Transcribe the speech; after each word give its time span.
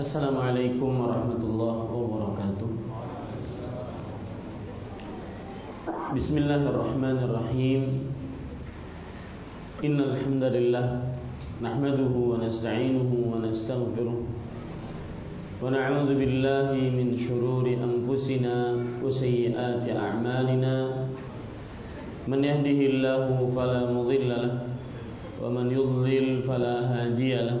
السلام 0.00 0.36
عليكم 0.36 0.90
ورحمة 1.00 1.42
الله 1.42 1.76
وبركاته 1.94 2.68
بسم 6.16 6.34
الله 6.42 6.62
الرحمن 6.72 7.16
الرحيم 7.28 7.82
إن 9.84 9.96
الحمد 10.00 10.44
لله 10.56 10.86
نحمده 11.62 12.12
ونستعينه 12.30 13.10
ونستغفره 13.30 14.16
ونعوذ 15.62 16.10
بالله 16.18 16.70
من 16.98 17.08
شرور 17.28 17.64
أنفسنا 17.70 18.56
وسيئات 19.04 19.84
أعمالنا 19.86 20.74
من 22.28 22.40
يهده 22.44 22.80
الله 22.90 23.24
فلا 23.56 23.80
مضل 23.92 24.28
له 24.28 24.52
ومن 25.40 25.66
يضلل 25.72 26.26
فلا 26.42 26.76
هادي 26.92 27.32
له 27.48 27.60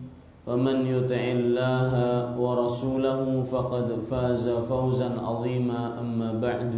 ومن 0.47 0.77
يطع 0.85 1.23
الله 1.37 1.91
ورسوله 2.39 3.21
فقد 3.51 3.87
فاز 4.09 4.45
فوزا 4.69 5.09
عظيما. 5.21 5.81
أما 6.01 6.29
بعد 6.41 6.73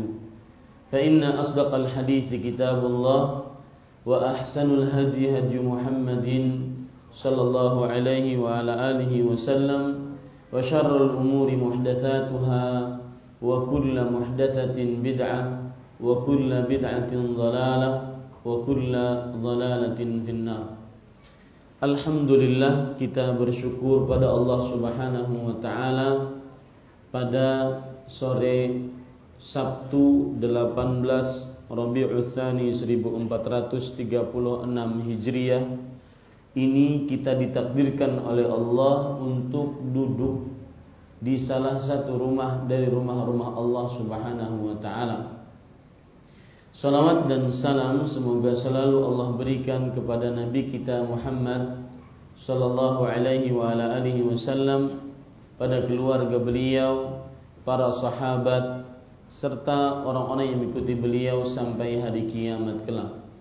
فإن 0.91 1.23
أصدق 1.23 1.71
الحديث 1.75 2.29
كتاب 2.45 2.85
الله 2.85 3.41
وأحسن 4.05 4.67
الهدي 4.73 5.39
هدي 5.39 5.57
محمد 5.59 6.27
صلى 7.23 7.41
الله 7.41 7.75
عليه 7.85 8.37
وعلى 8.37 8.73
آله 8.91 9.13
وسلم 9.23 9.81
وشر 10.53 10.91
الأمور 11.05 11.47
محدثاتها 11.55 12.65
وكل 13.41 13.95
محدثة 14.11 14.77
بدعة 14.77 15.41
وكل 16.03 16.51
بدعة 16.61 17.11
ضلالة 17.37 17.91
وكل 18.45 18.93
ضلالة 19.43 19.99
في 20.25 20.31
النار. 20.31 20.65
Alhamdulillah 21.83 22.95
kita 22.95 23.35
bersyukur 23.35 24.07
pada 24.07 24.31
Allah 24.31 24.71
Subhanahu 24.71 25.51
wa 25.51 25.55
taala 25.59 26.39
pada 27.11 27.83
sore 28.07 28.87
Sabtu 29.51 30.31
18 30.39 31.67
Rabiul 31.67 32.31
Tsani 32.31 32.71
1436 32.71 33.99
Hijriah 35.11 35.63
ini 36.55 37.03
kita 37.03 37.35
ditakdirkan 37.35 38.31
oleh 38.31 38.47
Allah 38.47 39.19
untuk 39.19 39.83
duduk 39.83 40.55
di 41.19 41.43
salah 41.43 41.83
satu 41.83 42.15
rumah 42.15 42.63
dari 42.63 42.87
rumah-rumah 42.87 43.59
Allah 43.59 43.85
Subhanahu 43.99 44.71
wa 44.71 44.75
taala. 44.79 45.42
Salawat 46.83 47.31
dan 47.31 47.47
salam 47.63 48.03
semoga 48.11 48.59
selalu 48.59 49.07
Allah 49.07 49.39
berikan 49.39 49.95
kepada 49.95 50.35
Nabi 50.35 50.67
kita 50.67 51.07
Muhammad 51.07 51.79
sallallahu 52.43 53.07
alaihi 53.07 53.55
wa 53.55 53.71
ala 53.71 54.03
alihi 54.03 54.19
wasallam 54.19 55.15
pada 55.55 55.87
keluarga 55.87 56.35
beliau, 56.35 57.23
para 57.63 57.87
sahabat 58.03 58.83
serta 59.31 60.03
orang-orang 60.03 60.51
yang 60.51 60.59
mengikuti 60.59 60.91
beliau 60.99 61.55
sampai 61.55 62.03
hari 62.03 62.27
kiamat 62.27 62.83
kelak. 62.83 63.31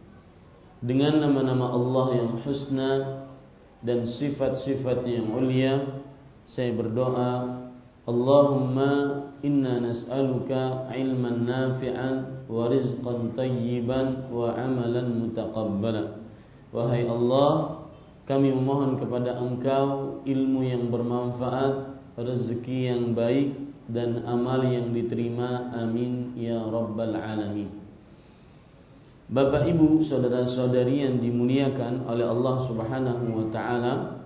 Dengan 0.79 1.27
nama-nama 1.27 1.67
Allah 1.75 2.07
yang 2.23 2.39
husna 2.47 3.27
dan 3.83 4.07
sifat-sifat 4.07 5.03
yang 5.03 5.27
mulia, 5.27 5.99
saya 6.47 6.71
berdoa, 6.79 7.62
Allahumma 8.03 9.31
inna 9.47 9.79
nas'aluka 9.79 10.91
ilman 10.91 11.47
nafi'an 11.47 12.47
wa 12.51 12.67
rizqan 12.67 13.31
tayyiban 13.39 14.27
wa 14.27 14.51
amalan 14.59 15.23
mutaqabbala. 15.23 16.19
Wahai 16.75 17.07
Allah, 17.07 17.87
kami 18.27 18.51
memohon 18.51 18.99
kepada 18.99 19.39
Engkau 19.39 20.19
ilmu 20.27 20.61
yang 20.67 20.91
bermanfaat, 20.91 21.95
rezeki 22.19 22.91
yang 22.91 23.15
baik 23.15 23.55
dan 23.87 24.27
amal 24.27 24.67
yang 24.67 24.91
diterima. 24.91 25.71
Amin 25.71 26.35
ya 26.35 26.59
rabbal 26.59 27.15
alamin. 27.15 27.71
Bapak 29.33 29.65
Ibu, 29.65 30.05
saudara-saudari 30.11 31.09
yang 31.09 31.17
dimuliakan 31.23 32.05
oleh 32.05 32.27
Allah 32.27 32.69
Subhanahu 32.69 33.25
wa 33.33 33.47
taala, 33.49 34.22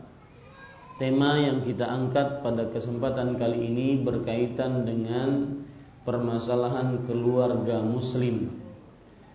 Tema 0.97 1.37
yang 1.37 1.61
kita 1.61 1.85
angkat 1.85 2.41
pada 2.41 2.73
kesempatan 2.73 3.37
kali 3.37 3.69
ini 3.69 4.01
berkaitan 4.01 4.89
dengan 4.89 5.61
permasalahan 6.09 7.05
keluarga 7.05 7.85
muslim 7.85 8.49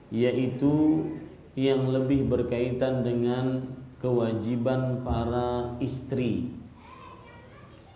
yaitu 0.09 1.05
yang 1.53 1.85
lebih 1.93 2.25
berkaitan 2.25 3.05
dengan 3.05 3.77
kewajiban 4.01 5.05
para 5.05 5.77
istri. 5.77 6.49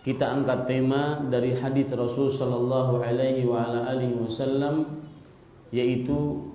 Kita 0.06 0.30
angkat 0.30 0.70
tema 0.70 1.26
dari 1.26 1.58
hadis 1.58 1.90
Rasul 1.90 2.38
sallallahu 2.38 3.02
alaihi 3.02 3.50
wa 3.50 3.66
ala 3.66 3.90
alihi 3.90 4.14
wasallam 4.14 5.02
yaitu 5.74 6.54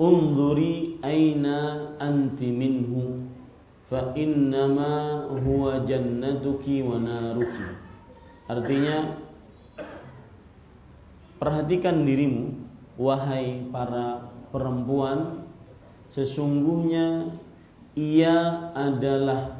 Unduri 0.00 0.98
aina 1.04 1.92
anti 2.02 2.48
minhu 2.50 3.29
fa 3.90 4.14
huwa 5.42 5.82
jannatuki 5.82 6.78
wa 6.86 6.96
naruki. 7.02 7.66
Artinya 8.46 9.18
perhatikan 11.42 12.06
dirimu 12.06 12.54
wahai 12.94 13.66
para 13.74 14.30
perempuan 14.54 15.42
sesungguhnya 16.14 17.34
ia 17.98 18.70
adalah 18.78 19.58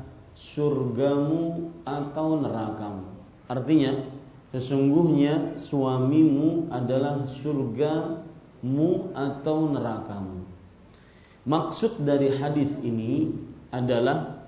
surgamu 0.54 1.74
atau 1.82 2.38
nerakamu. 2.38 3.10
Artinya 3.50 4.06
sesungguhnya 4.54 5.58
suamimu 5.66 6.70
adalah 6.70 7.26
surgamu 7.42 9.10
atau 9.10 9.58
nerakamu. 9.74 10.46
Maksud 11.50 12.06
dari 12.06 12.30
hadis 12.38 12.70
ini 12.86 13.49
adalah 13.70 14.46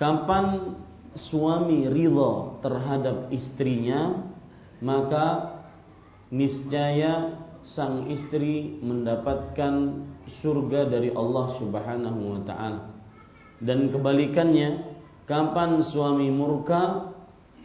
kapan 0.00 0.76
suami 1.16 1.88
ridho 1.88 2.60
terhadap 2.64 3.28
istrinya 3.32 4.28
maka 4.78 5.58
niscaya 6.30 7.34
sang 7.74 8.08
istri 8.08 8.78
mendapatkan 8.80 10.06
surga 10.40 10.88
dari 10.88 11.10
Allah 11.12 11.46
Subhanahu 11.58 12.20
wa 12.36 12.40
taala. 12.46 12.82
Dan 13.58 13.90
kebalikannya, 13.90 14.86
kapan 15.26 15.82
suami 15.90 16.30
murka 16.30 17.10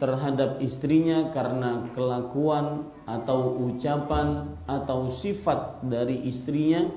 terhadap 0.02 0.58
istrinya 0.58 1.30
karena 1.30 1.94
kelakuan 1.94 2.90
atau 3.06 3.62
ucapan 3.62 4.58
atau 4.66 5.14
sifat 5.22 5.86
dari 5.86 6.26
istrinya, 6.26 6.90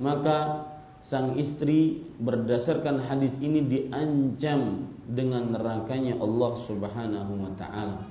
maka 0.00 0.64
sang 1.12 1.36
istri 1.36 2.07
berdasarkan 2.18 3.06
hadis 3.06 3.32
ini 3.38 3.62
diancam 3.62 4.90
dengan 5.06 5.54
nerakanya 5.54 6.18
Allah 6.18 6.52
Subhanahu 6.66 7.32
wa 7.38 7.52
taala. 7.54 8.10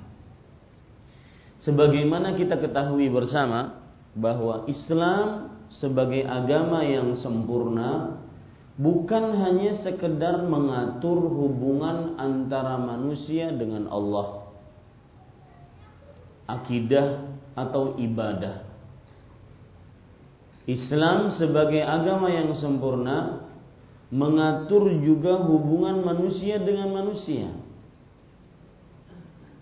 Sebagaimana 1.61 2.39
kita 2.39 2.55
ketahui 2.57 3.11
bersama 3.11 3.83
bahwa 4.15 4.63
Islam 4.71 5.51
sebagai 5.73 6.23
agama 6.23 6.87
yang 6.87 7.19
sempurna 7.19 8.23
bukan 8.79 9.35
hanya 9.35 9.83
sekedar 9.83 10.47
mengatur 10.47 11.17
hubungan 11.27 12.15
antara 12.15 12.79
manusia 12.79 13.51
dengan 13.51 13.91
Allah. 13.91 14.47
akidah 16.47 17.27
atau 17.59 17.99
ibadah. 17.99 18.63
Islam 20.63 21.35
sebagai 21.35 21.83
agama 21.83 22.31
yang 22.31 22.55
sempurna 22.55 23.46
mengatur 24.07 24.87
juga 25.03 25.35
hubungan 25.43 26.03
manusia 26.03 26.59
dengan 26.59 26.95
manusia. 26.95 27.51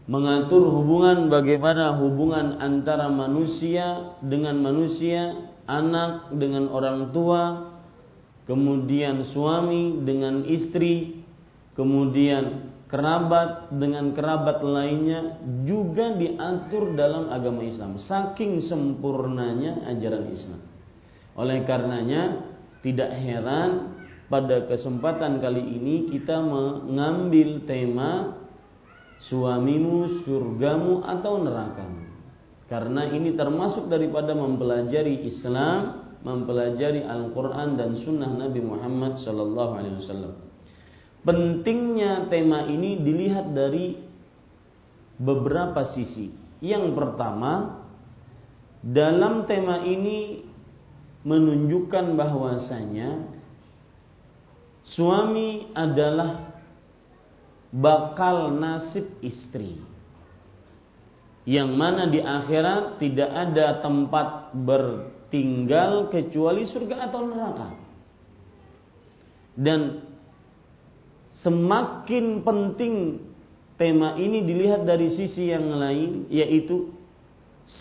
Mengatur 0.05 0.69
hubungan 0.69 1.33
bagaimana 1.33 1.97
hubungan 1.97 2.61
antara 2.61 3.09
manusia 3.09 4.13
dengan 4.21 4.61
manusia, 4.61 5.49
anak 5.65 6.29
dengan 6.37 6.69
orang 6.69 7.09
tua, 7.09 7.73
kemudian 8.45 9.25
suami 9.33 10.05
dengan 10.05 10.45
istri, 10.45 11.25
kemudian 11.73 12.69
kerabat 12.85 13.73
dengan 13.73 14.13
kerabat 14.13 14.61
lainnya 14.61 15.41
juga 15.65 16.13
diatur 16.13 16.93
dalam 16.93 17.33
agama 17.33 17.65
Islam. 17.65 17.97
Saking 17.97 18.61
sempurnanya 18.61 19.89
ajaran 19.89 20.29
Islam. 20.29 20.61
Oleh 21.33 21.65
karenanya 21.65 22.45
tidak 22.85 23.09
heran 23.09 23.94
pada 24.25 24.65
kesempatan 24.65 25.37
kali 25.37 25.61
ini 25.61 26.09
kita 26.09 26.41
mengambil 26.41 27.61
tema 27.69 28.41
suamimu, 29.29 30.25
surgamu 30.25 31.05
atau 31.05 31.41
nerakamu. 31.41 32.03
Karena 32.65 33.05
ini 33.13 33.37
termasuk 33.37 33.85
daripada 33.85 34.33
mempelajari 34.33 35.29
Islam, 35.29 36.09
mempelajari 36.25 37.05
Al-Quran 37.05 37.77
dan 37.77 38.01
Sunnah 38.01 38.33
Nabi 38.33 38.61
Muhammad 38.65 39.21
Sallallahu 39.21 39.71
Alaihi 39.77 39.97
Wasallam. 40.01 40.33
Pentingnya 41.21 42.25
tema 42.29 42.65
ini 42.65 42.97
dilihat 43.01 43.53
dari 43.53 43.97
beberapa 45.21 45.93
sisi. 45.93 46.33
Yang 46.65 46.97
pertama, 46.97 47.85
dalam 48.81 49.45
tema 49.45 49.85
ini 49.85 50.41
menunjukkan 51.25 52.17
bahwasanya 52.17 53.34
Suami 54.93 55.73
adalah 55.73 56.53
bakal 57.73 58.53
nasib 58.53 59.17
istri. 59.25 59.81
Yang 61.45 61.69
mana 61.77 62.09
di 62.09 62.21
akhirat 62.21 63.01
tidak 63.01 63.29
ada 63.29 63.81
tempat 63.81 64.53
bertinggal 64.53 66.09
kecuali 66.09 66.65
surga 66.69 67.09
atau 67.09 67.21
neraka. 67.25 67.69
Dan 69.55 70.01
semakin 71.41 72.41
penting 72.41 72.95
tema 73.77 74.17
ini 74.17 74.41
dilihat 74.41 74.83
dari 74.87 75.13
sisi 75.13 75.51
yang 75.51 75.69
lain 75.69 76.25
yaitu 76.33 76.93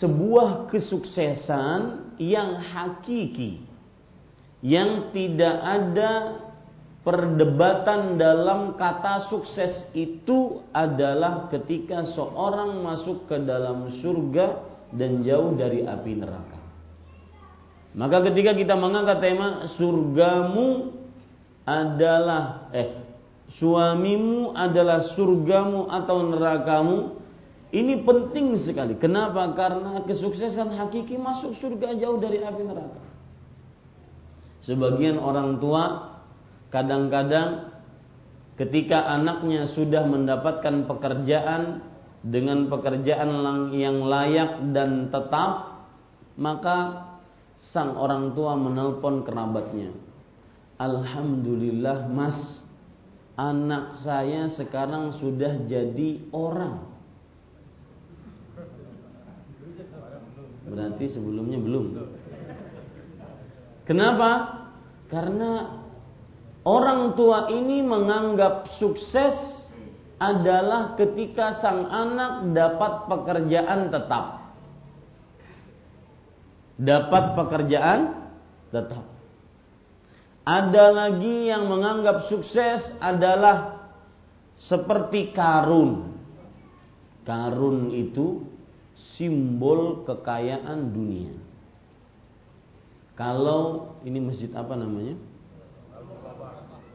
sebuah 0.01 0.69
kesuksesan 0.73 2.13
yang 2.17 2.57
hakiki 2.61 3.65
yang 4.65 5.13
tidak 5.13 5.55
ada 5.61 6.11
perdebatan 7.05 8.17
dalam 8.17 8.73
kata 8.73 9.29
sukses 9.29 9.93
itu 9.93 10.65
adalah 10.73 11.45
ketika 11.53 12.01
seorang 12.17 12.81
masuk 12.81 13.29
ke 13.29 13.37
dalam 13.45 13.93
surga 14.01 14.65
dan 14.89 15.21
jauh 15.21 15.53
dari 15.53 15.85
api 15.85 16.11
neraka. 16.17 16.59
Maka 17.95 18.25
ketika 18.27 18.57
kita 18.57 18.73
mengangkat 18.73 19.21
tema 19.21 19.69
surgamu 19.77 20.97
adalah 21.63 22.73
eh 22.73 23.05
suamimu 23.61 24.57
adalah 24.57 25.13
surgamu 25.13 25.85
atau 25.85 26.25
nerakamu, 26.25 27.21
ini 27.69 28.01
penting 28.01 28.65
sekali. 28.65 28.97
Kenapa? 28.97 29.45
Karena 29.53 30.01
kesuksesan 30.01 30.73
hakiki 30.73 31.21
masuk 31.21 31.53
surga 31.61 31.93
jauh 32.01 32.17
dari 32.17 32.41
api 32.41 32.61
neraka. 32.65 33.01
Sebagian 34.65 35.21
orang 35.21 35.61
tua 35.61 36.14
kadang-kadang 36.69 37.75
ketika 38.55 39.11
anaknya 39.11 39.71
sudah 39.75 40.07
mendapatkan 40.07 40.87
pekerjaan 40.87 41.83
dengan 42.25 42.71
pekerjaan 42.71 43.29
yang 43.75 44.01
layak 44.01 44.73
dan 44.73 45.13
tetap, 45.13 45.83
maka 46.39 47.05
sang 47.71 47.95
orang 47.95 48.33
tua 48.33 48.57
menelpon 48.57 49.21
kerabatnya. 49.21 49.93
Alhamdulillah 50.81 52.09
mas, 52.11 52.65
anak 53.37 54.01
saya 54.03 54.51
sekarang 54.51 55.15
sudah 55.21 55.63
jadi 55.69 56.19
orang. 56.33 56.91
Berarti 60.65 61.05
sebelumnya 61.13 61.61
belum. 61.61 61.85
Kenapa? 63.85 64.29
Karena 65.13 65.84
Orang 66.65 67.13
tua 67.13 67.53
ini 67.53 67.85
menganggap 67.85 68.73
sukses 68.81 69.37
adalah 70.17 70.97
ketika 70.97 71.61
sang 71.61 71.85
anak 71.85 72.49
dapat 72.57 72.93
pekerjaan 73.05 73.93
tetap. 73.93 74.25
Dapat 76.81 77.23
pekerjaan 77.37 77.99
tetap. 78.73 79.05
Ada 80.41 80.85
lagi 80.89 81.53
yang 81.53 81.69
menganggap 81.69 82.33
sukses 82.33 82.81
adalah 82.97 83.85
seperti 84.57 85.37
karun. 85.37 86.17
Karun 87.29 87.93
itu 87.93 88.41
simbol 89.13 90.01
kekayaan 90.09 90.89
dunia. 90.89 91.33
Kalau 93.13 93.93
ini 94.01 94.17
masjid 94.17 94.49
apa 94.57 94.73
namanya? 94.73 95.34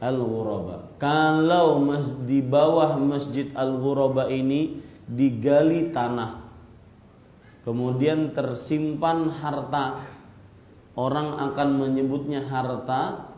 Al-Ghuraba. 0.01 0.97
Kalau 0.97 1.77
mas, 1.77 2.09
di 2.25 2.41
bawah 2.41 2.97
Masjid 2.97 3.53
Al-Ghuraba 3.53 4.33
ini 4.33 4.81
digali 5.05 5.93
tanah. 5.93 6.41
Kemudian 7.61 8.33
tersimpan 8.33 9.29
harta. 9.29 10.09
Orang 10.97 11.39
akan 11.39 11.69
menyebutnya 11.77 12.49
harta 12.49 13.31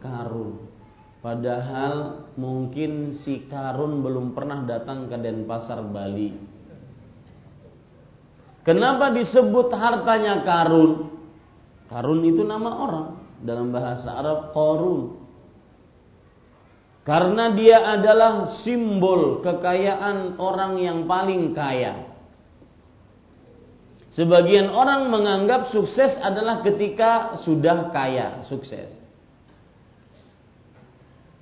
karun. 0.00 0.66
Padahal 1.20 2.26
mungkin 2.34 3.14
si 3.22 3.46
karun 3.46 4.02
belum 4.02 4.32
pernah 4.32 4.64
datang 4.64 5.06
ke 5.06 5.16
Denpasar 5.20 5.84
Bali. 5.84 6.34
Kenapa 8.64 9.12
disebut 9.12 9.68
hartanya 9.76 10.40
karun? 10.42 11.12
Karun 11.92 12.24
itu 12.24 12.42
nama 12.42 12.70
orang 12.80 13.08
dalam 13.44 13.68
bahasa 13.68 14.08
Arab 14.18 14.56
korun 14.56 15.23
karena 17.04 17.52
dia 17.52 17.84
adalah 17.84 18.64
simbol 18.64 19.44
kekayaan 19.44 20.40
orang 20.40 20.80
yang 20.80 20.98
paling 21.04 21.52
kaya. 21.52 22.16
Sebagian 24.16 24.72
orang 24.72 25.12
menganggap 25.12 25.68
sukses 25.68 26.16
adalah 26.22 26.64
ketika 26.64 27.36
sudah 27.44 27.92
kaya, 27.92 28.46
sukses. 28.48 28.88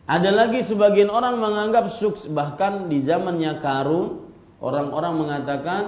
Ada 0.02 0.34
lagi 0.34 0.66
sebagian 0.66 1.06
orang 1.06 1.38
menganggap 1.38 2.02
sukses 2.02 2.26
bahkan 2.34 2.90
di 2.90 3.06
zamannya 3.06 3.62
Karun 3.62 4.34
orang-orang 4.58 5.14
mengatakan 5.14 5.82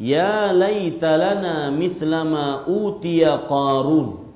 ya 0.00 0.56
laitalana 0.56 1.68
mislama 1.68 2.64
utiya 2.64 3.44
Qarun 3.44 4.27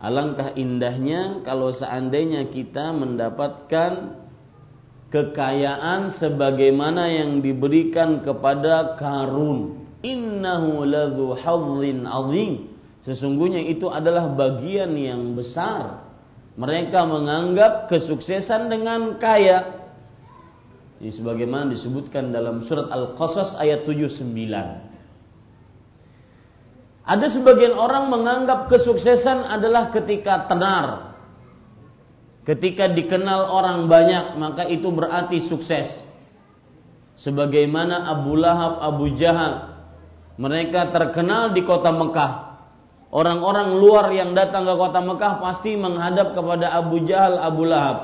Alangkah 0.00 0.56
indahnya 0.56 1.44
kalau 1.44 1.76
seandainya 1.76 2.48
kita 2.48 2.88
mendapatkan 2.96 4.16
kekayaan 5.12 6.16
sebagaimana 6.16 7.12
yang 7.12 7.44
diberikan 7.44 8.24
kepada 8.24 8.96
Karun. 8.96 9.84
Innahu 10.00 10.88
ladzu 10.88 11.36
hadzin 11.36 12.08
azim. 12.08 12.52
Sesungguhnya 13.04 13.60
itu 13.60 13.92
adalah 13.92 14.32
bagian 14.32 14.96
yang 14.96 15.36
besar. 15.36 16.08
Mereka 16.56 17.04
menganggap 17.04 17.92
kesuksesan 17.92 18.72
dengan 18.72 19.20
kaya. 19.20 19.84
Ini 21.00 21.12
sebagaimana 21.12 21.76
disebutkan 21.76 22.32
dalam 22.32 22.64
surat 22.64 22.88
Al-Qasas 22.88 23.56
ayat 23.60 23.84
79. 23.84 24.89
Ada 27.10 27.34
sebagian 27.34 27.74
orang 27.74 28.06
menganggap 28.06 28.70
kesuksesan 28.70 29.42
adalah 29.50 29.90
ketika 29.90 30.46
tenar. 30.46 31.18
Ketika 32.46 32.86
dikenal 32.86 33.50
orang 33.50 33.90
banyak, 33.90 34.38
maka 34.38 34.70
itu 34.70 34.86
berarti 34.94 35.50
sukses. 35.50 35.90
Sebagaimana 37.26 38.14
Abu 38.14 38.38
Lahab, 38.38 38.78
Abu 38.78 39.18
Jahal, 39.18 39.74
mereka 40.38 40.94
terkenal 40.94 41.50
di 41.50 41.66
kota 41.66 41.90
Mekah. 41.90 42.32
Orang-orang 43.10 43.74
luar 43.74 44.14
yang 44.14 44.30
datang 44.30 44.62
ke 44.62 44.74
kota 44.78 45.02
Mekah 45.02 45.42
pasti 45.42 45.74
menghadap 45.74 46.30
kepada 46.30 46.78
Abu 46.78 47.02
Jahal, 47.10 47.42
Abu 47.42 47.66
Lahab. 47.66 47.98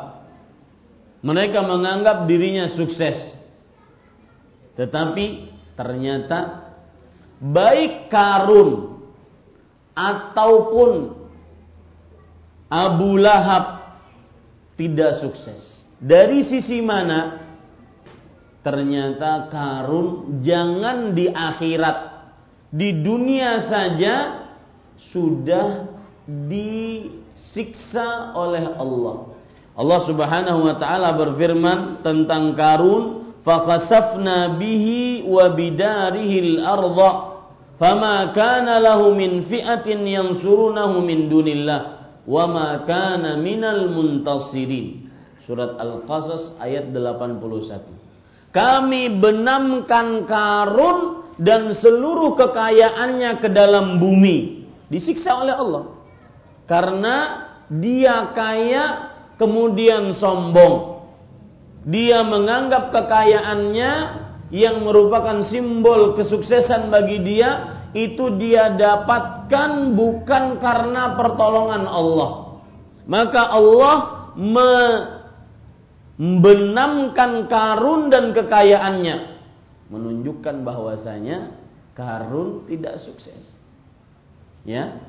Mereka 1.23 1.63
menganggap 1.63 2.27
dirinya 2.27 2.75
sukses. 2.75 3.39
Tetapi 4.75 5.55
ternyata 5.79 6.75
baik 7.39 8.11
Karun 8.11 8.96
ataupun 9.97 11.17
Abu 12.69 13.17
Lahab 13.17 13.97
tidak 14.77 15.25
sukses. 15.25 15.81
Dari 15.97 16.45
sisi 16.45 16.85
mana? 16.85 17.49
Ternyata 18.61 19.49
Karun 19.49 20.43
jangan 20.43 21.17
di 21.17 21.31
akhirat, 21.31 21.99
di 22.69 23.01
dunia 23.01 23.71
saja 23.71 24.15
sudah 25.15 25.87
disiksa 26.27 28.35
oleh 28.35 28.75
Allah. 28.77 29.39
Allah 29.77 30.01
Subhanahu 30.09 30.67
wa 30.67 30.75
taala 30.83 31.15
berfirman 31.15 32.03
tentang 32.03 32.59
Karun, 32.59 33.33
"Fakhasafna 33.47 34.59
bihi 34.59 35.23
wa 35.31 35.47
bidarihi 35.55 36.59
al-ardha, 36.59 37.36
fama 37.77 38.33
kana 38.37 38.81
lahu 38.81 39.13
min 39.13 39.47
fi'atin 39.49 40.05
yansurunahu 40.05 41.01
min 41.05 41.29
dunillah." 41.29 41.97
wa 42.27 42.45
ma 42.51 42.69
kana 42.85 43.39
minal 43.39 43.89
muntasirin. 43.95 45.07
Surat 45.47 45.79
Al-Qasas 45.79 46.59
ayat 46.59 46.91
81. 46.91 48.51
Kami 48.51 49.23
benamkan 49.23 50.27
Karun 50.27 50.99
dan 51.39 51.71
seluruh 51.79 52.35
kekayaannya 52.35 53.39
ke 53.39 53.49
dalam 53.55 54.03
bumi. 54.03 54.67
Disiksa 54.91 55.39
oleh 55.39 55.55
Allah. 55.55 55.85
Karena 56.67 57.17
dia 57.71 58.35
kaya 58.35 58.85
kemudian 59.39 60.19
sombong. 60.19 61.07
Dia 61.87 62.27
menganggap 62.27 62.91
kekayaannya 62.91 63.93
yang 64.55 64.87
merupakan 64.87 65.51
simbol 65.51 66.15
kesuksesan 66.15 66.87
bagi 66.91 67.19
dia 67.23 67.83
itu 67.97 68.37
dia 68.37 68.77
dapatkan 68.77 69.97
bukan 69.97 70.61
karena 70.61 71.17
pertolongan 71.17 71.89
Allah. 71.89 72.61
Maka 73.07 73.43
Allah 73.49 73.97
membenamkan 76.19 77.49
karun 77.49 78.13
dan 78.13 78.37
kekayaannya. 78.37 79.39
Menunjukkan 79.89 80.67
bahwasanya 80.67 81.55
karun 81.95 82.67
tidak 82.69 83.01
sukses. 83.01 83.57
Ya. 84.67 85.01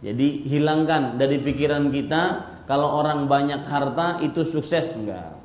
Jadi 0.00 0.48
hilangkan 0.48 1.16
dari 1.16 1.40
pikiran 1.40 1.88
kita 1.92 2.22
kalau 2.64 3.00
orang 3.00 3.28
banyak 3.28 3.68
harta 3.68 4.20
itu 4.24 4.48
sukses 4.48 4.92
enggak. 4.96 5.36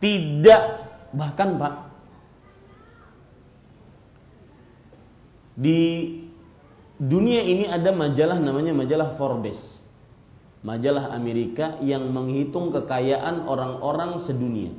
Tidak 0.00 0.89
bahkan 1.14 1.58
Pak 1.58 1.90
Di 5.60 5.80
dunia 6.96 7.44
ini 7.44 7.68
ada 7.68 7.92
majalah 7.92 8.40
namanya 8.40 8.72
majalah 8.72 9.20
Forbes. 9.20 9.60
Majalah 10.64 11.12
Amerika 11.12 11.76
yang 11.84 12.08
menghitung 12.08 12.72
kekayaan 12.72 13.44
orang-orang 13.44 14.24
sedunia. 14.24 14.72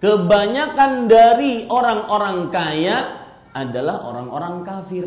Kebanyakan 0.00 1.08
dari 1.08 1.64
orang-orang 1.68 2.52
kaya 2.52 2.96
adalah 3.52 4.04
orang-orang 4.12 4.54
kafir. 4.64 5.06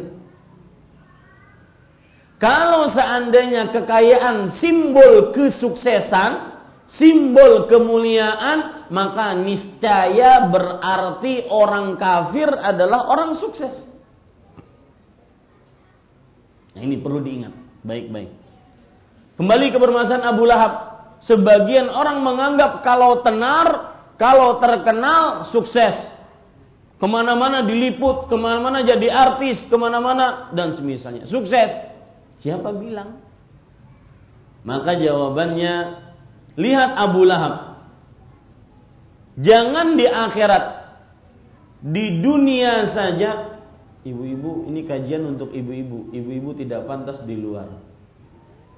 Kalau 2.41 2.93
seandainya 2.93 3.73
kekayaan 3.73 4.61
simbol 4.61 5.33
kesuksesan, 5.33 6.31
simbol 6.93 7.65
kemuliaan, 7.65 8.74
maka 8.89 9.33
niscaya 9.37 10.45
berarti 10.49 11.49
orang 11.49 11.97
kafir 11.97 12.49
adalah 12.49 13.09
orang 13.09 13.37
sukses. 13.37 13.73
Nah, 16.75 16.81
ini 16.83 16.99
perlu 16.99 17.23
diingat 17.23 17.55
baik-baik. 17.87 18.31
Kembali 19.39 19.65
ke 19.71 19.77
permasalahan 19.79 20.27
Abu 20.27 20.43
Lahab. 20.43 20.73
Sebagian 21.23 21.87
orang 21.87 22.19
menganggap 22.19 22.83
kalau 22.83 23.23
tenar, 23.23 23.95
kalau 24.19 24.59
terkenal, 24.59 25.47
sukses. 25.51 25.95
Ke 26.95 27.07
mana-mana 27.07 27.63
diliput, 27.63 28.31
ke 28.31 28.35
mana-mana 28.35 28.83
jadi 28.83 29.11
artis, 29.11 29.63
ke 29.67 29.75
mana-mana, 29.75 30.51
dan 30.55 30.75
semisalnya. 30.75 31.27
Sukses. 31.27 31.71
Siapa 32.39 32.71
bilang? 32.75 33.19
Maka 34.63 34.95
jawabannya, 34.99 36.03
lihat 36.55 36.91
Abu 36.95 37.27
Lahab. 37.27 37.74
Jangan 39.35 39.99
di 39.99 40.07
akhirat. 40.07 40.65
Di 41.85 42.23
dunia 42.23 42.95
saja 42.95 43.61
ibu-ibu 44.07 44.65
ini 44.71 44.87
kajian 44.87 45.27
untuk 45.27 45.51
ibu-ibu. 45.51 46.15
Ibu-ibu 46.15 46.49
tidak 46.55 46.87
pantas 46.87 47.19
di 47.27 47.35
luar. 47.35 47.67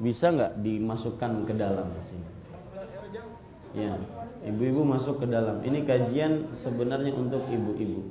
Bisa 0.02 0.34
nggak 0.34 0.62
dimasukkan 0.62 1.46
ke 1.46 1.54
dalam 1.54 1.90
sini? 2.06 2.30
Ya, 3.78 3.94
ibu-ibu 4.50 4.82
masuk 4.82 5.22
ke 5.22 5.28
dalam. 5.30 5.62
Ini 5.62 5.86
kajian 5.86 6.58
sebenarnya 6.66 7.14
untuk 7.14 7.46
ibu-ibu. 7.46 8.02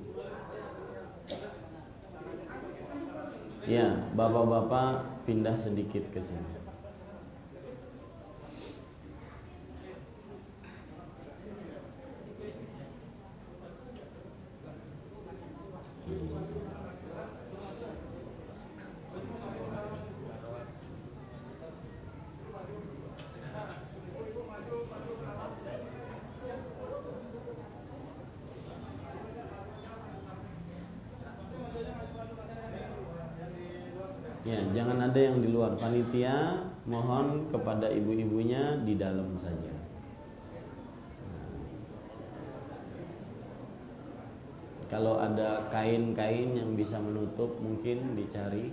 Ya, 3.66 4.06
bapak-bapak 4.14 5.26
pindah 5.26 5.58
sedikit 5.66 6.06
ke 6.14 6.22
sini. 6.22 6.55
Ya, 16.06 16.14
jangan 34.70 35.02
ada 35.02 35.18
yang 35.18 35.42
di 35.42 35.50
luar. 35.50 35.74
Panitia 35.74 36.62
mohon 36.86 37.50
kepada 37.50 37.90
ibu-ibunya 37.90 38.78
di 38.86 38.94
dalam 38.94 39.34
saja. 39.42 39.75
Kalau 44.86 45.18
ada 45.18 45.66
kain-kain 45.74 46.54
yang 46.54 46.78
bisa 46.78 47.02
menutup 47.02 47.58
mungkin 47.58 48.14
dicari 48.14 48.70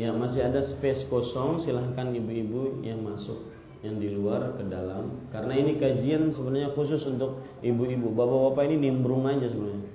Ya 0.00 0.16
masih 0.30 0.46
ada 0.46 0.62
space 0.62 1.10
kosong 1.10 1.58
silahkan 1.66 2.06
ibu-ibu 2.14 2.86
yang 2.86 3.02
masuk 3.02 3.50
yang 3.82 3.98
di 3.98 4.14
luar 4.14 4.54
ke 4.54 4.62
dalam. 4.70 5.26
Karena 5.34 5.58
ini 5.58 5.74
kajian 5.74 6.30
sebenarnya 6.30 6.70
khusus 6.70 7.02
untuk 7.02 7.42
ibu-ibu. 7.66 8.14
Bapak-bapak 8.14 8.62
ini 8.70 8.76
nimbrung 8.78 9.26
aja 9.26 9.50
sebenarnya. 9.50 9.90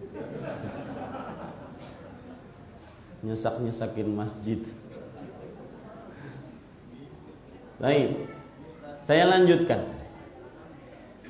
Nyesak-nyesakin 3.23 4.09
masjid. 4.11 4.59
Baik 7.79 8.27
saya 9.07 9.23
lanjutkan. 9.31 9.95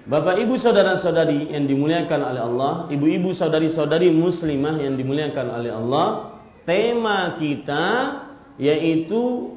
Bapak 0.09 0.41
ibu 0.41 0.57
saudara 0.57 0.97
saudari 1.01 1.49
yang 1.49 1.65
dimuliakan 1.65 2.21
oleh 2.21 2.41
Allah 2.45 2.73
Ibu-ibu 2.93 3.33
saudari 3.33 3.73
saudari 3.73 4.13
muslimah 4.13 4.77
yang 4.77 4.93
dimuliakan 4.93 5.49
oleh 5.49 5.73
Allah 5.73 6.37
Tema 6.61 7.41
kita 7.41 8.24
yaitu 8.55 9.55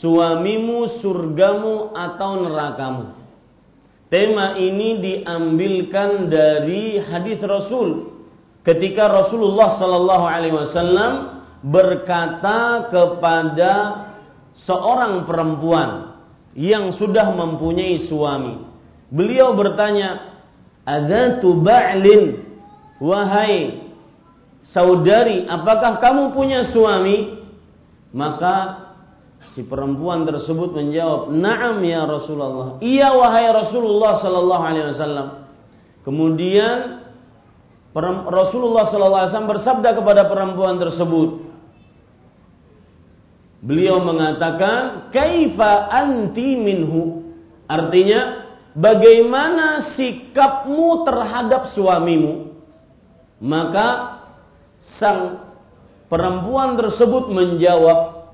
suamimu 0.00 1.00
surgamu 1.00 1.96
atau 1.96 2.30
nerakamu. 2.44 3.06
Tema 4.06 4.54
ini 4.54 5.02
diambilkan 5.02 6.30
dari 6.30 7.02
hadis 7.02 7.42
Rasul 7.42 8.14
ketika 8.62 9.10
Rasulullah 9.10 9.78
sallallahu 9.82 10.24
alaihi 10.26 10.54
wasallam 10.54 11.12
berkata 11.66 12.86
kepada 12.86 13.74
seorang 14.62 15.26
perempuan 15.26 16.22
yang 16.54 16.94
sudah 16.94 17.34
mempunyai 17.34 18.06
suami. 18.06 18.62
Beliau 19.10 19.52
bertanya, 19.58 20.38
"Adzatu 20.86 21.58
ba'lin?" 21.60 22.46
Wahai 22.96 23.84
saudari, 24.72 25.44
apakah 25.44 26.00
kamu 26.00 26.32
punya 26.32 26.72
suami? 26.72 27.35
Maka 28.14 28.54
si 29.54 29.64
perempuan 29.64 30.28
tersebut 30.28 30.74
menjawab, 30.76 31.32
"Na'am 31.32 31.82
ya 31.82 32.06
Rasulullah." 32.06 32.78
Iya 32.84 33.14
wahai 33.16 33.50
Rasulullah 33.50 34.20
sallallahu 34.20 34.62
alaihi 34.62 34.86
wasallam. 34.94 35.28
Kemudian 36.06 37.02
Rasulullah 38.28 38.92
sallallahu 38.92 39.20
alaihi 39.24 39.32
wasallam 39.32 39.52
bersabda 39.56 39.90
kepada 39.96 40.22
perempuan 40.28 40.76
tersebut, 40.76 41.46
Beliau 43.66 43.98
mengatakan, 44.04 45.10
"Kaifa 45.10 45.90
anti 45.90 46.54
minhu?" 46.54 47.24
Artinya, 47.66 48.46
bagaimana 48.78 49.96
sikapmu 49.98 51.02
terhadap 51.02 51.74
suamimu? 51.74 52.54
Maka 53.42 54.20
sang 55.02 55.45
perempuan 56.06 56.74
tersebut 56.74 57.30
menjawab, 57.30 58.30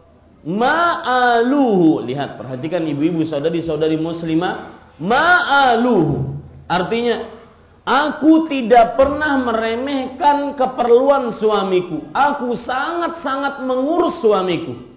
"Ma'aluhu." 0.47 2.05
Lihat, 2.07 2.41
perhatikan 2.41 2.85
ibu-ibu 2.87 3.27
saudari-saudari 3.29 4.01
muslimah, 4.01 4.55
"Ma'aluhu." 4.99 6.39
Artinya, 6.67 7.43
Aku 7.83 8.47
tidak 8.47 8.95
pernah 8.95 9.43
meremehkan 9.43 10.55
keperluan 10.55 11.35
suamiku. 11.35 12.15
Aku 12.15 12.55
sangat-sangat 12.63 13.59
mengurus 13.67 14.23
suamiku 14.23 14.93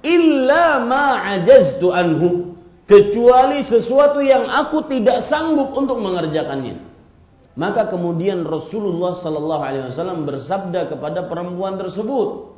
illa 0.00 0.80
ma 0.84 1.36
ajaztu 1.36 1.92
anhu 1.92 2.56
kecuali 2.88 3.62
sesuatu 3.68 4.24
yang 4.24 4.48
aku 4.48 4.88
tidak 4.88 5.28
sanggup 5.28 5.70
untuk 5.76 6.00
mengerjakannya. 6.00 6.89
Maka 7.60 7.92
kemudian 7.92 8.40
Rasulullah 8.40 9.20
sallallahu 9.20 9.60
alaihi 9.60 9.92
wasallam 9.92 10.24
bersabda 10.24 10.88
kepada 10.88 11.28
perempuan 11.28 11.76
tersebut, 11.76 12.56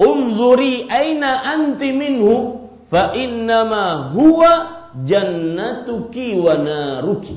"Unzuri 0.00 0.88
aina 0.88 1.44
anti 1.44 1.92
minhu 1.92 2.64
fa 2.88 3.12
innama 3.12 4.16
huwa 4.16 4.52
jannatuki 5.04 6.40
wa 6.40 6.56
naruki." 6.56 7.36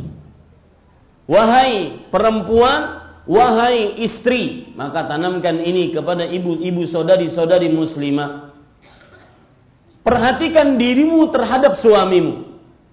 Wahai 1.28 2.08
perempuan, 2.08 3.12
wahai 3.28 4.00
istri, 4.08 4.72
maka 4.80 5.04
tanamkan 5.04 5.60
ini 5.60 5.92
kepada 5.92 6.24
ibu-ibu 6.24 6.88
saudari-saudari 6.88 7.68
muslimah 7.76 8.56
Perhatikan 10.04 10.76
dirimu 10.76 11.32
terhadap 11.32 11.80
suamimu. 11.80 12.44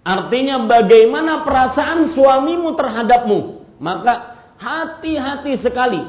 Artinya 0.06 0.62
bagaimana 0.62 1.42
perasaan 1.42 2.14
suamimu 2.14 2.78
terhadapmu. 2.78 3.59
Maka 3.80 4.36
hati-hati 4.60 5.56
sekali. 5.64 6.04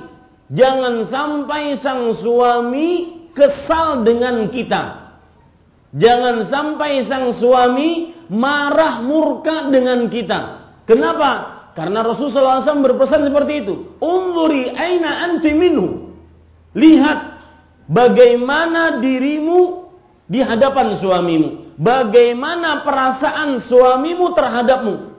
Jangan 0.51 1.07
sampai 1.07 1.79
sang 1.79 2.11
suami 2.19 3.23
kesal 3.31 4.03
dengan 4.03 4.51
kita. 4.51 5.15
Jangan 5.95 6.51
sampai 6.51 7.07
sang 7.07 7.31
suami 7.39 8.11
marah 8.27 8.99
murka 9.03 9.71
dengan 9.71 10.11
kita. 10.11 10.39
Kenapa? 10.83 11.63
Karena 11.71 12.03
Rasulullah 12.03 12.63
SAW 12.63 12.83
berpesan 12.83 13.31
seperti 13.31 13.53
itu. 13.63 13.95
Unzuri 14.03 14.71
aina 14.75 15.31
anti 15.31 15.55
minhu. 15.55 16.11
Lihat 16.75 17.19
bagaimana 17.87 18.99
dirimu 18.99 19.87
di 20.27 20.43
hadapan 20.43 20.99
suamimu. 20.99 21.79
Bagaimana 21.79 22.83
perasaan 22.83 23.63
suamimu 23.67 24.35
terhadapmu? 24.35 25.10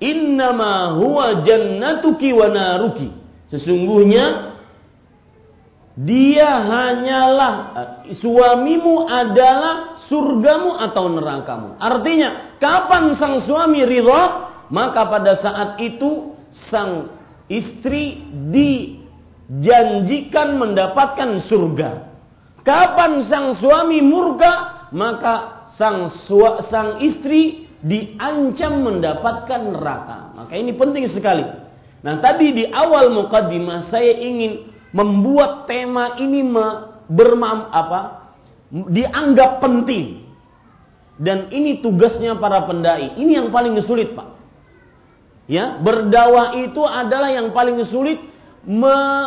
Innama 0.00 0.96
huwa 0.96 1.44
jannatuki 1.44 2.32
wa 2.32 2.48
naruki. 2.48 3.12
Sesungguhnya 3.52 4.50
dia 6.00 6.48
hanyalah 6.48 7.54
eh, 8.08 8.16
suamimu 8.16 9.04
adalah 9.04 10.00
surgamu 10.08 10.80
atau 10.80 11.12
nerakamu. 11.12 11.76
Artinya, 11.76 12.56
kapan 12.56 13.12
sang 13.20 13.44
suami 13.44 13.84
ridha, 13.84 14.48
maka 14.72 15.04
pada 15.12 15.36
saat 15.36 15.76
itu 15.84 16.32
sang 16.72 17.12
istri 17.52 18.24
dijanjikan 18.48 20.56
mendapatkan 20.56 21.44
surga. 21.44 22.08
Kapan 22.64 23.28
sang 23.28 23.60
suami 23.60 24.00
murka, 24.00 24.88
maka 24.96 25.68
sang 25.76 26.08
sua, 26.24 26.64
sang 26.72 27.04
istri 27.04 27.68
diancam 27.80 28.84
mendapatkan 28.84 29.60
neraka. 29.72 30.36
Maka 30.36 30.52
ini 30.56 30.72
penting 30.76 31.08
sekali. 31.12 31.44
Nah, 32.00 32.16
tadi 32.20 32.52
di 32.56 32.64
awal 32.68 33.12
mukaddimah 33.12 33.92
saya 33.92 34.16
ingin 34.16 34.72
membuat 34.92 35.68
tema 35.68 36.16
ini 36.20 36.40
bermam 37.10 37.68
apa? 37.72 38.20
dianggap 38.70 39.58
penting. 39.58 40.30
Dan 41.20 41.50
ini 41.50 41.82
tugasnya 41.82 42.38
para 42.38 42.64
pendai. 42.64 43.18
Ini 43.18 43.42
yang 43.42 43.50
paling 43.52 43.74
sulit, 43.84 44.14
Pak. 44.14 44.38
Ya, 45.50 45.74
berdakwah 45.82 46.54
itu 46.62 46.78
adalah 46.86 47.34
yang 47.34 47.50
paling 47.50 47.82
sulit 47.90 48.22
menjadikan 48.62 49.26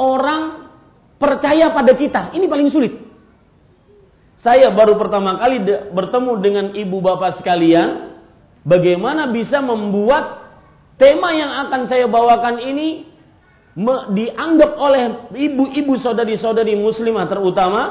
orang 0.00 0.72
percaya 1.20 1.68
pada 1.76 1.92
kita. 1.92 2.32
Ini 2.32 2.48
paling 2.48 2.72
sulit. 2.72 3.03
Saya 4.44 4.68
baru 4.76 5.00
pertama 5.00 5.40
kali 5.40 5.64
bertemu 5.96 6.32
dengan 6.44 6.66
ibu 6.76 7.00
bapak 7.00 7.40
sekalian. 7.40 8.12
Bagaimana 8.60 9.32
bisa 9.32 9.64
membuat 9.64 10.52
tema 11.00 11.32
yang 11.32 11.48
akan 11.68 11.88
saya 11.88 12.04
bawakan 12.04 12.60
ini 12.60 13.08
dianggap 14.12 14.76
oleh 14.76 15.32
ibu-ibu 15.32 15.96
saudari-saudari 15.96 16.76
muslimah 16.76 17.24
terutama 17.24 17.82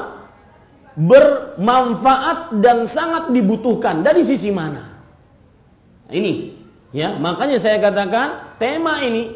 bermanfaat 0.94 2.54
dan 2.62 2.86
sangat 2.94 3.34
dibutuhkan 3.34 4.06
dari 4.06 4.22
sisi 4.22 4.54
mana? 4.54 5.02
Ini 6.06 6.54
ya, 6.94 7.18
makanya 7.18 7.58
saya 7.58 7.82
katakan 7.82 8.58
tema 8.62 9.02
ini 9.02 9.34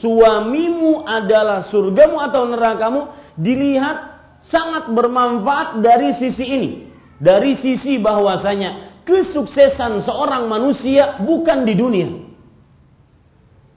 suamimu 0.00 1.04
adalah 1.04 1.68
surgamu 1.68 2.16
atau 2.16 2.48
nerakamu 2.48 3.00
dilihat 3.36 4.15
sangat 4.50 4.90
bermanfaat 4.90 5.82
dari 5.82 6.14
sisi 6.18 6.44
ini. 6.44 6.70
Dari 7.16 7.56
sisi 7.58 7.96
bahwasanya 7.96 9.02
kesuksesan 9.08 10.04
seorang 10.04 10.50
manusia 10.50 11.22
bukan 11.22 11.64
di 11.64 11.74
dunia. 11.78 12.10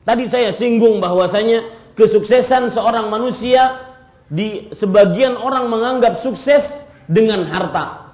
Tadi 0.03 0.25
saya 0.27 0.57
singgung 0.57 0.97
bahwasanya 0.97 1.93
kesuksesan 1.93 2.73
seorang 2.73 3.07
manusia 3.13 3.93
di 4.25 4.73
sebagian 4.73 5.37
orang 5.37 5.69
menganggap 5.69 6.25
sukses 6.25 6.65
dengan 7.05 7.45
harta. 7.45 8.09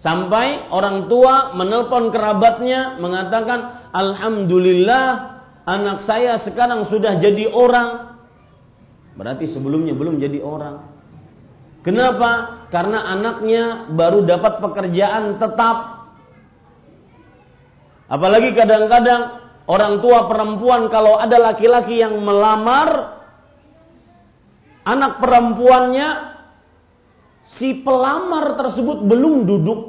Sampai 0.00 0.70
orang 0.72 1.08
tua 1.08 1.56
menelpon 1.56 2.12
kerabatnya 2.12 3.00
mengatakan, 3.00 3.90
"Alhamdulillah, 3.92 5.08
anak 5.66 6.06
saya 6.06 6.40
sekarang 6.46 6.86
sudah 6.88 7.18
jadi 7.20 7.50
orang, 7.50 8.15
Berarti 9.16 9.48
sebelumnya 9.48 9.96
belum 9.96 10.20
jadi 10.20 10.38
orang. 10.44 10.92
Kenapa? 11.80 12.62
Karena 12.68 13.08
anaknya 13.16 13.88
baru 13.88 14.22
dapat 14.22 14.60
pekerjaan 14.60 15.40
tetap. 15.40 16.06
Apalagi 18.06 18.54
kadang-kadang 18.54 19.22
orang 19.66 19.98
tua 20.04 20.28
perempuan 20.30 20.86
kalau 20.92 21.18
ada 21.18 21.40
laki-laki 21.40 21.98
yang 21.98 22.20
melamar 22.22 23.18
anak 24.86 25.18
perempuannya 25.18 26.08
si 27.58 27.82
pelamar 27.82 28.54
tersebut 28.54 29.02
belum 29.02 29.46
duduk 29.48 29.80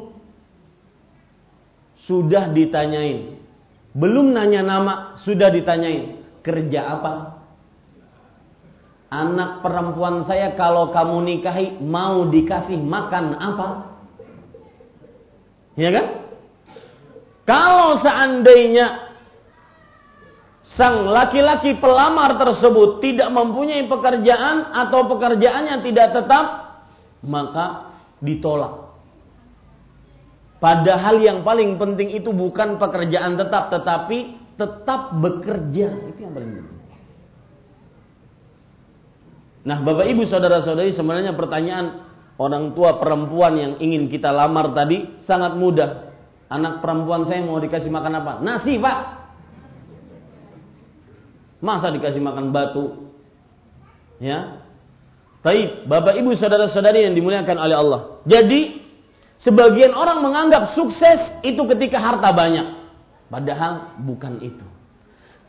sudah 2.07 2.49
ditanyain. 2.55 3.37
Belum 3.97 4.29
nanya 4.31 4.61
nama, 4.61 4.93
sudah 5.25 5.49
ditanyain. 5.49 6.21
Kerja 6.45 6.95
apa? 6.97 7.36
Anak 9.07 9.63
perempuan 9.63 10.27
saya 10.27 10.51
kalau 10.59 10.91
kamu 10.91 11.23
nikahi 11.23 11.79
mau 11.79 12.27
dikasih 12.27 12.75
makan 12.75 13.39
apa? 13.39 13.67
Ya 15.79 15.95
kan? 15.95 16.05
Kalau 17.47 18.03
seandainya 18.03 19.07
sang 20.75 21.07
laki-laki 21.07 21.79
pelamar 21.79 22.35
tersebut 22.35 22.99
tidak 22.99 23.31
mempunyai 23.31 23.87
pekerjaan 23.87 24.75
atau 24.75 25.07
pekerjaannya 25.07 25.79
tidak 25.87 26.07
tetap, 26.11 26.45
maka 27.23 27.95
ditolak. 28.19 28.91
Padahal 30.59 31.21
yang 31.23 31.47
paling 31.47 31.79
penting 31.79 32.11
itu 32.11 32.35
bukan 32.35 32.75
pekerjaan 32.75 33.39
tetap, 33.39 33.71
tetapi 33.71 34.35
tetap 34.59 35.15
bekerja. 35.15 35.87
Itu 36.11 36.19
yang 36.19 36.33
paling 36.35 36.51
penting. 36.59 36.76
Nah, 39.67 39.83
Bapak 39.83 40.07
Ibu 40.07 40.23
saudara-saudari 40.31 40.95
sebenarnya 40.95 41.35
pertanyaan 41.35 42.07
orang 42.39 42.71
tua 42.71 42.95
perempuan 42.95 43.59
yang 43.59 43.73
ingin 43.83 44.07
kita 44.07 44.31
lamar 44.31 44.71
tadi 44.71 45.19
sangat 45.27 45.59
mudah. 45.59 46.07
Anak 46.47 46.79
perempuan 46.79 47.27
saya 47.27 47.43
mau 47.43 47.59
dikasih 47.59 47.91
makan 47.91 48.23
apa? 48.23 48.33
Nasi, 48.39 48.79
Pak. 48.79 48.97
Masa 51.59 51.91
dikasih 51.91 52.23
makan 52.23 52.55
batu? 52.55 53.11
Ya. 54.23 54.63
Baik, 55.43 55.83
Bapak 55.83 56.15
Ibu 56.15 56.31
saudara-saudari 56.39 57.03
yang 57.03 57.11
dimuliakan 57.11 57.57
oleh 57.59 57.75
Allah. 57.75 58.01
Jadi, 58.23 58.79
sebagian 59.43 59.91
orang 59.91 60.23
menganggap 60.23 60.79
sukses 60.79 61.43
itu 61.43 61.59
ketika 61.75 61.99
harta 61.99 62.31
banyak. 62.31 62.87
Padahal 63.27 63.99
bukan 63.99 64.39
itu. 64.39 64.63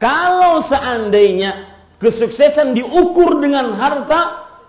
Kalau 0.03 0.67
seandainya 0.67 1.78
kesuksesan 1.99 2.75
diukur 2.75 3.43
dengan 3.43 3.75
harta, 3.75 4.21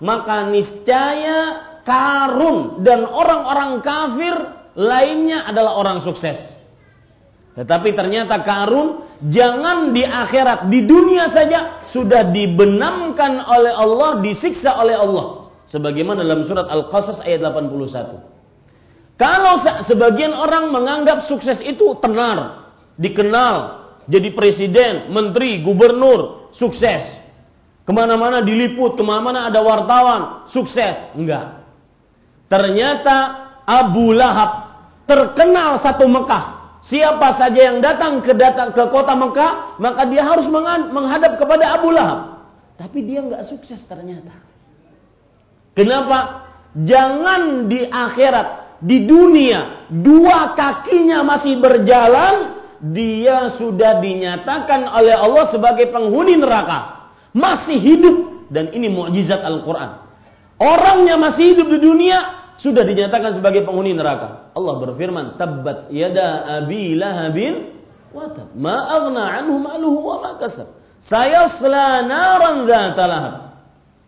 maka 0.02 0.50
niscaya 0.50 1.70
Karun 1.90 2.86
dan 2.86 3.02
orang-orang 3.02 3.82
kafir 3.82 4.36
lainnya 4.78 5.50
adalah 5.50 5.82
orang 5.82 6.06
sukses. 6.06 6.38
Tetapi 7.58 7.98
ternyata 7.98 8.46
Karun 8.46 9.18
jangan 9.26 9.90
di 9.90 10.06
akhirat, 10.06 10.70
di 10.70 10.86
dunia 10.86 11.34
saja 11.34 11.90
sudah 11.90 12.30
dibenamkan 12.30 13.42
oleh 13.42 13.74
Allah, 13.74 14.22
disiksa 14.22 14.78
oleh 14.78 14.96
Allah. 14.96 15.50
Sebagaimana 15.70 16.22
dalam 16.22 16.46
surat 16.46 16.70
Al-Qasas 16.70 17.26
ayat 17.26 17.42
81. 17.46 19.20
Kalau 19.20 19.54
sebagian 19.90 20.32
orang 20.32 20.72
menganggap 20.72 21.28
sukses 21.28 21.60
itu 21.66 21.84
tenar, 22.00 22.72
dikenal, 22.96 23.56
jadi 24.08 24.32
presiden, 24.32 25.12
menteri, 25.12 25.60
gubernur, 25.60 26.50
sukses. 26.56 27.19
Ke 27.90 27.92
mana-mana 27.98 28.46
diliput, 28.46 28.94
ke 28.94 29.02
mana-mana 29.02 29.50
ada 29.50 29.66
wartawan, 29.66 30.46
sukses. 30.54 31.10
Enggak. 31.18 31.66
Ternyata 32.46 33.18
Abu 33.66 34.14
Lahab 34.14 34.78
terkenal 35.10 35.82
satu 35.82 36.06
Mekah. 36.06 36.78
Siapa 36.86 37.42
saja 37.42 37.74
yang 37.74 37.82
datang 37.82 38.22
ke 38.22 38.38
datang 38.38 38.78
ke 38.78 38.84
kota 38.94 39.18
Mekah, 39.18 39.82
maka 39.82 40.06
dia 40.06 40.22
harus 40.22 40.46
menghadap 40.94 41.42
kepada 41.42 41.82
Abu 41.82 41.90
Lahab. 41.90 42.46
Tapi 42.78 43.10
dia 43.10 43.26
enggak 43.26 43.50
sukses 43.50 43.82
ternyata. 43.90 44.38
Kenapa? 45.74 46.46
Jangan 46.86 47.66
di 47.66 47.90
akhirat, 47.90 48.78
di 48.86 49.10
dunia, 49.10 49.90
dua 49.90 50.54
kakinya 50.54 51.26
masih 51.26 51.58
berjalan, 51.58 52.54
dia 52.94 53.58
sudah 53.58 53.98
dinyatakan 53.98 54.86
oleh 54.94 55.18
Allah 55.18 55.50
sebagai 55.50 55.90
penghuni 55.90 56.38
neraka 56.38 56.99
masih 57.40 57.80
hidup 57.80 58.16
dan 58.52 58.76
ini 58.76 58.92
mukjizat 58.92 59.40
Al-Qur'an. 59.40 60.04
Orangnya 60.60 61.16
masih 61.16 61.56
hidup 61.56 61.72
di 61.72 61.80
dunia 61.80 62.18
sudah 62.60 62.84
dinyatakan 62.84 63.40
sebagai 63.40 63.64
penghuni 63.64 63.96
neraka. 63.96 64.52
Allah 64.52 64.76
berfirman, 64.84 65.40
"Tabbat 65.40 65.88
yada 65.96 66.60
abi 66.60 67.00
lahabin 67.00 67.80
wa 68.12 68.28
tab. 68.36 68.52
Ma 68.60 68.76
aghna 69.00 69.24
anhu 69.40 69.56
maluhu 69.64 70.00
wa 70.04 70.18
ma 70.20 70.32
kasab. 70.36 70.68
Sayasla 71.08 72.04
naran 72.04 72.68
dzata 72.68 73.04
lahab." 73.08 73.36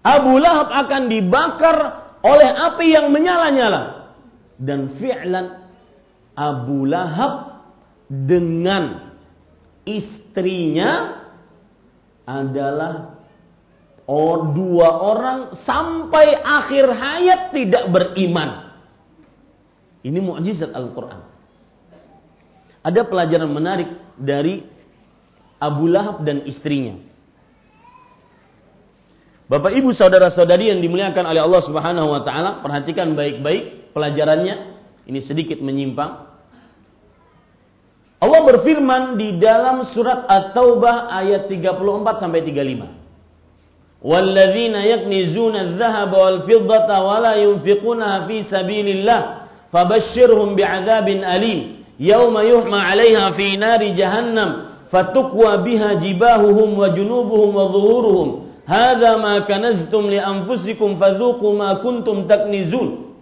Abu 0.02 0.42
Lahab 0.42 0.74
akan 0.74 1.14
dibakar 1.14 1.78
oleh 2.26 2.50
api 2.50 2.90
yang 2.90 3.14
menyala-nyala. 3.14 4.10
Dan 4.58 4.98
fi'lan 4.98 5.62
Abu 6.34 6.90
Lahab 6.90 7.66
dengan 8.10 9.14
istrinya 9.86 11.22
adalah 12.26 13.11
oh, 14.12 14.52
dua 14.52 14.90
orang 15.00 15.40
sampai 15.64 16.36
akhir 16.36 16.86
hayat 16.92 17.42
tidak 17.56 17.88
beriman. 17.88 18.76
Ini 20.04 20.20
mukjizat 20.20 20.76
Al-Quran. 20.76 21.22
Ada 22.82 23.08
pelajaran 23.08 23.48
menarik 23.48 23.88
dari 24.20 24.66
Abu 25.62 25.88
Lahab 25.88 26.26
dan 26.26 26.44
istrinya. 26.50 26.98
Bapak 29.46 29.78
Ibu 29.78 29.94
saudara-saudari 29.94 30.74
yang 30.74 30.82
dimuliakan 30.82 31.28
oleh 31.28 31.44
Allah 31.44 31.62
Subhanahu 31.62 32.08
wa 32.10 32.22
taala, 32.26 32.66
perhatikan 32.66 33.14
baik-baik 33.14 33.94
pelajarannya. 33.94 34.80
Ini 35.06 35.20
sedikit 35.22 35.60
menyimpang. 35.62 36.32
Allah 38.22 38.42
berfirman 38.46 39.18
di 39.18 39.38
dalam 39.42 39.86
surat 39.94 40.26
At-Taubah 40.30 41.10
ayat 41.10 41.50
34 41.50 42.22
sampai 42.22 42.42
35. 42.46 43.01
Fiddata 46.46 46.98
wa 47.06 47.18
la 47.22 47.34
yunfiquna 47.38 48.26
fi 48.26 48.38
sabilillah 48.50 49.22
fabashshirhum 49.70 50.58
bi'adzabin 50.58 51.22
alim 51.22 51.86
yawma 52.02 52.42
yuhma 52.42 52.82
'alayha 52.82 53.38
fi 53.38 53.62
nari 53.62 53.94
jahannam 53.94 54.74
fatukwa 54.90 55.62
biha 55.62 56.02
jibahuhum 56.02 56.82
wa 56.82 56.90
junubuhum 56.90 57.54
wa 57.54 57.66
dhuhuruhum 57.70 58.30
hadza 58.66 59.22
ma 59.22 59.46
kanaztum 59.46 60.10
li 60.10 60.18
anfusikum 60.18 60.98
fadzuqu 60.98 61.48
ma 61.54 61.78
kuntum 61.86 62.26
taknizun. 62.26 63.14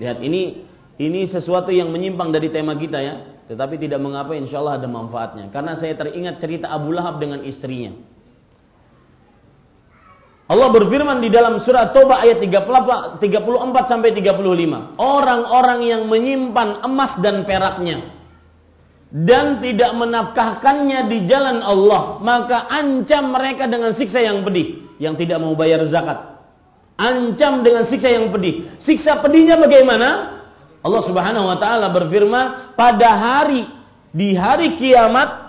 Lihat 0.00 0.18
ini 0.24 0.64
ini 0.98 1.26
sesuatu 1.26 1.74
yang 1.74 1.90
menyimpang 1.90 2.30
dari 2.30 2.50
tema 2.50 2.74
kita 2.78 2.98
ya. 3.02 3.14
Tetapi 3.44 3.76
tidak 3.76 4.00
mengapa 4.00 4.32
insya 4.32 4.64
Allah 4.64 4.80
ada 4.80 4.88
manfaatnya. 4.88 5.52
Karena 5.52 5.76
saya 5.76 5.92
teringat 6.00 6.40
cerita 6.40 6.72
Abu 6.72 6.96
Lahab 6.96 7.20
dengan 7.20 7.44
istrinya. 7.44 7.92
Allah 10.44 10.68
berfirman 10.68 11.24
di 11.24 11.32
dalam 11.32 11.56
surat 11.64 11.96
Toba 11.96 12.20
ayat 12.20 12.36
34 12.36 13.20
sampai 13.88 14.12
35. 14.12 15.00
Orang-orang 15.00 15.80
yang 15.88 16.02
menyimpan 16.04 16.84
emas 16.84 17.16
dan 17.24 17.48
peraknya 17.48 18.12
dan 19.08 19.62
tidak 19.64 19.94
menafkahkannya 19.94 21.06
di 21.08 21.18
jalan 21.24 21.64
Allah, 21.64 22.20
maka 22.20 22.66
ancam 22.66 23.30
mereka 23.30 23.70
dengan 23.70 23.94
siksa 23.96 24.20
yang 24.20 24.44
pedih 24.44 24.84
yang 25.00 25.14
tidak 25.16 25.40
mau 25.40 25.54
bayar 25.56 25.86
zakat. 25.88 26.34
Ancam 26.94 27.64
dengan 27.64 27.88
siksa 27.90 28.06
yang 28.10 28.30
pedih. 28.30 28.78
Siksa 28.84 29.24
pedihnya 29.24 29.58
bagaimana? 29.58 30.42
Allah 30.84 31.02
Subhanahu 31.08 31.46
wa 31.48 31.56
taala 31.56 31.88
berfirman, 31.88 32.76
pada 32.76 33.10
hari 33.16 33.64
di 34.12 34.36
hari 34.36 34.76
kiamat 34.76 35.43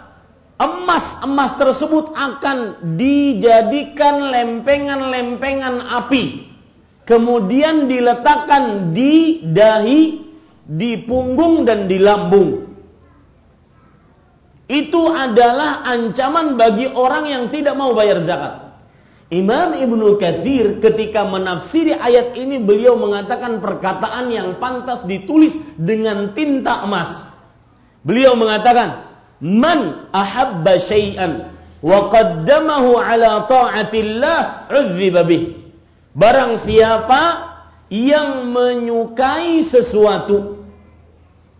emas-emas 0.56 1.60
tersebut 1.60 2.16
akan 2.16 2.58
dijadikan 2.96 4.32
lempengan-lempengan 4.32 5.76
api. 6.04 6.24
Kemudian 7.06 7.86
diletakkan 7.86 8.96
di 8.96 9.46
dahi, 9.46 10.26
di 10.66 11.06
punggung 11.06 11.68
dan 11.68 11.86
di 11.86 12.02
lambung. 12.02 12.66
Itu 14.66 15.14
adalah 15.14 15.86
ancaman 15.86 16.58
bagi 16.58 16.90
orang 16.90 17.30
yang 17.30 17.44
tidak 17.54 17.78
mau 17.78 17.94
bayar 17.94 18.26
zakat. 18.26 18.66
Imam 19.30 19.78
Ibnu 19.78 20.18
Katsir 20.18 20.82
ketika 20.82 21.26
menafsiri 21.26 21.94
ayat 21.94 22.34
ini 22.38 22.62
beliau 22.62 22.98
mengatakan 22.98 23.62
perkataan 23.62 24.34
yang 24.34 24.58
pantas 24.58 25.06
ditulis 25.06 25.54
dengan 25.78 26.34
tinta 26.34 26.86
emas. 26.86 27.30
Beliau 28.06 28.38
mengatakan, 28.38 29.05
"Man 29.44 30.12
ahabba 30.14 30.86
syai'an 30.88 31.52
wa 31.84 32.10
qaddamahu 32.12 33.00
ala 33.00 33.46
ta'atillah 33.50 34.70
'udziba 34.72 35.24
bih." 35.28 35.60
Barang 36.16 36.64
siapa 36.64 37.22
yang 37.92 38.50
menyukai 38.56 39.68
sesuatu 39.68 40.56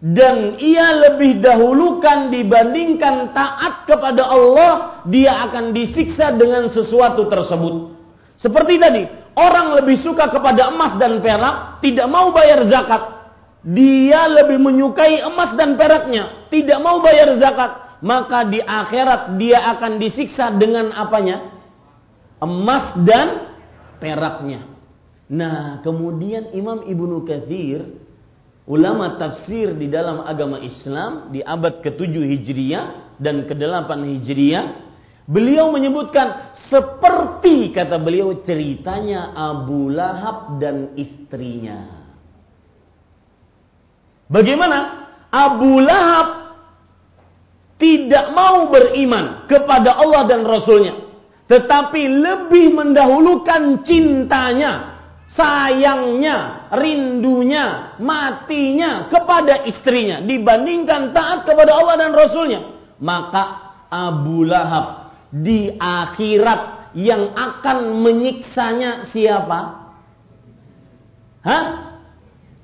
dan 0.06 0.60
ia 0.62 1.10
lebih 1.10 1.42
dahulukan 1.42 2.30
dibandingkan 2.30 3.34
taat 3.34 3.90
kepada 3.90 4.28
Allah, 4.28 5.02
dia 5.08 5.34
akan 5.50 5.72
disiksa 5.72 6.36
dengan 6.36 6.70
sesuatu 6.70 7.26
tersebut. 7.26 7.96
Seperti 8.38 8.76
tadi, 8.78 9.04
orang 9.34 9.80
lebih 9.82 10.04
suka 10.04 10.28
kepada 10.28 10.70
emas 10.70 11.00
dan 11.00 11.24
perak, 11.24 11.80
tidak 11.80 12.08
mau 12.12 12.30
bayar 12.36 12.68
zakat. 12.68 13.15
Dia 13.66 14.30
lebih 14.30 14.62
menyukai 14.62 15.26
emas 15.26 15.58
dan 15.58 15.74
peraknya, 15.74 16.46
tidak 16.54 16.78
mau 16.86 17.02
bayar 17.02 17.34
zakat. 17.42 17.98
Maka 18.06 18.46
di 18.46 18.62
akhirat 18.62 19.42
dia 19.42 19.74
akan 19.74 19.98
disiksa 19.98 20.54
dengan 20.54 20.94
apanya? 20.94 21.50
Emas 22.38 22.94
dan 23.02 23.58
peraknya. 23.98 24.70
Nah, 25.26 25.82
kemudian 25.82 26.54
Imam 26.54 26.86
Ibnu 26.86 27.26
Katsir 27.26 27.82
ulama 28.70 29.18
tafsir 29.18 29.74
di 29.74 29.90
dalam 29.90 30.22
agama 30.22 30.62
Islam 30.62 31.34
di 31.34 31.42
abad 31.42 31.82
ke-7 31.82 32.14
Hijriah 32.14 33.18
dan 33.18 33.50
ke-8 33.50 33.90
Hijriah 33.90 34.66
beliau 35.26 35.74
menyebutkan 35.74 36.54
seperti 36.70 37.74
kata 37.74 37.98
beliau 37.98 38.46
ceritanya 38.46 39.34
Abu 39.34 39.90
Lahab 39.90 40.62
dan 40.62 40.94
istrinya 40.94 42.05
bagaimana 44.32 45.08
Abu 45.30 45.80
Lahab 45.82 46.28
tidak 47.76 48.32
mau 48.32 48.72
beriman 48.72 49.50
kepada 49.52 50.00
Allah 50.00 50.24
dan 50.32 50.48
Rasulnya 50.48 51.06
tetapi 51.46 52.02
lebih 52.10 52.74
mendahulukan 52.74 53.86
cintanya, 53.86 54.98
sayangnya, 55.30 56.70
rindunya, 56.74 57.98
matinya 58.02 59.06
kepada 59.14 59.70
istrinya 59.70 60.26
dibandingkan 60.26 61.14
taat 61.14 61.46
kepada 61.46 61.72
Allah 61.78 61.96
dan 62.02 62.12
Rasulnya, 62.18 62.62
maka 62.98 63.78
Abu 63.94 64.42
Lahab 64.42 65.14
di 65.30 65.70
akhirat 65.78 66.94
yang 66.98 67.38
akan 67.38 67.94
menyiksanya 68.02 69.14
siapa? 69.14 69.60
Hah? 71.46 71.66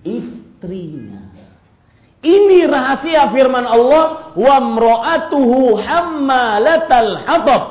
Istrinya. 0.01 1.20
Ini 2.21 2.69
rahasia 2.69 3.33
firman 3.33 3.65
Allah, 3.65 4.33
wa 4.37 4.57
mra'atuhu 4.61 5.73
hammalatal 5.81 7.17
hatab. 7.25 7.63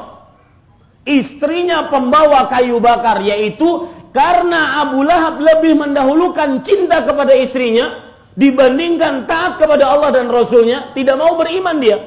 Istrinya 1.06 1.86
pembawa 1.88 2.50
kayu 2.50 2.82
bakar 2.82 3.22
yaitu 3.22 3.88
karena 4.10 4.84
Abu 4.84 5.06
Lahab 5.06 5.38
lebih 5.38 5.78
mendahulukan 5.78 6.66
cinta 6.66 7.06
kepada 7.06 7.32
istrinya 7.32 8.10
dibandingkan 8.34 9.24
taat 9.24 9.56
kepada 9.62 9.86
Allah 9.86 10.10
dan 10.12 10.26
Rasulnya 10.28 10.92
tidak 10.92 11.16
mau 11.16 11.38
beriman 11.38 11.78
dia. 11.78 11.98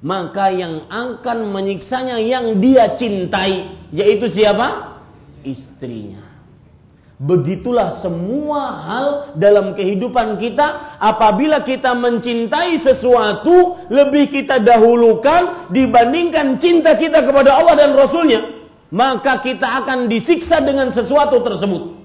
Maka 0.00 0.48
yang 0.54 0.88
akan 0.88 1.52
menyiksanya 1.52 2.16
yang 2.22 2.56
dia 2.62 2.96
cintai 2.96 3.76
yaitu 3.92 4.32
siapa? 4.32 4.96
Istrinya 5.44 6.29
Begitulah 7.20 8.00
semua 8.00 8.80
hal 8.80 9.06
dalam 9.36 9.76
kehidupan 9.76 10.40
kita. 10.40 10.96
Apabila 10.96 11.60
kita 11.60 11.92
mencintai 11.92 12.80
sesuatu, 12.80 13.76
lebih 13.92 14.32
kita 14.32 14.56
dahulukan 14.64 15.68
dibandingkan 15.68 16.56
cinta 16.56 16.96
kita 16.96 17.20
kepada 17.28 17.60
Allah 17.60 17.76
dan 17.76 17.92
Rasulnya. 17.92 18.64
Maka 18.88 19.44
kita 19.44 19.68
akan 19.84 20.08
disiksa 20.08 20.64
dengan 20.64 20.96
sesuatu 20.96 21.44
tersebut. 21.44 22.00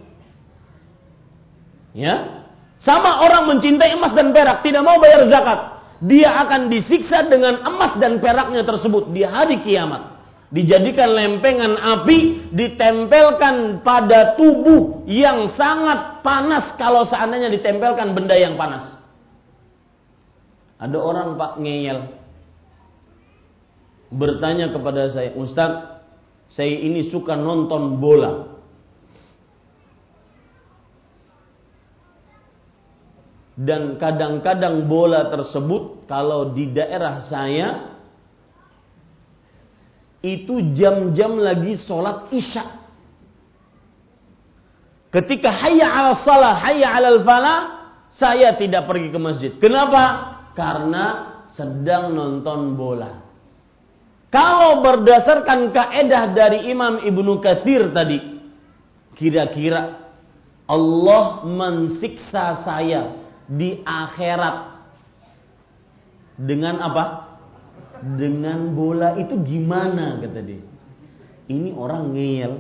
Ya, 1.95 2.43
sama 2.83 3.23
orang 3.23 3.55
mencintai 3.55 3.95
emas 3.95 4.11
dan 4.11 4.35
perak, 4.35 4.67
tidak 4.67 4.83
mau 4.83 4.99
bayar 4.99 5.31
zakat. 5.31 5.79
Dia 6.03 6.43
akan 6.43 6.67
disiksa 6.67 7.23
dengan 7.23 7.63
emas 7.63 7.95
dan 8.03 8.19
peraknya 8.19 8.67
tersebut 8.67 9.15
di 9.15 9.23
hari 9.23 9.63
kiamat 9.63 10.14
dijadikan 10.55 11.11
lempengan 11.11 11.75
api, 11.75 12.47
ditempelkan 12.55 13.83
pada 13.83 14.39
tubuh 14.39 15.03
yang 15.03 15.51
sangat 15.59 16.23
panas 16.23 16.79
kalau 16.79 17.03
seandainya 17.03 17.51
ditempelkan 17.51 18.15
benda 18.15 18.39
yang 18.39 18.55
panas. 18.55 18.95
Ada 20.79 20.95
orang 20.95 21.35
Pak 21.35 21.59
ngeyel 21.59 21.99
bertanya 24.15 24.71
kepada 24.71 25.11
saya, 25.11 25.35
Ustaz, 25.35 25.99
saya 26.47 26.71
ini 26.71 27.11
suka 27.11 27.35
nonton 27.35 27.99
bola. 27.99 28.55
Dan 33.55 33.95
kadang-kadang 33.95 34.87
bola 34.87 35.31
tersebut 35.31 36.07
kalau 36.11 36.51
di 36.51 36.75
daerah 36.75 37.23
saya 37.27 37.94
itu 40.25 40.73
jam-jam 40.73 41.37
lagi 41.37 41.77
sholat 41.85 42.33
isya. 42.33 42.81
Ketika 45.13 45.53
hayya 45.53 45.85
ala 45.85 46.25
salah, 46.25 46.57
hayya 46.65 46.89
ala 46.97 47.21
falah, 47.21 47.59
saya 48.17 48.57
tidak 48.57 48.89
pergi 48.89 49.13
ke 49.13 49.19
masjid. 49.21 49.51
Kenapa? 49.61 50.33
Karena 50.57 51.05
sedang 51.53 52.11
nonton 52.11 52.73
bola. 52.73 53.21
Kalau 54.33 54.83
berdasarkan 54.83 55.71
kaedah 55.71 56.35
dari 56.35 56.67
Imam 56.73 56.99
Ibnu 56.99 57.39
Katsir 57.39 57.87
tadi, 57.95 58.19
kira-kira 59.15 60.11
Allah 60.67 61.45
mensiksa 61.47 62.65
saya 62.67 63.15
di 63.47 63.79
akhirat 63.85 64.57
dengan 66.35 66.81
apa? 66.83 67.24
Dengan 68.13 68.69
bola 68.77 69.17
itu 69.17 69.33
gimana 69.41 70.21
kata 70.21 70.41
dia. 70.45 70.61
Ini 71.49 71.73
orang 71.73 72.13
ngeyel. 72.13 72.53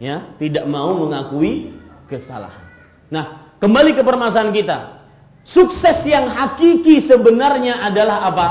Ya, 0.00 0.34
tidak 0.40 0.66
mau 0.66 0.96
mengakui 0.98 1.70
kesalahan. 2.10 2.66
Nah, 3.12 3.54
kembali 3.60 3.94
ke 3.94 4.02
permasalahan 4.02 4.50
kita. 4.50 4.78
Sukses 5.46 6.02
yang 6.08 6.32
hakiki 6.32 7.06
sebenarnya 7.06 7.84
adalah 7.86 8.18
apa? 8.32 8.48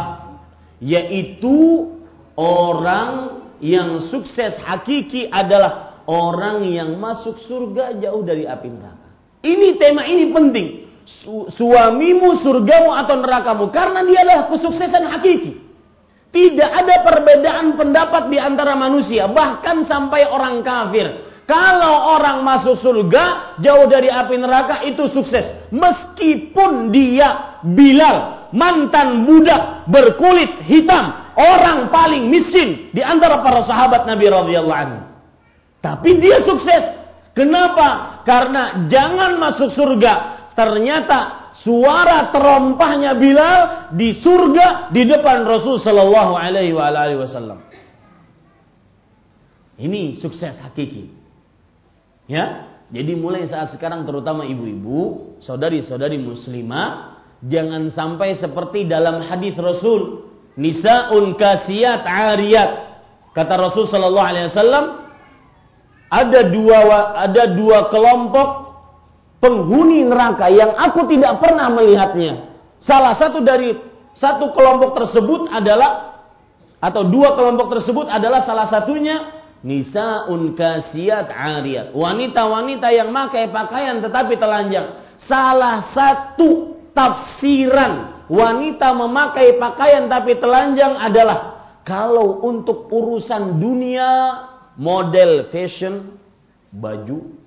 Yaitu 0.79 1.89
orang 2.37 3.43
yang 3.59 4.07
sukses 4.07 4.55
hakiki 4.63 5.27
adalah 5.27 6.01
orang 6.07 6.65
yang 6.65 6.95
masuk 6.97 7.41
surga 7.45 7.99
jauh 7.99 8.23
dari 8.23 8.47
api 8.47 8.67
neraka. 8.71 9.09
Ini 9.41 9.67
tema 9.81 10.05
ini 10.05 10.29
penting 10.29 10.67
su 11.19 11.51
suamimu 11.51 12.39
surgamu 12.39 12.95
atau 12.95 13.19
nerakamu 13.19 13.67
karena 13.69 14.01
dia 14.07 14.23
adalah 14.23 14.45
kesuksesan 14.49 15.03
hakiki. 15.11 15.51
Tidak 16.31 16.69
ada 16.71 17.03
perbedaan 17.03 17.75
pendapat 17.75 18.31
di 18.31 18.39
antara 18.39 18.71
manusia, 18.79 19.27
bahkan 19.27 19.83
sampai 19.83 20.23
orang 20.31 20.63
kafir. 20.63 21.27
Kalau 21.43 22.15
orang 22.15 22.39
masuk 22.47 22.79
surga, 22.79 23.59
jauh 23.59 23.83
dari 23.91 24.07
api 24.07 24.39
neraka 24.39 24.87
itu 24.87 25.11
sukses. 25.11 25.67
Meskipun 25.75 26.87
dia 26.87 27.59
Bilal, 27.61 28.49
mantan 28.55 29.27
budak 29.27 29.85
berkulit 29.91 30.63
hitam, 30.63 31.35
orang 31.35 31.91
paling 31.91 32.31
miskin 32.31 32.89
di 32.95 33.03
antara 33.03 33.43
para 33.43 33.67
sahabat 33.67 34.07
Nabi 34.07 34.25
radhiyallahu. 34.31 34.95
Tapi 35.83 36.09
dia 36.23 36.47
sukses. 36.47 37.03
Kenapa? 37.35 38.21
Karena 38.23 38.87
jangan 38.87 39.35
masuk 39.35 39.75
surga 39.75 40.40
ternyata 40.61 41.49
suara 41.65 42.29
terompahnya 42.29 43.17
Bilal 43.17 43.59
di 43.97 44.21
surga 44.21 44.93
di 44.93 45.09
depan 45.09 45.41
Rasul 45.41 45.81
Shallallahu 45.81 46.37
Alaihi 46.37 46.77
Wasallam. 47.17 47.65
Ini 49.81 50.21
sukses 50.21 50.61
hakiki. 50.61 51.09
Ya, 52.29 52.69
jadi 52.93 53.17
mulai 53.17 53.49
saat 53.49 53.73
sekarang 53.73 54.05
terutama 54.05 54.45
ibu-ibu, 54.45 55.33
saudari-saudari 55.41 56.21
muslimah, 56.21 57.17
jangan 57.41 57.89
sampai 57.89 58.37
seperti 58.37 58.85
dalam 58.85 59.25
hadis 59.25 59.57
Rasul, 59.57 60.29
nisaun 60.53 61.33
kasiyat 61.33 62.05
ariyat. 62.05 62.71
Kata 63.33 63.57
Rasul 63.57 63.89
Shallallahu 63.89 64.29
Alaihi 64.29 64.47
Wasallam, 64.53 64.85
ada 66.13 66.39
dua 66.51 66.79
ada 67.25 67.43
dua 67.57 67.89
kelompok 67.89 68.60
penghuni 69.41 70.05
neraka 70.05 70.47
yang 70.47 70.77
aku 70.77 71.09
tidak 71.09 71.41
pernah 71.41 71.67
melihatnya. 71.73 72.53
Salah 72.85 73.17
satu 73.17 73.41
dari 73.41 73.73
satu 74.15 74.53
kelompok 74.53 74.95
tersebut 74.95 75.49
adalah 75.49 76.21
atau 76.81 77.05
dua 77.05 77.33
kelompok 77.33 77.77
tersebut 77.77 78.05
adalah 78.09 78.45
salah 78.45 78.69
satunya 78.69 79.41
nisaun 79.65 80.53
kasiyat 80.53 81.29
ariyat. 81.33 81.93
Wanita-wanita 81.97 82.87
yang 82.93 83.09
memakai 83.09 83.49
pakaian 83.49 84.01
tetapi 84.01 84.37
telanjang. 84.37 84.87
Salah 85.25 85.93
satu 85.93 86.77
tafsiran 86.93 88.25
wanita 88.29 88.93
memakai 88.95 89.59
pakaian 89.59 90.07
tapi 90.07 90.37
telanjang 90.37 90.95
adalah 90.97 91.59
kalau 91.83 92.45
untuk 92.45 92.87
urusan 92.89 93.57
dunia 93.57 94.09
model 94.77 95.49
fashion 95.51 96.15
baju 96.71 97.40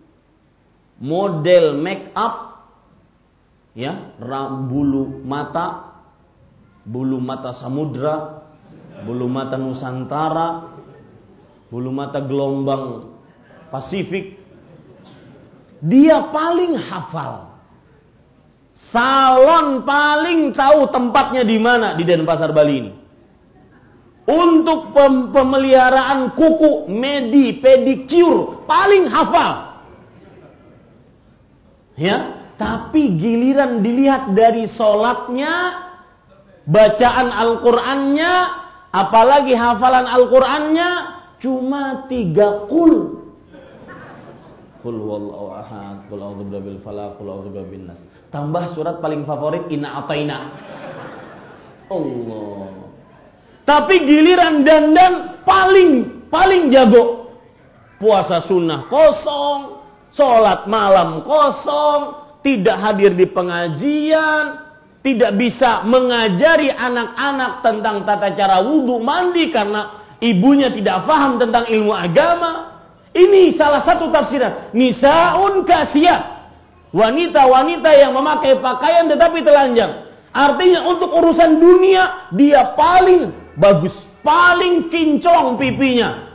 model 1.00 1.78
make 1.80 2.10
up 2.14 2.66
ya 3.74 4.14
bulu 4.70 5.22
mata 5.26 5.98
bulu 6.86 7.18
mata 7.18 7.56
samudra 7.58 8.46
bulu 9.02 9.26
mata 9.26 9.58
nusantara 9.58 10.76
bulu 11.72 11.90
mata 11.90 12.22
gelombang 12.22 13.14
Pasifik. 13.74 14.38
Dia 15.82 16.30
paling 16.30 16.78
hafal. 16.78 17.58
Salon 18.94 19.82
paling 19.82 20.54
tahu 20.54 20.94
tempatnya 20.94 21.42
di 21.42 21.58
mana 21.58 21.98
di 21.98 22.06
Denpasar 22.06 22.54
Bali 22.54 22.74
ini. 22.78 22.92
Untuk 24.24 24.94
pemeliharaan 25.34 26.38
kuku 26.38 26.86
medi 26.88 27.58
pedicure 27.58 28.62
paling 28.64 29.10
hafal 29.10 29.73
Ya, 31.94 32.50
tapi 32.58 33.18
giliran 33.18 33.82
dilihat 33.82 34.34
dari 34.34 34.66
sholatnya, 34.74 35.54
bacaan 36.66 37.30
Al-Qur'annya, 37.30 38.32
apalagi 38.90 39.54
hafalan 39.54 40.06
Al-Qur'annya 40.06 40.88
cuma 41.38 42.10
tiga 42.10 42.66
kul. 42.66 43.22
Kul 44.84 44.96
wallahu 45.00 45.54
ahad, 45.54 46.04
kul 46.12 46.20
a'udzu 46.20 46.44
birabbil 46.50 46.80
falaq, 46.84 47.16
kul 47.16 47.30
a'udzu 47.30 47.50
birabbin 47.54 47.88
nas. 47.88 48.00
Tambah 48.28 48.74
surat 48.76 49.00
paling 49.00 49.24
favorit 49.24 49.64
inna 49.72 50.04
ataina. 50.04 50.38
Allah. 51.88 52.84
Tapi 53.64 53.94
giliran 54.04 54.60
dandan 54.60 55.40
paling 55.48 56.24
paling 56.28 56.68
jago. 56.68 57.32
Puasa 57.96 58.44
sunnah 58.44 58.84
kosong, 58.92 59.73
sholat 60.14 60.66
malam 60.70 61.22
kosong, 61.26 62.24
tidak 62.40 62.76
hadir 62.80 63.12
di 63.14 63.26
pengajian, 63.28 64.64
tidak 65.04 65.36
bisa 65.36 65.84
mengajari 65.84 66.72
anak-anak 66.72 67.60
tentang 67.60 68.08
tata 68.08 68.32
cara 68.32 68.64
wudhu 68.64 69.02
mandi 69.04 69.52
karena 69.52 70.16
ibunya 70.22 70.72
tidak 70.72 71.04
paham 71.04 71.36
tentang 71.36 71.68
ilmu 71.68 71.92
agama. 71.92 72.72
Ini 73.14 73.54
salah 73.54 73.86
satu 73.86 74.10
tafsiran. 74.10 74.74
Nisaun 74.74 75.62
kasiyah. 75.62 76.34
Wanita-wanita 76.90 77.90
yang 77.94 78.14
memakai 78.14 78.58
pakaian 78.58 79.06
tetapi 79.06 79.42
telanjang. 79.42 80.04
Artinya 80.34 80.90
untuk 80.90 81.14
urusan 81.14 81.62
dunia 81.62 82.30
dia 82.34 82.74
paling 82.74 83.54
bagus, 83.54 83.94
paling 84.26 84.90
kinclong 84.90 85.54
pipinya. 85.54 86.33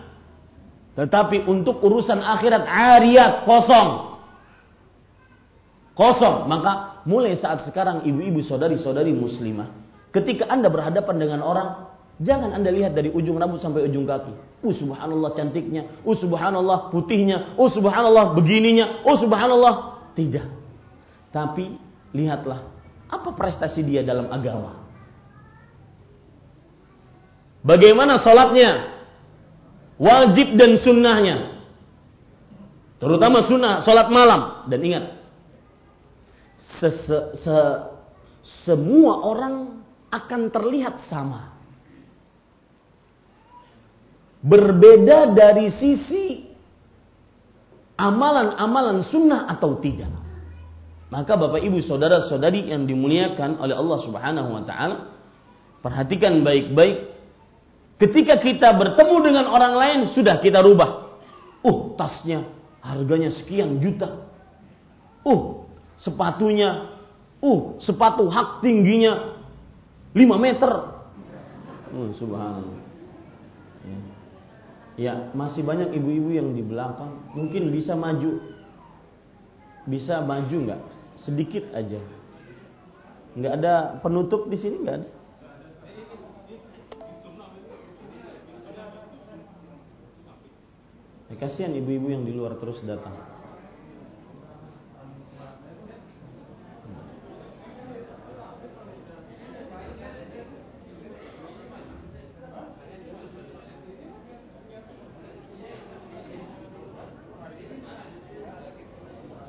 Tetapi 0.99 1.47
untuk 1.47 1.79
urusan 1.79 2.19
akhirat 2.19 2.67
ariat 2.67 3.47
kosong. 3.47 4.19
Kosong. 5.95 6.43
Maka 6.51 6.99
mulai 7.07 7.39
saat 7.39 7.63
sekarang 7.63 8.03
ibu-ibu 8.03 8.43
saudari-saudari 8.43 9.15
muslimah. 9.15 9.71
Ketika 10.11 10.51
anda 10.51 10.67
berhadapan 10.67 11.15
dengan 11.15 11.39
orang. 11.39 11.87
Jangan 12.19 12.51
anda 12.51 12.67
lihat 12.67 12.99
dari 12.99 13.07
ujung 13.15 13.39
rambut 13.39 13.63
sampai 13.63 13.87
ujung 13.87 14.03
kaki. 14.03 14.59
Uh 14.59 14.75
subhanallah 14.75 15.31
cantiknya. 15.39 15.87
Uh 16.03 16.19
subhanallah 16.19 16.91
putihnya. 16.91 17.55
Uh 17.55 17.71
subhanallah 17.71 18.35
begininya. 18.35 19.07
Uh 19.07 19.15
subhanallah. 19.15 20.03
Tidak. 20.19 20.43
Tapi 21.31 21.79
lihatlah. 22.11 22.67
Apa 23.07 23.31
prestasi 23.39 23.87
dia 23.87 24.03
dalam 24.03 24.27
agama. 24.35 24.83
Bagaimana 27.63 28.19
sholatnya. 28.19 28.98
Wajib 29.99 30.55
dan 30.55 30.79
sunnahnya. 30.79 31.59
Terutama 33.03 33.43
sunnah, 33.43 33.83
sholat 33.83 34.07
malam. 34.07 34.71
Dan 34.71 34.79
ingat, 34.79 35.05
se 36.79 36.87
-se 36.87 37.19
-se 37.35 37.57
semua 38.63 39.27
orang 39.27 39.83
akan 40.07 40.41
terlihat 40.49 41.03
sama. 41.11 41.51
Berbeda 44.39 45.35
dari 45.35 45.67
sisi 45.75 46.47
amalan-amalan 47.99 49.03
sunnah 49.11 49.51
atau 49.51 49.75
tidak. 49.83 50.11
Maka 51.11 51.35
Bapak 51.35 51.59
Ibu 51.59 51.83
saudara-saudari 51.83 52.71
yang 52.71 52.87
dimuliakan 52.87 53.59
oleh 53.59 53.75
Allah 53.75 53.99
Subhanahu 53.99 54.49
wa 54.55 54.63
taala, 54.63 54.97
perhatikan 55.83 56.39
baik-baik 56.45 57.08
ketika 57.99 58.39
kita 58.39 58.71
bertemu 58.73 59.15
dengan 59.21 59.45
orang 59.51 59.75
lain 59.75 59.99
sudah 60.15 60.39
kita 60.39 60.63
rubah. 60.63 61.19
Uh, 61.59 61.91
tasnya 61.99 62.47
harganya 62.79 63.29
sekian 63.35 63.83
juta. 63.83 64.23
Uh, 65.27 65.67
sepatunya, 65.99 66.95
uh, 67.43 67.75
sepatu 67.83 68.31
hak 68.31 68.63
tingginya 68.63 69.35
5 70.15 70.39
meter. 70.39 70.71
Oh, 71.91 72.09
subhanallah. 72.15 72.79
Ya, 74.99 75.31
masih 75.31 75.63
banyak 75.63 75.95
ibu-ibu 75.95 76.35
yang 76.35 76.51
di 76.51 76.59
belakang 76.59 77.23
mungkin 77.31 77.71
bisa 77.71 77.95
maju. 77.95 78.39
Bisa 79.87 80.19
maju 80.27 80.57
nggak? 80.67 80.81
Sedikit 81.23 81.71
aja. 81.71 82.03
Nggak 83.31 83.53
ada 83.63 83.73
penutup 84.03 84.51
di 84.51 84.59
sini 84.59 84.83
nggak 84.83 84.95
ada. 84.99 85.09
Ya, 91.29 91.37
kasihan 91.37 91.77
ibu-ibu 91.77 92.09
yang 92.09 92.25
di 92.25 92.33
luar 92.33 92.57
terus 92.57 92.81
datang. 92.81 93.13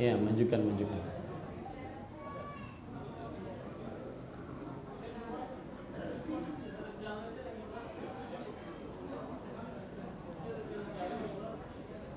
Ya, 0.00 0.16
majukan, 0.16 0.60
majukan. 0.64 1.19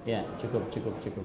Ya, 0.04 0.28
cukup, 0.44 0.68
cukup, 0.68 1.00
cukup. 1.00 1.24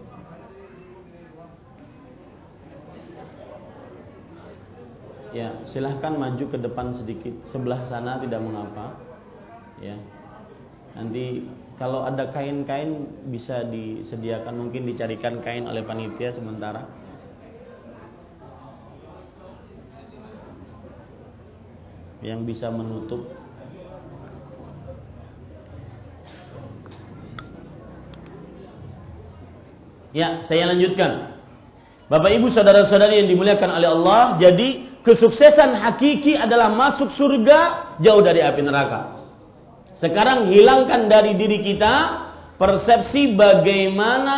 Ya, 5.35 5.51
silahkan 5.67 6.15
maju 6.15 6.45
ke 6.47 6.57
depan 6.63 6.95
sedikit. 6.95 7.35
Sebelah 7.51 7.85
sana 7.91 8.23
tidak 8.23 8.39
mengapa. 8.39 8.97
Ya. 9.83 9.99
Nanti 10.95 11.43
kalau 11.75 12.07
ada 12.07 12.31
kain-kain 12.31 13.07
bisa 13.29 13.67
disediakan 13.67 14.55
mungkin 14.57 14.87
dicarikan 14.87 15.43
kain 15.43 15.67
oleh 15.67 15.83
panitia 15.83 16.31
sementara. 16.33 16.87
Yang 22.23 22.41
bisa 22.55 22.71
menutup 22.71 23.31
Ya, 30.13 30.45
saya 30.49 30.73
lanjutkan. 30.73 31.37
Bapak 32.09 32.31
Ibu 32.33 32.49
saudara-saudari 32.49 33.21
yang 33.25 33.29
dimuliakan 33.29 33.69
oleh 33.69 33.89
Allah, 33.93 34.23
jadi 34.41 34.89
kesuksesan 35.05 35.77
hakiki 35.77 36.41
adalah 36.41 36.73
masuk 36.73 37.13
surga 37.13 37.93
jauh 38.01 38.25
dari 38.25 38.41
api 38.41 38.65
neraka. 38.65 39.21
Sekarang 40.01 40.49
hilangkan 40.49 41.11
dari 41.11 41.37
diri 41.37 41.61
kita 41.61 41.95
persepsi 42.57 43.37
bagaimana 43.37 44.37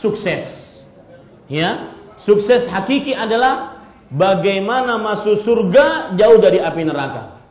sukses. 0.00 0.48
Ya, 1.50 1.92
sukses 2.24 2.64
hakiki 2.72 3.12
adalah 3.12 3.84
bagaimana 4.08 4.96
masuk 4.96 5.44
surga 5.44 6.16
jauh 6.16 6.40
dari 6.40 6.64
api 6.64 6.82
neraka. 6.88 7.44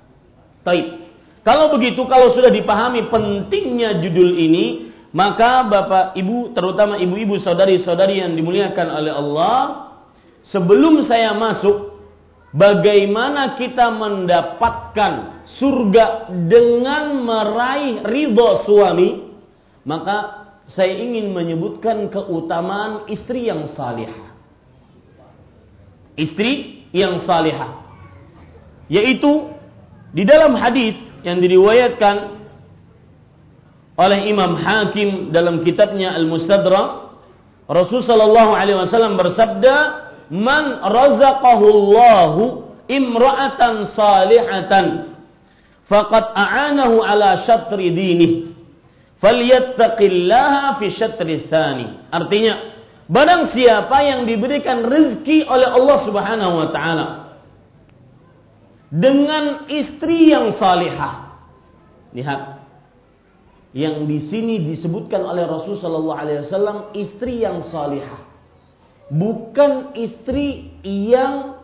Taib. 0.66 0.98
Kalau 1.46 1.72
begitu, 1.78 2.04
kalau 2.10 2.34
sudah 2.34 2.50
dipahami 2.50 3.08
pentingnya 3.08 4.02
judul 4.02 4.34
ini, 4.34 4.89
maka 5.10 5.66
Bapak 5.66 6.06
Ibu, 6.14 6.54
terutama 6.54 7.02
ibu-ibu 7.02 7.42
saudari-saudari 7.42 8.22
yang 8.22 8.38
dimuliakan 8.38 8.88
oleh 8.94 9.14
Allah, 9.14 9.62
sebelum 10.54 11.02
saya 11.10 11.34
masuk, 11.34 11.98
bagaimana 12.54 13.58
kita 13.58 13.90
mendapatkan 13.90 15.46
surga 15.58 16.30
dengan 16.46 17.26
meraih 17.26 18.06
ridho 18.06 18.70
suami, 18.70 19.34
maka 19.82 20.46
saya 20.70 20.94
ingin 20.94 21.34
menyebutkan 21.34 22.14
keutamaan 22.14 23.10
istri 23.10 23.50
yang 23.50 23.66
salihah. 23.74 24.30
Istri 26.14 26.86
yang 26.94 27.26
salihah. 27.26 27.82
Yaitu 28.86 29.50
di 30.14 30.22
dalam 30.22 30.54
hadis 30.54 30.94
yang 31.26 31.42
diriwayatkan 31.42 32.39
oleh 34.00 34.32
Imam 34.32 34.56
Hakim 34.56 35.36
dalam 35.36 35.60
kitabnya 35.68 36.16
Al-Mustadrak, 36.16 37.12
Rasul 37.68 38.08
sallallahu 38.08 38.56
alaihi 38.56 38.80
wasallam 38.80 39.20
bersabda, 39.20 39.76
"Man 40.32 40.80
razaqahu 40.80 41.66
Allahu 41.68 42.44
imra'atan 42.88 43.92
salihatan 43.94 44.86
faqad 45.86 46.34
a'anahu 46.34 47.04
ala 47.04 47.46
syatri 47.46 47.94
dinih 47.94 48.50
falyattaqillaha 49.22 50.82
fi 50.82 50.88
syatri 50.96 51.46
tsani. 51.46 52.10
Artinya 52.10 52.54
barang 53.06 53.54
siapa 53.54 53.98
yang 54.06 54.26
diberikan 54.26 54.82
rezeki 54.86 55.46
oleh 55.46 55.70
Allah 55.70 55.98
Subhanahu 56.08 56.54
wa 56.56 56.68
taala 56.74 57.08
dengan 58.90 59.70
istri 59.70 60.34
yang 60.34 60.58
salihah 60.58 61.38
lihat 62.10 62.59
yang 63.74 64.10
di 64.10 64.26
sini 64.30 64.66
disebutkan 64.66 65.22
oleh 65.22 65.46
Rasul 65.46 65.78
sallallahu 65.78 66.20
alaihi 66.20 66.42
wasallam 66.50 66.90
istri 66.98 67.46
yang 67.46 67.62
salihah 67.70 68.26
bukan 69.14 69.94
istri 69.94 70.74
yang 70.82 71.62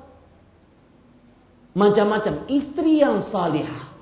macam-macam 1.74 2.46
istri 2.46 3.02
yang 3.02 3.26
salihah 3.34 3.96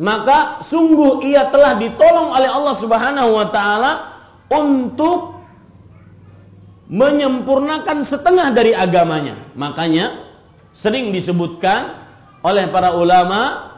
maka 0.00 0.64
sungguh 0.72 1.20
ia 1.28 1.52
telah 1.52 1.76
ditolong 1.76 2.32
oleh 2.32 2.48
Allah 2.48 2.74
Subhanahu 2.80 3.30
wa 3.36 3.46
taala 3.52 3.92
untuk 4.48 5.36
menyempurnakan 6.92 8.04
setengah 8.08 8.52
dari 8.52 8.76
agamanya. 8.76 9.52
Makanya 9.56 10.32
sering 10.76 11.12
disebutkan 11.12 12.04
oleh 12.44 12.68
para 12.68 12.96
ulama 12.96 13.71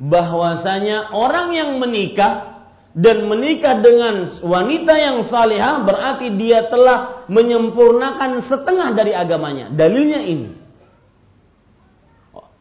bahwasanya 0.00 1.12
orang 1.12 1.52
yang 1.52 1.70
menikah 1.76 2.64
dan 2.96 3.28
menikah 3.30 3.78
dengan 3.78 4.42
wanita 4.42 4.94
yang 4.98 5.22
salihah 5.28 5.86
berarti 5.86 6.34
dia 6.34 6.66
telah 6.66 7.28
menyempurnakan 7.30 8.50
setengah 8.50 8.88
dari 8.96 9.12
agamanya. 9.14 9.70
Dalilnya 9.70 10.20
ini. 10.24 10.48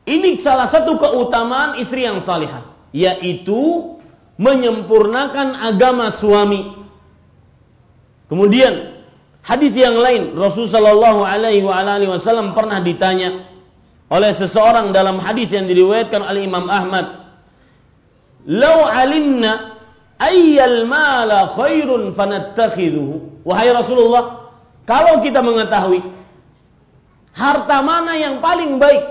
Ini 0.10 0.42
salah 0.42 0.70
satu 0.70 0.98
keutamaan 0.98 1.82
istri 1.82 2.06
yang 2.06 2.22
salihah, 2.26 2.90
yaitu 2.94 3.98
menyempurnakan 4.38 5.58
agama 5.58 6.18
suami. 6.22 6.78
Kemudian 8.30 9.02
hadis 9.42 9.74
yang 9.74 9.98
lain 9.98 10.38
Rasulullah 10.38 10.94
Shallallahu 10.94 11.22
Alaihi 11.26 11.66
Wasallam 12.10 12.54
pernah 12.54 12.82
ditanya 12.86 13.50
oleh 14.10 14.34
seseorang 14.38 14.90
dalam 14.90 15.22
hadis 15.22 15.50
yang 15.54 15.70
diriwayatkan 15.70 16.22
oleh 16.26 16.42
Imam 16.46 16.66
Ahmad, 16.66 17.19
"Lau 18.48 18.88
alimna 18.88 19.80
ayyal 20.20 20.84
mala 20.86 21.56
khairun 21.56 22.14
fanattakhidhuhu. 22.14 23.44
Wahai 23.48 23.72
Rasulullah, 23.72 24.52
kalau 24.84 25.24
kita 25.24 25.40
mengetahui 25.40 26.04
harta 27.32 27.80
mana 27.80 28.20
yang 28.20 28.44
paling 28.44 28.76
baik, 28.78 29.04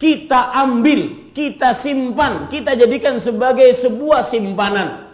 kita 0.00 0.56
ambil, 0.64 1.30
kita 1.36 1.84
simpan, 1.84 2.48
kita 2.48 2.74
jadikan 2.74 3.20
sebagai 3.20 3.84
sebuah 3.84 4.32
simpanan. 4.32 5.12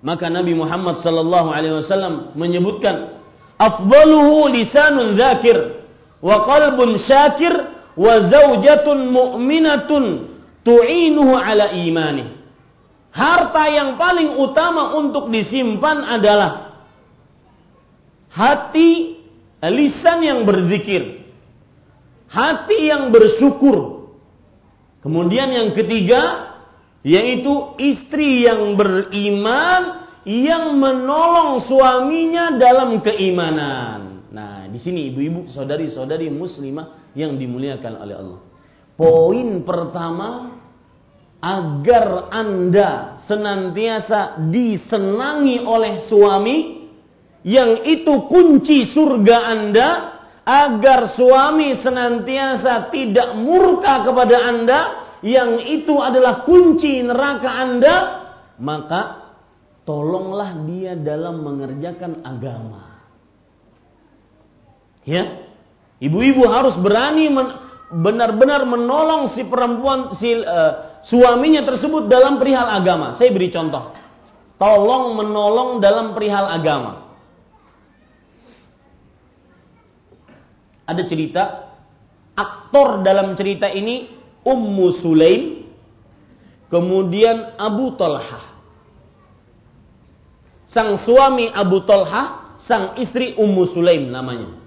Maka 0.00 0.32
Nabi 0.32 0.56
Muhammad 0.56 1.04
sallallahu 1.04 1.52
alaihi 1.52 1.76
wasallam 1.76 2.32
menyebutkan 2.32 3.20
afdaluhu 3.60 4.48
lisanun 4.48 5.12
dzakir 5.12 5.84
wa 6.24 6.48
qalbun 6.48 6.96
syakir 7.04 7.52
wa 8.00 8.32
zaujatun 8.32 9.12
mu'minatun 9.12 10.04
tu'inuhu 10.64 11.36
ala 11.36 11.76
imanih 11.76 12.39
harta 13.10 13.64
yang 13.70 13.98
paling 13.98 14.38
utama 14.38 14.94
untuk 14.98 15.30
disimpan 15.30 16.06
adalah 16.06 16.82
hati 18.30 19.18
lisan 19.60 20.18
yang 20.22 20.40
berzikir, 20.46 21.26
hati 22.30 22.78
yang 22.88 23.10
bersyukur. 23.10 24.08
Kemudian 25.00 25.50
yang 25.50 25.68
ketiga 25.74 26.52
yaitu 27.00 27.76
istri 27.80 28.44
yang 28.44 28.76
beriman 28.76 30.04
yang 30.28 30.76
menolong 30.76 31.64
suaminya 31.64 32.60
dalam 32.60 33.00
keimanan. 33.00 34.28
Nah, 34.30 34.68
di 34.68 34.76
sini 34.78 35.08
ibu-ibu, 35.08 35.48
saudari-saudari 35.50 36.28
muslimah 36.28 37.10
yang 37.16 37.34
dimuliakan 37.40 37.92
oleh 37.96 38.14
Allah. 38.14 38.40
Poin 39.00 39.64
pertama 39.64 40.59
agar 41.40 42.28
Anda 42.28 43.20
senantiasa 43.24 44.44
disenangi 44.52 45.64
oleh 45.64 46.04
suami 46.06 46.56
yang 47.40 47.80
itu 47.88 48.28
kunci 48.28 48.92
surga 48.92 49.36
Anda 49.48 49.88
agar 50.44 51.16
suami 51.16 51.80
senantiasa 51.80 52.92
tidak 52.92 53.40
murka 53.40 54.04
kepada 54.04 54.36
Anda 54.36 54.80
yang 55.24 55.64
itu 55.64 55.96
adalah 55.96 56.44
kunci 56.44 57.00
neraka 57.00 57.48
Anda 57.48 57.94
maka 58.60 59.32
tolonglah 59.88 60.68
dia 60.68 60.92
dalam 60.94 61.40
mengerjakan 61.40 62.20
agama. 62.20 63.00
Ya 65.08 65.48
ibu-ibu 65.96 66.44
harus 66.44 66.76
berani 66.76 67.32
benar-benar 67.90 68.62
menolong 68.62 69.34
si 69.34 69.42
perempuan 69.50 70.14
si 70.22 70.30
uh, 70.30 71.02
suaminya 71.02 71.66
tersebut 71.66 72.06
dalam 72.06 72.38
perihal 72.38 72.70
agama. 72.70 73.18
Saya 73.18 73.34
beri 73.34 73.50
contoh. 73.50 73.90
Tolong 74.60 75.18
menolong 75.18 75.82
dalam 75.82 76.14
perihal 76.14 76.46
agama. 76.46 77.10
Ada 80.86 81.02
cerita 81.06 81.42
aktor 82.34 83.02
dalam 83.02 83.34
cerita 83.38 83.70
ini 83.70 84.10
Ummu 84.42 84.86
Sulaim 85.02 85.42
kemudian 86.70 87.58
Abu 87.58 87.94
Talha. 87.98 88.58
Sang 90.70 91.02
suami 91.02 91.50
Abu 91.50 91.82
Talha, 91.82 92.54
sang 92.62 92.94
istri 93.02 93.34
Ummu 93.34 93.74
Sulaim 93.74 94.06
namanya. 94.14 94.59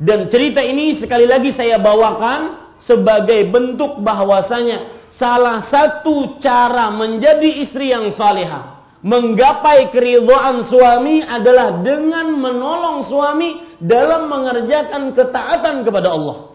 Dan 0.00 0.32
cerita 0.32 0.64
ini 0.64 0.96
sekali 0.96 1.28
lagi 1.28 1.52
saya 1.52 1.76
bawakan 1.76 2.72
sebagai 2.80 3.52
bentuk 3.52 4.00
bahwasanya 4.00 5.12
salah 5.20 5.68
satu 5.68 6.40
cara 6.40 6.88
menjadi 6.88 7.68
istri 7.68 7.92
yang 7.92 8.08
salihah 8.16 8.80
menggapai 9.00 9.88
keridhaan 9.92 10.68
suami 10.68 11.24
adalah 11.24 11.80
dengan 11.80 12.36
menolong 12.36 13.08
suami 13.08 13.80
dalam 13.80 14.28
mengerjakan 14.28 15.16
ketaatan 15.16 15.84
kepada 15.84 16.08
Allah. 16.12 16.52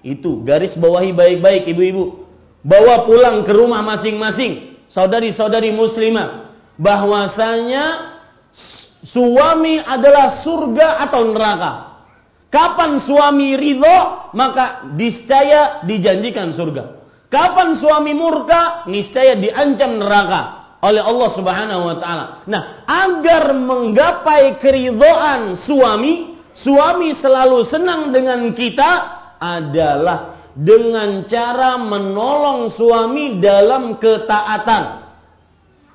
Itu 0.00 0.40
garis 0.40 0.72
bawahi 0.80 1.12
baik-baik 1.12 1.68
ibu-ibu. 1.76 2.24
Bawa 2.60 3.08
pulang 3.08 3.44
ke 3.44 3.52
rumah 3.52 3.80
masing-masing, 3.80 4.84
saudari-saudari 4.92 5.72
muslimah, 5.72 6.56
bahwasanya 6.76 7.84
suami 9.08 9.80
adalah 9.80 10.44
surga 10.44 11.08
atau 11.08 11.20
neraka. 11.32 11.72
Kapan 12.50 13.06
suami 13.06 13.54
ridho, 13.54 14.30
maka 14.34 14.90
niscaya 14.90 15.86
dijanjikan 15.86 16.50
surga. 16.58 16.98
Kapan 17.30 17.78
suami 17.78 18.10
murka, 18.10 18.90
niscaya 18.90 19.38
diancam 19.38 20.02
neraka 20.02 20.40
oleh 20.82 20.98
Allah 20.98 21.30
Subhanahu 21.38 21.82
wa 21.86 21.96
taala. 22.02 22.24
Nah, 22.50 22.62
agar 22.90 23.54
menggapai 23.54 24.58
keridhaan 24.58 25.62
suami, 25.62 26.42
suami 26.58 27.14
selalu 27.22 27.70
senang 27.70 28.10
dengan 28.10 28.50
kita 28.50 28.90
adalah 29.38 30.50
dengan 30.58 31.22
cara 31.30 31.78
menolong 31.78 32.74
suami 32.74 33.38
dalam 33.38 33.94
ketaatan. 34.02 35.06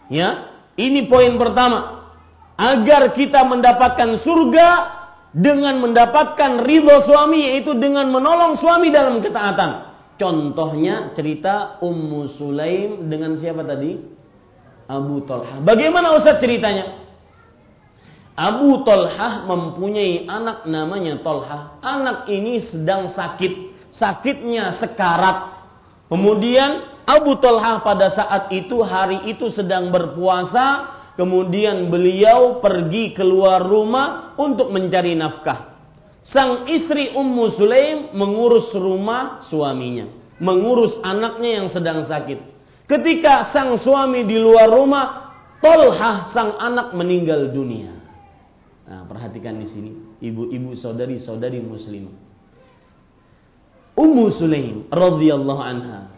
Ya, 0.08 0.56
ini 0.80 1.12
poin 1.12 1.36
pertama. 1.36 2.08
Agar 2.56 3.12
kita 3.12 3.44
mendapatkan 3.44 4.24
surga, 4.24 4.95
dengan 5.36 5.84
mendapatkan 5.84 6.64
ridho 6.64 7.04
suami 7.04 7.52
yaitu 7.52 7.76
dengan 7.76 8.08
menolong 8.08 8.56
suami 8.56 8.88
dalam 8.88 9.20
ketaatan. 9.20 9.92
Contohnya 10.16 11.12
cerita 11.12 11.76
Ummu 11.84 12.40
Sulaim 12.40 13.12
dengan 13.12 13.36
siapa 13.36 13.68
tadi? 13.68 14.00
Abu 14.88 15.28
Talha. 15.28 15.60
Bagaimana 15.60 16.16
Ustaz 16.16 16.40
ceritanya? 16.40 17.04
Abu 18.32 18.80
Talha 18.88 19.44
mempunyai 19.44 20.24
anak 20.24 20.64
namanya 20.72 21.20
Talha. 21.20 21.84
Anak 21.84 22.32
ini 22.32 22.64
sedang 22.72 23.12
sakit. 23.12 23.76
Sakitnya 23.92 24.80
sekarat. 24.80 25.52
Kemudian 26.08 27.04
Abu 27.04 27.36
Talha 27.44 27.84
pada 27.84 28.08
saat 28.16 28.48
itu 28.56 28.80
hari 28.88 29.36
itu 29.36 29.52
sedang 29.52 29.92
berpuasa 29.92 30.95
Kemudian 31.16 31.88
beliau 31.88 32.60
pergi 32.60 33.16
keluar 33.16 33.64
rumah 33.64 34.36
untuk 34.36 34.68
mencari 34.72 35.16
nafkah. 35.16 35.76
Sang 36.28 36.68
istri 36.68 37.16
Ummu 37.16 37.56
Sulaim 37.56 38.12
mengurus 38.12 38.74
rumah 38.76 39.46
suaminya, 39.48 40.12
mengurus 40.44 41.00
anaknya 41.06 41.64
yang 41.64 41.68
sedang 41.72 42.04
sakit. 42.10 42.40
Ketika 42.86 43.56
sang 43.56 43.80
suami 43.80 44.28
di 44.28 44.36
luar 44.36 44.68
rumah, 44.68 45.26
Tolhah 45.64 46.30
sang 46.36 46.60
anak 46.62 46.94
meninggal 46.94 47.50
dunia. 47.50 47.96
Nah, 48.86 49.02
perhatikan 49.10 49.58
di 49.58 49.66
sini, 49.72 49.92
ibu-ibu 50.22 50.78
saudari-saudari 50.78 51.58
muslim. 51.64 52.12
Ummu 53.96 54.26
Sulaim 54.36 54.86
radhiyallahu 54.92 55.62
anha 55.64 56.15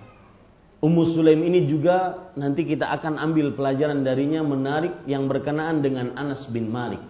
Ummu 0.77 1.17
Sulaim 1.17 1.41
ini 1.41 1.65
juga 1.65 2.29
nanti 2.37 2.61
kita 2.61 2.85
akan 2.93 3.17
ambil 3.17 3.57
pelajaran 3.57 4.05
darinya 4.05 4.45
menarik 4.45 4.93
yang 5.09 5.25
berkenaan 5.25 5.81
dengan 5.81 6.13
Anas 6.13 6.45
bin 6.53 6.69
Malik. 6.69 7.01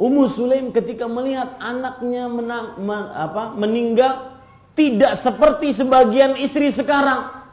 Ummu 0.00 0.32
Sulaim 0.32 0.72
ketika 0.72 1.04
melihat 1.04 1.54
anaknya 1.60 2.26
menang, 2.26 2.80
men, 2.80 3.02
apa, 3.12 3.54
meninggal 3.54 4.40
tidak 4.74 5.22
seperti 5.22 5.76
sebagian 5.78 6.34
istri 6.40 6.74
sekarang. 6.74 7.46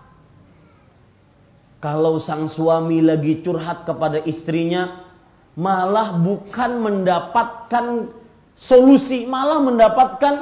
Kalau 1.82 2.22
sang 2.22 2.50
suami 2.50 3.02
lagi 3.02 3.42
curhat 3.46 3.86
kepada 3.86 4.24
istrinya, 4.26 5.06
malah 5.58 6.18
bukan 6.18 6.82
mendapatkan 6.82 8.10
solusi, 8.56 9.26
malah 9.30 9.60
mendapatkan 9.62 10.36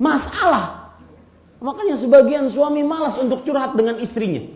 masalah. 0.00 0.77
Makanya 1.58 1.98
sebagian 1.98 2.50
suami 2.54 2.86
malas 2.86 3.18
untuk 3.18 3.42
curhat 3.42 3.74
dengan 3.74 3.98
istrinya. 3.98 4.46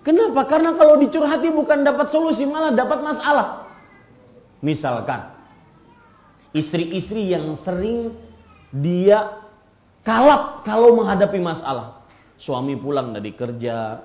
Kenapa? 0.00 0.48
Karena 0.48 0.76
kalau 0.76 0.96
dicurhati 1.00 1.52
bukan 1.52 1.84
dapat 1.84 2.08
solusi, 2.08 2.44
malah 2.48 2.72
dapat 2.72 3.00
masalah. 3.04 3.68
Misalkan, 4.60 5.36
istri-istri 6.52 7.32
yang 7.32 7.56
sering 7.64 8.12
dia 8.72 9.44
kalap 10.04 10.64
kalau 10.64 10.96
menghadapi 10.96 11.40
masalah. 11.40 12.04
Suami 12.40 12.76
pulang 12.80 13.12
dari 13.12 13.36
kerja, 13.36 14.00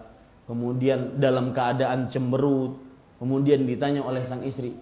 kemudian 0.48 1.16
dalam 1.20 1.56
keadaan 1.56 2.12
cemberut, 2.12 2.76
kemudian 3.20 3.64
ditanya 3.64 4.04
oleh 4.04 4.28
sang 4.28 4.44
istri, 4.44 4.76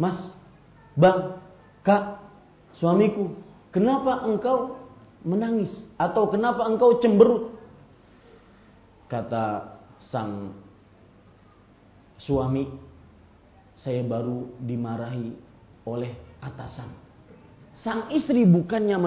"Mas, 0.00 0.16
Bang, 0.96 1.36
Kak, 1.84 2.24
suamiku, 2.80 3.36
kenapa 3.68 4.24
engkau 4.24 4.77
menangis 5.26 5.70
atau 5.96 6.28
kenapa 6.30 6.66
engkau 6.66 6.98
cemberut?" 7.02 7.54
Kata 9.08 9.78
sang 10.08 10.52
suami, 12.20 12.68
"Saya 13.80 14.04
baru 14.04 14.52
dimarahi 14.60 15.32
oleh 15.88 16.12
atasan." 16.44 17.08
Sang 17.78 18.10
istri 18.10 18.42
bukannya 18.42 18.98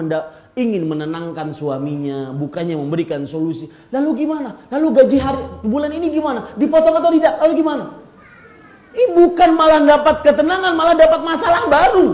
ingin 0.56 0.88
menenangkan 0.88 1.52
suaminya, 1.52 2.32
bukannya 2.32 2.72
memberikan 2.72 3.28
solusi. 3.28 3.68
Lalu 3.92 4.24
gimana? 4.24 4.64
Lalu 4.72 4.86
gaji 4.96 5.18
hari 5.20 5.44
bulan 5.68 5.92
ini 5.92 6.08
gimana? 6.08 6.56
Dipotong 6.56 6.96
atau 6.96 7.12
tidak? 7.12 7.36
Lalu 7.36 7.52
gimana? 7.60 7.84
Ini 8.92 9.16
bukan 9.16 9.50
malah 9.56 9.84
dapat 9.84 10.24
ketenangan, 10.24 10.72
malah 10.72 10.96
dapat 10.96 11.20
masalah 11.20 11.62
baru. 11.68 12.08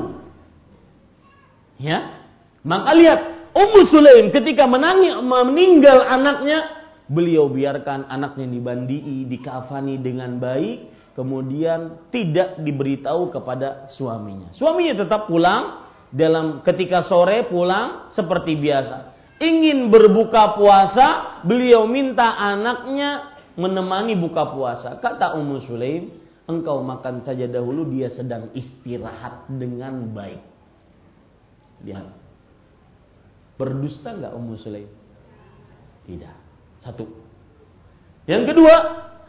Ya, 1.78 2.26
maka 2.66 2.90
lihat 2.94 3.20
Ummu 3.52 3.80
Sulaim 3.88 4.26
ketika 4.30 4.68
menangis, 4.68 5.16
meninggal 5.24 6.04
anaknya, 6.04 6.88
beliau 7.08 7.48
biarkan 7.48 8.06
anaknya 8.08 8.46
dibandii, 8.48 9.24
dikafani 9.26 9.98
dengan 9.98 10.36
baik, 10.36 11.12
kemudian 11.16 12.10
tidak 12.12 12.60
diberitahu 12.60 13.32
kepada 13.32 13.90
suaminya. 13.96 14.52
Suaminya 14.54 15.02
tetap 15.02 15.26
pulang, 15.26 15.88
dalam 16.08 16.64
ketika 16.64 17.04
sore 17.04 17.44
pulang 17.48 18.12
seperti 18.16 18.56
biasa. 18.56 19.16
Ingin 19.38 19.86
berbuka 19.92 20.58
puasa, 20.58 21.40
beliau 21.46 21.86
minta 21.86 22.34
anaknya 22.34 23.38
menemani 23.54 24.18
buka 24.18 24.50
puasa. 24.50 24.98
Kata 24.98 25.38
Ummu 25.38 25.62
Sulaim, 25.62 26.10
engkau 26.50 26.82
makan 26.82 27.22
saja 27.22 27.46
dahulu, 27.46 27.86
dia 27.86 28.10
sedang 28.10 28.50
istirahat 28.50 29.46
dengan 29.46 30.10
baik. 30.10 30.42
Lihat. 31.86 32.27
Berdusta 33.58 34.14
nggak 34.14 34.32
Ummu 34.38 34.54
Sulaim? 34.56 34.86
Tidak. 36.06 36.36
Satu. 36.78 37.04
Yang 38.30 38.54
kedua, 38.54 38.74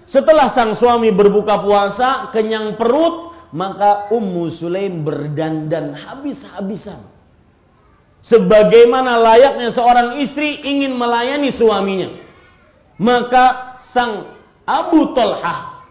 setelah 0.05 0.53
sang 0.53 0.77
suami 0.77 1.09
berbuka 1.09 1.59
puasa, 1.65 2.29
kenyang 2.29 2.77
perut, 2.77 3.33
maka 3.49 4.13
Ummu 4.13 4.53
Sulaim 4.61 5.01
berdandan 5.01 5.97
habis-habisan. 5.97 7.09
Sebagaimana 8.19 9.17
layaknya 9.17 9.73
seorang 9.73 10.21
istri 10.21 10.61
ingin 10.61 10.93
melayani 10.93 11.55
suaminya. 11.55 12.09
Maka 12.99 13.79
sang 13.95 14.35
Abu 14.67 15.15
Talha 15.15 15.81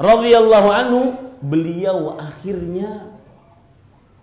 radhiyallahu 0.00 0.68
anhu 0.72 1.00
beliau 1.44 2.16
akhirnya 2.16 3.12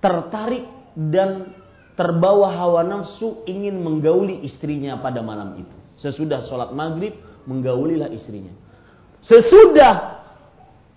tertarik 0.01 0.65
dan 0.97 1.56
terbawa 1.97 2.53
hawa 2.53 2.85
nafsu 2.85 3.41
ingin 3.49 3.81
menggauli 3.81 4.45
istrinya 4.45 5.01
pada 5.01 5.25
malam 5.25 5.57
itu. 5.57 5.75
Sesudah 5.97 6.45
sholat 6.45 6.71
maghrib 6.77 7.17
menggaulilah 7.49 8.13
istrinya. 8.13 8.53
Sesudah 9.25 10.21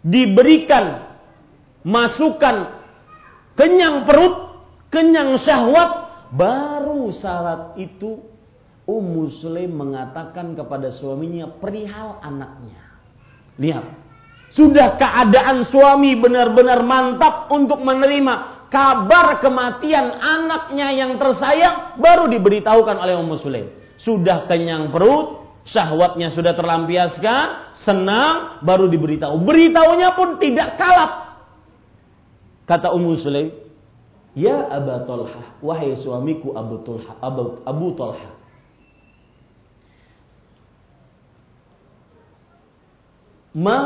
diberikan 0.05 1.17
masukan 1.81 2.85
kenyang 3.57 4.05
perut, 4.05 4.61
kenyang 4.93 5.41
syahwat, 5.41 5.91
baru 6.37 7.09
saat 7.17 7.81
itu 7.81 8.21
Ummu 8.85 9.31
Sulaim 9.39 9.71
mengatakan 9.71 10.53
kepada 10.59 10.91
suaminya 10.91 11.47
perihal 11.63 12.19
anaknya. 12.21 12.99
Lihat, 13.55 13.87
sudah 14.51 14.99
keadaan 14.99 15.63
suami 15.71 16.19
benar-benar 16.19 16.83
mantap 16.83 17.47
untuk 17.55 17.79
menerima 17.87 18.50
kabar 18.71 19.43
kematian 19.43 20.17
anaknya 20.17 20.89
yang 20.95 21.19
tersayang 21.19 21.99
baru 21.99 22.31
diberitahukan 22.31 22.97
oleh 22.97 23.19
Ummu 23.19 23.37
Sulaim. 23.43 23.69
Sudah 24.01 24.49
kenyang 24.49 24.89
perut, 24.95 25.61
syahwatnya 25.67 26.33
sudah 26.33 26.57
terlampiaskan, 26.57 27.77
senang, 27.85 28.63
baru 28.65 28.89
diberitahu. 28.89 29.37
Beritahunya 29.43 30.17
pun 30.17 30.41
tidak 30.41 30.79
kalap. 30.81 31.43
Kata 32.65 32.95
Ummu 32.95 33.19
Sulaim, 33.19 33.51
Ya 34.39 34.71
Abu 34.71 34.95
Talha, 35.05 35.59
wahai 35.59 35.99
suamiku 35.99 36.55
Abu 36.55 36.87
Talha, 36.87 37.19
Abu, 37.19 37.61
Abu 37.67 37.87
Talha. 37.99 38.31
Ma 43.51 43.79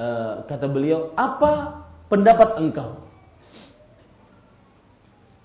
uh, 0.00 0.34
kata 0.48 0.64
beliau, 0.72 1.12
apa 1.12 1.84
pendapat 2.08 2.60
engkau? 2.60 3.08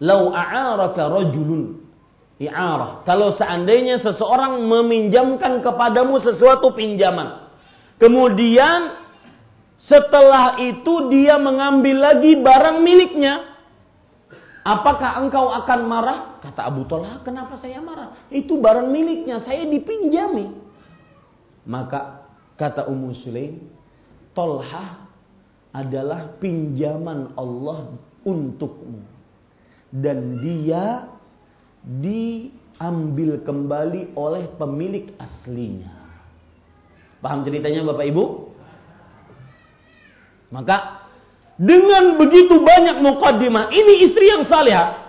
Lau 0.04 0.36
a'araka 0.36 1.08
rajulun 1.08 1.84
i'arah. 2.42 3.06
Kalau 3.08 3.32
seandainya 3.36 4.02
seseorang 4.04 4.60
meminjamkan 4.66 5.64
kepadamu 5.64 6.20
sesuatu 6.20 6.76
pinjaman. 6.76 7.48
Kemudian 8.02 9.00
setelah 9.80 10.60
itu 10.60 11.12
dia 11.12 11.40
mengambil 11.40 12.12
lagi 12.12 12.40
barang 12.40 12.78
miliknya. 12.84 13.56
Apakah 14.64 15.20
engkau 15.20 15.52
akan 15.52 15.80
marah? 15.92 16.20
Kata 16.40 16.72
Abu 16.72 16.88
Talha, 16.88 17.20
kenapa 17.20 17.60
saya 17.60 17.84
marah? 17.84 18.16
Itu 18.32 18.64
barang 18.64 18.88
miliknya, 18.88 19.44
saya 19.44 19.68
dipinjami. 19.68 20.56
Maka 21.68 22.24
kata 22.56 22.88
Ummu 22.88 23.12
Sulaim, 23.24 23.68
Tolha 24.32 25.03
adalah 25.74 26.38
pinjaman 26.38 27.34
Allah 27.34 27.90
untukmu. 28.22 29.02
Dan 29.90 30.42
dia 30.42 31.10
diambil 31.84 33.42
kembali 33.42 34.14
oleh 34.14 34.46
pemilik 34.56 35.12
aslinya. 35.18 35.94
Paham 37.20 37.42
ceritanya 37.42 37.84
Bapak 37.84 38.06
Ibu? 38.10 38.24
Maka 40.54 40.78
dengan 41.58 42.18
begitu 42.18 42.62
banyak 42.62 43.02
mukaddimah, 43.02 43.70
ini 43.74 44.10
istri 44.10 44.30
yang 44.30 44.46
saleh. 44.50 45.02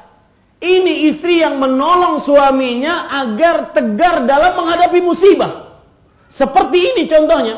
Ini 0.64 1.12
istri 1.12 1.44
yang 1.44 1.60
menolong 1.60 2.24
suaminya 2.24 3.12
agar 3.24 3.76
tegar 3.76 4.24
dalam 4.24 4.56
menghadapi 4.56 5.00
musibah. 5.04 5.84
Seperti 6.32 6.78
ini 6.94 7.02
contohnya. 7.04 7.56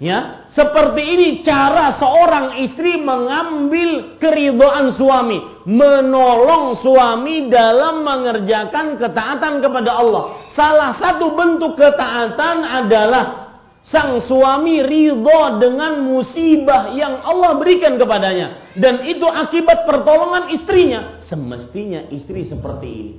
Ya, 0.00 0.43
seperti 0.54 1.02
ini 1.02 1.28
cara 1.42 1.98
seorang 1.98 2.62
istri 2.62 3.02
mengambil 3.02 4.22
keridhaan 4.22 4.94
suami, 4.94 5.66
menolong 5.66 6.78
suami 6.78 7.50
dalam 7.50 8.06
mengerjakan 8.06 8.94
ketaatan 8.94 9.58
kepada 9.58 9.90
Allah. 9.98 10.22
Salah 10.54 10.94
satu 11.02 11.34
bentuk 11.34 11.74
ketaatan 11.74 12.62
adalah 12.62 13.50
sang 13.82 14.22
suami 14.30 14.78
ridho 14.86 15.58
dengan 15.58 16.06
musibah 16.06 16.94
yang 16.94 17.26
Allah 17.26 17.58
berikan 17.58 17.98
kepadanya 17.98 18.78
dan 18.78 19.02
itu 19.10 19.26
akibat 19.26 19.90
pertolongan 19.90 20.54
istrinya. 20.54 21.18
Semestinya 21.26 22.06
istri 22.14 22.46
seperti 22.46 22.88
ini. 22.88 23.14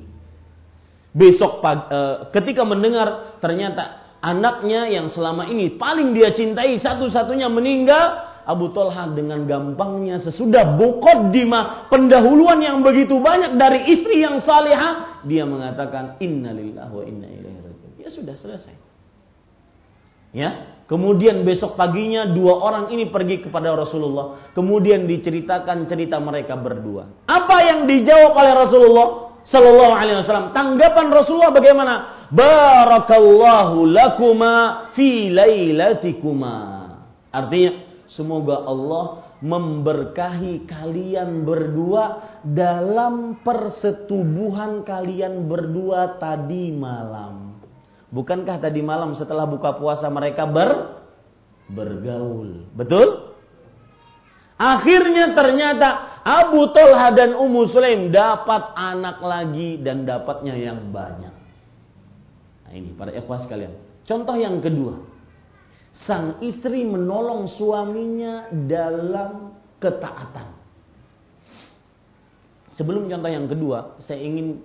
Besok 1.11 1.59
pagi, 1.59 1.83
eh, 1.91 2.15
ketika 2.31 2.63
mendengar 2.63 3.39
ternyata 3.43 4.04
anaknya 4.25 4.89
yang 4.89 5.13
selama 5.13 5.45
ini 5.45 5.77
paling 5.77 6.17
dia 6.17 6.33
cintai 6.33 6.81
satu-satunya 6.81 7.45
meninggal, 7.45 8.25
Abu 8.45 8.73
Talha 8.73 9.13
dengan 9.13 9.45
gampangnya 9.45 10.17
sesudah 10.21 10.73
bukodima 10.73 11.85
pendahuluan 11.93 12.57
yang 12.61 12.81
begitu 12.81 13.21
banyak 13.21 13.53
dari 13.53 13.85
istri 13.93 14.25
yang 14.25 14.41
salihah, 14.41 15.21
dia 15.21 15.45
mengatakan 15.45 16.17
innalillahi 16.17 16.89
wa 16.89 17.03
inna 17.05 17.29
ilaihi 17.29 17.59
rajiun. 17.61 17.91
Ya 18.01 18.09
sudah 18.09 18.33
selesai. 18.37 18.73
Ya, 20.35 20.83
kemudian 20.91 21.47
besok 21.47 21.79
paginya 21.79 22.27
dua 22.27 22.59
orang 22.59 22.91
ini 22.91 23.07
pergi 23.07 23.39
kepada 23.45 23.71
Rasulullah. 23.71 24.51
Kemudian 24.51 25.07
diceritakan 25.07 25.87
cerita 25.87 26.19
mereka 26.19 26.59
berdua. 26.59 27.07
Apa 27.23 27.57
yang 27.63 27.87
dijawab 27.87 28.35
oleh 28.35 28.53
Rasulullah 28.53 29.07
Sallallahu 29.45 29.93
Alaihi 29.93 30.17
Wasallam? 30.25 30.57
Tanggapan 30.57 31.07
Rasulullah 31.13 31.53
bagaimana? 31.53 31.93
Barakallahu 32.33 33.85
lakuma 33.85 34.53
fi 34.97 35.29
lailatikuma. 35.29 36.57
Artinya 37.29 38.01
semoga 38.09 38.65
Allah 38.65 39.25
memberkahi 39.45 40.65
kalian 40.65 41.45
berdua 41.45 42.39
dalam 42.41 43.37
persetubuhan 43.45 44.81
kalian 44.81 45.45
berdua 45.45 46.17
tadi 46.17 46.73
malam. 46.73 47.61
Bukankah 48.09 48.57
tadi 48.57 48.81
malam 48.81 49.13
setelah 49.13 49.45
buka 49.45 49.77
puasa 49.77 50.09
mereka 50.09 50.49
ber 50.49 51.03
bergaul? 51.69 52.65
Betul? 52.73 53.24
Akhirnya 54.55 55.35
ternyata 55.35 56.21
Abu 56.23 56.71
Talha 56.71 57.11
dan 57.11 57.35
Ummu 57.35 57.75
Sulaim 57.75 58.07
dapat 58.07 58.71
anak 58.73 59.19
lagi 59.19 59.83
dan 59.83 60.07
dapatnya 60.07 60.55
yang 60.55 60.89
banyak. 60.95 61.35
Nah, 62.65 62.71
ini 62.71 62.95
para 62.95 63.11
ikhwas 63.11 63.43
sekalian. 63.43 63.75
Contoh 64.07 64.35
yang 64.39 64.63
kedua. 64.63 64.95
Sang 66.07 66.39
istri 66.43 66.83
menolong 66.83 67.47
suaminya 67.55 68.51
dalam 68.51 69.55
ketaatan. 69.79 70.47
Sebelum 72.75 73.07
contoh 73.07 73.31
yang 73.31 73.47
kedua, 73.47 73.95
saya 74.03 74.19
ingin 74.19 74.59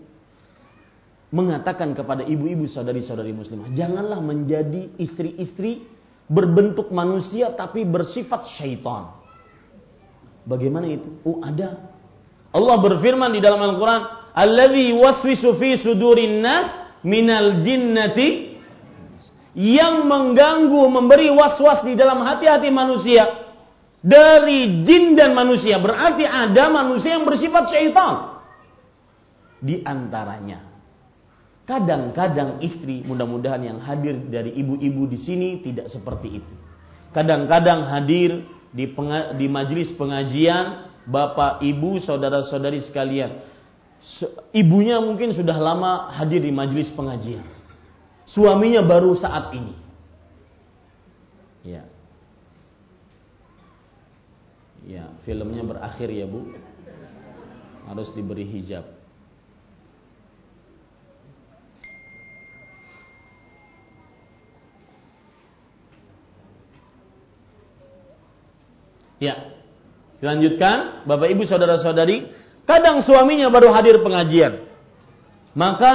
mengatakan 1.31 1.95
kepada 1.95 2.27
ibu-ibu 2.27 2.67
saudari-saudari 2.67 3.31
muslimah, 3.31 3.71
janganlah 3.79 4.19
menjadi 4.19 4.91
istri-istri 4.99 5.87
berbentuk 6.27 6.91
manusia 6.91 7.55
tapi 7.55 7.87
bersifat 7.87 8.51
syaitan. 8.59 9.20
Bagaimana 10.45 10.89
itu? 10.89 11.21
Oh, 11.25 11.41
ada. 11.45 11.91
Allah 12.51 12.77
berfirman 12.83 13.31
di 13.31 13.41
dalam 13.41 13.63
Al-Qur'an, 13.63 14.35
"Allazi 14.35 14.91
waswisu 14.97 15.55
fi 15.61 15.79
sudurin 15.79 16.43
nas 16.43 16.99
minal 17.07 17.63
jinnati" 17.63 18.51
yang 19.55 20.07
mengganggu, 20.07 20.83
memberi 20.91 21.31
was-was 21.35 21.83
di 21.83 21.99
dalam 21.99 22.23
hati-hati 22.23 22.71
manusia 22.71 23.51
dari 24.01 24.87
jin 24.87 25.19
dan 25.19 25.35
manusia. 25.35 25.77
Berarti 25.83 26.25
ada 26.25 26.71
manusia 26.71 27.19
yang 27.19 27.27
bersifat 27.27 27.69
syaitan. 27.69 28.43
Di 29.61 29.83
antaranya. 29.85 30.71
Kadang-kadang 31.69 32.59
istri, 32.67 33.07
mudah-mudahan 33.07 33.63
yang 33.63 33.79
hadir 33.79 34.19
dari 34.27 34.59
ibu-ibu 34.59 35.07
di 35.07 35.19
sini 35.23 35.63
tidak 35.63 35.87
seperti 35.87 36.43
itu. 36.43 36.55
Kadang-kadang 37.15 37.87
hadir 37.87 38.43
di, 38.71 38.87
di 39.39 39.47
majelis 39.51 39.91
pengajian, 39.99 40.91
bapak, 41.07 41.63
ibu, 41.63 41.99
saudara-saudari 42.03 42.87
sekalian. 42.87 43.43
Ibunya 44.55 44.97
mungkin 45.03 45.37
sudah 45.37 45.57
lama 45.61 46.09
hadir 46.15 46.41
di 46.41 46.53
majelis 46.55 46.89
pengajian. 46.97 47.45
Suaminya 48.31 48.81
baru 48.81 49.13
saat 49.19 49.53
ini. 49.53 49.75
Ya, 51.61 51.85
Ya, 54.89 55.13
filmnya 55.29 55.61
berakhir 55.61 56.09
ya 56.09 56.25
Bu. 56.25 56.57
Harus 57.89 58.09
diberi 58.17 58.47
hijab. 58.49 58.87
Ya. 69.21 69.55
Dilanjutkan, 70.21 71.05
Bapak 71.09 71.29
Ibu 71.33 71.45
saudara-saudari, 71.49 72.29
kadang 72.65 73.05
suaminya 73.05 73.49
baru 73.53 73.73
hadir 73.73 74.01
pengajian. 74.01 74.69
Maka 75.57 75.93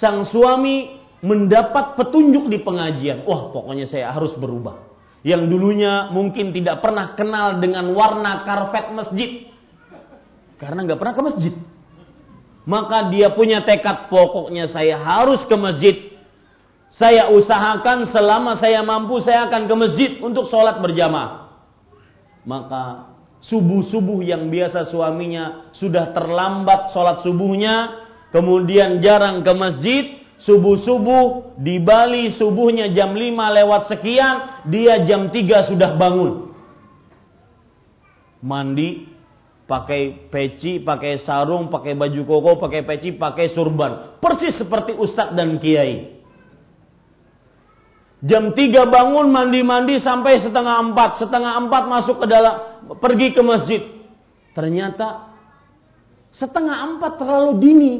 sang 0.00 0.24
suami 0.28 1.00
mendapat 1.20 1.96
petunjuk 1.96 2.48
di 2.48 2.60
pengajian. 2.60 3.24
Wah, 3.24 3.52
pokoknya 3.52 3.88
saya 3.88 4.12
harus 4.12 4.36
berubah 4.36 4.92
yang 5.22 5.46
dulunya 5.46 6.10
mungkin 6.10 6.50
tidak 6.50 6.82
pernah 6.82 7.14
kenal 7.14 7.62
dengan 7.62 7.94
warna 7.94 8.42
karpet 8.42 8.90
masjid 8.90 9.46
karena 10.58 10.82
nggak 10.82 10.98
pernah 10.98 11.14
ke 11.14 11.22
masjid 11.22 11.54
maka 12.66 13.10
dia 13.10 13.30
punya 13.34 13.62
tekad 13.62 14.10
pokoknya 14.10 14.70
saya 14.70 14.98
harus 14.98 15.46
ke 15.46 15.54
masjid 15.54 15.96
saya 16.92 17.30
usahakan 17.30 18.10
selama 18.10 18.58
saya 18.58 18.82
mampu 18.82 19.22
saya 19.22 19.46
akan 19.46 19.70
ke 19.70 19.74
masjid 19.78 20.10
untuk 20.18 20.50
sholat 20.50 20.82
berjamaah 20.82 21.41
maka 22.42 23.14
subuh-subuh 23.42 24.22
yang 24.22 24.50
biasa 24.50 24.90
suaminya 24.90 25.74
sudah 25.74 26.14
terlambat 26.14 26.94
sholat 26.94 27.26
subuhnya 27.26 28.06
kemudian 28.30 29.02
jarang 29.02 29.42
ke 29.42 29.52
masjid 29.54 30.04
subuh-subuh 30.42 31.58
di 31.58 31.78
Bali 31.78 32.34
subuhnya 32.34 32.90
jam 32.90 33.14
5 33.14 33.58
lewat 33.62 33.82
sekian, 33.90 34.34
dia 34.66 35.06
jam 35.06 35.30
3 35.30 35.70
sudah 35.70 35.94
bangun. 35.94 36.50
Mandi, 38.42 39.06
pakai 39.70 40.26
peci, 40.26 40.82
pakai 40.82 41.22
sarung, 41.22 41.70
pakai 41.70 41.94
baju 41.94 42.20
koko, 42.26 42.52
pakai 42.58 42.82
peci, 42.82 43.14
pakai 43.14 43.54
surban. 43.54 44.18
Persis 44.18 44.58
seperti 44.58 44.98
ustadz 44.98 45.38
dan 45.38 45.62
kiai. 45.62 46.21
Jam 48.22 48.54
3 48.54 48.86
bangun, 48.86 49.34
mandi-mandi 49.34 49.98
sampai 49.98 50.38
setengah 50.38 50.78
empat. 50.78 51.18
Setengah 51.18 51.58
empat 51.66 51.82
masuk 51.90 52.22
ke 52.22 52.26
dalam, 52.30 52.86
pergi 53.02 53.34
ke 53.34 53.42
masjid. 53.42 53.82
Ternyata 54.54 55.34
setengah 56.30 56.86
empat 56.94 57.18
terlalu 57.18 57.50
dini. 57.58 57.92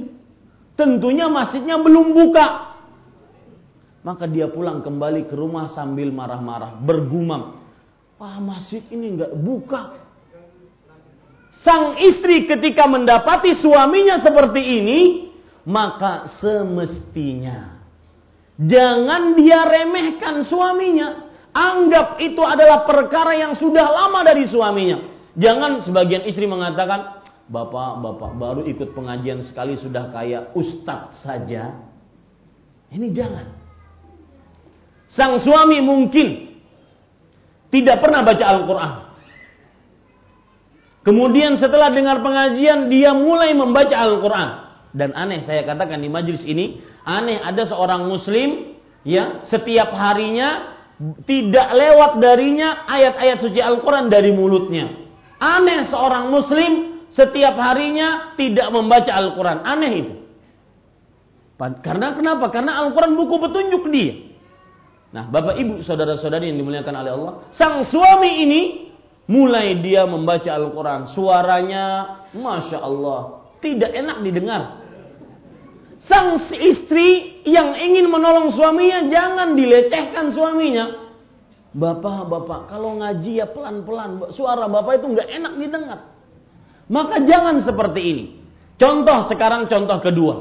Tentunya 0.78 1.26
masjidnya 1.26 1.74
belum 1.82 2.14
buka. 2.14 2.70
Maka 4.06 4.30
dia 4.30 4.46
pulang 4.50 4.82
kembali 4.82 5.26
ke 5.26 5.34
rumah 5.34 5.74
sambil 5.74 6.10
marah-marah, 6.14 6.78
bergumam. 6.78 7.62
Wah 8.18 8.38
masjid 8.38 8.82
ini 8.94 9.18
nggak 9.18 9.34
buka. 9.42 9.98
Sang 11.66 11.98
istri 11.98 12.46
ketika 12.46 12.86
mendapati 12.90 13.58
suaminya 13.62 14.18
seperti 14.22 14.58
ini, 14.58 15.00
maka 15.62 16.34
semestinya 16.42 17.71
jangan 18.58 19.36
dia 19.38 19.64
remehkan 19.64 20.44
suaminya. 20.48 21.30
Anggap 21.52 22.16
itu 22.16 22.40
adalah 22.40 22.88
perkara 22.88 23.36
yang 23.36 23.52
sudah 23.60 23.84
lama 23.84 24.24
dari 24.24 24.48
suaminya. 24.48 25.04
Jangan 25.36 25.84
sebagian 25.84 26.24
istri 26.24 26.48
mengatakan, 26.48 27.22
Bapak-bapak 27.52 28.32
baru 28.40 28.62
ikut 28.64 28.96
pengajian 28.96 29.44
sekali 29.44 29.76
sudah 29.76 30.08
kayak 30.08 30.56
ustadz 30.56 31.20
saja. 31.20 31.76
Ini 32.88 33.12
jangan. 33.12 33.46
Sang 35.12 35.36
suami 35.44 35.84
mungkin 35.84 36.56
tidak 37.68 38.00
pernah 38.00 38.24
baca 38.24 38.44
Al-Quran. 38.46 38.92
Kemudian 41.02 41.58
setelah 41.58 41.90
dengar 41.90 42.24
pengajian 42.24 42.86
dia 42.88 43.12
mulai 43.12 43.52
membaca 43.52 43.96
Al-Quran. 44.00 44.48
Dan 44.92 45.12
aneh 45.12 45.44
saya 45.44 45.66
katakan 45.68 46.00
di 46.00 46.08
majelis 46.08 46.44
ini, 46.48 46.80
aneh 47.02 47.38
ada 47.42 47.62
seorang 47.66 48.06
muslim 48.06 48.78
ya 49.02 49.42
setiap 49.46 49.90
harinya 49.94 50.72
tidak 51.26 51.68
lewat 51.74 52.12
darinya 52.22 52.86
ayat-ayat 52.86 53.38
suci 53.42 53.58
Al-Quran 53.58 54.06
dari 54.06 54.30
mulutnya. 54.30 55.02
Aneh 55.42 55.90
seorang 55.90 56.30
muslim 56.30 57.02
setiap 57.10 57.58
harinya 57.58 58.38
tidak 58.38 58.70
membaca 58.70 59.10
Al-Quran. 59.10 59.58
Aneh 59.66 59.92
itu. 59.98 60.14
Karena 61.82 62.14
kenapa? 62.14 62.50
Karena 62.50 62.82
Al-Quran 62.82 63.14
buku 63.14 63.34
petunjuk 63.38 63.82
dia. 63.90 64.14
Nah, 65.12 65.28
Bapak 65.28 65.60
Ibu, 65.60 65.84
saudara-saudari 65.84 66.48
yang 66.50 66.58
dimuliakan 66.58 66.94
oleh 66.96 67.12
Allah, 67.12 67.32
sang 67.52 67.84
suami 67.84 68.30
ini 68.48 68.60
mulai 69.28 69.78
dia 69.78 70.08
membaca 70.08 70.50
Al-Quran. 70.50 71.12
Suaranya, 71.12 71.84
masya 72.32 72.82
Allah, 72.82 73.44
tidak 73.62 73.92
enak 73.92 74.24
didengar. 74.24 74.81
Sang 76.10 76.50
istri 76.50 77.38
yang 77.46 77.78
ingin 77.78 78.10
menolong 78.10 78.50
suaminya, 78.58 79.06
jangan 79.06 79.54
dilecehkan 79.54 80.34
suaminya. 80.34 81.14
Bapak, 81.72 82.26
bapak, 82.26 82.60
kalau 82.68 82.98
ngaji 82.98 83.38
ya 83.38 83.46
pelan-pelan. 83.48 84.34
Suara 84.34 84.66
bapak 84.66 84.98
itu 84.98 85.06
nggak 85.14 85.28
enak 85.30 85.52
didengar. 85.56 86.00
Maka 86.90 87.22
jangan 87.24 87.62
seperti 87.62 88.00
ini. 88.02 88.24
Contoh 88.76 89.30
sekarang 89.30 89.70
contoh 89.70 89.98
kedua. 90.02 90.36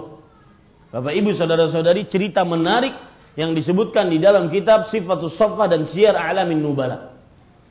Bapak 0.91 1.13
Ibu 1.13 1.31
saudara-saudari 1.37 2.09
cerita 2.11 2.43
menarik 2.43 2.91
yang 3.39 3.55
disebutkan 3.55 4.11
di 4.11 4.19
dalam 4.19 4.51
kitab 4.51 4.91
Sifatus 4.91 5.39
Sofa 5.39 5.69
dan 5.69 5.87
Syiar 5.87 6.17
Alamin 6.17 6.59
Nubala. 6.59 7.15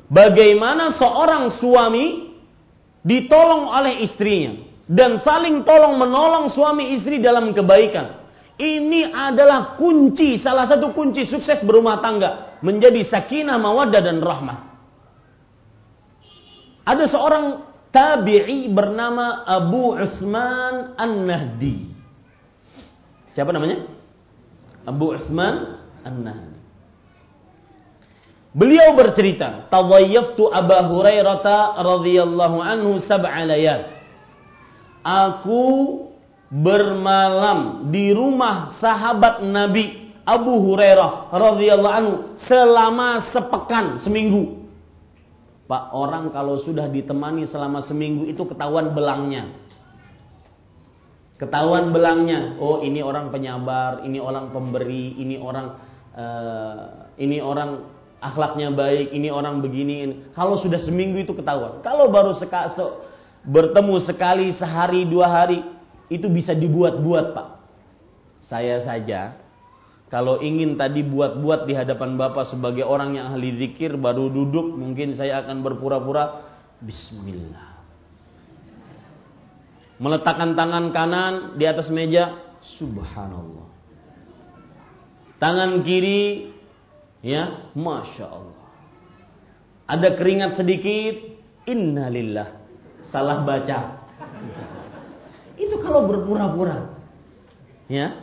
Bagaimana 0.09 0.97
seorang 0.97 1.61
suami 1.61 2.33
ditolong 3.05 3.69
oleh 3.69 4.09
istrinya 4.09 4.70
dan 4.91 5.23
saling 5.23 5.63
tolong 5.63 5.95
menolong 6.03 6.51
suami 6.51 6.99
istri 6.99 7.23
dalam 7.23 7.55
kebaikan. 7.55 8.27
Ini 8.59 9.15
adalah 9.15 9.79
kunci, 9.79 10.43
salah 10.43 10.67
satu 10.67 10.91
kunci 10.91 11.31
sukses 11.31 11.63
berumah 11.63 12.03
tangga. 12.03 12.59
Menjadi 12.61 13.07
sakinah, 13.07 13.57
mawaddah, 13.57 14.03
dan 14.03 14.19
rahmah. 14.19 14.59
Ada 16.85 17.07
seorang 17.07 17.45
tabi'i 17.95 18.67
bernama 18.69 19.47
Abu 19.47 19.95
Utsman 19.95 20.99
An-Nahdi. 20.99 21.87
Siapa 23.33 23.55
namanya? 23.55 23.87
Abu 24.85 25.15
Utsman 25.15 25.81
An-Nahdi. 26.03 26.59
Beliau 28.51 28.99
bercerita, 28.99 29.71
"Tadhayyaftu 29.71 30.51
Abu 30.51 30.99
Hurairah 30.99 31.79
radhiyallahu 31.79 32.59
anhu 32.59 32.99
sab'a 33.07 33.47
layal." 33.47 34.00
Aku 35.01 35.65
bermalam 36.51 37.89
di 37.95 38.11
rumah 38.11 38.77
sahabat 38.83 39.47
Nabi 39.47 40.13
Abu 40.27 40.63
Hurairah 40.67 41.33
radhiyallahu 41.33 41.97
anhu 41.97 42.15
selama 42.45 43.33
sepekan, 43.33 44.03
seminggu. 44.05 44.61
Pak, 45.71 45.95
orang 45.95 46.35
kalau 46.35 46.59
sudah 46.67 46.91
ditemani 46.91 47.47
selama 47.47 47.87
seminggu 47.87 48.27
itu 48.27 48.43
ketahuan 48.43 48.91
belangnya. 48.91 49.55
Ketahuan 51.39 51.95
belangnya. 51.95 52.59
Oh, 52.59 52.83
ini 52.83 53.01
orang 53.01 53.33
penyabar, 53.33 54.05
ini 54.05 54.19
orang 54.19 54.51
pemberi, 54.51 55.17
ini 55.17 55.41
orang 55.41 55.67
uh, 56.13 57.15
ini 57.17 57.41
orang 57.41 57.87
akhlaknya 58.21 58.75
baik, 58.75 59.15
ini 59.15 59.33
orang 59.33 59.65
begini. 59.65 59.95
Ini. 60.05 60.15
Kalau 60.37 60.61
sudah 60.61 60.83
seminggu 60.85 61.23
itu 61.23 61.33
ketahuan. 61.33 61.81
Kalau 61.81 62.13
baru 62.13 62.37
seka, 62.37 62.77
se, 62.77 62.85
bertemu 63.47 63.97
sekali, 64.05 64.53
sehari, 64.57 65.09
dua 65.09 65.29
hari, 65.29 65.65
itu 66.11 66.27
bisa 66.27 66.53
dibuat-buat, 66.53 67.33
Pak. 67.33 67.49
Saya 68.51 68.83
saja 68.83 69.39
kalau 70.11 70.43
ingin 70.43 70.75
tadi 70.75 71.07
buat-buat 71.07 71.71
di 71.71 71.75
hadapan 71.79 72.19
Bapak 72.19 72.51
sebagai 72.51 72.83
orang 72.83 73.15
yang 73.15 73.31
ahli 73.31 73.55
zikir 73.63 73.95
baru 73.95 74.27
duduk 74.27 74.75
mungkin 74.75 75.15
saya 75.15 75.39
akan 75.47 75.63
berpura-pura 75.63 76.51
bismillah. 76.83 77.79
Meletakkan 80.03 80.59
tangan 80.59 80.91
kanan 80.91 81.35
di 81.55 81.65
atas 81.69 81.87
meja 81.95 82.43
subhanallah. 82.75 83.71
Tangan 85.39 85.87
kiri 85.87 86.51
ya 87.23 87.71
masya 87.79 88.27
Allah. 88.27 88.67
Ada 89.87 90.19
keringat 90.19 90.59
sedikit 90.59 91.39
innalillah. 91.71 92.60
Salah 93.11 93.43
baca. 93.43 94.07
Itu 95.59 95.77
kalau 95.83 96.09
berpura-pura. 96.09 96.97
Ya, 97.91 98.23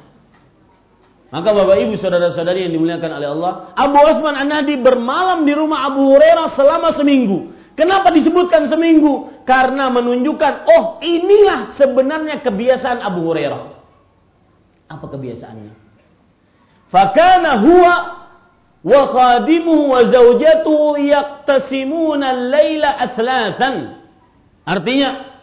maka 1.27 1.51
Bapak 1.51 1.75
Ibu 1.83 1.99
saudara-saudari 1.99 2.63
yang 2.63 2.73
dimuliakan 2.79 3.11
oleh 3.19 3.27
Allah, 3.27 3.51
Abu 3.75 3.99
Osman 3.99 4.35
An-Nahdi 4.39 4.79
bermalam 4.79 5.43
di 5.43 5.51
rumah 5.51 5.91
Abu 5.91 6.15
Hurairah 6.15 6.55
selama 6.55 6.95
seminggu. 6.95 7.51
Kenapa 7.75 8.15
disebutkan 8.15 8.71
seminggu? 8.71 9.43
Karena 9.43 9.91
menunjukkan, 9.91 10.53
oh 10.65 11.03
inilah 11.03 11.75
sebenarnya 11.75 12.39
kebiasaan 12.39 13.03
Abu 13.03 13.27
Hurairah. 13.27 13.63
Apa 14.87 15.05
kebiasaannya? 15.11 15.73
Fakana 16.87 17.59
huwa 17.59 17.95
wa 18.87 19.01
khadimuhu 19.11 19.83
wa 19.91 20.07
zawjatuhu 20.07 20.95
yaktasimuna 20.95 22.27
al-laila. 22.31 23.03
Artinya, 24.67 25.39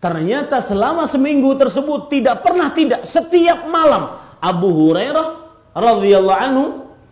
ternyata 0.00 0.64
selama 0.64 1.12
seminggu 1.12 1.52
tersebut 1.60 2.08
tidak 2.08 2.40
pernah 2.40 2.72
tidak 2.72 3.04
setiap 3.12 3.68
malam 3.68 4.16
Abu 4.40 4.72
Hurairah 4.72 5.28
radhiyallahu 5.76 6.40
anhu 6.40 6.64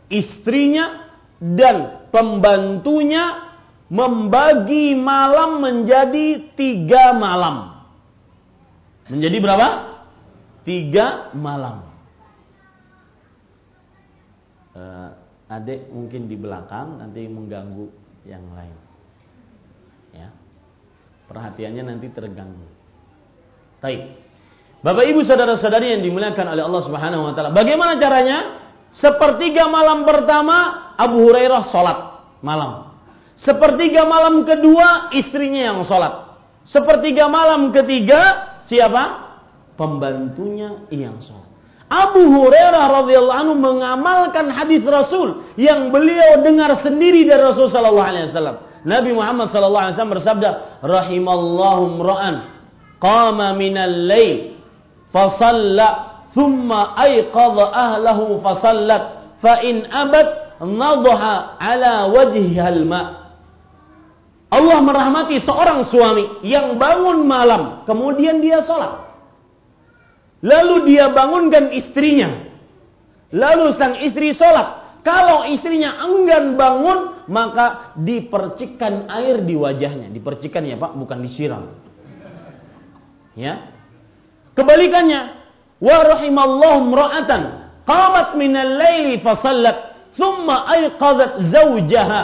istrinya 0.09 1.13
dan 1.37 2.09
pembantunya 2.09 3.53
membagi 3.93 4.97
malam 4.97 5.61
menjadi 5.61 6.57
tiga 6.57 7.13
malam. 7.13 7.85
Menjadi 9.13 9.37
berapa? 9.37 9.69
Tiga 10.65 11.29
malam. 11.37 11.85
Uh, 14.75 15.13
adik 15.53 15.93
mungkin 15.93 16.25
di 16.27 16.41
belakang 16.41 17.05
nanti 17.05 17.29
mengganggu 17.29 17.87
yang 18.25 18.43
lain. 18.57 18.84
Ya. 21.35 21.43
Perhatiannya 21.43 21.83
nanti 21.83 22.07
terganggu. 22.15 22.63
Baik. 23.83 24.23
Bapak 24.87 25.05
Ibu 25.11 25.27
saudara-saudari 25.27 25.99
yang 25.99 26.03
dimuliakan 26.07 26.55
oleh 26.55 26.63
Allah 26.63 26.83
Subhanahu 26.87 27.23
wa 27.27 27.33
taala. 27.35 27.51
Bagaimana 27.51 27.99
caranya? 27.99 28.39
Sepertiga 28.95 29.67
malam 29.67 30.07
pertama 30.07 30.93
Abu 30.95 31.27
Hurairah 31.27 31.75
sholat 31.75 31.99
malam. 32.39 32.95
Sepertiga 33.43 34.07
malam 34.07 34.47
kedua 34.47 35.11
istrinya 35.11 35.75
yang 35.75 35.83
sholat. 35.83 36.39
Sepertiga 36.71 37.27
malam 37.27 37.75
ketiga 37.75 38.55
siapa? 38.71 39.35
Pembantunya 39.75 40.87
yang 40.95 41.19
sholat. 41.19 41.51
Abu 41.91 42.23
Hurairah 42.31 43.03
radhiyallahu 43.03 43.41
anhu 43.45 43.55
mengamalkan 43.59 44.49
hadis 44.55 44.87
Rasul 44.87 45.43
yang 45.59 45.91
beliau 45.91 46.41
dengar 46.41 46.81
sendiri 46.81 47.27
dari 47.27 47.43
Rasul 47.43 47.69
sallallahu 47.69 48.09
alaihi 48.09 48.31
wasallam. 48.31 48.57
Nabi 48.85 49.17
Muhammad 49.17 49.49
sallallahu 49.49 49.85
alaihi 49.89 49.95
wasallam 49.97 50.17
bersabda, 50.21 50.51
"Rahimallahu 50.85 52.05
ra'an 52.05 52.37
qama 53.01 53.57
minal 53.57 53.97
lail 54.09 54.61
fasalla 55.09 56.21
thumma 56.37 56.93
ayqadha 57.01 57.65
ahlahu 57.73 58.41
fasallat 58.45 59.37
fa 59.41 59.61
in 59.65 59.89
abad 59.89 60.57
nadha 60.65 61.57
ala 61.61 62.13
wajhiha 62.13 62.65
alma 62.65 63.25
Allah 64.55 64.79
merahmati 64.87 65.43
seorang 65.43 65.91
suami 65.91 66.47
yang 66.47 66.79
bangun 66.79 67.27
malam 67.27 67.83
kemudian 67.91 68.39
dia 68.39 68.63
sholat. 68.63 69.03
Lalu 70.47 70.95
dia 70.95 71.11
bangunkan 71.11 71.75
istrinya. 71.75 72.47
Lalu 73.35 73.75
sang 73.75 73.99
istri 73.99 74.31
sholat. 74.39 75.03
Kalau 75.03 75.43
istrinya 75.51 76.07
enggan 76.07 76.55
bangun 76.55 77.14
maka 77.27 77.97
dipercikkan 77.97 79.09
air 79.09 79.45
di 79.45 79.57
wajahnya 79.57 80.13
dipercikkan 80.13 80.65
ya 80.65 80.77
pak 80.77 80.93
bukan 80.97 81.19
disiram 81.25 81.75
ya 83.35 83.75
Kebalikannya, 84.55 85.21
wa 85.83 85.97
rahimallahu 86.07 86.79
imra'atan 86.89 87.43
qamat 87.83 88.39
al 88.39 88.71
laili 88.79 89.19
fa 89.21 89.43
sallat 89.43 89.77
thumma 90.15 90.71
ayqadat 90.71 91.51
zawjaha 91.51 92.23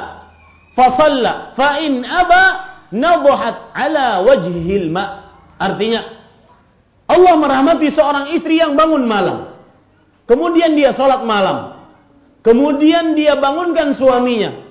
fa 0.79 0.87
salla 0.95 1.53
fa 1.59 1.83
in 1.83 2.07
aba 2.07 2.43
nadhat 2.95 3.75
ala 3.75 4.23
wajhil 4.23 4.95
ma. 4.95 5.35
Artinya 5.59 6.01
Allah 7.11 7.35
merahmati 7.35 7.91
seorang 7.91 8.31
istri 8.39 8.63
yang 8.63 8.79
bangun 8.79 9.03
malam. 9.03 9.51
Kemudian 10.31 10.79
dia 10.79 10.95
sholat 10.95 11.27
malam. 11.27 11.83
Kemudian 12.47 13.19
dia 13.19 13.35
bangunkan 13.35 13.99
suaminya. 13.99 14.70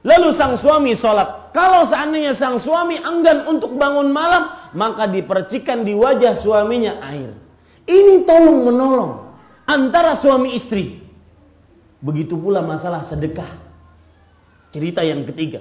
Lalu 0.00 0.32
sang 0.40 0.56
suami 0.56 0.96
sholat. 0.96 1.52
Kalau 1.52 1.84
seandainya 1.92 2.38
sang 2.40 2.56
suami 2.56 2.96
enggan 2.96 3.44
untuk 3.44 3.76
bangun 3.76 4.08
malam, 4.08 4.72
maka 4.72 5.04
dipercikan 5.10 5.84
di 5.84 5.92
wajah 5.92 6.40
suaminya 6.40 7.04
air. 7.04 7.36
Ini 7.84 8.24
tolong 8.24 8.64
menolong 8.70 9.12
antara 9.68 10.16
suami 10.24 10.56
istri. 10.56 11.04
Begitu 12.00 12.32
pula 12.40 12.64
masalah 12.64 13.04
sedekah. 13.12 13.60
Cerita 14.72 15.04
yang 15.04 15.28
ketiga. 15.28 15.60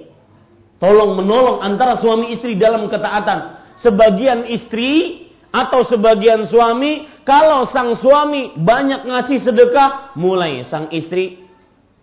Tolong 0.80 1.20
menolong 1.20 1.60
antara 1.60 2.00
suami 2.00 2.32
istri 2.32 2.56
dalam 2.56 2.88
ketaatan. 2.88 3.60
Sebagian 3.84 4.48
istri 4.48 5.28
atau 5.52 5.84
sebagian 5.84 6.48
suami, 6.48 7.10
kalau 7.28 7.68
sang 7.76 7.98
suami 8.00 8.56
banyak 8.56 9.04
ngasih 9.04 9.44
sedekah, 9.44 10.16
mulai 10.16 10.64
sang 10.72 10.88
istri 10.96 11.44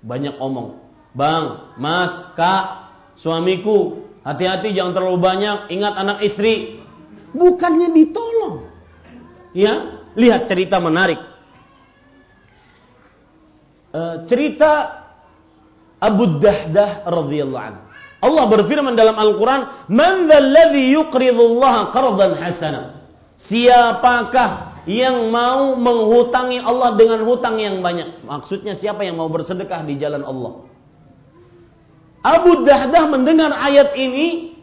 banyak 0.05 0.37
omong. 0.37 0.86
Bang, 1.17 1.73
mas, 1.81 2.37
kak, 2.37 2.93
suamiku, 3.17 4.05
hati-hati 4.21 4.77
jangan 4.77 4.93
terlalu 4.93 5.19
banyak, 5.25 5.73
ingat 5.73 5.95
anak 5.97 6.19
istri 6.21 6.85
bukannya 7.33 7.89
ditolong. 7.97 8.69
Ya, 9.57 10.05
lihat 10.13 10.45
cerita 10.53 10.77
menarik. 10.77 11.17
E, 13.97 14.01
cerita 14.29 14.71
Abu 15.97 16.37
Dahdah 16.37 17.09
radhiyallahu 17.09 17.65
anhu. 17.65 17.83
Allah 18.21 18.45
berfirman 18.53 18.93
dalam 18.93 19.17
Al-Quran, 19.17 19.89
Man 19.89 20.29
dzalladzi 20.29 20.85
yuqridullaha 21.01 21.97
qardan 21.97 22.37
hasana. 22.37 22.83
Siapakah 23.49 24.85
yang 24.85 25.33
mau 25.33 25.81
menghutangi 25.81 26.61
Allah 26.61 26.93
dengan 27.01 27.25
hutang 27.25 27.57
yang 27.57 27.81
banyak? 27.81 28.25
Maksudnya 28.29 28.77
siapa 28.77 29.01
yang 29.01 29.17
mau 29.17 29.33
bersedekah 29.33 29.81
di 29.89 29.97
jalan 29.97 30.21
Allah? 30.21 30.76
Abu 32.27 32.67
Dahdah 32.67 33.07
mendengar 33.07 33.55
ayat 33.55 33.95
ini, 33.95 34.59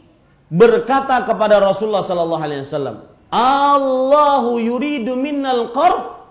berkata 0.52 1.24
kepada 1.24 1.64
Rasulullah 1.64 2.04
sallallahu 2.04 2.44
alaihi 2.44 2.68
wasallam, 2.68 3.08
"Allahu 3.32 4.60
yuridu 4.60 5.16
minnal 5.16 5.72
qard?" 5.72 6.28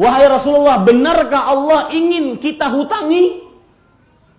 Wahai 0.00 0.24
Rasulullah, 0.32 0.80
benarkah 0.80 1.52
Allah 1.52 1.92
ingin 1.92 2.40
kita 2.40 2.72
hutangi? 2.72 3.44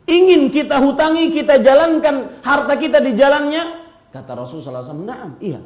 Ingin 0.10 0.50
kita 0.50 0.82
hutangi, 0.82 1.30
kita 1.30 1.62
jalankan 1.62 2.42
harta 2.42 2.74
kita 2.82 2.98
di 2.98 3.14
jalannya? 3.14 3.86
Kata 4.10 4.34
Rasulullah 4.34 4.82
SAW, 4.82 5.06
"Na'am, 5.06 5.38
iya." 5.38 5.62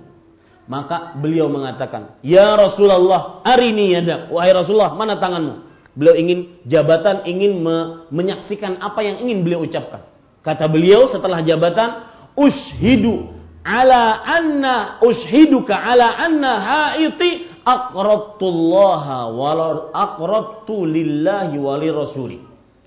Maka 0.67 1.15
beliau 1.15 1.47
mengatakan, 1.47 2.19
"Ya 2.19 2.51
Rasulullah, 2.59 3.39
arini 3.47 3.95
yadak." 3.95 4.27
Wahai 4.27 4.51
Rasulullah, 4.51 4.91
mana 4.91 5.15
tanganmu? 5.15 5.63
Beliau 5.95 6.19
ingin 6.19 6.59
jabatan, 6.67 7.23
ingin 7.23 7.63
me 7.63 8.03
menyaksikan 8.11 8.83
apa 8.83 8.99
yang 8.99 9.23
ingin 9.23 9.47
beliau 9.47 9.63
ucapkan. 9.63 10.14
Kata 10.45 10.69
beliau 10.69 11.09
setelah 11.09 11.41
jabatan, 11.41 12.05
"Ushidu 12.37 13.35
ala 13.65 14.21
anna 14.21 15.01
ushiduka 15.01 15.73
ala 15.73 16.21
anna 16.21 16.51
haiti 16.61 17.49
aqradtullaha 17.65 19.33
wa 19.33 19.49
aqradtu 19.89 20.85
lillahi 20.85 21.57
wa 21.57 21.73
li 21.81 21.89
rasuli. 21.89 22.37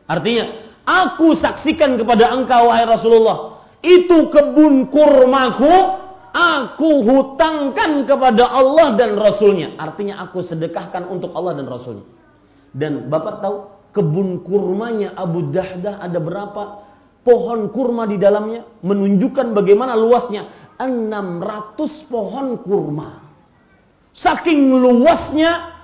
Artinya, 0.07 0.45
aku 0.87 1.35
saksikan 1.35 1.99
kepada 1.99 2.31
engkau 2.39 2.71
wahai 2.71 2.87
Rasulullah, 2.87 3.67
itu 3.83 4.31
kebun 4.31 4.87
kurmaku 4.89 5.99
aku 6.31 7.03
hutangkan 7.03 8.07
kepada 8.07 8.47
Allah 8.47 8.95
dan 8.95 9.19
Rasulnya. 9.19 9.75
Artinya 9.75 10.23
aku 10.23 10.47
sedekahkan 10.47 11.11
untuk 11.11 11.35
Allah 11.35 11.59
dan 11.59 11.67
Rasulnya. 11.67 12.07
Dan 12.71 13.11
Bapak 13.11 13.43
tahu 13.43 13.57
kebun 13.91 14.47
kurmanya 14.47 15.19
Abu 15.19 15.51
Dahdah 15.51 15.99
ada 15.99 16.23
berapa 16.23 16.88
pohon 17.29 17.69
kurma 17.69 18.09
di 18.09 18.17
dalamnya? 18.17 18.81
Menunjukkan 18.81 19.53
bagaimana 19.53 19.93
luasnya. 19.93 20.73
600 20.81 22.09
pohon 22.09 22.57
kurma. 22.65 23.29
Saking 24.17 24.73
luasnya 24.73 25.77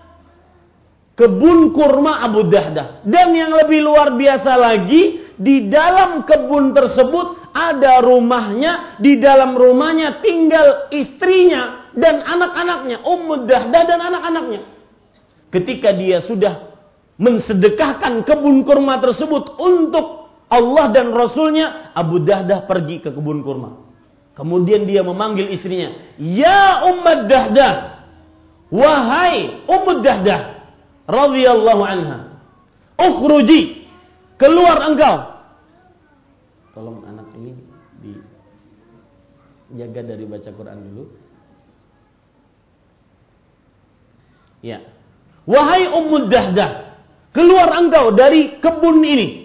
kebun 1.13 1.77
kurma 1.77 2.25
Abu 2.25 2.49
Dahdah. 2.49 3.05
Dan 3.05 3.37
yang 3.37 3.53
lebih 3.53 3.85
luar 3.85 4.17
biasa 4.17 4.53
lagi, 4.57 5.35
di 5.37 5.69
dalam 5.69 6.25
kebun 6.25 6.73
tersebut 6.73 7.53
ada 7.53 8.01
rumahnya, 8.01 8.97
di 8.99 9.21
dalam 9.21 9.53
rumahnya 9.53 10.25
tinggal 10.25 10.89
istrinya 10.95 11.93
dan 11.93 12.25
anak-anaknya, 12.25 13.05
Ummu 13.05 13.45
Dahdah 13.45 13.83
dan 13.85 14.01
anak-anaknya. 14.01 14.63
Ketika 15.53 15.95
dia 15.95 16.19
sudah 16.25 16.75
mensedekahkan 17.15 18.27
kebun 18.27 18.67
kurma 18.67 18.99
tersebut 18.99 19.55
untuk 19.59 20.24
Allah 20.55 20.95
dan 20.95 21.11
Rasulnya, 21.11 21.91
Abu 21.91 22.23
Dahdah 22.23 22.71
pergi 22.71 23.03
ke 23.03 23.11
kebun 23.11 23.43
kurma. 23.43 23.83
Kemudian 24.39 24.87
dia 24.87 25.03
memanggil 25.03 25.51
istrinya, 25.51 26.15
Ya 26.19 26.87
Ummu 26.91 27.31
Dahdah, 27.31 27.75
wahai 28.71 29.63
Ummu 29.67 30.03
Dahdah, 30.03 30.41
radhiyallahu 31.07 31.83
anha, 31.83 32.19
ukhruji 32.99 33.85
Keluar 34.35 34.83
engkau. 34.91 35.17
Tolong 36.75 37.07
anak 37.07 37.31
ini 37.39 37.55
dijaga 39.71 40.03
dari 40.03 40.25
baca 40.27 40.51
Quran 40.51 40.79
dulu. 40.91 41.05
Ya. 44.65 44.83
Wahai 45.47 45.87
Ummu 45.87 46.27
Dahdah, 46.27 46.99
keluar 47.31 47.79
engkau 47.79 48.11
dari 48.17 48.59
kebun 48.59 48.99
ini. 49.07 49.44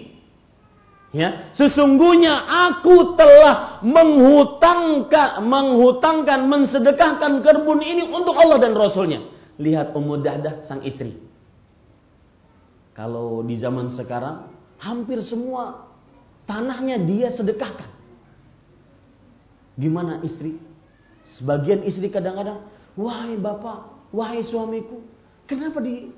Ya, 1.10 1.50
sesungguhnya 1.58 2.46
aku 2.70 3.18
telah 3.18 3.82
menghutangkan, 3.82 5.42
menghutangkan, 5.42 6.46
mensedekahkan 6.46 7.42
kebun 7.42 7.82
ini 7.82 8.14
untuk 8.14 8.38
Allah 8.38 8.62
dan 8.62 8.78
Rasulnya. 8.78 9.26
Lihat 9.58 9.90
Ummu 9.90 10.22
Dahdah 10.22 10.70
sang 10.70 10.86
istri. 10.86 11.18
Kalau 12.94 13.42
di 13.42 13.58
zaman 13.58 13.90
sekarang 13.90 14.54
hampir 14.78 15.18
semua 15.26 15.90
tanahnya 16.46 17.02
dia 17.02 17.34
sedekahkan. 17.34 17.90
Gimana 19.74 20.22
istri? 20.22 20.62
Sebagian 21.38 21.82
istri 21.86 22.06
kadang-kadang, 22.06 22.70
wahai 22.94 23.34
bapak, 23.34 24.10
wahai 24.14 24.46
suamiku, 24.46 25.02
kenapa 25.46 25.82
di 25.82 26.10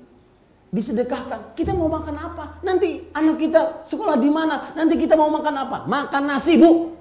disedekahkan? 0.73 1.53
Kita 1.53 1.71
mau 1.77 1.85
makan 1.87 2.17
apa? 2.17 2.59
Nanti 2.65 3.07
anak 3.13 3.37
kita 3.37 3.85
sekolah 3.87 4.17
di 4.17 4.27
mana? 4.33 4.73
Nanti 4.73 4.97
kita 4.97 5.13
mau 5.13 5.29
makan 5.29 5.55
apa? 5.55 5.77
Makan 5.85 6.23
nasi, 6.25 6.57
Bu. 6.57 6.97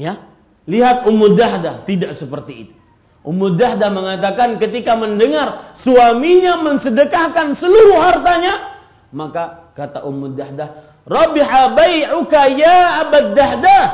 Ya. 0.00 0.32
Lihat 0.64 1.04
Ummu 1.04 1.36
Dahdah 1.36 1.84
tidak 1.84 2.16
seperti 2.16 2.66
itu. 2.66 2.74
Ummu 3.22 3.54
Dahdah 3.54 3.90
mengatakan 3.92 4.56
ketika 4.56 4.96
mendengar 4.96 5.76
suaminya 5.84 6.58
mensedekahkan 6.64 7.54
seluruh 7.60 7.98
hartanya, 7.98 8.82
maka 9.10 9.62
Kata 9.72 10.04
Ummu 10.04 10.36
Dahdah, 10.36 11.00
"Rabiha 11.08 11.62
bai'uka 11.72 12.40
ya 12.52 13.08
Abu 13.08 13.32
Dahdah." 13.32 13.84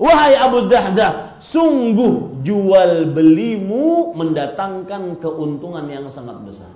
Wahai 0.00 0.32
Abu 0.32 0.64
Dahdah, 0.72 1.36
sungguh 1.52 2.40
jual 2.40 3.12
belimu 3.12 4.16
mendatangkan 4.16 5.20
keuntungan 5.20 5.84
yang 5.92 6.08
sangat 6.08 6.40
besar. 6.40 6.72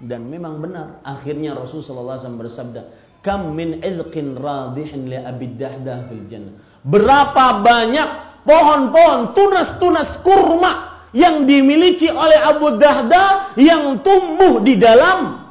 Dan 0.00 0.32
memang 0.32 0.64
benar, 0.64 1.04
akhirnya 1.04 1.52
Rasulullah 1.52 2.16
SAW 2.16 2.40
bersabda, 2.40 2.82
"Kam 3.20 3.52
min 3.52 3.84
ilqin 3.84 4.32
radihin 4.40 5.12
li 5.12 5.20
Dahdah 5.60 6.08
fil 6.08 6.24
jannah." 6.24 6.56
Berapa 6.80 7.60
banyak 7.60 8.08
pohon-pohon 8.48 9.36
tunas-tunas 9.36 10.24
kurma 10.24 11.04
yang 11.12 11.44
dimiliki 11.44 12.08
oleh 12.08 12.40
Abu 12.40 12.80
Dahdah 12.80 13.52
yang 13.60 14.00
tumbuh 14.00 14.64
di 14.64 14.80
dalam 14.80 15.44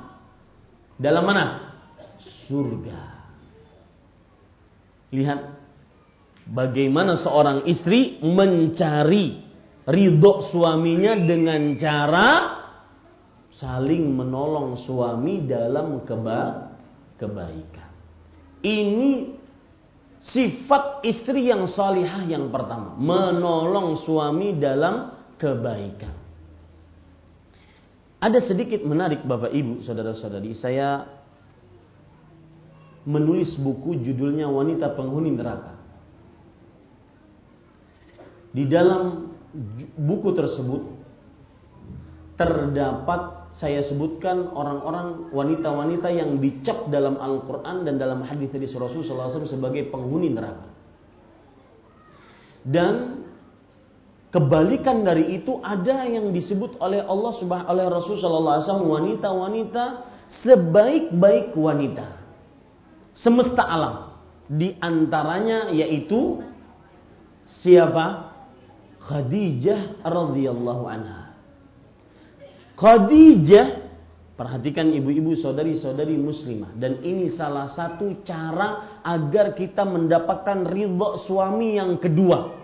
dalam 0.97 1.24
mana? 1.24 1.45
surga. 2.50 3.02
Lihat 5.14 5.39
bagaimana 6.50 7.22
seorang 7.22 7.70
istri 7.70 8.18
mencari 8.26 9.45
ridho 9.86 10.50
suaminya 10.50 11.14
dengan 11.22 11.78
cara 11.78 12.59
saling 13.60 14.16
menolong 14.16 14.80
suami 14.88 15.43
dalam 15.43 16.07
keba 16.07 16.72
kebaikan. 17.20 17.91
Ini 18.64 19.36
sifat 20.24 21.03
istri 21.03 21.51
yang 21.51 21.68
salihah 21.68 22.24
yang 22.24 22.47
pertama, 22.47 22.95
menolong 22.95 23.99
suami 24.07 24.55
dalam 24.55 25.12
kebaikan. 25.36 26.16
Ada 28.20 28.51
sedikit 28.51 28.84
menarik 28.84 29.24
Bapak 29.24 29.51
Ibu, 29.51 29.84
saudara-saudari, 29.84 30.51
saya 30.55 31.07
menulis 33.07 33.55
buku 33.60 33.95
judulnya 34.03 34.51
Wanita 34.51 34.91
Penghuni 34.91 35.32
Neraka. 35.32 35.80
Di 38.51 38.68
dalam 38.68 39.32
buku 39.95 40.36
tersebut 40.36 40.84
terdapat 42.36 43.38
saya 43.60 43.84
sebutkan 43.84 44.55
orang-orang 44.55 45.36
wanita-wanita 45.36 46.07
yang 46.16 46.39
dicap 46.39 46.88
dalam 46.88 47.20
Al-Quran 47.20 47.84
dan 47.84 47.99
dalam 47.99 48.24
hadis 48.24 48.47
dari 48.55 48.64
Rasulullah 48.72 49.28
SAW 49.28 49.51
sebagai 49.51 49.91
penghuni 49.91 50.32
neraka. 50.32 50.72
Dan 52.64 53.20
kebalikan 54.32 55.03
dari 55.03 55.36
itu 55.36 55.60
ada 55.60 56.07
yang 56.07 56.32
disebut 56.32 56.80
oleh 56.80 57.03
Allah 57.03 57.32
Subhanahu 57.36 57.68
oleh 57.68 57.86
Rasulullah 57.91 58.64
SAW 58.64 58.88
wanita-wanita 58.88 59.84
sebaik-baik 60.39 61.51
wanita 61.51 62.16
semesta 63.20 63.68
alam. 63.68 63.95
Di 64.47 64.80
antaranya 64.80 65.68
yaitu 65.76 66.39
siapa? 67.60 68.32
Khadijah 69.03 69.99
radhiyallahu 70.05 70.84
anha. 70.88 71.28
Khadijah 72.80 73.89
Perhatikan 74.39 74.88
ibu-ibu 74.95 75.36
saudari-saudari 75.36 76.15
muslimah 76.15 76.71
dan 76.80 77.03
ini 77.03 77.36
salah 77.36 77.75
satu 77.75 78.23
cara 78.23 79.03
agar 79.03 79.51
kita 79.51 79.84
mendapatkan 79.84 80.63
ridho 80.63 81.19
suami 81.27 81.75
yang 81.75 81.99
kedua. 81.99 82.55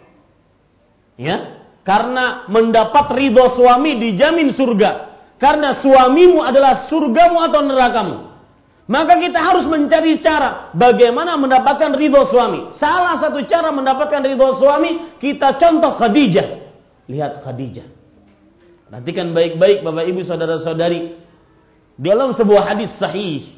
Ya, 1.20 1.68
karena 1.84 2.48
mendapat 2.48 3.12
ridho 3.12 3.60
suami 3.60 4.00
dijamin 4.00 4.56
surga. 4.56 5.20
Karena 5.36 5.84
suamimu 5.84 6.40
adalah 6.40 6.88
surgamu 6.88 7.44
atau 7.44 7.60
nerakamu. 7.60 8.18
Maka 8.88 9.20
kita 9.20 9.44
harus 9.44 9.68
mencari 9.68 10.24
cara 10.24 10.72
bagaimana 10.72 11.36
mendapatkan 11.36 11.92
ridho 11.92 12.24
suami. 12.32 12.72
Salah 12.80 13.20
satu 13.20 13.44
cara 13.52 13.76
mendapatkan 13.76 14.24
ridho 14.24 14.64
suami, 14.64 15.20
kita 15.20 15.60
contoh 15.60 16.00
Khadijah. 16.00 16.72
Lihat 17.12 17.44
Khadijah. 17.44 17.95
Perhatikan 18.86 19.34
baik-baik 19.34 19.82
Bapak 19.82 20.06
Ibu 20.06 20.22
Saudara-saudari. 20.30 21.18
Dalam 21.98 22.38
sebuah 22.38 22.76
hadis 22.76 22.94
sahih 23.02 23.56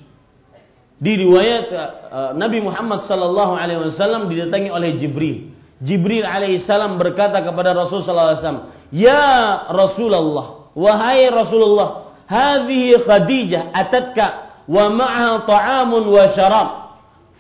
di 0.98 1.14
riwayat 1.20 1.66
uh, 1.74 2.32
Nabi 2.38 2.64
Muhammad 2.64 3.06
sallallahu 3.06 3.54
alaihi 3.54 3.82
wasallam 3.92 4.32
didatangi 4.32 4.72
oleh 4.72 4.96
Jibril. 4.98 5.52
Jibril 5.84 6.26
alaihi 6.26 6.66
salam 6.66 6.98
berkata 6.98 7.44
kepada 7.46 7.76
Rasul 7.76 8.02
sallallahu 8.02 8.30
alaihi 8.34 8.42
wasallam, 8.42 8.66
"Ya 8.90 9.28
Rasulullah, 9.70 10.48
wahai 10.74 11.30
Rasulullah, 11.30 11.90
hadhihi 12.26 13.06
Khadijah 13.06 13.74
atatka 13.76 14.28
wa 14.66 14.90
ma'aha 14.90 15.34
ta'amun 15.46 16.04
wa 16.08 16.24
syarab 16.34 16.70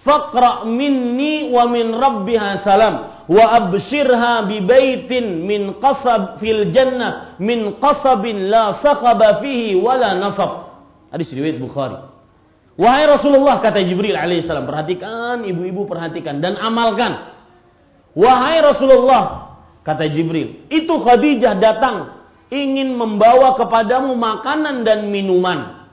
faqra 0.05 0.63
minni 0.69 1.51
wa 1.51 1.67
min 1.67 1.91
rabbiha 1.91 2.63
salam 2.63 3.16
wa 3.27 3.43
abshirha 3.59 4.47
bi 4.47 4.63
baitin 4.63 5.43
min 5.43 5.75
qasab 5.83 6.39
fil 6.39 6.71
jannah 6.71 7.35
min 7.43 7.75
qasabin 7.77 8.47
la 8.47 8.79
sakhaba 8.79 9.43
fihi 9.43 9.75
wala 9.75 10.15
nasab. 10.15 10.71
Hadis 11.11 11.31
riwayat 11.35 11.59
Bukhari. 11.59 11.99
Wahai 12.77 13.09
Rasulullah 13.09 13.59
kata 13.59 13.81
Jibril 13.83 14.15
alaihissalam 14.15 14.69
perhatikan 14.69 15.43
ibu-ibu 15.43 15.89
perhatikan 15.89 16.39
dan 16.39 16.55
amalkan. 16.61 17.35
Wahai 18.13 18.61
Rasulullah 18.63 19.55
kata 19.81 20.07
Jibril 20.13 20.69
itu 20.69 20.93
Khadijah 20.93 21.57
datang 21.57 22.17
ingin 22.53 22.95
membawa 22.95 23.59
kepadamu 23.59 24.15
makanan 24.15 24.87
dan 24.87 25.11
minuman. 25.11 25.89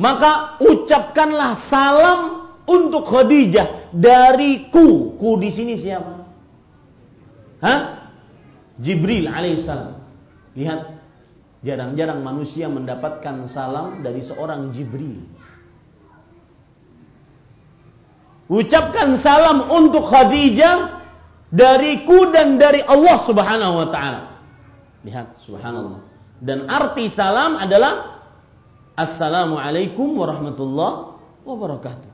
Maka 0.00 0.56
ucapkanlah 0.64 1.68
salam 1.68 2.39
untuk 2.70 3.10
Khadijah 3.10 3.90
dariku. 3.90 5.18
Ku 5.18 5.34
di 5.42 5.50
sini 5.50 5.74
siapa? 5.82 6.30
Hah? 7.58 7.80
Jibril 8.78 9.26
alaihissalam. 9.26 9.98
Lihat, 10.54 10.80
jarang-jarang 11.66 12.22
manusia 12.22 12.70
mendapatkan 12.70 13.50
salam 13.50 14.00
dari 14.00 14.22
seorang 14.22 14.70
Jibril. 14.70 15.26
Ucapkan 18.50 19.18
salam 19.22 19.70
untuk 19.70 20.06
Khadijah 20.10 21.02
dariku 21.50 22.30
dan 22.34 22.58
dari 22.58 22.82
Allah 22.82 23.26
Subhanahu 23.26 23.74
wa 23.78 23.88
taala. 23.90 24.22
Lihat, 25.06 25.38
subhanallah. 25.46 26.02
Dan 26.40 26.66
arti 26.66 27.12
salam 27.12 27.60
adalah 27.60 28.20
Assalamualaikum 29.00 30.12
warahmatullahi 30.18 31.16
wabarakatuh. 31.46 32.09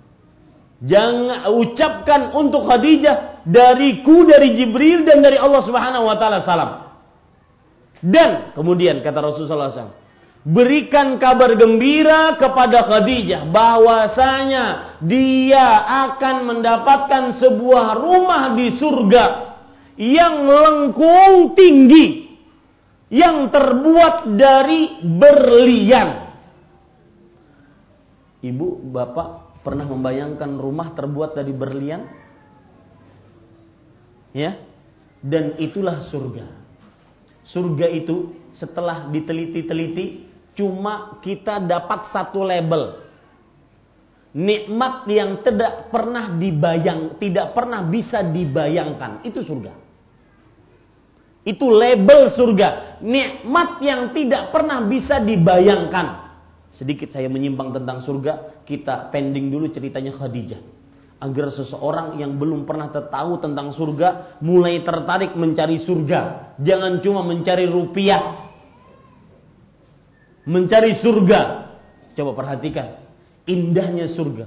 Jangan 0.76 1.48
ucapkan 1.56 2.36
untuk 2.36 2.68
Khadijah 2.68 3.48
dariku 3.48 4.28
dari 4.28 4.52
Jibril 4.60 5.08
dan 5.08 5.24
dari 5.24 5.40
Allah 5.40 5.64
Subhanahu 5.64 6.04
wa 6.04 6.16
taala 6.20 6.44
salam. 6.44 6.70
Dan 8.04 8.52
kemudian 8.52 9.00
kata 9.00 9.24
Rasulullah 9.24 9.72
SAW, 9.72 9.96
berikan 10.44 11.16
kabar 11.16 11.56
gembira 11.56 12.36
kepada 12.36 12.84
Khadijah 12.84 13.48
bahwasanya 13.48 15.00
dia 15.00 15.64
akan 16.12 16.36
mendapatkan 16.44 17.40
sebuah 17.40 17.96
rumah 17.96 18.52
di 18.52 18.76
surga 18.76 19.26
yang 19.96 20.44
lengkung 20.44 21.56
tinggi 21.56 22.36
yang 23.08 23.48
terbuat 23.48 24.36
dari 24.36 25.00
berlian. 25.00 26.36
Ibu, 28.44 28.92
bapak 28.92 29.45
Pernah 29.66 29.82
membayangkan 29.90 30.62
rumah 30.62 30.94
terbuat 30.94 31.34
dari 31.34 31.50
berlian? 31.50 32.06
Ya. 34.30 34.62
Dan 35.18 35.58
itulah 35.58 36.06
surga. 36.06 36.46
Surga 37.50 37.90
itu 37.90 38.30
setelah 38.54 39.10
diteliti-teliti 39.10 40.22
cuma 40.54 41.18
kita 41.18 41.58
dapat 41.58 42.14
satu 42.14 42.46
label. 42.46 43.02
Nikmat 44.36 45.08
yang 45.10 45.42
tidak 45.42 45.90
pernah 45.90 46.30
dibayang, 46.38 47.18
tidak 47.18 47.50
pernah 47.56 47.82
bisa 47.88 48.22
dibayangkan, 48.22 49.24
itu 49.26 49.40
surga. 49.42 49.72
Itu 51.46 51.70
label 51.70 52.34
surga. 52.34 53.00
Nikmat 53.00 53.80
yang 53.80 54.10
tidak 54.12 54.50
pernah 54.50 54.82
bisa 54.84 55.22
dibayangkan. 55.22 56.25
Sedikit 56.76 57.08
saya 57.08 57.32
menyimpang 57.32 57.72
tentang 57.72 58.04
surga, 58.04 58.62
kita 58.68 59.08
pending 59.08 59.48
dulu 59.48 59.72
ceritanya 59.72 60.12
Khadijah. 60.12 60.60
Agar 61.16 61.48
seseorang 61.48 62.20
yang 62.20 62.36
belum 62.36 62.68
pernah 62.68 62.92
tahu 62.92 63.40
tentang 63.40 63.72
surga, 63.72 64.36
mulai 64.44 64.84
tertarik 64.84 65.32
mencari 65.32 65.80
surga. 65.80 66.52
Jangan 66.60 67.00
cuma 67.00 67.24
mencari 67.24 67.64
rupiah. 67.64 68.52
Mencari 70.44 71.00
surga. 71.00 71.40
Coba 72.12 72.36
perhatikan. 72.36 73.00
Indahnya 73.48 74.12
surga. 74.12 74.44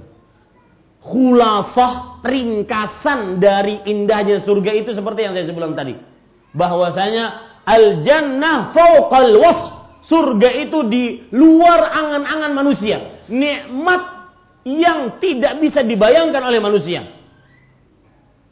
Khulasah 1.02 2.22
ringkasan 2.22 3.42
dari 3.42 3.82
indahnya 3.90 4.46
surga 4.46 4.70
itu 4.70 4.94
seperti 4.94 5.26
yang 5.26 5.34
saya 5.34 5.50
sebutkan 5.50 5.74
tadi. 5.74 5.98
Bahwasanya 6.54 7.24
al-jannah 7.66 8.70
fauqal 8.70 9.34
wasf 9.42 9.79
Surga 10.10 10.50
itu 10.66 10.90
di 10.90 11.04
luar 11.30 11.86
angan-angan 11.86 12.50
manusia. 12.50 13.22
Nikmat 13.30 14.02
yang 14.66 15.22
tidak 15.22 15.62
bisa 15.62 15.86
dibayangkan 15.86 16.42
oleh 16.42 16.58
manusia. 16.58 17.14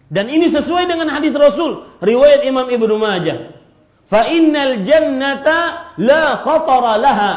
Dan 0.07 0.31
ini 0.31 0.55
sesuai 0.55 0.87
dengan 0.87 1.11
hadis 1.11 1.35
Rasul, 1.35 1.99
riwayat 1.99 2.47
Imam 2.47 2.71
Ibnu 2.71 2.95
Majah. 2.95 3.59
Fa 4.07 4.31
innal 4.31 4.87
jannata 4.87 5.93
la 5.99 6.47
khatara 6.47 6.95
laha. 6.95 7.33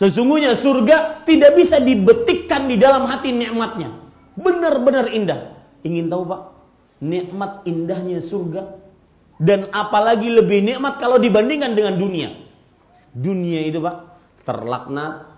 Sesungguhnya 0.00 0.56
surga 0.64 1.28
tidak 1.28 1.52
bisa 1.60 1.76
dibetikkan 1.76 2.72
di 2.72 2.80
dalam 2.80 3.04
hati 3.04 3.28
nikmatnya. 3.28 3.92
Benar-benar 4.40 5.12
indah. 5.12 5.52
Ingin 5.84 6.08
tahu 6.08 6.24
Pak? 6.24 6.42
Nikmat 7.04 7.68
indahnya 7.68 8.24
surga. 8.24 8.72
Dan 9.36 9.68
apalagi 9.68 10.32
lebih 10.32 10.64
nikmat 10.64 10.96
kalau 10.96 11.20
dibandingkan 11.20 11.76
dengan 11.76 12.00
dunia. 12.00 12.45
Dunia 13.16 13.64
itu 13.64 13.80
Pak 13.80 13.96
terlaknat, 14.44 15.32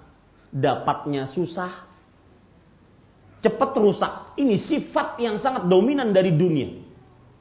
dapatnya 0.51 1.31
susah, 1.31 1.87
cepat 3.39 3.71
rusak. 3.79 4.35
Ini 4.35 4.67
sifat 4.67 5.23
yang 5.23 5.39
sangat 5.39 5.71
dominan 5.71 6.11
dari 6.11 6.35
dunia. 6.35 6.75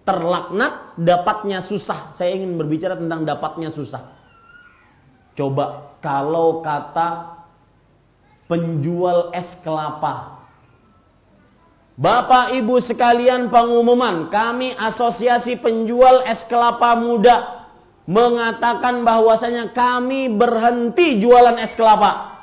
Terlaknat, 0.05 0.95
dapatnya 0.95 1.65
susah. 1.67 2.15
Saya 2.15 2.37
ingin 2.37 2.55
berbicara 2.55 2.95
tentang 2.95 3.27
dapatnya 3.27 3.73
susah. 3.73 4.15
Coba 5.35 5.97
kalau 5.99 6.63
kata 6.63 7.43
penjual 8.47 9.33
es 9.35 9.51
kelapa. 9.65 10.37
Bapak 11.97 12.53
Ibu 12.53 12.77
sekalian 12.85 13.49
pengumuman, 13.49 14.29
kami 14.29 14.69
asosiasi 14.77 15.57
penjual 15.59 16.23
es 16.29 16.45
kelapa 16.45 16.93
muda 16.93 17.56
mengatakan 18.07 19.03
bahwasanya 19.03 19.75
kami 19.75 20.31
berhenti 20.31 21.19
jualan 21.19 21.59
es 21.59 21.75
kelapa. 21.75 22.39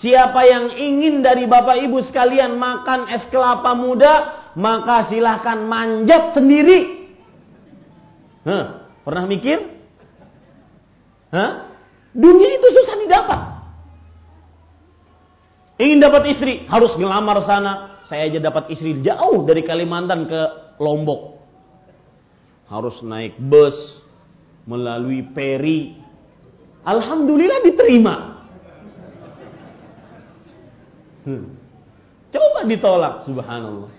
Siapa 0.00 0.40
yang 0.44 0.76
ingin 0.76 1.24
dari 1.24 1.44
Bapak 1.44 1.76
Ibu 1.80 2.04
sekalian 2.08 2.56
makan 2.56 3.08
es 3.12 3.24
kelapa 3.28 3.76
muda, 3.76 4.44
maka 4.56 5.12
silahkan 5.12 5.60
manjat 5.64 6.36
sendiri. 6.36 7.12
Hah, 8.44 8.92
pernah 9.04 9.24
mikir? 9.28 9.60
Hah? 11.32 11.72
Dunia 12.16 12.56
itu 12.56 12.68
susah 12.72 12.96
didapat. 13.04 13.40
Ingin 15.76 16.00
dapat 16.00 16.32
istri, 16.32 16.64
harus 16.64 16.96
ngelamar 16.96 17.44
sana. 17.44 17.72
Saya 18.08 18.32
aja 18.32 18.40
dapat 18.40 18.72
istri 18.72 19.04
jauh 19.04 19.44
dari 19.44 19.60
Kalimantan 19.60 20.24
ke 20.24 20.40
Lombok. 20.80 21.36
Harus 22.72 23.00
naik 23.04 23.36
bus, 23.36 23.76
melalui 24.66 25.22
peri. 25.30 25.94
Alhamdulillah 26.82 27.62
diterima. 27.62 28.14
Hmm. 31.26 31.58
Coba 32.30 32.60
ditolak, 32.66 33.14
subhanallah. 33.26 33.90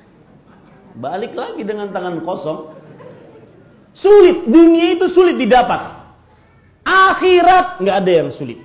Balik 1.00 1.34
lagi 1.36 1.64
dengan 1.64 1.92
tangan 1.92 2.24
kosong. 2.24 2.76
Sulit, 3.98 4.46
dunia 4.46 4.94
itu 4.96 5.10
sulit 5.12 5.36
didapat. 5.36 5.98
Akhirat 6.86 7.82
nggak 7.84 7.98
ada 8.06 8.12
yang 8.14 8.30
sulit. 8.32 8.62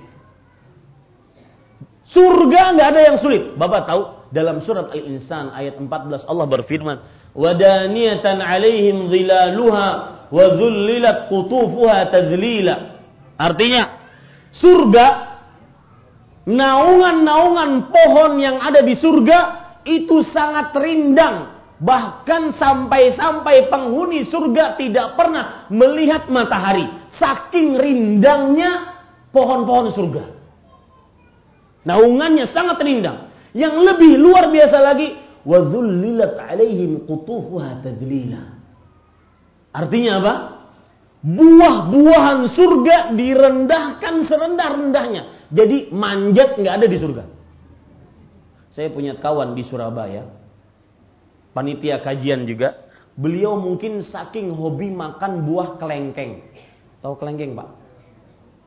Surga 2.13 2.77
nggak 2.77 2.87
ada 2.93 3.01
yang 3.11 3.17
sulit. 3.19 3.57
Bapak 3.57 3.89
tahu 3.89 4.01
dalam 4.29 4.61
surat 4.61 4.93
Al-Insan 4.93 5.49
ayat 5.51 5.81
14 5.81 6.23
Allah 6.29 6.45
berfirman, 6.45 6.97
"Wadaniyatan 7.33 8.37
'alaihim 8.39 9.09
dhilaluha 9.09 10.12
wa 10.33 10.45
dhullilat 10.57 11.29
qutufuha. 11.29 12.09
Artinya 13.37 13.83
surga 14.57 15.07
naungan-naungan 16.49 17.93
pohon 17.93 18.41
yang 18.41 18.57
ada 18.57 18.81
di 18.81 18.97
surga 18.97 19.39
itu 19.85 20.25
sangat 20.33 20.73
rindang. 20.73 21.53
Bahkan 21.83 22.55
sampai-sampai 22.55 23.67
penghuni 23.67 24.23
surga 24.31 24.79
tidak 24.79 25.19
pernah 25.19 25.67
melihat 25.67 26.31
matahari. 26.31 26.87
Saking 27.19 27.75
rindangnya 27.75 29.03
pohon-pohon 29.35 29.91
surga. 29.91 30.23
Naungannya 31.83 32.47
sangat 32.55 32.79
rindang. 32.79 33.27
Yang 33.51 33.75
lebih 33.83 34.15
luar 34.15 34.47
biasa 34.47 34.77
lagi 34.79 35.19
wa 35.43 35.59
alaihim 35.59 37.03
qutufuha 37.03 37.83
tadlila 37.83 38.62
Artinya 39.73 40.11
apa? 40.21 40.33
Buah-buahan 41.23 42.51
surga 42.53 43.17
direndahkan 43.17 44.29
serendah-rendahnya. 44.29 45.49
Jadi 45.49 45.89
manjat 45.89 46.61
nggak 46.61 46.75
ada 46.77 46.87
di 46.87 46.97
surga. 47.01 47.23
Saya 48.73 48.89
punya 48.93 49.17
kawan 49.17 49.53
di 49.57 49.63
Surabaya, 49.65 50.29
panitia 51.57 52.01
kajian 52.05 52.45
juga. 52.45 52.85
Beliau 53.13 53.53
mungkin 53.53 54.01
saking 54.01 54.49
hobi 54.57 54.89
makan 54.89 55.45
buah 55.45 55.77
kelengkeng. 55.77 56.41
Tahu 57.05 57.13
kelengkeng, 57.21 57.53
Pak? 57.53 57.69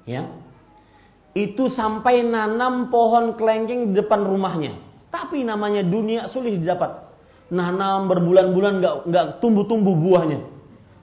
Ya. 0.07 0.31
Itu 1.35 1.69
sampai 1.69 2.23
nanam 2.23 2.89
pohon 2.89 3.35
kelengkeng 3.35 3.91
di 3.91 3.99
depan 3.99 4.23
rumahnya. 4.23 4.79
Tapi 5.11 5.43
namanya 5.43 5.83
dunia 5.83 6.31
sulit 6.31 6.63
didapat. 6.63 7.05
Nanam 7.51 8.07
berbulan-bulan 8.09 8.75
nggak 8.81 8.95
nggak 9.11 9.27
tumbuh-tumbuh 9.43 9.95
buahnya 9.99 10.56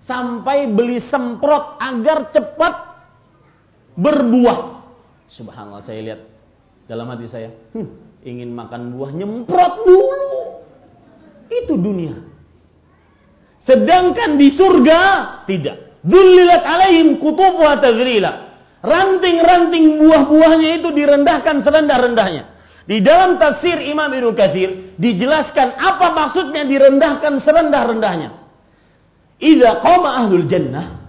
sampai 0.04 0.72
beli 0.72 1.04
semprot 1.08 1.80
agar 1.80 2.32
cepat 2.32 2.76
berbuah. 3.96 4.60
Subhanallah 5.32 5.84
saya 5.84 6.00
lihat 6.04 6.22
dalam 6.86 7.08
hati 7.10 7.26
saya, 7.32 7.50
hm, 7.74 7.88
ingin 8.28 8.52
makan 8.52 8.94
buah 8.94 9.12
nyemprot 9.16 9.74
dulu. 9.88 10.36
Itu 11.48 11.80
dunia. 11.80 12.18
Sedangkan 13.64 14.36
di 14.36 14.52
surga 14.60 15.00
tidak. 15.48 16.04
Dzullilat 16.04 16.64
alaihim 16.68 17.16
tadzlila. 17.80 18.32
Ranting-ranting 18.84 20.04
buah-buahnya 20.04 20.84
itu 20.84 20.92
direndahkan 20.92 21.64
serendah-rendahnya. 21.64 22.52
Di 22.84 23.00
dalam 23.00 23.40
tafsir 23.40 23.80
Imam 23.80 24.12
Ibnu 24.12 24.36
Katsir 24.36 25.00
dijelaskan 25.00 25.80
apa 25.80 26.12
maksudnya 26.12 26.68
direndahkan 26.68 27.40
serendah-rendahnya. 27.48 28.43
Idza 29.42 29.82
qama 29.82 30.24
ahlul 30.24 30.46
jannah 30.46 31.04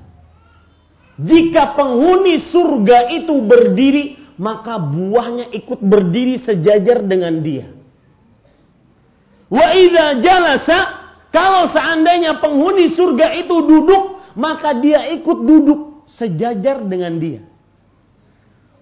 jika 1.15 1.79
penghuni 1.79 2.51
surga 2.51 3.15
itu 3.15 3.39
berdiri, 3.47 4.19
maka 4.35 4.83
buahnya 4.83 5.55
ikut 5.55 5.79
berdiri 5.79 6.43
sejajar 6.43 7.07
dengan 7.07 7.39
dia. 7.39 7.71
Wa 9.47 9.71
idza 9.79 10.19
jalasa, 10.19 10.79
kalau 11.31 11.71
seandainya 11.71 12.43
penghuni 12.43 12.99
surga 12.99 13.31
itu 13.39 13.57
duduk, 13.63 14.35
maka 14.35 14.75
dia 14.83 15.07
ikut 15.15 15.39
duduk 15.39 16.11
sejajar 16.19 16.83
dengan 16.83 17.15
dia. 17.23 17.47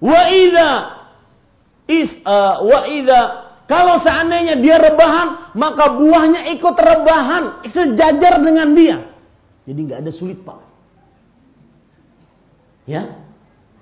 Wa 0.01 0.33
idza 0.33 0.71
is 1.85 2.11
uh, 2.25 2.65
wa 2.65 2.81
idza 2.89 3.21
kalau 3.69 4.01
seandainya 4.01 4.57
dia 4.57 4.81
rebahan, 4.81 5.53
maka 5.53 6.01
buahnya 6.01 6.49
ikut 6.57 6.77
rebahan 6.81 7.61
sejajar 7.69 8.41
dengan 8.41 8.73
dia. 8.73 9.12
Jadi 9.63 9.81
nggak 9.87 10.01
ada 10.03 10.13
sulit 10.15 10.43
pak. 10.43 10.59
Ya, 12.83 13.23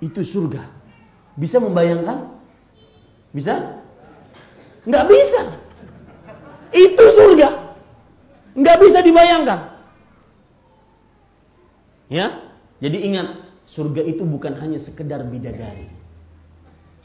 itu 0.05 0.21
surga. 0.29 0.69
Bisa 1.41 1.57
membayangkan? 1.57 2.37
Bisa? 3.33 3.81
Nggak 4.85 5.05
bisa. 5.09 5.43
Itu 6.71 7.05
surga. 7.17 7.49
Nggak 8.61 8.77
bisa 8.77 8.99
dibayangkan. 9.01 9.61
Ya, 12.11 12.51
jadi 12.83 12.99
ingat, 13.07 13.29
surga 13.71 14.03
itu 14.03 14.27
bukan 14.27 14.59
hanya 14.59 14.83
sekedar 14.83 15.23
bidadari. 15.31 15.87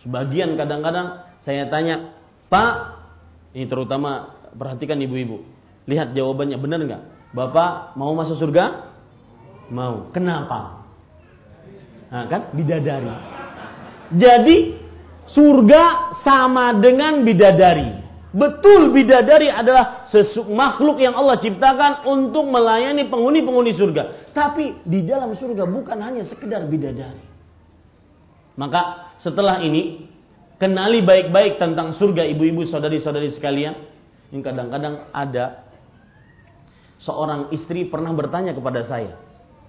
Sebagian 0.02 0.58
kadang-kadang 0.58 1.22
saya 1.46 1.70
tanya, 1.70 2.18
Pak, 2.50 2.74
ini 3.54 3.70
terutama 3.70 4.34
perhatikan 4.58 4.98
ibu-ibu. 4.98 5.46
Lihat 5.86 6.18
jawabannya 6.18 6.58
benar 6.58 6.80
nggak? 6.82 7.04
Bapak 7.36 8.00
mau 8.00 8.16
masuk 8.16 8.40
surga? 8.40 8.96
Mau. 9.68 10.08
Kenapa? 10.16 10.88
Nah, 12.08 12.32
kan 12.32 12.56
bidadari. 12.56 13.12
Jadi 14.16 14.58
surga 15.36 16.16
sama 16.24 16.72
dengan 16.80 17.28
bidadari. 17.28 18.08
Betul 18.36 18.92
bidadari 18.92 19.48
adalah 19.52 20.08
sesuk 20.12 20.48
makhluk 20.52 21.00
yang 21.00 21.16
Allah 21.16 21.40
ciptakan 21.40 22.08
untuk 22.08 22.48
melayani 22.48 23.08
penghuni-penghuni 23.08 23.72
surga. 23.76 24.32
Tapi 24.32 24.84
di 24.84 25.04
dalam 25.04 25.36
surga 25.36 25.64
bukan 25.68 26.00
hanya 26.04 26.24
sekedar 26.28 26.64
bidadari. 26.68 27.24
Maka 28.56 29.12
setelah 29.20 29.60
ini 29.60 30.08
kenali 30.56 31.04
baik-baik 31.04 31.60
tentang 31.60 31.96
surga 32.00 32.24
ibu-ibu 32.32 32.64
saudari-saudari 32.68 33.36
sekalian. 33.36 33.76
Yang 34.32 34.52
kadang-kadang 34.52 35.12
ada 35.12 35.65
seorang 37.06 37.54
istri 37.54 37.86
pernah 37.86 38.12
bertanya 38.12 38.52
kepada 38.58 38.84
saya. 38.90 39.16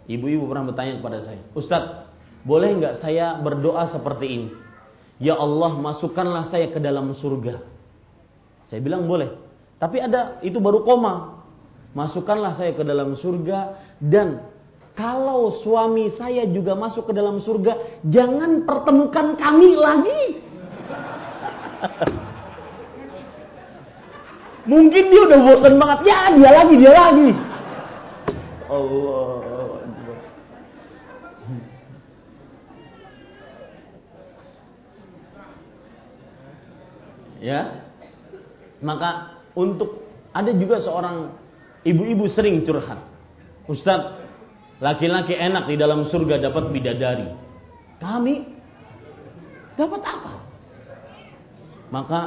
Ibu-ibu 0.09 0.49
pernah 0.49 0.73
bertanya 0.73 0.99
kepada 0.99 1.19
saya. 1.23 1.43
Ustadz, 1.53 2.09
boleh 2.43 2.71
nggak 2.81 3.05
saya 3.05 3.37
berdoa 3.45 3.93
seperti 3.93 4.27
ini? 4.27 4.49
Ya 5.21 5.37
Allah 5.37 5.77
masukkanlah 5.77 6.49
saya 6.49 6.73
ke 6.73 6.81
dalam 6.81 7.13
surga. 7.13 7.61
Saya 8.67 8.81
bilang 8.81 9.05
boleh. 9.05 9.37
Tapi 9.77 10.01
ada 10.01 10.41
itu 10.41 10.57
baru 10.57 10.83
koma. 10.83 11.45
Masukkanlah 11.97 12.61
saya 12.61 12.77
ke 12.77 12.85
dalam 12.85 13.17
surga 13.17 13.81
dan 14.01 14.45
kalau 14.97 15.61
suami 15.61 16.13
saya 16.17 16.49
juga 16.49 16.73
masuk 16.73 17.09
ke 17.09 17.13
dalam 17.13 17.41
surga, 17.41 18.01
jangan 18.05 18.65
pertemukan 18.65 19.37
kami 19.37 19.77
lagi. 19.77 20.23
Mungkin 24.67 25.05
dia 25.15 25.21
udah 25.31 25.41
bosan 25.47 25.75
banget. 25.79 25.99
Ya, 26.11 26.21
dia 26.35 26.51
lagi, 26.51 26.75
dia 26.75 26.93
lagi. 26.93 27.29
Allah. 28.67 29.37
Ya, 37.37 37.79
maka 38.83 39.39
untuk 39.55 40.03
ada 40.35 40.51
juga 40.51 40.83
seorang 40.83 41.31
ibu-ibu 41.87 42.27
sering 42.27 42.67
curhat. 42.67 42.99
Ustaz, 43.71 44.19
laki-laki 44.83 45.39
enak 45.39 45.71
di 45.71 45.79
dalam 45.79 46.11
surga 46.11 46.43
dapat 46.43 46.75
bidadari. 46.75 47.31
Kami 48.03 48.35
dapat 49.79 50.03
apa? 50.03 50.33
Maka 51.95 52.21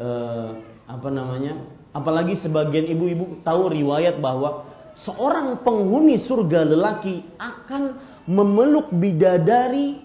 eh, 0.00 0.50
apa 0.86 1.08
namanya? 1.08 1.62
Apalagi 1.92 2.40
sebagian 2.40 2.88
ibu-ibu 2.88 3.44
tahu 3.44 3.68
riwayat 3.68 4.16
bahwa 4.18 4.64
seorang 4.96 5.60
penghuni 5.60 6.24
surga 6.24 6.64
lelaki 6.64 7.24
akan 7.36 8.00
memeluk 8.28 8.88
bidadari 8.96 10.00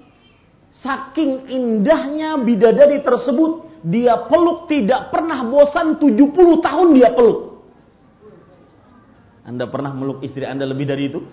saking 0.84 1.48
indahnya 1.48 2.38
bidadari 2.44 3.02
tersebut 3.02 3.82
dia 3.88 4.28
peluk 4.28 4.68
tidak 4.68 5.14
pernah 5.14 5.48
bosan 5.48 5.96
70 5.96 6.34
tahun 6.60 6.88
dia 6.98 7.16
peluk. 7.16 7.40
Anda 9.48 9.64
pernah 9.72 9.96
meluk 9.96 10.20
istri 10.28 10.44
Anda 10.44 10.68
lebih 10.68 10.86
dari 10.92 11.04
itu? 11.08 11.24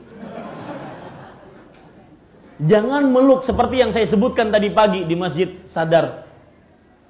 Jangan 2.63 3.11
meluk 3.11 3.43
seperti 3.43 3.83
yang 3.83 3.91
saya 3.91 4.07
sebutkan 4.07 4.55
tadi 4.55 4.71
pagi 4.71 5.03
di 5.03 5.19
masjid 5.19 5.67
sadar. 5.75 6.23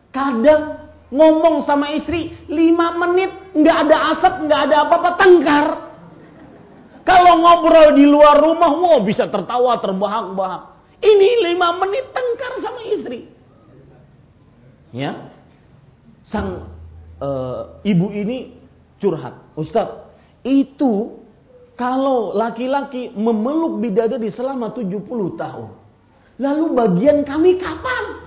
Kadang 0.08 0.83
ngomong 1.12 1.64
sama 1.68 1.92
istri 1.92 2.32
5 2.48 3.02
menit 3.02 3.30
nggak 3.56 3.76
ada 3.88 3.96
asap 4.16 4.34
nggak 4.48 4.60
ada 4.70 4.76
apa-apa 4.88 5.10
tengkar. 5.20 5.66
Kalau 7.04 7.36
ngobrol 7.44 8.00
di 8.00 8.08
luar 8.08 8.40
rumah, 8.40 8.72
wow 8.72 9.04
bisa 9.04 9.28
tertawa 9.28 9.76
terbahak-bahak. 9.76 10.62
Ini 11.04 11.52
5 11.52 11.80
menit 11.84 12.04
tengkar 12.16 12.52
sama 12.64 12.80
istri 12.88 13.34
ya 14.94 15.26
sang 16.22 16.70
e, 17.18 17.28
ibu 17.82 18.14
ini 18.14 18.54
curhat 19.02 19.58
Ustadz 19.58 20.06
itu 20.46 21.18
kalau 21.74 22.30
laki-laki 22.38 23.10
memeluk 23.18 23.82
bidadari 23.82 24.30
selama 24.30 24.70
70 24.70 25.02
tahun 25.34 25.68
lalu 26.38 26.64
bagian 26.78 27.26
kami 27.26 27.58
kapan 27.58 28.23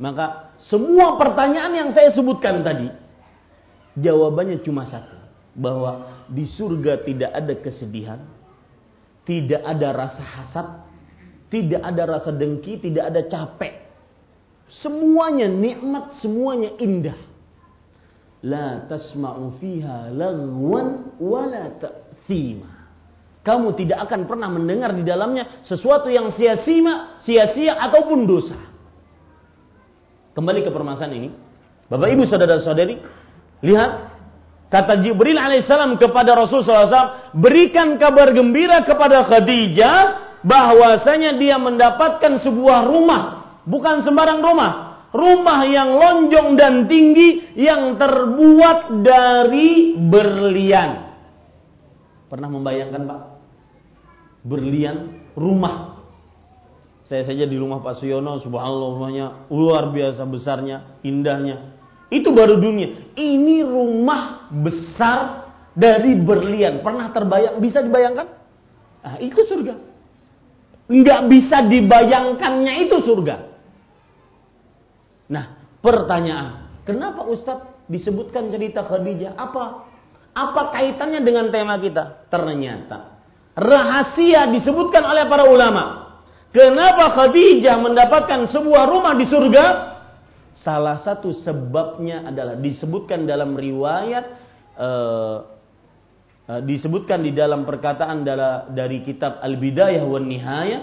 maka 0.00 0.56
semua 0.66 1.20
pertanyaan 1.20 1.72
yang 1.76 1.90
saya 1.92 2.10
sebutkan 2.16 2.64
tadi 2.64 2.88
jawabannya 4.00 4.64
cuma 4.64 4.88
satu 4.88 5.20
bahwa 5.52 6.24
di 6.26 6.48
surga 6.48 7.04
tidak 7.04 7.30
ada 7.36 7.54
kesedihan 7.60 8.20
tidak 9.28 9.60
ada 9.60 9.88
rasa 9.92 10.22
hasad 10.24 10.68
tidak 11.52 11.84
ada 11.84 12.02
rasa 12.08 12.32
dengki 12.32 12.80
tidak 12.80 13.12
ada 13.12 13.22
capek 13.28 13.90
Semuanya 14.70 15.50
nikmat, 15.50 16.22
semuanya 16.22 16.78
indah. 16.78 17.18
La 18.46 18.86
tasma'u 18.86 19.58
fiha 19.58 20.14
lagwan 20.14 21.18
wala 21.18 21.74
ta'thima. 21.74 22.70
Kamu 23.42 23.74
tidak 23.74 24.06
akan 24.06 24.30
pernah 24.30 24.46
mendengar 24.46 24.94
di 24.94 25.02
dalamnya 25.02 25.66
sesuatu 25.66 26.06
yang 26.06 26.30
sia-sia, 26.38 27.18
sia-sia 27.26 27.82
ataupun 27.82 28.30
dosa. 28.30 28.69
Kembali 30.34 30.60
ke 30.62 30.70
permasalahan 30.70 31.14
ini. 31.16 31.28
Bapak 31.90 32.08
Ibu 32.14 32.22
saudara-saudari, 32.30 33.02
lihat 33.66 33.90
kata 34.70 35.02
Jibril 35.02 35.34
alaihissalam 35.34 35.98
kepada 35.98 36.38
Rasulullah 36.38 36.86
SAW, 36.86 37.34
berikan 37.34 37.98
kabar 37.98 38.30
gembira 38.30 38.86
kepada 38.86 39.26
Khadijah 39.26 39.98
bahwasanya 40.46 41.34
dia 41.34 41.58
mendapatkan 41.58 42.38
sebuah 42.46 42.86
rumah 42.86 43.40
Bukan 43.70 44.02
sembarang 44.06 44.40
rumah. 44.40 44.72
Rumah 45.10 45.60
yang 45.66 45.90
lonjong 45.98 46.54
dan 46.54 46.86
tinggi 46.86 47.58
yang 47.58 47.98
terbuat 47.98 49.02
dari 49.02 49.98
berlian. 49.98 51.18
Pernah 52.30 52.46
membayangkan 52.46 53.02
Pak? 53.10 53.20
Berlian 54.46 54.96
rumah. 55.34 55.89
Saya 57.10 57.26
saja 57.26 57.42
di 57.42 57.58
rumah 57.58 57.82
Pak 57.82 57.98
Suyono, 57.98 58.38
subhanallah 58.38 58.94
rumahnya 58.94 59.26
luar 59.50 59.90
biasa 59.90 60.22
besarnya, 60.30 61.02
indahnya. 61.02 61.74
Itu 62.06 62.30
baru 62.30 62.54
dunia. 62.54 63.10
Ini 63.18 63.66
rumah 63.66 64.46
besar 64.54 65.50
dari 65.74 66.14
berlian. 66.14 66.86
Pernah 66.86 67.10
terbayang? 67.10 67.58
Bisa 67.58 67.82
dibayangkan? 67.82 68.26
Nah, 69.02 69.18
itu 69.18 69.42
surga. 69.42 69.74
Nggak 70.86 71.20
bisa 71.26 71.56
dibayangkannya 71.66 72.72
itu 72.86 73.02
surga. 73.02 73.36
Nah, 75.34 75.58
pertanyaan, 75.82 76.70
kenapa 76.86 77.26
Ustadz 77.26 77.90
disebutkan 77.90 78.54
cerita 78.54 78.86
Khadijah? 78.86 79.34
Apa 79.34 79.90
Apa 80.30 80.70
kaitannya 80.70 81.26
dengan 81.26 81.50
tema 81.50 81.74
kita? 81.82 82.30
Ternyata 82.30 83.18
rahasia 83.58 84.46
disebutkan 84.54 85.02
oleh 85.02 85.26
para 85.26 85.50
ulama. 85.50 86.09
Kenapa 86.50 87.14
Khadijah 87.14 87.78
mendapatkan 87.78 88.50
sebuah 88.50 88.90
rumah 88.90 89.14
di 89.14 89.26
surga? 89.30 89.64
Salah 90.50 90.98
satu 90.98 91.30
sebabnya 91.30 92.26
adalah 92.26 92.58
disebutkan 92.58 93.22
dalam 93.22 93.54
riwayat 93.54 94.24
uh, 94.74 95.36
uh, 96.50 96.60
disebutkan 96.66 97.22
di 97.22 97.30
dalam 97.30 97.62
perkataan 97.62 98.26
dari 98.74 98.98
kitab 99.06 99.38
Al-Bidayah 99.38 100.02
wan 100.02 100.26
Nihayah 100.26 100.82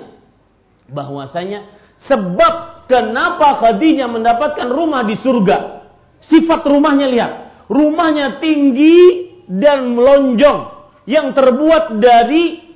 bahwasanya 0.88 1.68
sebab 2.08 2.88
kenapa 2.88 3.60
Khadijah 3.60 4.08
mendapatkan 4.08 4.72
rumah 4.72 5.04
di 5.04 5.20
surga. 5.20 5.84
Sifat 6.24 6.64
rumahnya 6.64 7.12
lihat, 7.12 7.32
rumahnya 7.68 8.40
tinggi 8.40 9.30
dan 9.52 9.94
melonjong 9.94 10.60
yang 11.06 11.36
terbuat 11.36 12.00
dari 12.00 12.72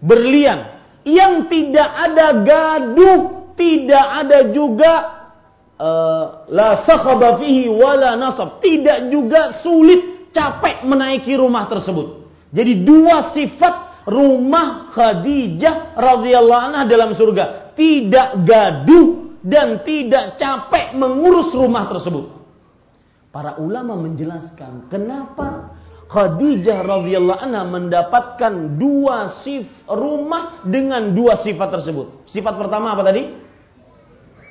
berlian 0.00 0.75
yang 1.06 1.46
tidak 1.46 1.86
ada 1.86 2.26
gaduh, 2.42 3.54
tidak 3.54 4.06
ada 4.26 4.38
juga 4.50 4.92
uh, 5.78 6.24
la 6.50 6.82
fihi 7.38 7.70
wala 7.70 8.18
nasab, 8.18 8.58
tidak 8.58 9.06
juga 9.14 9.62
sulit 9.62 10.34
capek 10.34 10.82
menaiki 10.82 11.32
rumah 11.38 11.70
tersebut. 11.70 12.26
Jadi 12.50 12.82
dua 12.82 13.30
sifat 13.30 14.04
rumah 14.10 14.90
Khadijah 14.90 15.94
radhiyallahu 15.94 16.62
anha 16.74 16.82
dalam 16.90 17.14
surga, 17.14 17.74
tidak 17.78 18.42
gaduh 18.42 19.38
dan 19.46 19.86
tidak 19.86 20.42
capek 20.42 20.98
mengurus 20.98 21.54
rumah 21.54 21.86
tersebut. 21.86 22.34
Para 23.30 23.62
ulama 23.62 23.94
menjelaskan 23.94 24.90
kenapa 24.90 25.70
Khadijah 26.06 26.86
radhiyallahu 26.86 27.40
anha 27.42 27.66
mendapatkan 27.66 28.78
dua 28.78 29.42
sif 29.42 29.66
rumah 29.90 30.62
dengan 30.62 31.10
dua 31.10 31.42
sifat 31.42 31.68
tersebut. 31.74 32.30
Sifat 32.30 32.54
pertama 32.54 32.94
apa 32.94 33.02
tadi? 33.10 33.26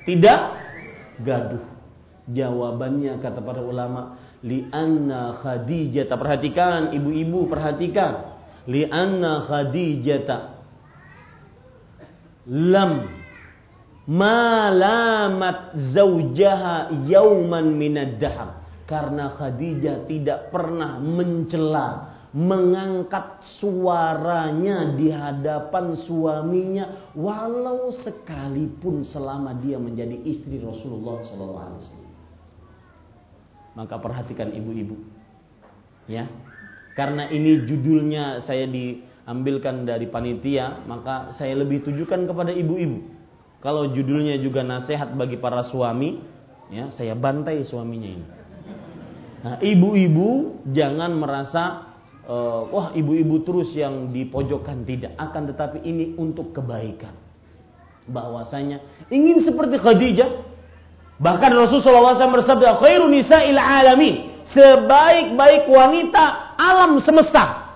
Tidak 0.04 0.40
gaduh. 1.24 1.64
Jawabannya 2.26 3.22
kata 3.22 3.40
para 3.40 3.62
ulama, 3.64 4.20
li 4.44 4.68
anna 4.68 5.40
Khadijah 5.40 6.12
perhatikan 6.12 6.92
ibu-ibu 6.92 7.48
perhatikan. 7.48 8.36
Li 8.68 8.84
anna 8.84 9.46
Khadijah 9.48 10.58
lam 12.52 13.10
malamat 14.06 15.74
zaujaha 15.96 16.94
yauman 17.08 17.74
minad 17.74 18.22
dahar 18.22 18.65
karena 18.86 19.34
Khadijah 19.34 20.06
tidak 20.06 20.54
pernah 20.54 21.02
mencela, 21.02 22.16
mengangkat 22.38 23.42
suaranya 23.58 24.94
di 24.94 25.10
hadapan 25.10 25.98
suaminya 26.06 27.10
walau 27.18 27.90
sekalipun 28.06 29.02
selama 29.10 29.58
dia 29.58 29.82
menjadi 29.82 30.14
istri 30.22 30.62
Rasulullah 30.62 31.26
SAW. 31.26 32.04
Maka 33.74 33.96
perhatikan 33.98 34.54
ibu-ibu. 34.54 34.96
Ya. 36.06 36.30
Karena 36.94 37.28
ini 37.28 37.66
judulnya 37.66 38.46
saya 38.46 38.70
diambilkan 38.70 39.84
dari 39.84 40.08
panitia, 40.08 40.86
maka 40.88 41.34
saya 41.36 41.58
lebih 41.58 41.84
tujukan 41.90 42.24
kepada 42.30 42.54
ibu-ibu. 42.54 43.02
Kalau 43.66 43.90
judulnya 43.90 44.38
juga 44.40 44.62
nasihat 44.62 45.12
bagi 45.18 45.42
para 45.42 45.66
suami, 45.68 46.22
ya 46.70 46.94
saya 46.94 47.18
bantai 47.18 47.66
suaminya 47.66 48.10
ini. 48.14 48.45
Nah, 49.42 49.60
ibu-ibu 49.62 50.62
jangan 50.72 51.12
merasa 51.18 51.94
uh, 52.26 52.62
wah 52.70 52.88
ibu-ibu 52.94 53.42
terus 53.46 53.74
yang 53.74 54.10
dipojokkan. 54.14 54.86
Tidak 54.86 55.14
akan 55.18 55.44
tetapi 55.54 55.86
ini 55.86 56.18
untuk 56.18 56.54
kebaikan. 56.54 57.14
Bahwasanya 58.06 59.10
ingin 59.10 59.42
seperti 59.42 59.82
Khadijah 59.82 60.30
bahkan 61.18 61.50
Rasulullah 61.58 62.20
SAW 62.20 62.38
bersabda 62.38 62.78
khairu 62.78 63.10
nisa'il 63.10 63.58
alamin. 63.58 64.46
Sebaik-baik 64.54 65.66
wanita 65.66 66.54
alam 66.54 67.02
semesta 67.02 67.76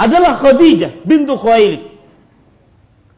adalah 0.00 0.40
Khadijah 0.40 1.04
bintu 1.04 1.36
Khuwailid. 1.36 1.96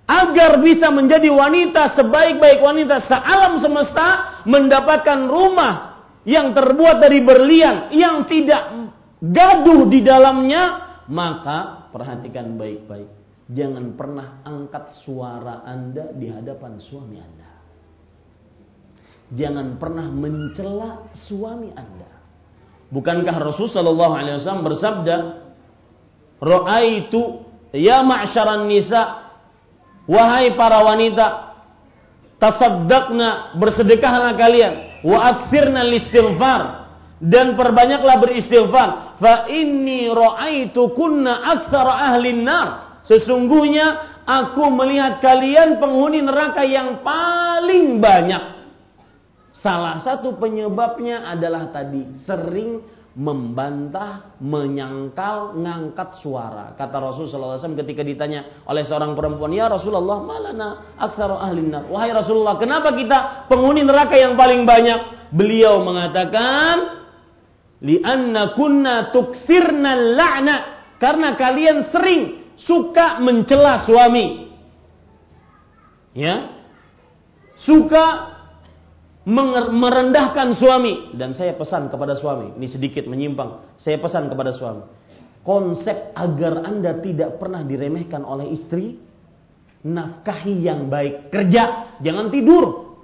Agar 0.09 0.65
bisa 0.65 0.89
menjadi 0.89 1.29
wanita 1.29 1.93
sebaik-baik 1.93 2.65
wanita 2.65 3.05
sealam 3.07 3.61
semesta 3.61 4.41
mendapatkan 4.49 5.29
rumah 5.29 5.88
yang 6.29 6.53
terbuat 6.53 7.01
dari 7.01 7.25
berlian 7.25 7.89
yang 7.89 8.29
tidak 8.29 8.93
gaduh 9.17 9.89
di 9.89 10.05
dalamnya, 10.05 10.63
maka 11.09 11.89
perhatikan 11.89 12.61
baik-baik. 12.61 13.09
Jangan 13.49 13.97
pernah 13.97 14.45
angkat 14.45 15.01
suara 15.09 15.65
Anda 15.65 16.13
di 16.13 16.29
hadapan 16.29 16.77
suami 16.85 17.17
Anda. 17.17 17.51
Jangan 19.33 19.81
pernah 19.81 20.05
mencela 20.13 21.09
suami 21.17 21.73
Anda. 21.73 22.13
Bukankah 22.93 23.37
Rasulullah 23.41 23.77
Shallallahu 23.81 24.15
Alaihi 24.17 24.35
Wasallam 24.41 24.65
bersabda, 24.69 25.17
"Ra'aitu 26.45 27.21
ya 27.73 28.05
ma'syaran 28.05 28.69
nisa, 28.69 29.33
wahai 30.05 30.53
para 30.57 30.85
wanita, 30.85 31.57
tasaddaqna 32.37 33.57
bersedekahlah 33.57 34.37
kalian 34.37 34.88
wa 35.05 35.19
aktsirna 35.35 35.87
istighfar 35.91 36.63
dan 37.19 37.59
perbanyaklah 37.59 38.17
beristighfar. 38.23 38.89
Fa 39.19 39.51
inni 39.51 40.07
raaitu 40.07 40.95
kunna 40.95 41.59
aktsara 41.59 42.15
ahli 42.15 42.39
nar. 42.39 43.03
Sesungguhnya 43.03 44.21
aku 44.23 44.69
melihat 44.71 45.19
kalian 45.19 45.83
penghuni 45.83 46.23
neraka 46.23 46.63
yang 46.63 47.03
paling 47.03 47.99
banyak. 47.99 48.59
Salah 49.59 49.99
satu 50.07 50.39
penyebabnya 50.39 51.27
adalah 51.27 51.75
tadi 51.75 52.07
sering 52.23 52.79
membantah, 53.17 54.37
menyangkal, 54.43 55.57
ngangkat 55.57 56.21
suara. 56.21 56.77
Kata 56.77 56.97
Rasulullah 57.01 57.59
SAW 57.59 57.81
ketika 57.81 58.05
ditanya 58.05 58.65
oleh 58.69 58.85
seorang 58.85 59.17
perempuan, 59.17 59.55
Ya 59.55 59.67
Rasulullah, 59.67 60.21
malana 60.23 60.97
aksara 61.01 61.41
ahlin 61.41 61.73
nar. 61.73 61.89
Wahai 61.89 62.13
Rasulullah, 62.13 62.61
kenapa 62.61 62.93
kita 62.95 63.49
penghuni 63.49 63.83
neraka 63.83 64.15
yang 64.15 64.39
paling 64.39 64.63
banyak? 64.69 65.33
Beliau 65.35 65.83
mengatakan, 65.83 66.99
Lianna 67.79 68.59
kunna 68.59 69.15
tuksirna 69.15 69.95
la'na. 69.95 70.57
Karena 70.99 71.39
kalian 71.39 71.95
sering 71.95 72.23
suka 72.59 73.23
mencela 73.23 73.87
suami. 73.87 74.51
Ya. 76.11 76.59
Suka 77.63 78.38
merendahkan 79.69 80.57
suami. 80.57 81.13
Dan 81.13 81.37
saya 81.37 81.53
pesan 81.53 81.93
kepada 81.93 82.17
suami. 82.17 82.57
Ini 82.57 82.67
sedikit 82.73 83.05
menyimpang. 83.05 83.77
Saya 83.77 84.01
pesan 84.01 84.33
kepada 84.33 84.57
suami. 84.57 84.89
Konsep 85.45 86.13
agar 86.17 86.65
anda 86.65 86.97
tidak 87.01 87.37
pernah 87.37 87.65
diremehkan 87.65 88.25
oleh 88.25 88.53
istri 88.57 89.01
nafkahi 89.85 90.55
yang 90.65 90.89
baik. 90.89 91.29
Kerja 91.29 91.97
jangan 92.01 92.29
tidur. 92.33 92.97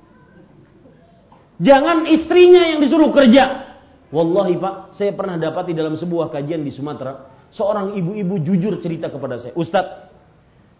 Jangan 1.62 2.04
istrinya 2.10 2.74
yang 2.74 2.82
disuruh 2.82 3.14
kerja. 3.14 3.64
Wallahi 4.10 4.54
pak 4.58 4.74
saya 4.94 5.10
pernah 5.14 5.38
dapat 5.38 5.70
di 5.70 5.74
dalam 5.74 5.98
sebuah 5.98 6.30
kajian 6.30 6.62
di 6.62 6.70
Sumatera 6.70 7.30
seorang 7.50 7.94
ibu-ibu 7.98 8.42
jujur 8.42 8.78
cerita 8.82 9.10
kepada 9.10 9.38
saya. 9.42 9.54
Ustadz 9.54 10.10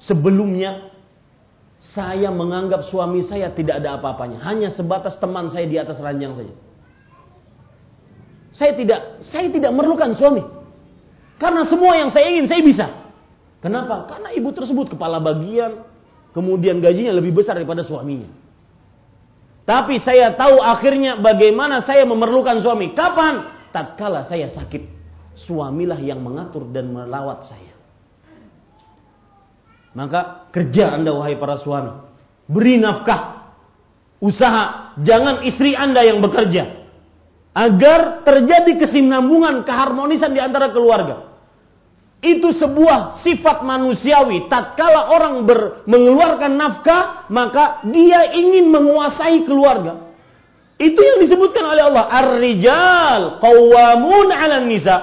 sebelumnya 0.03 0.94
saya 1.93 2.33
menganggap 2.33 2.89
suami 2.89 3.29
saya 3.29 3.53
tidak 3.53 3.85
ada 3.85 4.01
apa-apanya, 4.01 4.41
hanya 4.47 4.73
sebatas 4.73 5.21
teman 5.21 5.53
saya 5.53 5.69
di 5.69 5.77
atas 5.77 6.01
ranjang 6.01 6.33
saja. 6.33 6.55
Saya 8.55 8.73
tidak 8.79 9.01
saya 9.29 9.51
tidak 9.51 9.75
memerlukan 9.75 10.15
suami. 10.17 10.47
Karena 11.37 11.67
semua 11.67 11.99
yang 11.99 12.15
saya 12.15 12.31
ingin 12.31 12.47
saya 12.47 12.63
bisa. 12.63 12.87
Kenapa? 13.59 14.07
Karena 14.07 14.31
ibu 14.31 14.55
tersebut 14.55 14.95
kepala 14.95 15.19
bagian, 15.19 15.83
kemudian 16.31 16.79
gajinya 16.79 17.11
lebih 17.11 17.35
besar 17.35 17.59
daripada 17.59 17.83
suaminya. 17.83 18.31
Tapi 19.65 19.99
saya 20.05 20.37
tahu 20.37 20.61
akhirnya 20.61 21.19
bagaimana 21.19 21.83
saya 21.83 22.07
memerlukan 22.07 22.63
suami. 22.63 22.95
Kapan? 22.95 23.51
Tatkala 23.75 24.31
saya 24.31 24.53
sakit. 24.55 24.93
Suamilah 25.35 25.99
yang 25.99 26.23
mengatur 26.23 26.71
dan 26.71 26.95
melawat 26.95 27.51
saya. 27.51 27.74
Maka 29.95 30.51
kerja 30.51 30.99
anda 30.99 31.15
wahai 31.15 31.39
para 31.39 31.57
suami. 31.63 31.95
Beri 32.51 32.83
nafkah. 32.83 33.55
Usaha. 34.19 34.95
Jangan 35.01 35.47
istri 35.47 35.79
anda 35.79 36.03
yang 36.03 36.19
bekerja. 36.19 36.83
Agar 37.55 38.27
terjadi 38.27 38.83
kesinambungan, 38.83 39.63
keharmonisan 39.63 40.35
di 40.35 40.43
antara 40.43 40.75
keluarga. 40.75 41.31
Itu 42.19 42.51
sebuah 42.51 43.23
sifat 43.23 43.63
manusiawi. 43.63 44.51
Tatkala 44.51 45.15
orang 45.15 45.47
ber, 45.47 45.61
mengeluarkan 45.87 46.53
nafkah, 46.59 47.31
maka 47.31 47.87
dia 47.87 48.35
ingin 48.35 48.75
menguasai 48.75 49.47
keluarga. 49.47 50.11
Itu 50.75 50.99
yang 50.99 51.23
disebutkan 51.23 51.63
oleh 51.63 51.87
Allah. 51.87 52.05
Ar-rijal 52.11 53.23
qawwamun 53.39 54.29
'ala 54.35 54.59
nisa. 54.67 54.97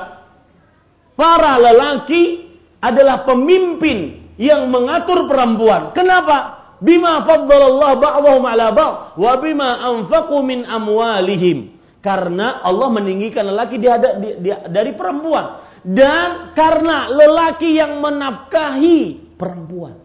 para 1.15 1.61
lelaki 1.61 2.49
adalah 2.81 3.21
pemimpin 3.29 4.20
yang 4.41 4.73
mengatur 4.73 5.29
perempuan. 5.29 5.93
Kenapa? 5.93 6.57
Bima 6.81 7.21
faddalallah 7.29 7.91
ba'dahum 8.01 8.41
ala 8.41 8.73
ba'd 8.73 8.93
wa 9.21 9.31
bima 9.37 9.85
anfaqu 9.85 10.41
min 10.41 10.65
amwalihim. 10.65 11.77
Karena 12.01 12.65
Allah 12.65 12.89
meninggikan 12.89 13.45
lelaki 13.45 13.77
di, 13.77 13.85
di, 13.85 14.29
di, 14.41 14.49
dari 14.73 14.97
perempuan 14.97 15.61
dan 15.85 16.57
karena 16.57 17.13
lelaki 17.13 17.77
yang 17.77 18.01
menafkahi 18.01 19.37
perempuan. 19.37 20.01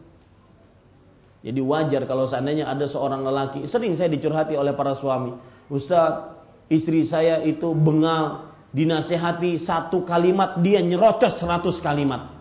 Jadi 1.40 1.60
wajar 1.64 2.04
kalau 2.04 2.28
seandainya 2.28 2.68
ada 2.68 2.84
seorang 2.84 3.24
lelaki, 3.24 3.64
sering 3.72 3.96
saya 3.96 4.12
dicurhati 4.12 4.52
oleh 4.60 4.76
para 4.76 4.92
suami, 5.00 5.32
Ustaz, 5.72 6.36
istri 6.68 7.08
saya 7.08 7.40
itu 7.40 7.72
bengal, 7.72 8.52
dinasehati 8.76 9.64
satu 9.64 10.04
kalimat 10.04 10.60
dia 10.60 10.84
nyerocos 10.84 11.40
seratus 11.40 11.80
kalimat. 11.80 12.35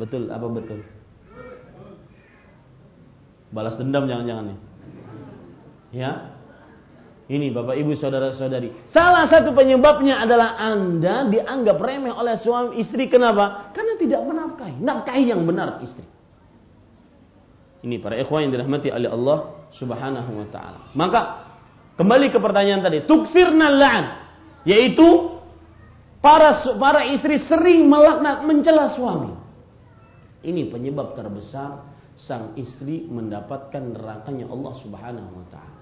Betul 0.00 0.32
apa 0.32 0.46
betul? 0.48 0.80
Balas 3.52 3.76
dendam 3.76 4.08
jangan-jangan 4.08 4.44
nih. 4.48 4.58
Ya. 5.92 6.40
Ini 7.30 7.54
Bapak 7.54 7.78
Ibu 7.78 7.94
saudara-saudari. 7.94 8.90
Salah 8.90 9.30
satu 9.30 9.54
penyebabnya 9.54 10.18
adalah 10.18 10.58
Anda 10.58 11.30
dianggap 11.30 11.78
remeh 11.78 12.10
oleh 12.10 12.34
suami 12.42 12.82
istri. 12.82 13.06
Kenapa? 13.06 13.70
Karena 13.70 13.94
tidak 14.02 14.26
menafkahi. 14.26 14.82
Nafkahi 14.82 15.30
yang 15.30 15.46
benar 15.46 15.78
istri. 15.78 16.02
Ini 17.86 18.02
para 18.02 18.18
ikhwan 18.18 18.48
yang 18.48 18.52
dirahmati 18.58 18.90
oleh 18.90 19.08
Allah 19.14 19.38
Subhanahu 19.78 20.30
wa 20.42 20.46
taala. 20.50 20.90
Maka 20.98 21.20
kembali 21.94 22.34
ke 22.34 22.38
pertanyaan 22.42 22.82
tadi, 22.82 23.06
tukfirna 23.06 23.66
la'an, 23.72 24.04
yaitu 24.66 25.38
para 26.18 26.66
para 26.76 27.08
istri 27.14 27.46
sering 27.46 27.86
melaknat 27.86 28.42
mencela 28.42 28.90
suami. 28.98 29.38
Ini 30.40 30.72
penyebab 30.72 31.12
terbesar 31.12 31.84
sang 32.16 32.56
istri 32.56 33.04
mendapatkan 33.08 33.80
nerakanya 33.80 34.48
Allah 34.48 34.72
Subhanahu 34.80 35.30
wa 35.40 35.46
taala. 35.52 35.80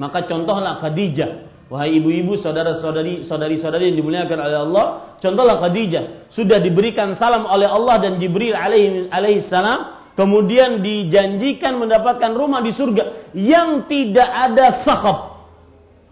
Maka 0.00 0.24
contohlah 0.24 0.80
Khadijah. 0.80 1.52
Wahai 1.72 1.96
ibu-ibu, 1.96 2.36
saudara-saudari, 2.36 3.24
saudari-saudari 3.24 3.88
yang 3.88 3.96
dimuliakan 4.04 4.38
oleh 4.44 4.58
Allah, 4.60 4.86
contohlah 5.24 5.56
Khadijah 5.56 6.28
sudah 6.28 6.60
diberikan 6.60 7.16
salam 7.16 7.48
oleh 7.48 7.64
Allah 7.64 7.96
dan 7.96 8.20
Jibril 8.20 8.52
alaihi, 8.52 9.08
alaihi 9.08 9.48
salam, 9.48 10.12
kemudian 10.12 10.84
dijanjikan 10.84 11.80
mendapatkan 11.80 12.36
rumah 12.36 12.60
di 12.60 12.76
surga 12.76 13.32
yang 13.32 13.88
tidak 13.88 14.28
ada 14.28 14.84
sakhab, 14.84 15.48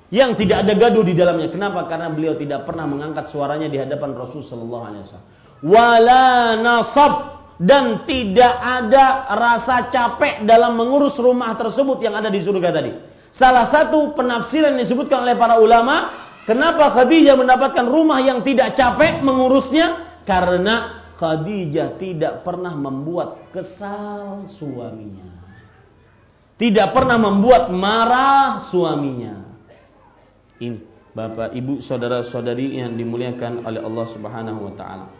yang 0.09 0.33
tidak 0.33 0.65
ada 0.65 0.73
gaduh 0.81 1.05
di 1.05 1.13
dalamnya. 1.13 1.53
Kenapa? 1.53 1.85
Karena 1.93 2.09
beliau 2.09 2.41
tidak 2.41 2.65
pernah 2.65 2.89
mengangkat 2.89 3.29
suaranya 3.29 3.69
di 3.69 3.77
hadapan 3.77 4.17
Rasul 4.17 4.41
sallallahu 4.41 4.85
alaihi 4.89 5.05
wasallam. 5.05 5.29
Wala 5.61 6.57
nasab 6.57 7.13
dan 7.61 8.09
tidak 8.09 8.55
ada 8.57 9.29
rasa 9.37 9.93
capek 9.93 10.49
dalam 10.49 10.81
mengurus 10.81 11.13
rumah 11.21 11.53
tersebut 11.61 12.01
yang 12.01 12.17
ada 12.17 12.33
di 12.33 12.41
surga 12.41 12.69
tadi. 12.73 12.93
Salah 13.37 13.69
satu 13.69 14.17
penafsiran 14.17 14.75
yang 14.75 14.89
disebutkan 14.89 15.21
oleh 15.23 15.37
para 15.37 15.61
ulama, 15.61 16.09
kenapa 16.49 16.97
Khadijah 16.97 17.37
mendapatkan 17.37 17.85
rumah 17.85 18.25
yang 18.25 18.41
tidak 18.41 18.73
capek 18.81 19.21
mengurusnya? 19.21 20.17
Karena 20.25 21.05
Khadijah 21.21 22.01
tidak 22.01 22.41
pernah 22.41 22.73
membuat 22.73 23.53
kesal 23.53 24.49
suaminya. 24.57 25.29
Tidak 26.57 26.89
pernah 26.97 27.21
membuat 27.21 27.69
marah 27.69 28.73
suaminya. 28.73 29.37
Ini 30.61 30.89
Bapak, 31.11 31.53
Ibu, 31.53 31.83
saudara-saudari 31.85 32.79
yang 32.79 32.95
dimuliakan 32.95 33.67
oleh 33.67 33.81
Allah 33.83 34.07
Subhanahu 34.15 34.61
wa 34.71 34.75
taala. 34.79 35.20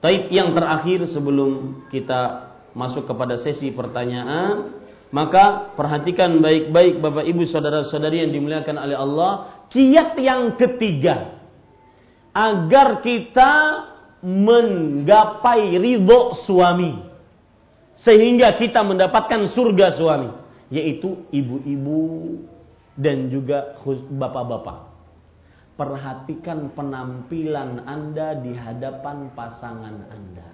Taib 0.00 0.28
yang 0.28 0.52
terakhir 0.52 1.08
sebelum 1.08 1.82
kita 1.88 2.52
masuk 2.76 3.08
kepada 3.08 3.40
sesi 3.40 3.72
pertanyaan, 3.72 4.76
maka 5.08 5.72
perhatikan 5.72 6.36
baik-baik 6.42 7.00
Bapak 7.00 7.24
Ibu 7.24 7.48
saudara-saudari 7.48 8.26
yang 8.26 8.32
dimuliakan 8.36 8.76
oleh 8.76 8.96
Allah, 8.96 9.32
kiat 9.72 10.18
yang 10.20 10.54
ketiga 10.60 11.40
agar 12.36 13.00
kita 13.00 13.52
menggapai 14.20 15.80
ridho 15.80 16.36
suami 16.44 17.00
sehingga 17.96 18.60
kita 18.60 18.84
mendapatkan 18.84 19.56
surga 19.56 19.96
suami 19.96 20.28
yaitu 20.68 21.24
ibu-ibu 21.32 22.44
dan 22.92 23.32
juga 23.32 23.80
bapak-bapak 24.12 24.85
Perhatikan 25.76 26.72
penampilan 26.72 27.84
Anda 27.84 28.40
di 28.40 28.56
hadapan 28.56 29.28
pasangan 29.36 30.08
Anda. 30.08 30.50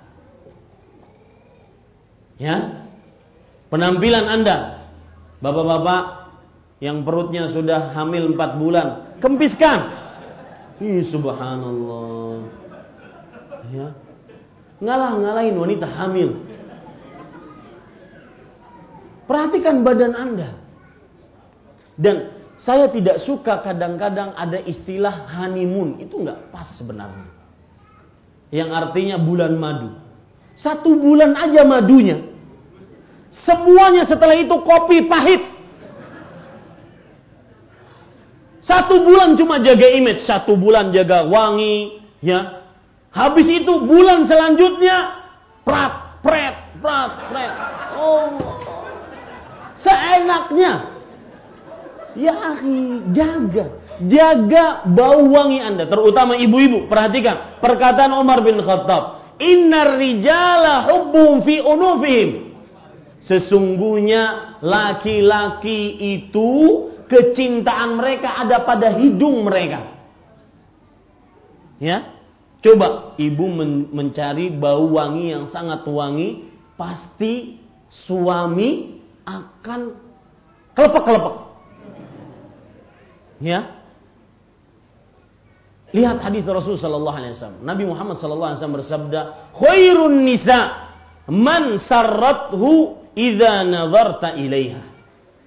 Ya. 2.42 2.90
Penampilan 3.70 4.26
Anda. 4.26 4.82
Bapak-bapak 5.38 6.02
yang 6.82 7.06
perutnya 7.06 7.54
sudah 7.54 7.94
hamil 7.94 8.34
4 8.34 8.58
bulan, 8.58 8.88
kempiskan. 9.22 9.78
Ih, 10.82 11.06
subhanallah. 11.14 12.42
Ya. 13.70 13.94
Ngalah-ngalahin 14.82 15.54
wanita 15.54 15.86
hamil. 15.86 16.42
Perhatikan 19.30 19.86
badan 19.86 20.18
Anda. 20.18 20.58
Dan 21.94 22.31
saya 22.62 22.86
tidak 22.94 23.26
suka 23.26 23.58
kadang-kadang 23.58 24.38
ada 24.38 24.62
istilah 24.62 25.26
honeymoon. 25.34 25.98
Itu 25.98 26.22
nggak 26.22 26.54
pas 26.54 26.70
sebenarnya. 26.78 27.26
Yang 28.54 28.70
artinya 28.70 29.16
bulan 29.18 29.58
madu. 29.58 29.98
Satu 30.54 30.94
bulan 30.94 31.34
aja 31.34 31.66
madunya. 31.66 32.22
Semuanya 33.42 34.06
setelah 34.06 34.38
itu 34.38 34.54
kopi 34.62 35.10
pahit. 35.10 35.42
Satu 38.62 39.02
bulan 39.02 39.34
cuma 39.34 39.58
jaga 39.58 39.90
image, 39.90 40.22
satu 40.22 40.54
bulan 40.54 40.94
jaga 40.94 41.26
wangi, 41.26 41.98
ya. 42.22 42.62
Habis 43.10 43.48
itu 43.58 43.72
bulan 43.90 44.22
selanjutnya 44.30 45.18
prat, 45.66 46.22
pret, 46.22 46.78
prat, 46.78 47.10
pret. 47.26 47.52
Oh, 47.98 48.38
seenaknya 49.82 50.91
Ya 52.16 52.34
akhi, 52.56 53.12
jaga. 53.16 53.64
Jaga 54.02 54.64
bau 54.88 55.28
wangi 55.32 55.62
Anda. 55.62 55.88
Terutama 55.88 56.36
ibu-ibu. 56.36 56.90
Perhatikan. 56.90 57.60
Perkataan 57.62 58.12
Umar 58.16 58.44
bin 58.44 58.60
Khattab. 58.60 59.36
Innar 59.40 59.96
rijala 59.96 60.86
hubbum 60.90 61.42
fi 61.46 61.62
unufihim. 61.62 62.30
Sesungguhnya 63.22 64.58
laki-laki 64.60 65.98
itu 66.18 66.50
kecintaan 67.06 67.94
mereka 67.94 68.42
ada 68.42 68.66
pada 68.66 68.98
hidung 68.98 69.46
mereka. 69.46 69.94
Ya. 71.78 72.18
Coba 72.62 73.18
ibu 73.18 73.50
men 73.50 73.90
mencari 73.90 74.54
bau 74.54 74.94
wangi 74.94 75.34
yang 75.34 75.50
sangat 75.50 75.82
wangi, 75.82 76.46
pasti 76.78 77.58
suami 78.06 79.02
akan 79.26 79.80
kelepek-kelepek. 80.78 81.51
Ya. 83.42 83.82
Lihat 85.92 86.24
hadis 86.24 86.46
Rasul 86.48 86.80
sallallahu 86.80 87.16
alaihi 87.18 87.36
wasallam. 87.36 87.60
Nabi 87.66 87.84
Muhammad 87.84 88.16
sallallahu 88.16 88.48
alaihi 88.54 88.58
wasallam 88.62 88.78
bersabda, 88.80 89.20
"Khairun 89.58 90.14
nisa 90.24 90.60
man 91.28 91.76
sarrathu 91.84 92.96
idza 93.12 93.66
nazarta 93.66 94.32
ilaiha." 94.38 94.88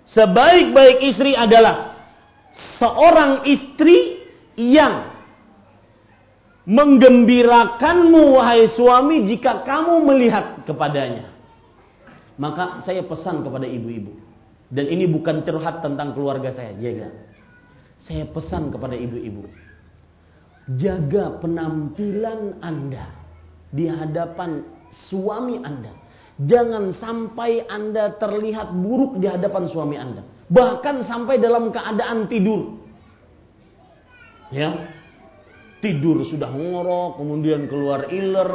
Sebaik-baik 0.05 1.01
istri 1.01 1.33
adalah 1.33 1.97
seorang 2.77 3.41
istri 3.49 4.21
yang 4.53 5.09
menggembirakanmu 6.69 8.37
wahai 8.37 8.69
suami 8.77 9.25
jika 9.25 9.65
kamu 9.65 10.05
melihat 10.05 10.61
kepadanya. 10.61 11.33
Maka 12.37 12.85
saya 12.85 13.01
pesan 13.01 13.41
kepada 13.41 13.65
ibu-ibu. 13.65 14.13
Dan 14.69 14.89
ini 14.93 15.09
bukan 15.09 15.41
curhat 15.41 15.81
tentang 15.81 16.13
keluarga 16.13 16.53
saya, 16.53 16.73
jaga. 16.77 17.33
Saya 18.05 18.29
pesan 18.29 18.69
kepada 18.69 18.93
ibu-ibu, 18.93 19.49
jaga 20.77 21.41
penampilan 21.41 22.61
Anda 22.61 23.09
di 23.73 23.89
hadapan 23.89 24.61
suami 25.09 25.57
Anda. 25.57 25.89
Jangan 26.37 26.93
sampai 27.01 27.65
Anda 27.65 28.13
terlihat 28.21 28.77
buruk 28.77 29.17
di 29.17 29.25
hadapan 29.25 29.63
suami 29.73 29.97
Anda. 29.97 30.21
Bahkan 30.45 31.09
sampai 31.09 31.41
dalam 31.41 31.73
keadaan 31.73 32.29
tidur. 32.29 32.77
Ya. 34.53 34.93
Tidur 35.81 36.25
sudah 36.29 36.49
ngorok, 36.53 37.17
kemudian 37.21 37.65
keluar 37.65 38.09
iler. 38.13 38.49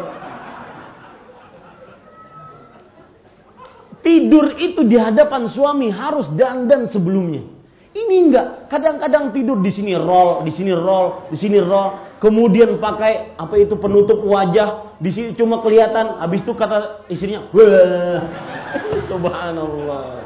Tidur 4.00 4.56
itu 4.62 4.86
di 4.86 4.96
hadapan 4.96 5.50
suami 5.50 5.90
harus 5.90 6.30
dandan 6.38 6.86
sebelumnya. 6.88 7.59
Ini 7.90 8.30
enggak, 8.30 8.70
kadang-kadang 8.70 9.34
tidur 9.34 9.58
di 9.58 9.74
sini 9.74 9.98
roll, 9.98 10.46
di 10.46 10.54
sini 10.54 10.70
roll, 10.70 11.26
di 11.26 11.34
sini 11.34 11.58
roll, 11.58 12.14
kemudian 12.22 12.78
pakai 12.78 13.34
apa 13.34 13.58
itu 13.58 13.74
penutup 13.82 14.22
wajah, 14.22 14.94
di 15.02 15.10
sini 15.10 15.34
cuma 15.34 15.58
kelihatan, 15.58 16.22
habis 16.22 16.46
itu 16.46 16.54
kata 16.54 17.02
istrinya, 17.10 17.50
"Wah, 17.50 18.22
subhanallah." 19.10 20.22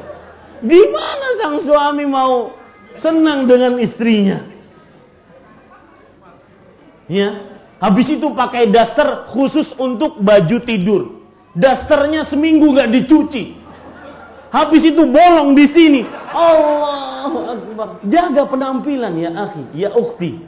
Gimana 0.61 1.27
sang 1.41 1.57
suami 1.65 2.05
mau 2.05 2.53
senang 3.01 3.49
dengan 3.49 3.81
istrinya? 3.81 4.45
Ya, 7.09 7.29
habis 7.81 8.13
itu 8.13 8.29
pakai 8.29 8.69
daster 8.69 9.25
khusus 9.33 9.73
untuk 9.81 10.21
baju 10.21 10.57
tidur. 10.61 11.25
Dasternya 11.57 12.29
seminggu 12.29 12.69
nggak 12.69 12.93
dicuci. 12.93 13.64
Habis 14.55 14.87
itu 14.87 15.03
bolong 15.03 15.51
di 15.51 15.67
sini. 15.75 16.01
Allahu 16.31 17.39
Akbar. 17.43 17.87
Jaga 18.07 18.47
penampilan 18.47 19.11
ya 19.19 19.29
akhi, 19.35 19.63
ya 19.75 19.91
ukhti. 19.91 20.47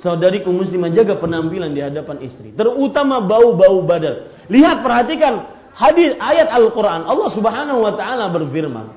Saudariku 0.00 0.48
muslimah 0.48 0.88
jaga 0.88 1.20
penampilan 1.20 1.76
di 1.76 1.84
hadapan 1.84 2.24
istri. 2.24 2.56
Terutama 2.56 3.20
bau-bau 3.20 3.84
badan. 3.84 4.32
Lihat 4.48 4.80
perhatikan 4.80 5.44
hadis 5.76 6.16
ayat 6.16 6.48
Al-Qur'an. 6.48 7.04
Allah 7.04 7.28
Subhanahu 7.36 7.84
wa 7.84 7.92
taala 7.92 8.32
berfirman. 8.32 8.96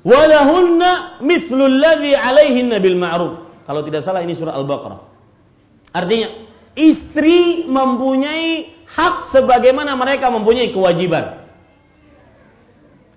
Walahunna 0.00 1.20
mithlu 1.20 1.68
alladhi 1.68 2.16
'alaihinna 2.16 2.80
bil 2.80 2.96
ma'ruf. 2.96 3.32
Kalau 3.68 3.84
tidak 3.84 4.00
salah 4.00 4.24
ini 4.24 4.32
surah 4.32 4.56
Al-Baqarah. 4.56 5.00
Artinya, 5.92 6.48
istri 6.72 7.68
mempunyai 7.68 8.72
hak 8.88 9.36
sebagaimana 9.36 9.92
mereka 9.92 10.32
mempunyai 10.32 10.72
kewajiban. 10.72 11.39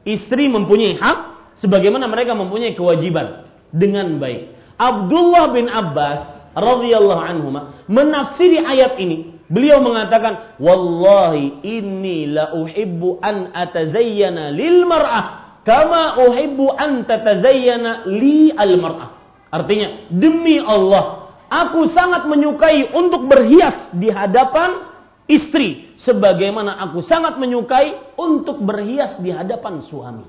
Istri 0.03 0.51
mempunyai 0.51 0.99
hak 0.99 1.17
sebagaimana 1.63 2.11
mereka 2.11 2.35
mempunyai 2.35 2.75
kewajiban 2.75 3.47
dengan 3.71 4.19
baik. 4.19 4.51
Abdullah 4.75 5.55
bin 5.55 5.71
Abbas 5.71 6.51
radhiyallahu 6.53 7.21
anhu 7.23 7.47
menafsiri 7.87 8.61
ayat 8.61 8.99
ini. 8.99 9.31
Beliau 9.47 9.83
mengatakan, 9.85 10.57
"Wallahi 10.57 11.61
inni 11.61 12.31
la 12.31 12.55
uhibbu 12.57 13.21
an 13.21 13.53
atazayyana 13.53 14.49
lil 14.55 14.87
mar'ah 14.87 15.59
kama 15.61 16.25
uhibbu 16.25 16.73
an 16.73 17.05
tatazayyana 17.05 18.07
li 18.07 18.49
al 18.55 18.73
mar'ah." 18.79 19.09
Artinya, 19.53 20.09
demi 20.09 20.57
Allah, 20.57 21.29
aku 21.51 21.85
sangat 21.93 22.25
menyukai 22.25 22.91
untuk 22.97 23.29
berhias 23.29 23.93
di 23.93 24.09
hadapan 24.09 24.89
istri 25.29 25.82
sebagaimana 26.01 26.79
aku 26.89 27.05
sangat 27.05 27.37
menyukai 27.37 28.15
untuk 28.17 28.61
berhias 28.61 29.17
di 29.21 29.29
hadapan 29.29 29.83
suami. 29.85 30.25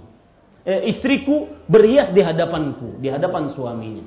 Eh, 0.64 0.96
istriku 0.96 1.44
berhias 1.68 2.08
di 2.16 2.24
hadapanku, 2.24 2.96
di 2.96 3.12
hadapan 3.12 3.52
suaminya. 3.52 4.04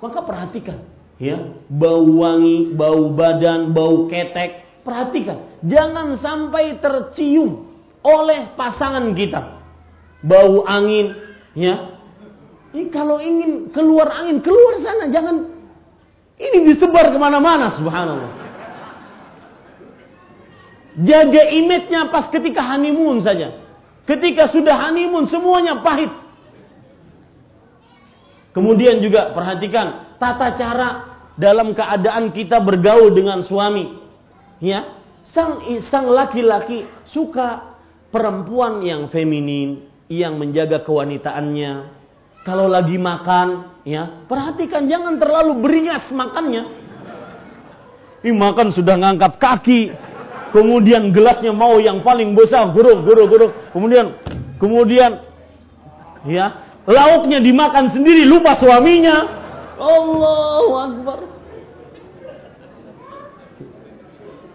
Maka 0.00 0.24
perhatikan, 0.24 0.80
ya, 1.20 1.52
bau 1.68 2.24
wangi, 2.24 2.72
bau 2.72 3.12
badan, 3.12 3.76
bau 3.76 4.08
ketek, 4.08 4.80
perhatikan, 4.80 5.60
jangan 5.60 6.16
sampai 6.16 6.80
tercium 6.80 7.68
oleh 8.00 8.56
pasangan 8.56 9.04
kita. 9.12 9.60
Bau 10.24 10.64
angin, 10.64 11.12
ya. 11.52 12.00
Ini 12.72 12.88
kalau 12.88 13.20
ingin 13.20 13.68
keluar 13.68 14.08
angin, 14.08 14.40
keluar 14.40 14.80
sana, 14.80 15.12
jangan 15.12 15.44
ini 16.40 16.72
disebar 16.72 17.12
ke 17.12 17.18
mana-mana, 17.20 17.76
subhanallah. 17.76 18.47
Jaga 20.98 21.42
image-nya 21.54 22.10
pas 22.10 22.26
ketika 22.26 22.58
honeymoon 22.74 23.22
saja. 23.22 23.54
Ketika 24.02 24.50
sudah 24.50 24.74
honeymoon 24.88 25.30
semuanya 25.30 25.78
pahit. 25.78 26.10
Kemudian 28.50 28.98
juga 28.98 29.30
perhatikan 29.30 30.18
tata 30.18 30.58
cara 30.58 30.88
dalam 31.38 31.70
keadaan 31.70 32.34
kita 32.34 32.58
bergaul 32.58 33.14
dengan 33.14 33.46
suami. 33.46 33.94
Ya, 34.58 34.98
sang 35.30 35.62
sang 35.86 36.10
laki-laki 36.10 36.82
suka 37.06 37.78
perempuan 38.10 38.82
yang 38.82 39.06
feminin, 39.06 39.86
yang 40.10 40.34
menjaga 40.34 40.82
kewanitaannya. 40.82 41.94
Kalau 42.42 42.66
lagi 42.66 42.98
makan, 42.98 43.78
ya, 43.86 44.26
perhatikan 44.26 44.90
jangan 44.90 45.14
terlalu 45.20 45.62
beringas 45.62 46.10
makannya. 46.10 46.64
Ini 48.18 48.34
makan 48.34 48.74
sudah 48.74 48.98
ngangkat 48.98 49.38
kaki, 49.38 49.80
kemudian 50.54 51.10
gelasnya 51.12 51.52
mau 51.52 51.76
yang 51.80 52.00
paling 52.04 52.32
besar, 52.32 52.70
guru, 52.72 53.02
guru, 53.02 53.22
guru, 53.28 53.46
kemudian, 53.72 54.14
kemudian, 54.60 55.24
ya, 56.28 56.78
lauknya 56.88 57.38
dimakan 57.42 57.92
sendiri, 57.92 58.24
lupa 58.24 58.56
suaminya. 58.56 59.16
Allahu 59.78 60.72
Akbar. 60.74 61.18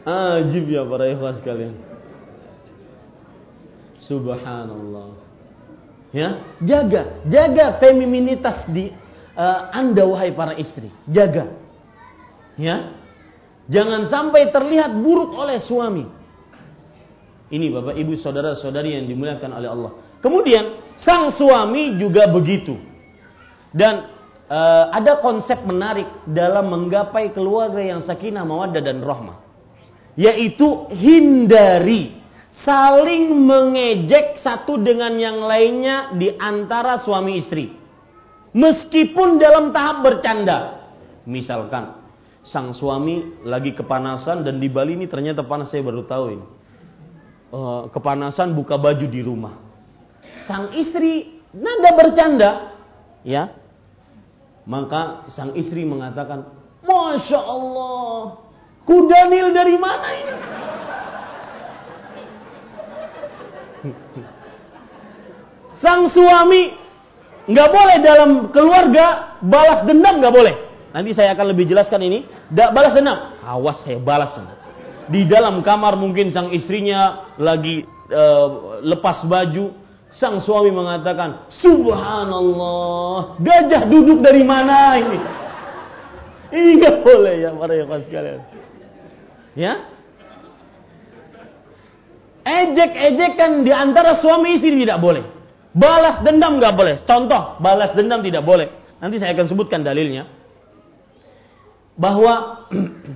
Ajib 0.04 0.68
ya 0.68 0.84
para 0.84 1.08
ikhwas 1.08 1.40
sekalian. 1.40 1.80
Subhanallah. 4.04 5.16
Ya, 6.12 6.44
jaga, 6.60 7.24
jaga 7.26 7.80
feminitas 7.80 8.68
di 8.70 8.92
uh, 9.34 9.60
Anda 9.72 10.04
wahai 10.06 10.36
para 10.36 10.54
istri. 10.60 10.92
Jaga. 11.08 11.56
Ya, 12.60 12.94
Jangan 13.72 14.12
sampai 14.12 14.52
terlihat 14.52 14.92
buruk 15.00 15.32
oleh 15.40 15.64
suami. 15.64 16.04
Ini 17.54 17.70
Bapak 17.70 17.96
Ibu 17.96 18.18
saudara-saudari 18.20 18.98
yang 18.98 19.06
dimuliakan 19.08 19.52
oleh 19.56 19.70
Allah. 19.70 19.92
Kemudian 20.20 20.96
sang 21.00 21.32
suami 21.32 21.96
juga 22.02 22.28
begitu. 22.28 22.76
Dan 23.72 24.10
e, 24.50 24.60
ada 24.92 25.22
konsep 25.22 25.64
menarik 25.64 26.28
dalam 26.28 26.68
menggapai 26.74 27.32
keluarga 27.32 27.80
yang 27.80 28.04
sakinah, 28.04 28.44
mawaddah 28.44 28.84
dan 28.84 29.00
rahmah. 29.00 29.38
Yaitu 30.20 30.92
hindari 30.92 32.20
saling 32.68 33.32
mengejek 33.34 34.44
satu 34.44 34.78
dengan 34.78 35.16
yang 35.16 35.40
lainnya 35.46 36.14
di 36.20 36.36
antara 36.36 37.00
suami 37.06 37.40
istri. 37.40 37.72
Meskipun 38.54 39.40
dalam 39.40 39.72
tahap 39.72 40.04
bercanda. 40.04 40.84
Misalkan 41.24 42.03
sang 42.44 42.76
suami 42.76 43.40
lagi 43.48 43.72
kepanasan 43.72 44.44
dan 44.44 44.60
di 44.60 44.68
Bali 44.68 45.00
ini 45.00 45.08
ternyata 45.08 45.48
panas 45.48 45.72
saya 45.72 45.84
baru 45.84 46.04
tahu 46.04 46.26
ini. 46.36 46.46
Uh, 47.54 47.86
kepanasan 47.94 48.52
buka 48.58 48.76
baju 48.76 49.06
di 49.08 49.22
rumah. 49.24 49.62
Sang 50.50 50.74
istri 50.76 51.40
nada 51.56 51.92
bercanda, 51.96 52.52
ya. 53.24 53.54
Maka 54.66 55.28
sang 55.32 55.54
istri 55.56 55.86
mengatakan, 55.88 56.50
Masya 56.84 57.40
Allah, 57.40 58.42
kudanil 58.84 59.52
dari 59.56 59.76
mana 59.80 60.08
ini? 60.18 60.36
Sang 65.84 66.08
suami 66.16 66.72
nggak 67.44 67.70
boleh 67.76 67.98
dalam 68.00 68.30
keluarga 68.56 69.36
balas 69.44 69.84
dendam 69.84 70.24
nggak 70.24 70.32
boleh. 70.32 70.63
Nanti 70.94 71.18
saya 71.18 71.34
akan 71.34 71.58
lebih 71.58 71.66
jelaskan 71.66 72.06
ini. 72.06 72.30
Tidak 72.54 72.70
balas 72.70 72.94
dendam. 72.94 73.18
Awas 73.42 73.82
saya 73.82 73.98
balas. 73.98 74.38
Di 75.10 75.26
dalam 75.26 75.66
kamar 75.66 75.98
mungkin 75.98 76.30
sang 76.30 76.54
istrinya 76.54 77.34
lagi 77.42 77.82
uh, 78.14 78.80
lepas 78.86 79.26
baju. 79.26 79.82
Sang 80.14 80.38
suami 80.46 80.70
mengatakan, 80.70 81.50
Subhanallah, 81.58 83.42
gajah 83.42 83.90
duduk 83.90 84.22
dari 84.22 84.46
mana 84.46 84.94
ini? 85.02 85.20
Ini 86.54 86.72
nggak 86.78 86.98
boleh 87.02 87.34
ya 87.42 87.50
para 87.58 87.74
yang 87.74 87.90
sekalian. 88.06 88.46
Ya, 89.58 89.90
ejek-ejekan 92.46 93.66
di 93.66 93.74
antara 93.74 94.22
suami 94.22 94.62
istri 94.62 94.86
tidak 94.86 95.02
boleh. 95.02 95.26
Balas 95.74 96.22
dendam 96.22 96.62
nggak 96.62 96.78
boleh. 96.78 96.96
Contoh, 97.10 97.58
balas 97.58 97.98
dendam 97.98 98.22
tidak 98.22 98.46
boleh. 98.46 98.70
Nanti 99.02 99.18
saya 99.18 99.34
akan 99.34 99.50
sebutkan 99.50 99.82
dalilnya 99.82 100.43
bahwa 101.98 102.66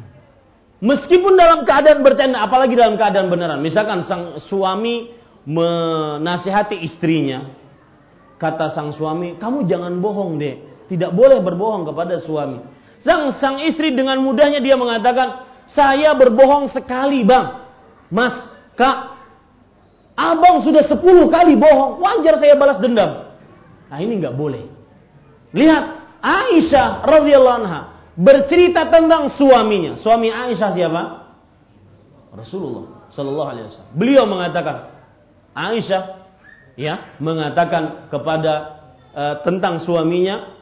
meskipun 0.90 1.34
dalam 1.34 1.66
keadaan 1.66 2.06
bercanda, 2.06 2.45
apalagi 2.45 2.78
dalam 2.78 2.95
keadaan 2.95 3.28
beneran, 3.30 3.60
misalkan 3.62 4.06
sang 4.06 4.38
suami 4.45 5.14
menasihati 5.48 6.84
istrinya, 6.86 7.49
kata 8.38 8.74
sang 8.76 8.94
suami, 8.94 9.40
kamu 9.41 9.66
jangan 9.66 9.98
bohong 9.98 10.38
deh, 10.38 10.86
tidak 10.91 11.12
boleh 11.16 11.41
berbohong 11.41 11.88
kepada 11.88 12.22
suami. 12.22 12.62
Sang 13.02 13.34
sang 13.38 13.62
istri 13.62 13.94
dengan 13.94 14.22
mudahnya 14.22 14.62
dia 14.62 14.78
mengatakan, 14.78 15.45
saya 15.72 16.14
berbohong 16.16 16.72
sekali 16.74 17.24
bang, 17.26 17.64
mas, 18.10 18.36
kak, 18.78 19.18
abang 20.18 20.66
sudah 20.66 20.86
sepuluh 20.86 21.30
kali 21.30 21.54
bohong, 21.58 22.02
wajar 22.02 22.41
saya 22.41 22.58
balas 22.58 22.82
dendam. 22.82 23.28
Nah 23.88 23.98
ini 24.04 24.20
nggak 24.20 24.36
boleh. 24.36 24.68
Lihat 25.56 25.84
Aisyah 26.20 27.08
radhiyallahu 27.08 27.58
anha 27.64 27.97
bercerita 28.18 28.89
tentang 28.89 29.30
suaminya. 29.38 29.95
Suami 30.02 30.34
Aisyah 30.34 30.69
siapa? 30.73 31.03
Rasulullah 32.34 33.07
Sallallahu 33.14 33.49
Alaihi 33.49 33.65
Wasallam. 33.69 33.94
Beliau 33.94 34.26
mengatakan, 34.26 34.76
Aisyah 35.53 36.03
ya 36.77 37.18
mengatakan 37.18 38.10
kepada 38.14 38.53
uh, 39.18 39.35
tentang 39.41 39.81
suaminya 39.81 40.53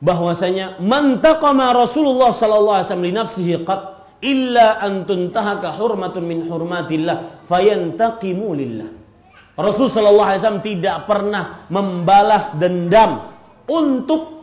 bahwasanya 0.00 0.80
mantaqama 0.80 1.72
Rasulullah 1.72 2.36
sallallahu 2.36 2.76
alaihi 2.80 2.86
wasallam 2.88 3.08
li 3.08 3.14
nafsihi 3.16 3.54
qat 3.64 3.80
illa 4.24 4.80
an 4.80 5.04
tuntahaka 5.04 5.76
hurmatun 5.76 6.24
min 6.24 6.48
hurmatillah 6.48 7.44
fayantaqimu 7.48 8.48
lillah. 8.56 8.88
Rasul 9.56 9.88
sallallahu 9.88 10.28
alaihi 10.28 10.40
wasallam 10.44 10.64
tidak 10.64 10.96
pernah 11.08 11.68
membalas 11.72 12.56
dendam 12.60 13.36
untuk 13.68 14.35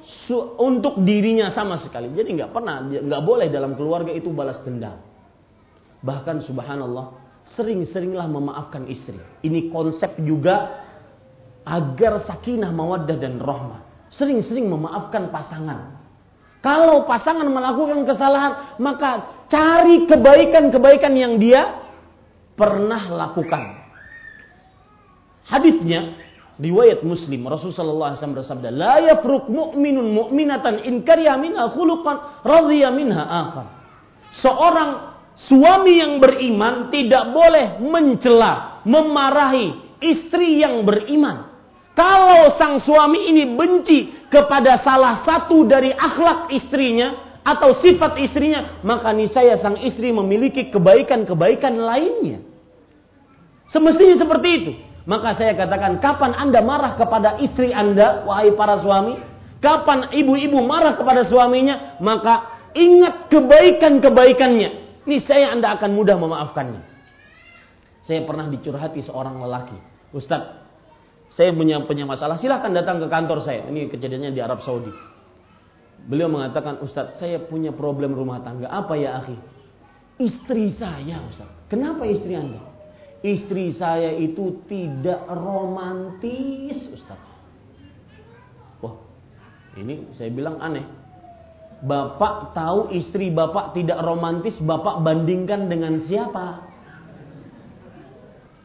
untuk 0.60 1.00
dirinya 1.02 1.52
sama 1.56 1.80
sekali. 1.80 2.12
Jadi 2.12 2.40
nggak 2.40 2.52
pernah 2.52 2.84
nggak 2.84 3.24
boleh 3.24 3.48
dalam 3.48 3.76
keluarga 3.78 4.12
itu 4.12 4.32
balas 4.32 4.60
dendam. 4.64 5.00
Bahkan 6.04 6.44
subhanallah 6.44 7.16
sering-seringlah 7.56 8.28
memaafkan 8.28 8.88
istri. 8.92 9.20
Ini 9.44 9.72
konsep 9.72 10.20
juga 10.24 10.84
agar 11.64 12.28
sakinah 12.28 12.72
mawaddah 12.76 13.18
dan 13.20 13.40
rahmah 13.40 13.84
sering-sering 14.14 14.70
memaafkan 14.70 15.34
pasangan. 15.34 15.98
Kalau 16.64 17.04
pasangan 17.04 17.44
melakukan 17.44 18.08
kesalahan, 18.08 18.80
maka 18.80 19.44
cari 19.52 20.08
kebaikan-kebaikan 20.08 21.12
yang 21.12 21.36
dia 21.36 21.84
pernah 22.56 23.04
lakukan. 23.12 23.84
Hadisnya 25.44 26.23
riwayat 26.62 27.02
Muslim 27.02 27.50
Rasulullah 27.50 28.14
SAW 28.14 28.38
bersabda, 28.44 28.70
"La 28.70 29.02
yafruq 29.02 29.50
mu'minun 29.50 30.06
mu'minatan 30.14 30.86
in 30.86 31.02
karya 31.02 31.34
minha 31.38 31.70
khuluqan 31.74 32.46
radhiya 32.46 32.94
minha 32.94 33.24
akhar." 33.24 33.68
Seorang 34.42 34.90
suami 35.50 36.02
yang 36.02 36.22
beriman 36.22 36.94
tidak 36.94 37.34
boleh 37.34 37.82
mencela, 37.82 38.84
memarahi 38.86 39.98
istri 40.02 40.62
yang 40.62 40.86
beriman. 40.86 41.54
Kalau 41.94 42.58
sang 42.58 42.82
suami 42.82 43.30
ini 43.30 43.54
benci 43.54 44.26
kepada 44.26 44.82
salah 44.82 45.22
satu 45.22 45.62
dari 45.70 45.94
akhlak 45.94 46.50
istrinya 46.50 47.38
atau 47.46 47.78
sifat 47.78 48.18
istrinya, 48.18 48.82
maka 48.82 49.14
niscaya 49.14 49.62
sang 49.62 49.78
istri 49.78 50.10
memiliki 50.10 50.74
kebaikan-kebaikan 50.74 51.78
lainnya. 51.78 52.42
Semestinya 53.70 54.18
seperti 54.18 54.50
itu. 54.50 54.74
Maka 55.04 55.36
saya 55.36 55.52
katakan, 55.60 56.00
kapan 56.00 56.32
Anda 56.32 56.64
marah 56.64 56.96
kepada 56.96 57.36
istri 57.44 57.76
Anda, 57.76 58.24
wahai 58.24 58.56
para 58.56 58.80
suami? 58.80 59.20
Kapan 59.60 60.12
ibu-ibu 60.16 60.64
marah 60.64 60.96
kepada 60.96 61.28
suaminya, 61.28 62.00
maka 62.00 62.68
ingat 62.76 63.28
kebaikan-kebaikannya. 63.28 65.04
Niscaya 65.04 65.52
Anda 65.52 65.76
akan 65.76 65.92
mudah 65.92 66.16
memaafkannya. 66.16 66.82
Saya 68.08 68.24
pernah 68.24 68.48
dicurhati 68.48 69.04
seorang 69.04 69.40
lelaki. 69.40 69.76
Ustadz, 70.16 70.64
saya 71.36 71.52
punya 71.52 71.84
punya 71.84 72.08
masalah, 72.08 72.40
silahkan 72.40 72.72
datang 72.72 73.04
ke 73.04 73.08
kantor 73.08 73.44
saya. 73.44 73.68
Ini 73.68 73.92
kejadiannya 73.92 74.32
di 74.32 74.40
Arab 74.44 74.64
Saudi. 74.64 74.92
Beliau 76.04 76.28
mengatakan, 76.32 76.80
Ustadz, 76.84 77.20
saya 77.20 77.44
punya 77.44 77.76
problem 77.76 78.16
rumah 78.16 78.44
tangga. 78.44 78.68
Apa 78.72 78.96
ya, 78.96 79.20
akhi? 79.20 79.36
Istri 80.20 80.76
saya, 80.76 81.24
Ustadz. 81.28 81.72
Kenapa 81.72 82.04
istri 82.08 82.36
Anda? 82.36 82.73
Istri 83.24 83.80
saya 83.80 84.12
itu 84.20 84.68
tidak 84.68 85.24
romantis, 85.32 86.92
Ustadz. 86.92 87.32
Wah, 88.84 89.00
ini 89.80 90.12
saya 90.20 90.28
bilang 90.28 90.60
aneh. 90.60 90.84
Bapak 91.84 92.52
tahu 92.52 92.92
istri 92.92 93.32
bapak 93.32 93.80
tidak 93.80 94.04
romantis, 94.04 94.60
bapak 94.60 95.00
bandingkan 95.08 95.72
dengan 95.72 96.04
siapa? 96.04 96.68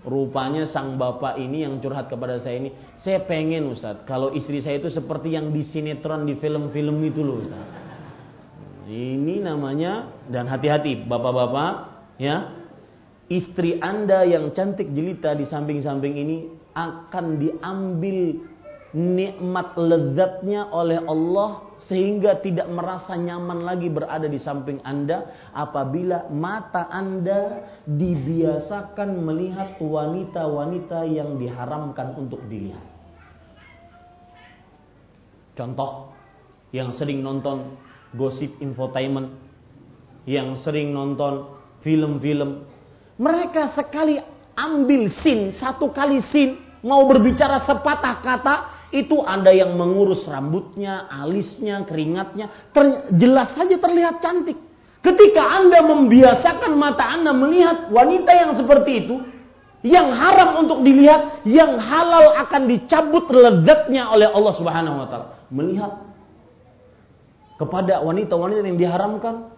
Rupanya 0.02 0.66
sang 0.66 0.98
bapak 0.98 1.38
ini 1.38 1.62
yang 1.62 1.78
curhat 1.78 2.10
kepada 2.10 2.42
saya 2.42 2.58
ini, 2.58 2.74
saya 2.98 3.22
pengen 3.30 3.70
Ustadz, 3.70 4.02
kalau 4.10 4.34
istri 4.34 4.58
saya 4.58 4.82
itu 4.82 4.90
seperti 4.90 5.38
yang 5.38 5.54
di 5.54 5.62
sinetron, 5.70 6.26
di 6.26 6.34
film-film 6.34 6.98
itu 7.06 7.22
loh 7.22 7.46
Ustadz. 7.46 7.76
Ini 8.90 9.38
namanya, 9.46 10.18
dan 10.26 10.50
hati-hati 10.50 11.06
bapak-bapak, 11.06 11.72
ya, 12.18 12.57
istri 13.28 13.80
anda 13.80 14.24
yang 14.24 14.50
cantik 14.56 14.92
jelita 14.92 15.36
di 15.36 15.44
samping-samping 15.48 16.14
ini 16.16 16.36
akan 16.72 17.26
diambil 17.40 18.18
nikmat 18.96 19.76
lezatnya 19.76 20.72
oleh 20.72 21.04
Allah 21.04 21.76
sehingga 21.84 22.40
tidak 22.40 22.72
merasa 22.72 23.20
nyaman 23.20 23.60
lagi 23.60 23.92
berada 23.92 24.24
di 24.24 24.40
samping 24.40 24.80
Anda 24.80 25.28
apabila 25.52 26.32
mata 26.32 26.88
Anda 26.88 27.68
dibiasakan 27.84 29.20
melihat 29.20 29.76
wanita-wanita 29.76 31.04
yang 31.04 31.36
diharamkan 31.36 32.16
untuk 32.16 32.40
dilihat. 32.48 32.84
Contoh 35.52 36.16
yang 36.72 36.96
sering 36.96 37.20
nonton 37.20 37.76
gosip 38.16 38.56
infotainment, 38.62 39.36
yang 40.24 40.56
sering 40.64 40.96
nonton 40.96 41.50
film-film, 41.84 42.64
mereka 43.18 43.74
sekali 43.74 44.22
ambil 44.54 45.10
sin, 45.20 45.50
satu 45.58 45.90
kali 45.90 46.22
sin, 46.30 46.58
mau 46.86 47.02
berbicara 47.10 47.66
sepatah 47.66 48.16
kata, 48.22 48.54
itu 48.94 49.20
ada 49.20 49.52
yang 49.52 49.76
mengurus 49.76 50.24
rambutnya, 50.24 51.10
alisnya, 51.12 51.84
keringatnya, 51.84 52.70
ter, 52.72 53.10
jelas 53.18 53.52
saja 53.52 53.76
terlihat 53.76 54.22
cantik. 54.24 54.56
Ketika 54.98 55.42
Anda 55.44 55.84
membiasakan 55.84 56.74
mata 56.74 57.06
Anda 57.06 57.30
melihat 57.30 57.92
wanita 57.92 58.30
yang 58.34 58.52
seperti 58.58 59.06
itu, 59.06 59.16
yang 59.86 60.10
haram 60.10 60.66
untuk 60.66 60.82
dilihat, 60.82 61.46
yang 61.46 61.78
halal 61.78 62.34
akan 62.34 62.66
dicabut 62.66 63.30
lezatnya 63.30 64.10
oleh 64.10 64.26
Allah 64.26 64.54
Subhanahu 64.58 64.96
wa 64.98 65.06
taala. 65.06 65.26
Melihat 65.54 65.92
kepada 67.62 68.02
wanita-wanita 68.02 68.62
yang 68.62 68.78
diharamkan 68.78 69.54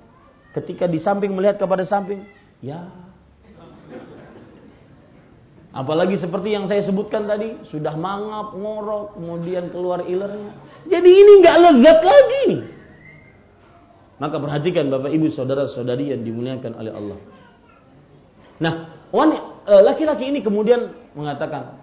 ketika 0.56 0.84
di 0.84 1.00
samping 1.00 1.32
melihat 1.32 1.56
kepada 1.56 1.88
samping, 1.88 2.24
ya 2.60 2.84
Apalagi 5.70 6.18
seperti 6.18 6.50
yang 6.50 6.66
saya 6.66 6.82
sebutkan 6.82 7.30
tadi, 7.30 7.54
sudah 7.70 7.94
mangap, 7.94 8.58
ngorok, 8.58 9.14
kemudian 9.14 9.70
keluar 9.70 10.02
ilernya. 10.02 10.50
Jadi 10.90 11.10
ini 11.14 11.32
nggak 11.38 11.56
lezat 11.62 11.98
lagi. 12.02 12.46
Maka 14.18 14.36
perhatikan 14.42 14.90
Bapak 14.90 15.14
Ibu 15.14 15.30
saudara-saudari 15.30 16.10
yang 16.10 16.26
dimuliakan 16.26 16.74
oleh 16.74 16.92
Allah. 16.92 17.18
Nah, 18.60 18.74
e, 19.64 19.74
laki-laki 19.86 20.26
ini 20.26 20.42
kemudian 20.42 20.90
mengatakan, 21.14 21.78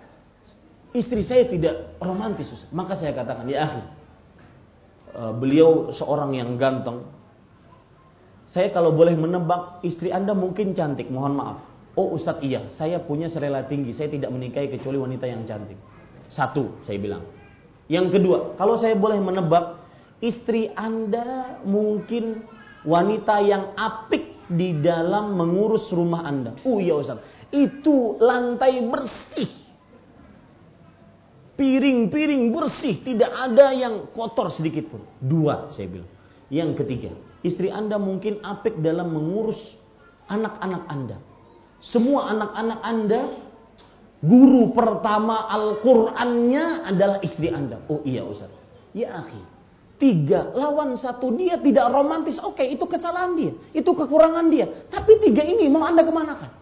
istri 0.91 1.23
saya 1.23 1.47
tidak 1.47 1.95
romantis. 2.03 2.51
Maka 2.75 2.99
saya 2.99 3.15
katakan, 3.15 3.47
ya 3.47 3.71
akhir, 3.71 3.85
e, 5.15 5.21
beliau 5.39 5.95
seorang 5.95 6.35
yang 6.35 6.59
ganteng. 6.59 7.07
Saya 8.51 8.67
kalau 8.75 8.91
boleh 8.91 9.15
menebak, 9.15 9.79
istri 9.87 10.11
Anda 10.11 10.35
mungkin 10.35 10.75
cantik, 10.75 11.07
mohon 11.07 11.39
maaf. 11.39 11.76
Oh 11.97 12.13
Ustadz 12.13 12.45
iya, 12.45 12.69
saya 12.77 13.01
punya 13.01 13.25
selera 13.25 13.65
tinggi, 13.65 13.89
saya 13.97 14.05
tidak 14.05 14.29
menikahi 14.29 14.69
kecuali 14.69 15.01
wanita 15.01 15.25
yang 15.25 15.41
cantik. 15.49 15.81
Satu, 16.29 16.77
saya 16.85 17.01
bilang. 17.01 17.25
Yang 17.89 18.21
kedua, 18.21 18.53
kalau 18.53 18.77
saya 18.77 18.93
boleh 18.93 19.17
menebak, 19.17 19.81
istri 20.21 20.69
Anda 20.77 21.57
mungkin 21.65 22.45
wanita 22.85 23.41
yang 23.41 23.73
apik 23.73 24.45
di 24.45 24.77
dalam 24.77 25.33
mengurus 25.33 25.89
rumah 25.89 26.21
Anda. 26.21 26.53
Oh 26.69 26.77
iya 26.77 26.93
Ustadz, 27.01 27.49
itu 27.49 28.21
lantai 28.21 28.77
bersih. 28.85 29.51
Piring-piring 31.57 32.53
bersih, 32.53 33.01
tidak 33.01 33.33
ada 33.33 33.73
yang 33.73 34.13
kotor 34.13 34.53
sedikit 34.53 34.93
pun. 34.93 35.01
Dua, 35.17 35.73
saya 35.73 35.89
bilang. 35.89 36.11
Yang 36.53 36.85
ketiga, 36.85 37.11
istri 37.41 37.73
Anda 37.73 37.97
mungkin 37.97 38.45
apik 38.45 38.77
dalam 38.85 39.17
mengurus 39.17 39.57
anak-anak 40.29 40.85
Anda 40.85 41.17
semua 41.81 42.33
anak-anak 42.33 42.79
Anda, 42.81 43.21
guru 44.21 44.73
pertama 44.73 45.45
Al-Qur'annya 45.49 46.89
adalah 46.89 47.17
istri 47.21 47.53
Anda. 47.53 47.81
Oh 47.87 48.01
iya 48.01 48.25
Ustaz. 48.25 48.49
Ya 48.97 49.21
akhi. 49.21 49.41
Tiga 49.97 50.53
lawan 50.53 50.93
satu 50.93 51.33
dia 51.33 51.57
tidak 51.57 51.89
romantis. 51.89 52.37
Oke, 52.41 52.61
itu 52.61 52.85
kesalahan 52.85 53.33
dia. 53.33 53.53
Itu 53.73 53.97
kekurangan 53.97 54.45
dia. 54.53 54.85
Tapi 54.93 55.17
tiga 55.25 55.41
ini 55.41 55.65
mau 55.73 55.85
Anda 55.85 56.05
kemanakan? 56.05 56.53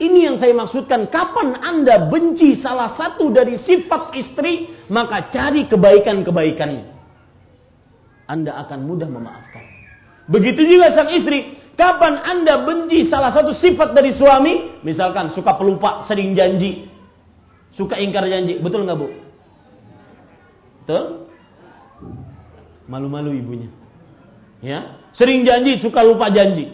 Ini 0.00 0.18
yang 0.32 0.36
saya 0.40 0.56
maksudkan. 0.56 1.12
Kapan 1.12 1.60
Anda 1.60 2.10
benci 2.10 2.58
salah 2.58 2.98
satu 2.98 3.30
dari 3.30 3.60
sifat 3.60 4.16
istri, 4.16 4.72
maka 4.90 5.30
cari 5.30 5.68
kebaikan-kebaikannya. 5.68 6.90
Anda 8.26 8.56
akan 8.66 8.78
mudah 8.82 9.06
memaafkan. 9.12 9.62
Begitu 10.26 10.64
juga 10.64 10.94
sang 10.96 11.12
istri. 11.12 11.59
Kapan 11.80 12.20
Anda 12.20 12.60
benci 12.68 13.08
salah 13.08 13.32
satu 13.32 13.56
sifat 13.56 13.96
dari 13.96 14.12
suami? 14.12 14.84
Misalkan 14.84 15.32
suka 15.32 15.56
pelupa, 15.56 16.04
sering 16.04 16.36
janji. 16.36 16.84
Suka 17.72 17.96
ingkar 17.96 18.28
janji. 18.28 18.60
Betul 18.60 18.84
nggak 18.84 19.00
Bu? 19.00 19.08
Betul? 20.84 21.24
Malu-malu 22.84 23.32
ibunya. 23.32 23.72
Ya, 24.60 25.00
sering 25.16 25.40
janji, 25.40 25.80
suka 25.80 26.04
lupa 26.04 26.28
janji. 26.28 26.68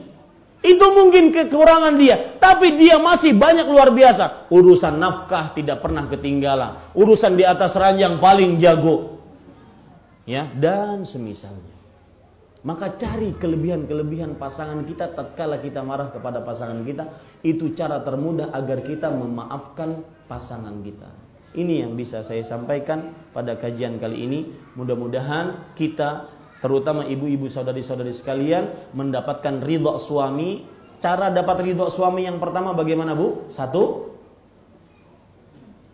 Itu 0.58 0.86
mungkin 0.90 1.30
kekurangan 1.30 1.94
dia, 2.02 2.42
tapi 2.42 2.74
dia 2.74 2.98
masih 2.98 3.30
banyak 3.38 3.70
luar 3.70 3.94
biasa. 3.94 4.50
Urusan 4.50 4.98
nafkah 4.98 5.54
tidak 5.54 5.86
pernah 5.86 6.10
ketinggalan. 6.10 6.90
Urusan 6.98 7.38
di 7.38 7.46
atas 7.46 7.78
ranjang 7.78 8.18
paling 8.18 8.58
jago. 8.58 9.22
Ya, 10.26 10.50
dan 10.50 11.06
semisalnya. 11.06 11.75
Maka 12.66 12.98
cari 12.98 13.30
kelebihan-kelebihan 13.38 14.34
pasangan 14.42 14.82
kita 14.82 15.14
tatkala 15.14 15.62
kita 15.62 15.86
marah 15.86 16.10
kepada 16.10 16.42
pasangan 16.42 16.82
kita, 16.82 17.04
itu 17.46 17.70
cara 17.78 18.02
termudah 18.02 18.50
agar 18.50 18.82
kita 18.82 19.06
memaafkan 19.06 20.02
pasangan 20.26 20.74
kita. 20.82 21.06
Ini 21.54 21.86
yang 21.86 21.94
bisa 21.94 22.26
saya 22.26 22.42
sampaikan 22.42 23.30
pada 23.30 23.54
kajian 23.54 24.02
kali 24.02 24.26
ini. 24.26 24.40
Mudah-mudahan 24.74 25.78
kita 25.78 26.26
terutama 26.58 27.06
ibu-ibu 27.06 27.46
saudari-saudari 27.46 28.18
sekalian 28.18 28.92
mendapatkan 28.98 29.62
ridho 29.62 30.02
suami. 30.10 30.66
Cara 30.98 31.30
dapat 31.30 31.70
ridho 31.70 31.86
suami 31.94 32.26
yang 32.26 32.42
pertama 32.42 32.74
bagaimana 32.74 33.14
bu? 33.14 33.54
Satu, 33.54 34.10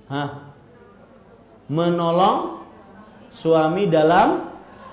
Hah? 0.09 0.53
menolong 1.73 2.69
suami 3.40 3.89
dalam 3.89 4.52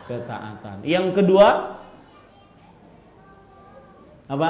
ketaatan. 0.10 0.81
Yang 0.81 1.22
kedua, 1.22 1.77
apa? 4.26 4.49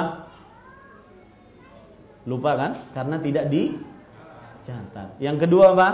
Lupa 2.24 2.50
kan? 2.56 2.72
Karena 2.96 3.20
tidak 3.20 3.52
dicatat. 3.52 5.20
Yang 5.20 5.36
kedua 5.44 5.76
apa? 5.76 5.88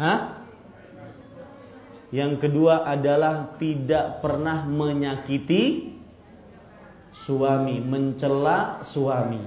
Hah? 0.00 0.20
Yang 2.10 2.48
kedua 2.48 2.88
adalah 2.88 3.54
tidak 3.60 4.24
pernah 4.24 4.64
menyakiti 4.66 5.94
suami, 7.28 7.78
mencela 7.78 8.82
suami. 8.90 9.44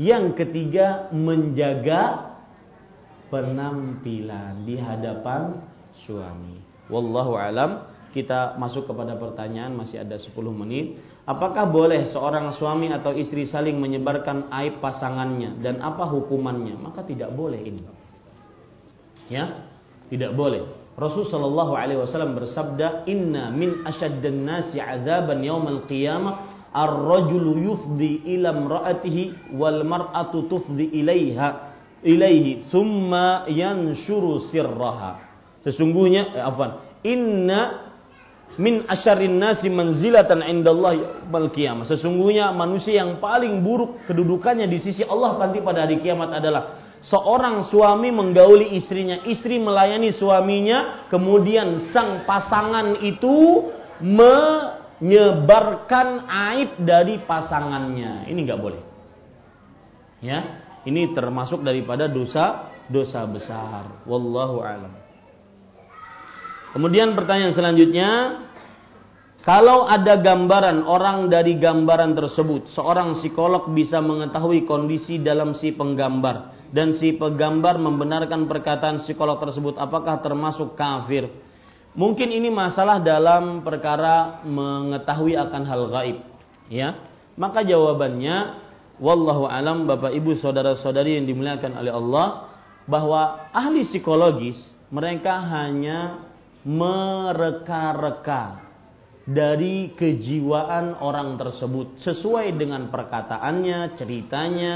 Yang 0.00 0.34
ketiga 0.34 1.12
menjaga 1.12 2.34
penampilan 3.30 4.66
di 4.66 4.74
hadapan 4.80 5.62
suami. 6.02 6.69
Wallahu 6.90 7.38
alam. 7.38 7.88
Kita 8.10 8.58
masuk 8.58 8.90
kepada 8.90 9.14
pertanyaan 9.14 9.70
masih 9.70 10.02
ada 10.02 10.18
10 10.18 10.34
menit. 10.50 10.98
Apakah 11.30 11.70
boleh 11.70 12.10
seorang 12.10 12.50
suami 12.58 12.90
atau 12.90 13.14
istri 13.14 13.46
saling 13.46 13.78
menyebarkan 13.78 14.50
aib 14.50 14.82
pasangannya 14.82 15.62
dan 15.62 15.78
apa 15.78 16.10
hukumannya? 16.10 16.74
Maka 16.74 17.06
tidak 17.06 17.30
boleh 17.30 17.62
ini. 17.62 17.86
Ya, 19.30 19.62
tidak 20.10 20.34
boleh. 20.34 20.66
Rasul 20.98 21.30
sallallahu 21.30 21.78
alaihi 21.78 22.02
wasallam 22.02 22.34
bersabda, 22.34 23.06
"Inna 23.06 23.54
min 23.54 23.86
asyaddan 23.86 24.42
nasi 24.42 24.82
'adzaban 24.82 25.46
yaumal 25.46 25.86
qiyamah 25.86 26.66
ar-rajulu 26.74 27.62
yufdi 27.62 28.26
ila 28.34 28.50
imra'atihi 28.50 29.54
wal 29.54 29.86
mar'atu 29.86 30.50
tufdi 30.50 30.98
ilaiha 30.98 31.78
ilaihi 32.02 32.74
thumma 32.74 33.46
yanshuru 33.46 34.50
sirraha." 34.50 35.29
Sesungguhnya 35.60 36.36
eh, 36.36 36.42
afwan, 36.44 36.80
inna 37.04 37.90
min 38.56 38.84
asyarin 38.88 39.38
nasi 39.40 39.70
manzilatan 39.72 40.42
indallah 40.44 40.92
yaumal 40.96 41.48
qiyamah. 41.52 41.86
Sesungguhnya 41.88 42.52
manusia 42.52 43.00
yang 43.00 43.20
paling 43.22 43.62
buruk 43.64 44.04
kedudukannya 44.08 44.66
di 44.66 44.78
sisi 44.82 45.04
Allah 45.06 45.38
nanti 45.40 45.60
pada 45.64 45.86
hari 45.86 46.00
kiamat 46.02 46.32
adalah 46.36 46.80
seorang 47.04 47.64
suami 47.72 48.12
menggauli 48.12 48.76
istrinya, 48.76 49.24
istri 49.24 49.56
melayani 49.56 50.12
suaminya, 50.12 51.08
kemudian 51.08 51.88
sang 51.92 52.28
pasangan 52.28 53.00
itu 53.00 53.68
menyebarkan 55.00 56.08
aib 56.28 56.76
dari 56.84 57.16
pasangannya. 57.24 58.28
Ini 58.28 58.40
nggak 58.44 58.60
boleh. 58.60 58.82
Ya, 60.20 60.44
ini 60.84 61.16
termasuk 61.16 61.64
daripada 61.64 62.04
dosa 62.04 62.68
dosa 62.92 63.24
besar. 63.24 64.04
Wallahu 64.04 64.60
alam. 64.60 64.99
Kemudian 66.70 67.18
pertanyaan 67.18 67.54
selanjutnya, 67.54 68.10
kalau 69.40 69.88
ada 69.88 70.20
gambaran 70.20 70.84
orang 70.84 71.32
dari 71.32 71.56
gambaran 71.56 72.12
tersebut, 72.12 72.70
seorang 72.76 73.18
psikolog 73.18 73.72
bisa 73.72 73.98
mengetahui 73.98 74.68
kondisi 74.68 75.18
dalam 75.18 75.56
si 75.56 75.72
penggambar 75.72 76.60
dan 76.70 76.94
si 77.00 77.18
penggambar 77.18 77.80
membenarkan 77.82 78.46
perkataan 78.46 79.02
psikolog 79.02 79.42
tersebut 79.42 79.74
apakah 79.80 80.22
termasuk 80.22 80.78
kafir? 80.78 81.26
Mungkin 81.98 82.30
ini 82.30 82.54
masalah 82.54 83.02
dalam 83.02 83.66
perkara 83.66 84.46
mengetahui 84.46 85.34
akan 85.34 85.62
hal 85.66 85.82
gaib 85.90 86.18
ya. 86.70 87.10
Maka 87.34 87.66
jawabannya 87.66 88.62
wallahu 89.02 89.50
alam 89.50 89.90
Bapak 89.90 90.14
Ibu 90.14 90.38
saudara-saudari 90.38 91.18
yang 91.18 91.26
dimuliakan 91.26 91.74
oleh 91.74 91.90
Allah 91.90 92.26
bahwa 92.86 93.50
ahli 93.50 93.88
psikologis 93.90 94.60
mereka 94.94 95.42
hanya 95.50 96.29
mereka-reka 96.66 98.44
dari 99.30 99.94
kejiwaan 99.94 100.98
orang 100.98 101.38
tersebut 101.38 102.02
sesuai 102.02 102.56
dengan 102.58 102.90
perkataannya, 102.90 103.94
ceritanya, 103.94 104.72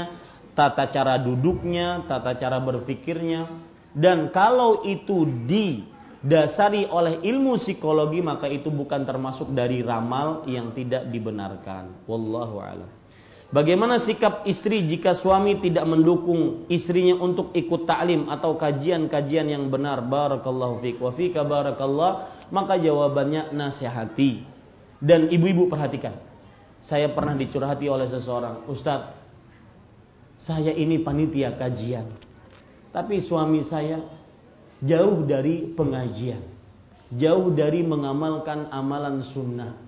tata 0.55 0.87
cara 0.89 1.19
duduknya, 1.19 2.07
tata 2.07 2.39
cara 2.39 2.63
berpikirnya, 2.63 3.51
dan 3.91 4.31
kalau 4.31 4.87
itu 4.87 5.27
didasari 5.43 6.87
oleh 6.87 7.19
ilmu 7.19 7.59
psikologi 7.59 8.23
maka 8.23 8.47
itu 8.47 8.71
bukan 8.71 9.03
termasuk 9.03 9.51
dari 9.51 9.83
ramal 9.83 10.47
yang 10.47 10.71
tidak 10.71 11.11
dibenarkan. 11.11 12.07
Wallahu 12.07 12.55
a'lam. 12.63 12.94
Bagaimana 13.55 14.03
sikap 14.03 14.43
istri 14.43 14.83
jika 14.83 15.15
suami 15.15 15.63
tidak 15.63 15.87
mendukung 15.87 16.67
istrinya 16.67 17.15
untuk 17.23 17.55
ikut 17.55 17.87
taklim 17.87 18.27
atau 18.27 18.59
kajian-kajian 18.59 19.47
yang 19.47 19.71
benar? 19.71 20.03
Barakallahu 20.03 20.83
fiik 20.83 20.99
wa 20.99 21.15
fika 21.15 21.47
barakallah. 21.47 22.35
Maka 22.51 22.75
jawabannya 22.75 23.55
nasihati. 23.55 24.43
Dan 24.99 25.31
ibu-ibu 25.31 25.71
perhatikan. 25.71 26.19
Saya 26.83 27.15
pernah 27.15 27.31
dicurhati 27.31 27.87
oleh 27.87 28.11
seseorang, 28.11 28.67
Ustadz, 28.69 29.09
saya 30.45 30.75
ini 30.75 30.99
panitia 31.01 31.55
kajian. 31.55 32.11
Tapi 32.91 33.23
suami 33.23 33.63
saya 33.71 34.03
jauh 34.83 35.23
dari 35.23 35.71
pengajian. 35.71 36.43
Jauh 37.15 37.55
dari 37.55 37.87
mengamalkan 37.87 38.67
amalan 38.67 39.23
sunnah. 39.31 39.79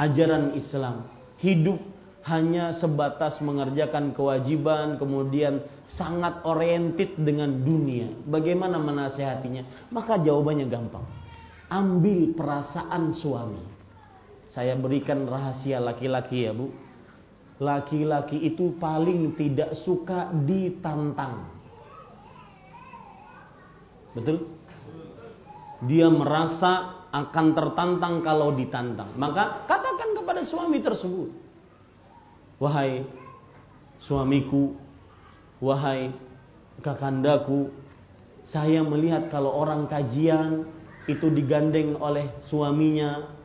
Ajaran 0.00 0.56
Islam. 0.56 1.06
Hidup 1.38 1.95
hanya 2.26 2.74
sebatas 2.82 3.38
mengerjakan 3.38 4.10
kewajiban, 4.10 4.98
kemudian 4.98 5.62
sangat 5.94 6.42
oriented 6.42 7.14
dengan 7.14 7.62
dunia. 7.62 8.10
Bagaimana 8.26 8.82
menasehatinya? 8.82 9.90
Maka 9.94 10.18
jawabannya 10.18 10.66
gampang. 10.66 11.06
Ambil 11.70 12.34
perasaan 12.34 13.14
suami. 13.14 13.62
Saya 14.50 14.74
berikan 14.74 15.26
rahasia 15.26 15.78
laki-laki 15.78 16.48
ya 16.48 16.54
bu 16.54 16.86
laki-laki 17.56 18.36
itu 18.36 18.76
paling 18.76 19.32
tidak 19.36 19.72
suka 19.84 20.28
ditantang. 20.44 21.48
Betul? 24.12 24.48
Dia 25.84 26.08
merasa 26.08 27.04
akan 27.12 27.46
tertantang 27.52 28.24
kalau 28.24 28.52
ditantang. 28.56 29.12
Maka 29.16 29.68
katakan 29.68 30.16
kepada 30.16 30.42
suami 30.44 30.80
tersebut. 30.80 31.45
Wahai 32.56 33.04
suamiku, 34.00 34.76
wahai 35.60 36.12
kakandaku, 36.80 37.68
saya 38.48 38.80
melihat 38.80 39.28
kalau 39.28 39.52
orang 39.52 39.88
kajian 39.90 40.64
itu 41.06 41.28
digandeng 41.30 41.96
oleh 42.00 42.32
suaminya 42.48 43.36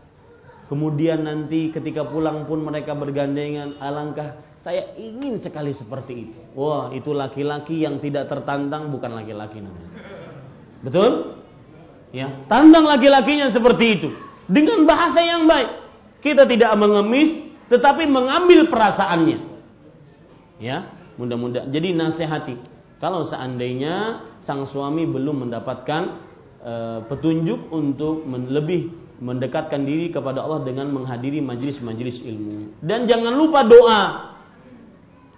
Kemudian 0.71 1.27
nanti 1.27 1.67
ketika 1.67 2.07
pulang 2.07 2.47
pun 2.47 2.63
mereka 2.63 2.95
bergandengan, 2.95 3.75
alangkah 3.83 4.39
saya 4.63 4.95
ingin 4.95 5.43
sekali 5.43 5.75
seperti 5.75 6.13
itu. 6.15 6.39
Wah, 6.55 6.95
itu 6.95 7.11
laki-laki 7.11 7.83
yang 7.83 7.99
tidak 7.99 8.31
tertantang 8.31 8.87
bukan 8.87 9.19
laki-laki 9.19 9.59
namanya. 9.59 9.91
Betul? 10.79 11.11
Ya, 12.15 12.47
tantang 12.47 12.87
laki-lakinya 12.87 13.51
seperti 13.51 13.99
itu 13.99 14.15
dengan 14.47 14.87
bahasa 14.87 15.19
yang 15.19 15.43
baik. 15.43 15.69
Kita 16.23 16.47
tidak 16.47 16.71
mengemis 16.79 17.50
tetapi 17.71 18.03
mengambil 18.03 18.67
perasaannya. 18.67 19.39
Ya, 20.59 20.91
mudah-mudahan. 21.15 21.71
Jadi 21.71 21.95
nasihati. 21.95 22.55
Kalau 22.99 23.25
seandainya 23.31 24.27
sang 24.43 24.67
suami 24.67 25.07
belum 25.07 25.47
mendapatkan 25.47 26.03
uh, 26.61 26.99
petunjuk 27.07 27.71
untuk 27.71 28.27
lebih 28.27 28.93
mendekatkan 29.23 29.81
diri 29.87 30.11
kepada 30.11 30.43
Allah 30.43 30.61
dengan 30.67 30.91
menghadiri 30.91 31.39
majelis-majelis 31.39 32.21
ilmu. 32.21 32.77
Dan 32.83 33.07
jangan 33.07 33.33
lupa 33.33 33.65
doa. 33.65 34.01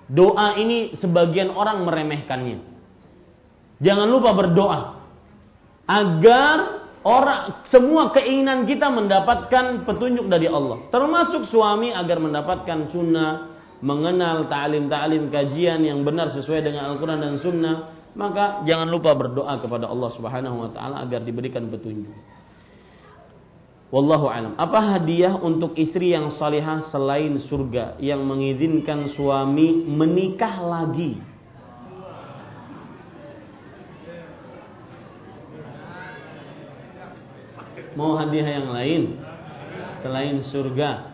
Doa 0.10 0.60
ini 0.60 0.98
sebagian 1.00 1.54
orang 1.56 1.88
meremehkannya. 1.88 2.60
Jangan 3.80 4.08
lupa 4.12 4.36
berdoa 4.36 4.80
agar 5.88 6.83
orang 7.04 7.68
semua 7.68 8.10
keinginan 8.16 8.64
kita 8.64 8.88
mendapatkan 8.88 9.84
petunjuk 9.84 10.28
dari 10.32 10.48
Allah, 10.48 10.88
termasuk 10.90 11.52
suami 11.52 11.92
agar 11.92 12.18
mendapatkan 12.20 12.90
sunnah, 12.90 13.54
mengenal 13.84 14.48
ta'lim-ta'lim 14.48 15.28
kajian 15.28 15.84
yang 15.84 16.02
benar 16.08 16.32
sesuai 16.32 16.64
dengan 16.64 16.96
Al-Quran 16.96 17.20
dan 17.20 17.36
Sunnah, 17.44 17.76
maka 18.16 18.64
jangan 18.64 18.88
lupa 18.88 19.12
berdoa 19.12 19.60
kepada 19.60 19.92
Allah 19.92 20.10
Subhanahu 20.16 20.56
Wa 20.64 20.70
Taala 20.72 20.96
agar 21.04 21.22
diberikan 21.28 21.68
petunjuk. 21.68 22.16
Wallahu 23.94 24.26
alam. 24.26 24.58
Apa 24.58 24.98
hadiah 24.98 25.38
untuk 25.38 25.78
istri 25.78 26.18
yang 26.18 26.34
salihah 26.34 26.90
selain 26.90 27.38
surga 27.46 28.02
yang 28.02 28.26
mengizinkan 28.26 29.14
suami 29.14 29.86
menikah 29.86 30.66
lagi? 30.66 31.33
Mau 37.94 38.18
hadiah 38.18 38.62
yang 38.62 38.74
lain 38.74 39.02
selain 40.02 40.42
surga? 40.50 41.14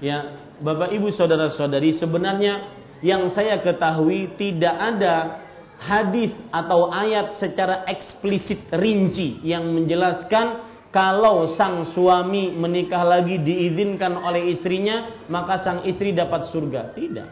Ya, 0.00 0.36
Bapak 0.60 0.92
Ibu 0.92 1.12
saudara-saudari, 1.12 1.96
sebenarnya 1.96 2.68
yang 3.00 3.32
saya 3.32 3.60
ketahui 3.64 4.36
tidak 4.36 4.76
ada 4.76 5.40
hadis 5.80 6.36
atau 6.52 6.92
ayat 6.92 7.40
secara 7.40 7.88
eksplisit 7.88 8.68
rinci 8.76 9.40
yang 9.40 9.64
menjelaskan 9.72 10.68
kalau 10.92 11.56
sang 11.56 11.88
suami 11.96 12.52
menikah 12.52 13.00
lagi 13.06 13.40
diizinkan 13.40 14.20
oleh 14.20 14.52
istrinya, 14.52 15.24
maka 15.32 15.64
sang 15.64 15.80
istri 15.88 16.12
dapat 16.12 16.52
surga. 16.52 16.92
Tidak. 16.92 17.28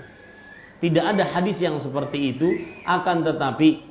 Tidak 0.78 1.04
ada 1.04 1.26
hadis 1.34 1.58
yang 1.58 1.76
seperti 1.82 2.38
itu, 2.38 2.48
akan 2.86 3.26
tetapi 3.26 3.87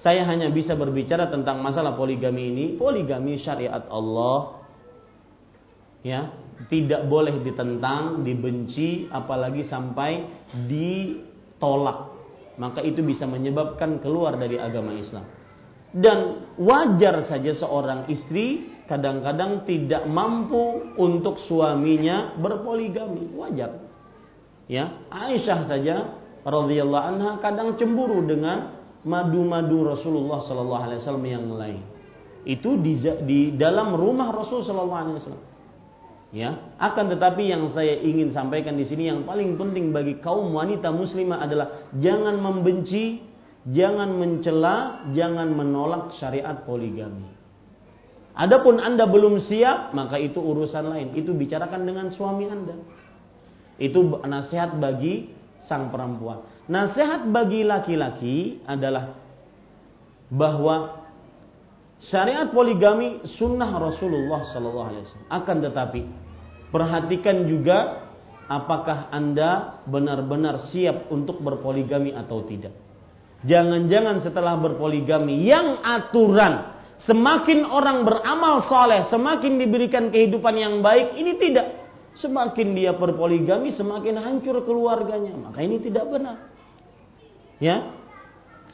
saya 0.00 0.28
hanya 0.28 0.52
bisa 0.52 0.76
berbicara 0.76 1.32
tentang 1.32 1.64
masalah 1.64 1.96
poligami 1.96 2.52
ini. 2.52 2.64
Poligami 2.76 3.40
syariat 3.40 3.88
Allah 3.88 4.60
ya, 6.04 6.20
tidak 6.68 7.08
boleh 7.10 7.40
ditentang, 7.40 8.22
dibenci, 8.22 9.08
apalagi 9.08 9.64
sampai 9.66 10.28
ditolak. 10.68 12.14
Maka 12.56 12.80
itu 12.80 13.04
bisa 13.04 13.28
menyebabkan 13.28 14.00
keluar 14.00 14.36
dari 14.36 14.56
agama 14.56 14.96
Islam. 14.96 15.24
Dan 15.96 16.52
wajar 16.60 17.24
saja 17.24 17.56
seorang 17.56 18.08
istri 18.12 18.76
kadang-kadang 18.84 19.64
tidak 19.64 20.04
mampu 20.04 20.92
untuk 21.00 21.40
suaminya 21.48 22.36
berpoligami, 22.36 23.32
wajar. 23.32 23.80
Ya, 24.66 25.08
Aisyah 25.08 25.60
saja 25.68 25.96
radhiyallahu 26.46 27.04
anha 27.16 27.30
kadang 27.40 27.74
cemburu 27.74 28.22
dengan 28.22 28.75
madu-madu 29.06 29.86
Rasulullah 29.86 30.42
sallallahu 30.42 30.82
alaihi 30.82 31.00
wasallam 31.00 31.26
yang 31.30 31.46
lain. 31.54 31.82
Itu 32.42 32.78
di, 32.82 32.98
di 33.22 33.54
dalam 33.54 33.94
rumah 33.94 34.34
Rasul 34.34 34.66
sallallahu 34.66 35.00
alaihi 35.00 35.16
wasallam. 35.22 35.44
Ya 36.34 36.74
akan 36.82 37.14
tetapi 37.14 37.54
yang 37.54 37.70
saya 37.70 38.02
ingin 38.02 38.34
sampaikan 38.34 38.74
di 38.74 38.82
sini 38.82 39.06
yang 39.06 39.22
paling 39.22 39.54
penting 39.54 39.94
bagi 39.94 40.18
kaum 40.18 40.50
wanita 40.50 40.90
muslimah 40.90 41.38
adalah 41.38 41.86
jangan 41.94 42.42
membenci 42.42 43.22
jangan 43.70 44.10
mencela 44.10 45.06
jangan 45.14 45.54
menolak 45.54 46.18
syariat 46.18 46.66
poligami. 46.66 47.30
Adapun 48.36 48.82
Anda 48.82 49.06
belum 49.06 49.38
siap 49.38 49.94
maka 49.94 50.18
itu 50.18 50.42
urusan 50.42 50.92
lain. 50.92 51.08
Itu 51.14 51.30
bicarakan 51.30 51.86
dengan 51.86 52.10
suami 52.10 52.50
Anda. 52.50 52.74
Itu 53.78 54.18
nasihat 54.26 54.76
bagi 54.82 55.30
sang 55.70 55.94
perempuan 55.94 56.55
nasihat 56.66 57.26
bagi 57.30 57.62
laki-laki 57.62 58.62
adalah 58.66 59.14
bahwa 60.30 61.06
Syariat 61.96 62.52
poligami 62.52 63.24
sunnah 63.40 63.72
Rasulullah 63.80 64.44
Sallallahu 64.52 64.88
Alaihi 64.92 65.04
Wasallam. 65.08 65.30
Akan 65.32 65.56
tetapi 65.64 66.02
perhatikan 66.68 67.48
juga 67.48 68.04
apakah 68.52 69.08
anda 69.08 69.80
benar-benar 69.88 70.68
siap 70.68 71.08
untuk 71.08 71.40
berpoligami 71.40 72.12
atau 72.12 72.44
tidak. 72.44 72.76
Jangan-jangan 73.48 74.20
setelah 74.20 74.60
berpoligami 74.60 75.48
yang 75.48 75.80
aturan 75.80 76.76
semakin 77.00 77.64
orang 77.64 78.04
beramal 78.04 78.68
soleh, 78.68 79.08
semakin 79.08 79.56
diberikan 79.56 80.12
kehidupan 80.12 80.52
yang 80.52 80.84
baik, 80.84 81.16
ini 81.16 81.32
tidak. 81.40 81.88
Semakin 82.16 82.72
dia 82.72 82.96
berpoligami, 82.96 83.72
semakin 83.76 84.20
hancur 84.20 84.64
keluarganya. 84.64 85.36
Maka 85.36 85.64
ini 85.64 85.80
tidak 85.80 86.08
benar. 86.08 86.55
Ya, 87.56 87.96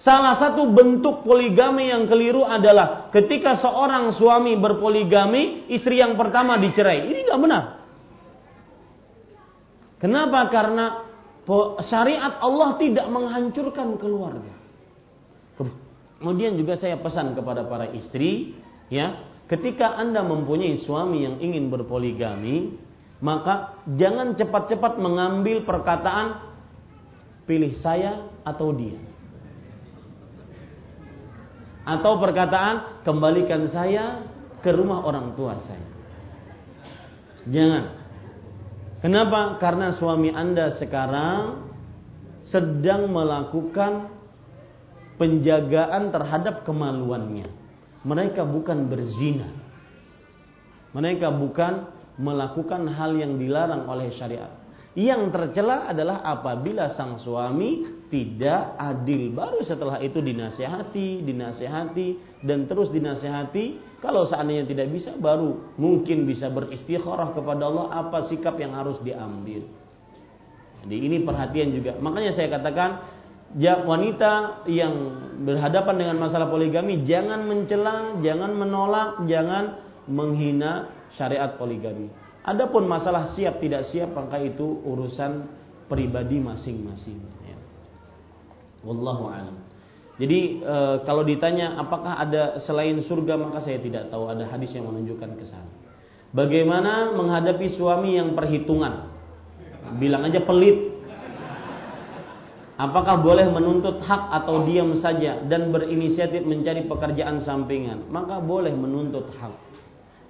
Salah 0.03 0.35
satu 0.35 0.67
bentuk 0.75 1.23
poligami 1.23 1.93
yang 1.93 2.11
keliru 2.11 2.43
adalah 2.43 3.13
ketika 3.15 3.61
seorang 3.63 4.11
suami 4.19 4.59
berpoligami, 4.59 5.71
istri 5.71 6.03
yang 6.03 6.19
pertama 6.19 6.59
dicerai. 6.59 7.07
Ini 7.07 7.21
nggak 7.23 7.41
benar. 7.45 7.65
Kenapa? 10.03 10.51
Karena 10.51 10.87
syariat 11.87 12.43
Allah 12.43 12.75
tidak 12.83 13.07
menghancurkan 13.13 13.95
keluarga. 14.01 14.55
Kemudian 16.19 16.59
juga 16.59 16.79
saya 16.83 16.99
pesan 16.99 17.39
kepada 17.39 17.63
para 17.71 17.87
istri, 17.95 18.59
ya, 18.91 19.23
ketika 19.47 19.95
Anda 20.03 20.27
mempunyai 20.27 20.83
suami 20.83 21.23
yang 21.31 21.37
ingin 21.39 21.71
berpoligami, 21.71 22.75
maka 23.23 23.79
jangan 23.87 24.35
cepat-cepat 24.35 24.99
mengambil 24.99 25.63
perkataan 25.63 26.43
pilih 27.47 27.79
saya 27.79 28.32
atau 28.43 28.71
dia 28.75 29.13
atau 31.83 32.19
perkataan 32.23 33.03
kembalikan 33.03 33.67
saya 33.75 34.23
ke 34.63 34.71
rumah 34.71 35.03
orang 35.03 35.35
tua 35.35 35.59
saya. 35.67 35.89
Jangan. 37.51 37.85
Kenapa? 39.03 39.59
Karena 39.59 39.91
suami 39.99 40.31
Anda 40.31 40.79
sekarang 40.79 41.67
sedang 42.47 43.11
melakukan 43.11 44.15
penjagaan 45.19 46.15
terhadap 46.15 46.63
kemaluannya. 46.63 47.51
Mereka 48.07 48.47
bukan 48.47 48.87
berzina. 48.87 49.51
Mereka 50.95 51.35
bukan 51.35 51.91
melakukan 52.23 52.87
hal 52.95 53.19
yang 53.19 53.43
dilarang 53.43 53.91
oleh 53.91 54.15
syariat. 54.15 54.55
Yang 54.95 55.35
tercela 55.35 55.91
adalah 55.91 56.23
apabila 56.23 56.95
sang 56.95 57.19
suami 57.19 58.02
tidak 58.13 58.77
adil. 58.77 59.33
Baru 59.33 59.65
setelah 59.65 59.97
itu 60.05 60.21
dinasehati, 60.21 61.25
dinasehati, 61.25 62.09
dan 62.45 62.69
terus 62.69 62.93
dinasehati. 62.93 63.97
Kalau 64.05 64.29
seandainya 64.29 64.69
tidak 64.69 64.93
bisa, 64.93 65.17
baru 65.17 65.73
mungkin 65.81 66.29
bisa 66.29 66.53
beristikharah 66.53 67.33
kepada 67.33 67.73
Allah 67.73 67.89
apa 68.05 68.29
sikap 68.29 68.61
yang 68.61 68.77
harus 68.77 69.01
diambil. 69.01 69.65
Jadi 70.85 70.97
ini 71.01 71.25
perhatian 71.25 71.73
juga. 71.73 71.97
Makanya 71.97 72.37
saya 72.37 72.53
katakan, 72.53 72.91
wanita 73.89 74.67
yang 74.69 74.95
berhadapan 75.49 76.05
dengan 76.05 76.17
masalah 76.21 76.53
poligami 76.53 77.09
jangan 77.09 77.49
mencela, 77.49 78.21
jangan 78.21 78.53
menolak, 78.53 79.25
jangan 79.25 79.81
menghina 80.05 80.93
syariat 81.17 81.57
poligami. 81.57 82.13
Adapun 82.43 82.91
masalah 82.91 83.33
siap 83.39 83.63
tidak 83.63 83.89
siap 83.89 84.13
maka 84.13 84.37
itu 84.43 84.83
urusan 84.85 85.47
pribadi 85.87 86.43
masing-masing. 86.43 87.42
Wallahu 88.83 89.31
alam. 89.31 89.57
Jadi 90.21 90.61
e, 90.61 90.77
kalau 91.09 91.25
ditanya 91.25 91.81
apakah 91.81 92.21
ada 92.21 92.61
selain 92.63 93.01
surga 93.03 93.41
maka 93.41 93.65
saya 93.65 93.81
tidak 93.81 94.13
tahu 94.13 94.29
ada 94.29 94.45
hadis 94.47 94.71
yang 94.77 94.87
menunjukkan 94.87 95.31
ke 95.41 95.45
sana. 95.49 95.71
Bagaimana 96.33 97.13
menghadapi 97.17 97.75
suami 97.75 98.17
yang 98.21 98.37
perhitungan? 98.37 99.09
Bilang 99.99 100.29
aja 100.29 100.41
pelit. 100.45 100.93
Apakah 102.81 103.21
boleh 103.21 103.47
menuntut 103.53 104.01
hak 104.03 104.43
atau 104.43 104.65
diam 104.67 104.97
saja 104.99 105.45
dan 105.47 105.71
berinisiatif 105.71 106.43
mencari 106.43 106.89
pekerjaan 106.89 107.45
sampingan? 107.45 108.11
Maka 108.11 108.43
boleh 108.43 108.73
menuntut 108.75 109.29
hak 109.39 109.55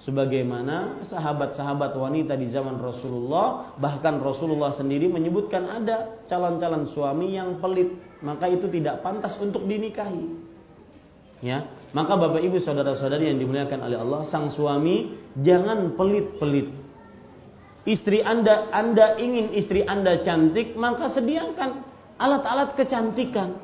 sebagaimana 0.03 1.07
sahabat-sahabat 1.07 1.95
wanita 1.95 2.35
di 2.35 2.51
zaman 2.51 2.75
Rasulullah 2.75 3.71
bahkan 3.79 4.19
Rasulullah 4.19 4.75
sendiri 4.75 5.07
menyebutkan 5.07 5.63
ada 5.63 6.19
calon-calon 6.27 6.91
suami 6.91 7.39
yang 7.39 7.63
pelit 7.63 7.95
maka 8.23 8.47
itu 8.47 8.71
tidak 8.71 9.03
pantas 9.03 9.35
untuk 9.37 9.67
dinikahi. 9.67 10.51
Ya 11.43 11.67
maka 11.93 12.17
Bapak 12.17 12.41
Ibu 12.41 12.57
saudara-saudari 12.63 13.29
yang 13.29 13.37
dimuliakan 13.37 13.79
oleh 13.85 13.99
Allah 13.99 14.25
sang 14.33 14.49
suami 14.49 15.13
jangan 15.37 15.93
pelit-pelit. 15.93 16.71
Istri 17.83 18.23
Anda 18.23 18.71
Anda 18.71 19.19
ingin 19.19 19.53
istri 19.53 19.83
Anda 19.83 20.23
cantik 20.23 20.73
maka 20.79 21.13
sediakan 21.13 21.83
alat-alat 22.17 22.79
kecantikan. 22.79 23.59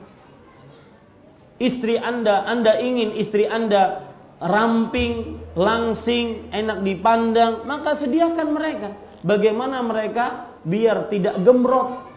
Istri 1.57 1.97
Anda 1.97 2.45
Anda 2.45 2.77
ingin 2.83 3.17
istri 3.17 3.47
Anda 3.47 4.09
ramping, 4.39 5.43
langsing, 5.59 6.47
enak 6.51 6.79
dipandang, 6.87 7.67
maka 7.67 7.99
sediakan 7.99 8.47
mereka. 8.55 8.89
Bagaimana 9.19 9.83
mereka? 9.83 10.25
Biar 10.63 11.07
tidak 11.11 11.39
gemrot, 11.43 12.08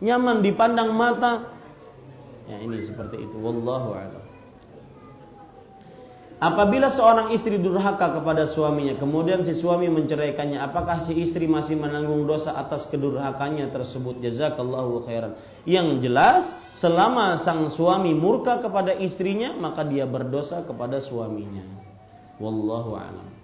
nyaman 0.00 0.44
dipandang 0.44 0.92
mata. 0.92 1.56
Ya 2.46 2.62
ini 2.62 2.84
seperti 2.86 3.26
itu. 3.26 3.36
Wallahu 3.38 3.96
a'lam. 3.96 4.24
Apabila 6.36 6.92
seorang 6.92 7.32
istri 7.32 7.56
durhaka 7.56 8.12
kepada 8.20 8.44
suaminya, 8.52 8.92
kemudian 9.00 9.40
si 9.40 9.56
suami 9.56 9.88
menceraikannya, 9.88 10.60
apakah 10.60 11.08
si 11.08 11.16
istri 11.16 11.48
masih 11.48 11.80
menanggung 11.80 12.28
dosa 12.28 12.52
atas 12.52 12.84
kedurhakannya 12.92 13.72
tersebut? 13.72 14.20
Jazakallahu 14.20 15.08
khairan. 15.08 15.32
Yang 15.64 16.04
jelas, 16.04 16.52
selama 16.76 17.40
sang 17.40 17.72
suami 17.72 18.12
murka 18.12 18.60
kepada 18.60 18.92
istrinya, 19.00 19.56
maka 19.56 19.80
dia 19.88 20.04
berdosa 20.04 20.60
kepada 20.68 21.00
suaminya. 21.00 21.64
Wallahu 22.36 23.00
a'lam. 23.00 23.35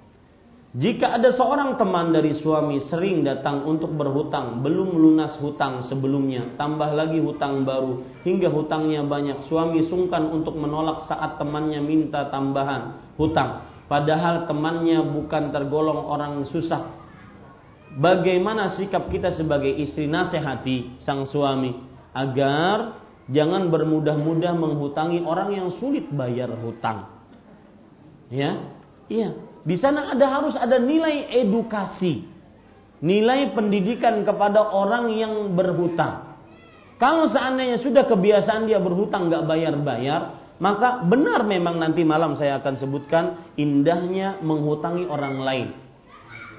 Jika 0.72 1.20
ada 1.20 1.28
seorang 1.36 1.76
teman 1.76 2.16
dari 2.16 2.32
suami 2.32 2.80
sering 2.88 3.20
datang 3.20 3.68
untuk 3.68 3.92
berhutang, 3.92 4.64
belum 4.64 4.96
lunas 4.96 5.36
hutang 5.36 5.84
sebelumnya, 5.84 6.56
tambah 6.56 6.96
lagi 6.96 7.20
hutang 7.20 7.68
baru, 7.68 8.00
hingga 8.24 8.48
hutangnya 8.48 9.04
banyak, 9.04 9.44
suami 9.52 9.84
sungkan 9.92 10.32
untuk 10.32 10.56
menolak 10.56 11.04
saat 11.04 11.36
temannya 11.36 11.76
minta 11.84 12.32
tambahan 12.32 13.04
hutang, 13.20 13.68
padahal 13.84 14.48
temannya 14.48 15.04
bukan 15.12 15.52
tergolong 15.52 16.08
orang 16.08 16.48
susah. 16.48 16.88
Bagaimana 17.92 18.72
sikap 18.72 19.12
kita 19.12 19.36
sebagai 19.36 19.76
istri 19.76 20.08
nasihati 20.08 21.04
sang 21.04 21.28
suami 21.28 21.76
agar 22.16 22.96
jangan 23.28 23.68
bermudah-mudah 23.68 24.56
menghutangi 24.56 25.20
orang 25.20 25.52
yang 25.52 25.68
sulit 25.76 26.08
bayar 26.08 26.48
hutang. 26.64 27.12
Ya, 28.32 28.72
iya 29.12 29.51
di 29.62 29.78
sana 29.78 30.10
ada 30.10 30.26
harus 30.26 30.58
ada 30.58 30.78
nilai 30.82 31.30
edukasi, 31.30 32.26
nilai 32.98 33.54
pendidikan 33.54 34.26
kepada 34.26 34.74
orang 34.74 35.14
yang 35.14 35.54
berhutang. 35.54 36.34
Kalau 36.98 37.30
seandainya 37.30 37.82
sudah 37.82 38.06
kebiasaan 38.06 38.70
dia 38.70 38.78
berhutang 38.78 39.26
nggak 39.30 39.46
bayar-bayar, 39.46 40.38
maka 40.62 41.02
benar 41.02 41.42
memang 41.42 41.78
nanti 41.78 42.06
malam 42.06 42.38
saya 42.38 42.62
akan 42.62 42.74
sebutkan 42.78 43.54
indahnya 43.58 44.38
menghutangi 44.42 45.10
orang 45.10 45.42
lain. 45.42 45.68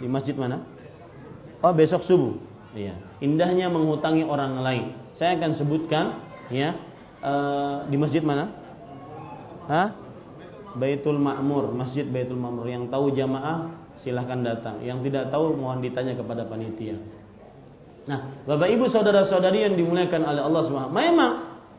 Di 0.03 0.07
masjid 0.11 0.35
mana? 0.35 0.63
Oh 1.63 1.71
besok 1.71 2.03
subuh. 2.03 2.35
Iya. 2.75 2.99
Indahnya 3.23 3.71
menghutangi 3.71 4.27
orang 4.27 4.59
lain. 4.59 4.85
Saya 5.15 5.39
akan 5.39 5.55
sebutkan 5.55 6.19
ya 6.51 6.75
uh, 7.23 7.88
di 7.88 7.95
masjid 7.95 8.19
mana? 8.19 8.51
Hah? 9.71 10.02
Baitul 10.75 11.21
Ma'mur, 11.21 11.73
Masjid 11.73 12.05
Baitul 12.05 12.39
Ma'mur. 12.39 12.65
Yang 12.67 12.89
tahu 12.93 13.13
jamaah 13.13 13.71
silahkan 14.01 14.39
datang. 14.41 14.81
Yang 14.81 15.09
tidak 15.09 15.33
tahu 15.33 15.53
mohon 15.55 15.79
ditanya 15.81 16.17
kepada 16.17 16.45
panitia. 16.45 16.97
Nah, 18.03 18.43
Bapak 18.43 18.67
Ibu 18.67 18.91
saudara-saudari 18.91 19.63
yang 19.63 19.75
dimuliakan 19.79 20.21
oleh 20.27 20.41
Allah 20.43 20.61
SWT. 20.67 20.91
Memang 20.91 21.31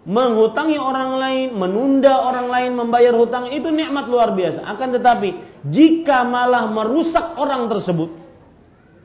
menghutangi 0.04 0.76
orang 0.80 1.16
lain, 1.20 1.48
menunda 1.56 2.24
orang 2.24 2.48
lain 2.48 2.70
membayar 2.76 3.12
hutang 3.16 3.52
itu 3.52 3.68
nikmat 3.68 4.08
luar 4.08 4.32
biasa. 4.32 4.64
Akan 4.64 4.92
tetapi 4.92 5.60
jika 5.68 6.24
malah 6.28 6.68
merusak 6.68 7.36
orang 7.40 7.68
tersebut, 7.72 8.12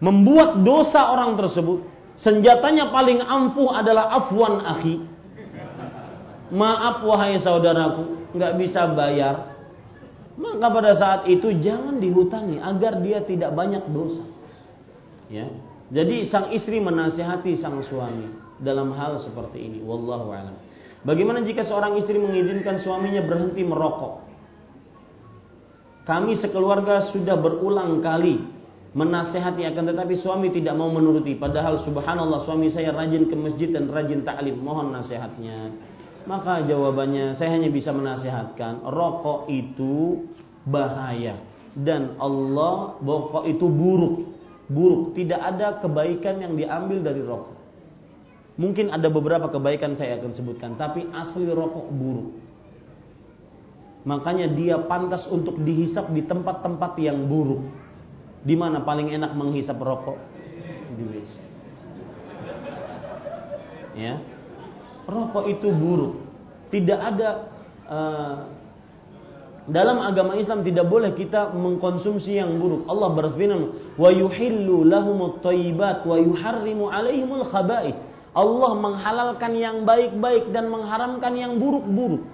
membuat 0.03 0.60
dosa 0.64 1.11
orang 1.11 1.40
tersebut, 1.40 1.88
senjatanya 2.20 2.91
paling 2.91 3.20
ampuh 3.24 3.72
adalah 3.72 4.11
afwan 4.16 4.64
akhi. 4.64 4.95
Maaf 6.49 7.06
wahai 7.06 7.40
saudaraku, 7.40 8.36
nggak 8.36 8.53
bisa 8.60 8.91
bayar, 8.91 9.49
maka 10.40 10.68
pada 10.72 10.91
saat 10.95 11.22
itu 11.28 11.52
jangan 11.60 11.99
dihutangi 11.99 12.64
agar 12.64 13.03
dia 13.03 13.20
tidak 13.28 13.52
banyak 13.52 13.84
dosa. 13.91 14.24
Ya. 15.28 15.52
Jadi 15.91 16.32
sang 16.32 16.56
istri 16.56 16.80
menasihati 16.80 17.60
sang 17.60 17.84
suami 17.84 18.32
dalam 18.64 18.95
hal 18.95 19.20
seperti 19.20 19.60
ini. 19.60 19.80
Wallahu 19.84 20.32
a'lam. 20.32 20.56
Bagaimana 21.03 21.44
jika 21.44 21.68
seorang 21.68 21.99
istri 21.99 22.16
mengizinkan 22.16 22.80
suaminya 22.80 23.20
berhenti 23.24 23.68
merokok? 23.68 24.24
Kami 26.07 26.40
sekeluarga 26.40 27.11
sudah 27.11 27.36
berulang 27.36 27.99
kali 27.99 28.40
menasehati 28.95 29.61
akan 29.70 29.94
tetapi 29.94 30.18
suami 30.18 30.49
tidak 30.56 30.74
mau 30.74 30.90
menuruti. 30.90 31.36
Padahal 31.36 31.84
subhanallah 31.84 32.48
suami 32.48 32.72
saya 32.72 32.95
rajin 32.95 33.28
ke 33.28 33.36
masjid 33.36 33.70
dan 33.70 33.91
rajin 33.91 34.24
ta'lim. 34.24 34.56
Mohon 34.57 34.98
nasihatnya. 34.98 35.76
Maka 36.28 36.68
jawabannya 36.68 37.40
saya 37.40 37.56
hanya 37.56 37.72
bisa 37.72 37.96
menasihatkan 37.96 38.84
rokok 38.84 39.48
itu 39.48 40.28
bahaya 40.68 41.40
dan 41.78 42.18
Allah 42.20 42.98
rokok 43.00 43.46
itu 43.48 43.66
buruk. 43.70 44.16
Buruk, 44.70 45.18
tidak 45.18 45.41
ada 45.41 45.82
kebaikan 45.82 46.46
yang 46.46 46.54
diambil 46.54 47.02
dari 47.02 47.22
rokok. 47.26 47.58
Mungkin 48.60 48.94
ada 48.94 49.08
beberapa 49.10 49.50
kebaikan 49.50 49.98
saya 49.98 50.20
akan 50.22 50.36
sebutkan, 50.36 50.78
tapi 50.78 51.10
asli 51.10 51.48
rokok 51.50 51.90
buruk. 51.90 52.30
Makanya 54.06 54.52
dia 54.54 54.78
pantas 54.86 55.26
untuk 55.32 55.58
dihisap 55.64 56.12
di 56.14 56.22
tempat-tempat 56.28 57.00
yang 57.02 57.26
buruk. 57.26 57.66
Di 58.46 58.56
mana 58.56 58.84
paling 58.84 59.12
enak 59.12 59.34
menghisap 59.36 59.80
rokok? 59.80 60.20
Di 60.96 61.04
WC. 61.04 61.34
Ya, 64.00 64.22
rokok 65.10 65.45
itu 65.49 65.68
buruk. 65.73 66.14
Tidak 66.69 66.99
ada 67.02 67.30
uh, 67.90 68.36
dalam 69.69 70.02
agama 70.02 70.34
Islam 70.38 70.65
tidak 70.65 70.90
boleh 70.90 71.14
kita 71.14 71.53
mengkonsumsi 71.53 72.41
yang 72.41 72.57
buruk. 72.57 72.90
Allah 72.90 73.10
berfirman, 73.14 73.61
"Wa 73.98 74.10
yuhillu 74.10 74.86
lahumut 74.86 75.45
thayyibat 75.45 76.06
wa 76.06 76.18
yuharrimu 76.18 76.90
'alaihimul 76.90 77.45
khaba'ith." 77.49 77.98
Allah 78.34 78.72
menghalalkan 78.77 79.52
yang 79.57 79.84
baik-baik 79.86 80.53
dan 80.53 80.69
mengharamkan 80.69 81.34
yang 81.34 81.57
buruk-buruk. 81.57 82.26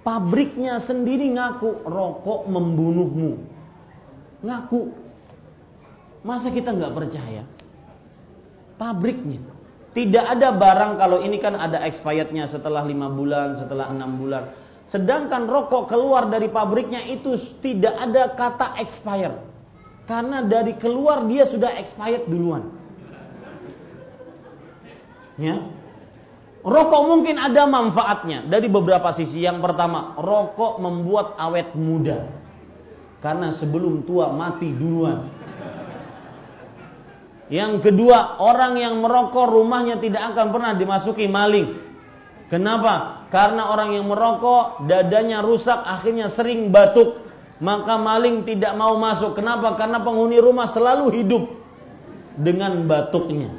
Pabriknya 0.00 0.80
sendiri 0.84 1.28
ngaku 1.36 1.84
rokok 1.84 2.48
membunuhmu. 2.48 3.36
Ngaku. 4.40 4.96
Masa 6.24 6.48
kita 6.52 6.72
nggak 6.72 6.92
percaya? 6.96 7.44
Pabriknya. 8.80 9.44
Tidak 9.90 10.22
ada 10.22 10.54
barang 10.54 11.02
kalau 11.02 11.18
ini 11.18 11.42
kan 11.42 11.58
ada 11.58 11.82
expirednya 11.82 12.46
setelah 12.46 12.86
lima 12.86 13.10
bulan, 13.10 13.58
setelah 13.58 13.90
enam 13.90 14.22
bulan. 14.22 14.54
Sedangkan 14.86 15.50
rokok 15.50 15.90
keluar 15.90 16.30
dari 16.30 16.50
pabriknya 16.50 17.06
itu 17.10 17.34
tidak 17.58 17.94
ada 17.98 18.34
kata 18.34 18.78
expired. 18.82 19.38
Karena 20.06 20.42
dari 20.46 20.74
keluar 20.78 21.26
dia 21.26 21.46
sudah 21.46 21.74
expired 21.78 22.26
duluan. 22.26 22.70
Ya. 25.38 25.56
Rokok 26.60 27.02
mungkin 27.08 27.40
ada 27.40 27.64
manfaatnya 27.64 28.46
dari 28.46 28.68
beberapa 28.68 29.10
sisi. 29.16 29.42
Yang 29.42 29.64
pertama, 29.64 30.18
rokok 30.18 30.78
membuat 30.82 31.34
awet 31.40 31.72
muda. 31.72 32.30
Karena 33.24 33.56
sebelum 33.56 34.04
tua 34.04 34.30
mati 34.34 34.68
duluan. 34.70 35.39
Yang 37.50 37.90
kedua, 37.90 38.38
orang 38.38 38.78
yang 38.78 39.02
merokok 39.02 39.50
rumahnya 39.50 39.98
tidak 39.98 40.32
akan 40.32 40.54
pernah 40.54 40.72
dimasuki 40.78 41.26
maling. 41.26 41.82
Kenapa? 42.46 43.26
Karena 43.26 43.74
orang 43.74 43.98
yang 43.98 44.06
merokok 44.06 44.86
dadanya 44.86 45.42
rusak 45.42 45.82
akhirnya 45.82 46.30
sering 46.38 46.70
batuk. 46.70 47.26
Maka 47.58 47.98
maling 47.98 48.46
tidak 48.46 48.72
mau 48.78 48.94
masuk. 48.96 49.34
Kenapa? 49.34 49.74
Karena 49.74 49.98
penghuni 50.00 50.38
rumah 50.38 50.70
selalu 50.70 51.10
hidup 51.20 51.44
dengan 52.38 52.86
batuknya. 52.86 53.50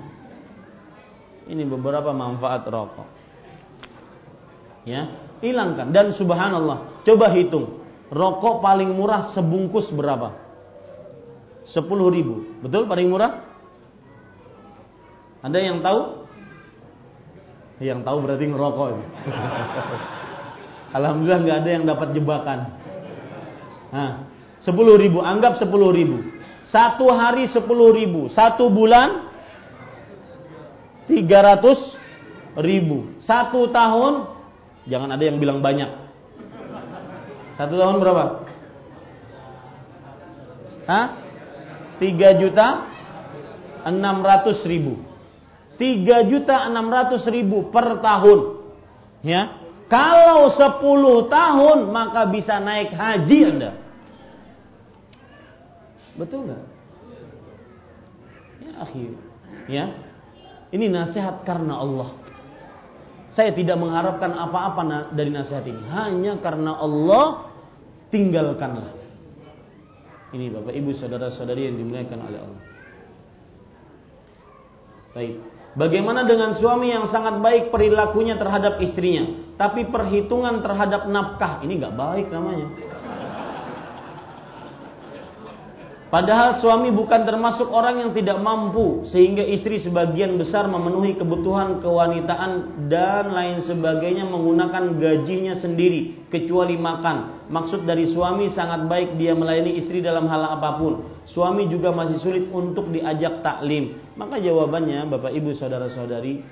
Ini 1.51 1.67
beberapa 1.67 2.15
manfaat 2.15 2.63
rokok. 2.63 3.07
Ya, 4.87 5.13
hilangkan 5.43 5.93
dan 5.93 6.15
subhanallah, 6.15 7.03
coba 7.05 7.27
hitung. 7.35 7.83
Rokok 8.07 8.63
paling 8.63 8.89
murah 8.91 9.35
sebungkus 9.35 9.91
berapa? 9.91 10.35
10 11.69 11.85
ribu. 12.15 12.59
Betul 12.63 12.89
paling 12.89 13.07
murah? 13.11 13.50
Ada 15.41 15.57
yang 15.57 15.81
tahu? 15.81 16.01
Yang 17.81 17.99
tahu 18.05 18.17
berarti 18.21 18.45
ngerokok. 18.45 18.89
Alhamdulillah 20.97 21.41
nggak 21.41 21.59
ada 21.65 21.69
yang 21.73 21.85
dapat 21.89 22.07
jebakan. 22.13 22.59
Nah, 23.89 24.11
sepuluh 24.61 25.01
ribu, 25.01 25.25
anggap 25.25 25.57
sepuluh 25.57 25.89
ribu. 25.89 26.21
Satu 26.69 27.09
hari 27.09 27.49
sepuluh 27.49 27.91
ribu, 27.91 28.29
satu 28.29 28.69
bulan 28.69 29.33
tiga 31.09 31.41
ratus 31.41 31.97
ribu. 32.61 33.17
Satu 33.25 33.73
tahun, 33.73 34.29
jangan 34.85 35.09
ada 35.09 35.23
yang 35.25 35.41
bilang 35.41 35.59
banyak. 35.59 35.89
Satu 37.57 37.75
tahun 37.81 37.97
berapa? 37.97 38.23
Hah? 40.85 41.05
Tiga 41.97 42.37
juta 42.37 42.85
enam 43.89 44.21
ratus 44.21 44.61
ribu. 44.69 45.01
3 45.01 45.01
juta 45.01 45.01
600 45.01 45.01
ribu 45.01 45.10
per 47.73 47.87
tahun. 48.05 48.39
Ya. 49.25 49.57
Kalau 49.89 50.53
10 50.55 51.27
tahun 51.27 51.77
maka 51.91 52.29
bisa 52.31 52.61
naik 52.61 52.95
haji 52.95 53.39
Anda. 53.49 53.71
Betul 56.15 56.47
nggak? 56.47 56.63
Ya, 58.61 58.71
akhir. 58.79 59.11
Ya. 59.67 59.85
Ini 60.71 60.85
nasihat 60.87 61.43
karena 61.43 61.75
Allah. 61.81 62.15
Saya 63.35 63.51
tidak 63.55 63.79
mengharapkan 63.79 64.31
apa-apa 64.31 65.11
dari 65.11 65.31
nasihat 65.31 65.63
ini. 65.67 65.83
Hanya 65.91 66.39
karena 66.39 66.79
Allah 66.79 67.51
tinggalkanlah. 68.11 68.91
Ini 70.31 70.47
Bapak 70.51 70.71
Ibu 70.71 70.95
saudara-saudari 70.95 71.67
yang 71.67 71.75
dimuliakan 71.75 72.19
oleh 72.23 72.39
Allah. 72.39 72.61
Baik. 75.11 75.50
Bagaimana 75.71 76.27
dengan 76.27 76.51
suami 76.59 76.91
yang 76.91 77.07
sangat 77.07 77.39
baik 77.39 77.63
perilakunya 77.71 78.35
terhadap 78.35 78.75
istrinya, 78.83 79.55
tapi 79.55 79.87
perhitungan 79.87 80.59
terhadap 80.59 81.07
nafkah 81.07 81.63
ini 81.63 81.79
nggak 81.79 81.95
baik 81.95 82.27
namanya. 82.27 82.90
Padahal 86.11 86.59
suami 86.59 86.91
bukan 86.91 87.23
termasuk 87.23 87.71
orang 87.71 88.03
yang 88.03 88.11
tidak 88.11 88.35
mampu 88.43 89.07
sehingga 89.07 89.47
istri 89.47 89.79
sebagian 89.79 90.35
besar 90.35 90.67
memenuhi 90.67 91.15
kebutuhan 91.15 91.79
kewanitaan 91.79 92.83
dan 92.91 93.31
lain 93.31 93.63
sebagainya 93.63 94.27
menggunakan 94.27 94.99
gajinya 94.99 95.55
sendiri 95.63 96.27
kecuali 96.27 96.75
makan. 96.75 97.47
Maksud 97.47 97.87
dari 97.87 98.11
suami 98.11 98.51
sangat 98.51 98.91
baik 98.91 99.15
dia 99.15 99.31
melayani 99.31 99.79
istri 99.79 100.03
dalam 100.03 100.27
hal 100.27 100.59
apa 100.59 100.75
pun. 100.75 101.23
Suami 101.31 101.71
juga 101.71 101.95
masih 101.95 102.19
sulit 102.19 102.45
untuk 102.51 102.91
diajak 102.91 103.39
taklim. 103.39 103.95
Maka 104.19 104.43
jawabannya 104.43 105.07
Bapak 105.07 105.31
Ibu 105.31 105.55
saudara-saudari 105.55 106.43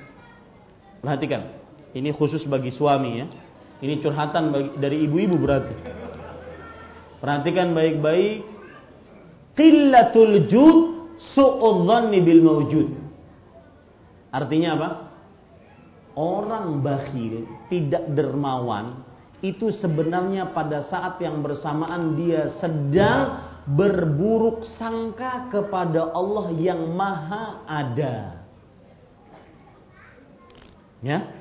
perhatikan. 1.03 1.52
Ini 1.91 2.15
khusus 2.15 2.48
bagi 2.48 2.72
suami 2.72 3.11
ya. 3.19 3.27
Ini 3.84 3.99
curhatan 3.99 4.56
bagi, 4.56 4.72
dari 4.80 5.03
ibu-ibu 5.03 5.36
berarti. 5.36 5.76
Perhatikan 7.19 7.76
baik-baik 7.76 8.59
qillatul 9.60 10.48
jud 10.48 10.77
su'udhanni 11.36 12.23
bil 12.23 12.41
mawjud. 12.48 12.88
Artinya 14.31 14.69
apa? 14.80 14.90
Orang 16.15 16.80
bakhil, 16.80 17.44
tidak 17.68 18.07
dermawan, 18.15 19.03
itu 19.40 19.72
sebenarnya 19.72 20.52
pada 20.52 20.88
saat 20.88 21.19
yang 21.23 21.40
bersamaan 21.40 22.15
dia 22.15 22.56
sedang 22.60 23.40
berburuk 23.68 24.68
sangka 24.76 25.48
kepada 25.48 26.11
Allah 26.11 26.52
yang 26.56 26.91
maha 26.91 27.64
ada. 27.68 28.44
Ya, 30.99 31.39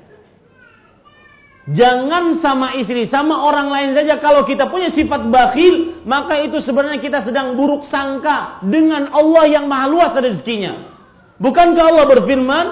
Jangan 1.69 2.41
sama 2.41 2.73
istri, 2.81 3.05
sama 3.13 3.45
orang 3.45 3.69
lain 3.69 3.89
saja. 3.93 4.17
Kalau 4.17 4.41
kita 4.41 4.73
punya 4.73 4.89
sifat 4.89 5.29
bakhil, 5.29 6.01
maka 6.01 6.41
itu 6.41 6.65
sebenarnya 6.65 6.97
kita 6.97 7.21
sedang 7.21 7.53
buruk 7.53 7.85
sangka 7.93 8.57
dengan 8.65 9.13
Allah 9.13 9.45
yang 9.45 9.69
maha 9.69 9.85
luas 9.85 10.13
rezekinya. 10.17 10.97
Bukankah 11.37 11.85
Allah 11.93 12.05
berfirman, 12.09 12.65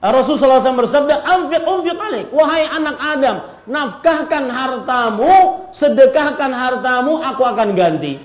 Rasulullah 0.00 0.64
SAW 0.64 0.80
bersabda, 0.80 1.14
Amfiq 1.28 1.62
umfiq 1.68 1.98
alik. 2.00 2.26
Wahai 2.32 2.64
anak 2.64 2.96
Adam, 2.96 3.36
nafkahkan 3.68 4.44
hartamu, 4.48 5.68
sedekahkan 5.76 6.48
hartamu, 6.48 7.20
aku 7.20 7.42
akan 7.44 7.76
ganti. 7.76 8.16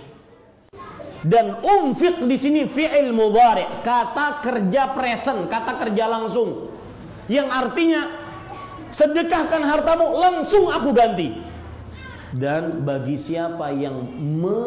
Dan 1.28 1.60
umfiq 1.60 2.24
di 2.24 2.38
sini 2.40 2.72
fi'il 2.72 3.12
mudhari, 3.12 3.84
kata 3.84 4.40
kerja 4.40 4.95
present, 4.95 5.52
kata 5.52 5.84
kerja 5.84 6.08
langsung. 6.08 6.72
Yang 7.28 7.48
artinya 7.52 8.23
sedekahkan 8.94 9.61
hartamu 9.65 10.14
langsung 10.18 10.70
aku 10.70 10.94
ganti. 10.94 11.34
Dan 12.34 12.82
bagi 12.82 13.22
siapa 13.22 13.70
yang 13.78 13.94
me, 14.18 14.61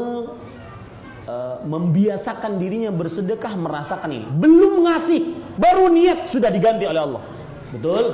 uh, 1.27 1.59
membiasakan 1.67 2.63
dirinya 2.63 2.95
bersedekah 2.95 3.59
merasakan 3.59 4.11
ini, 4.15 4.27
belum 4.39 4.87
ngasih, 4.87 5.23
baru 5.59 5.91
niat 5.91 6.31
sudah 6.31 6.47
diganti 6.55 6.87
oleh 6.87 7.03
Allah. 7.03 7.23
Betul? 7.75 8.05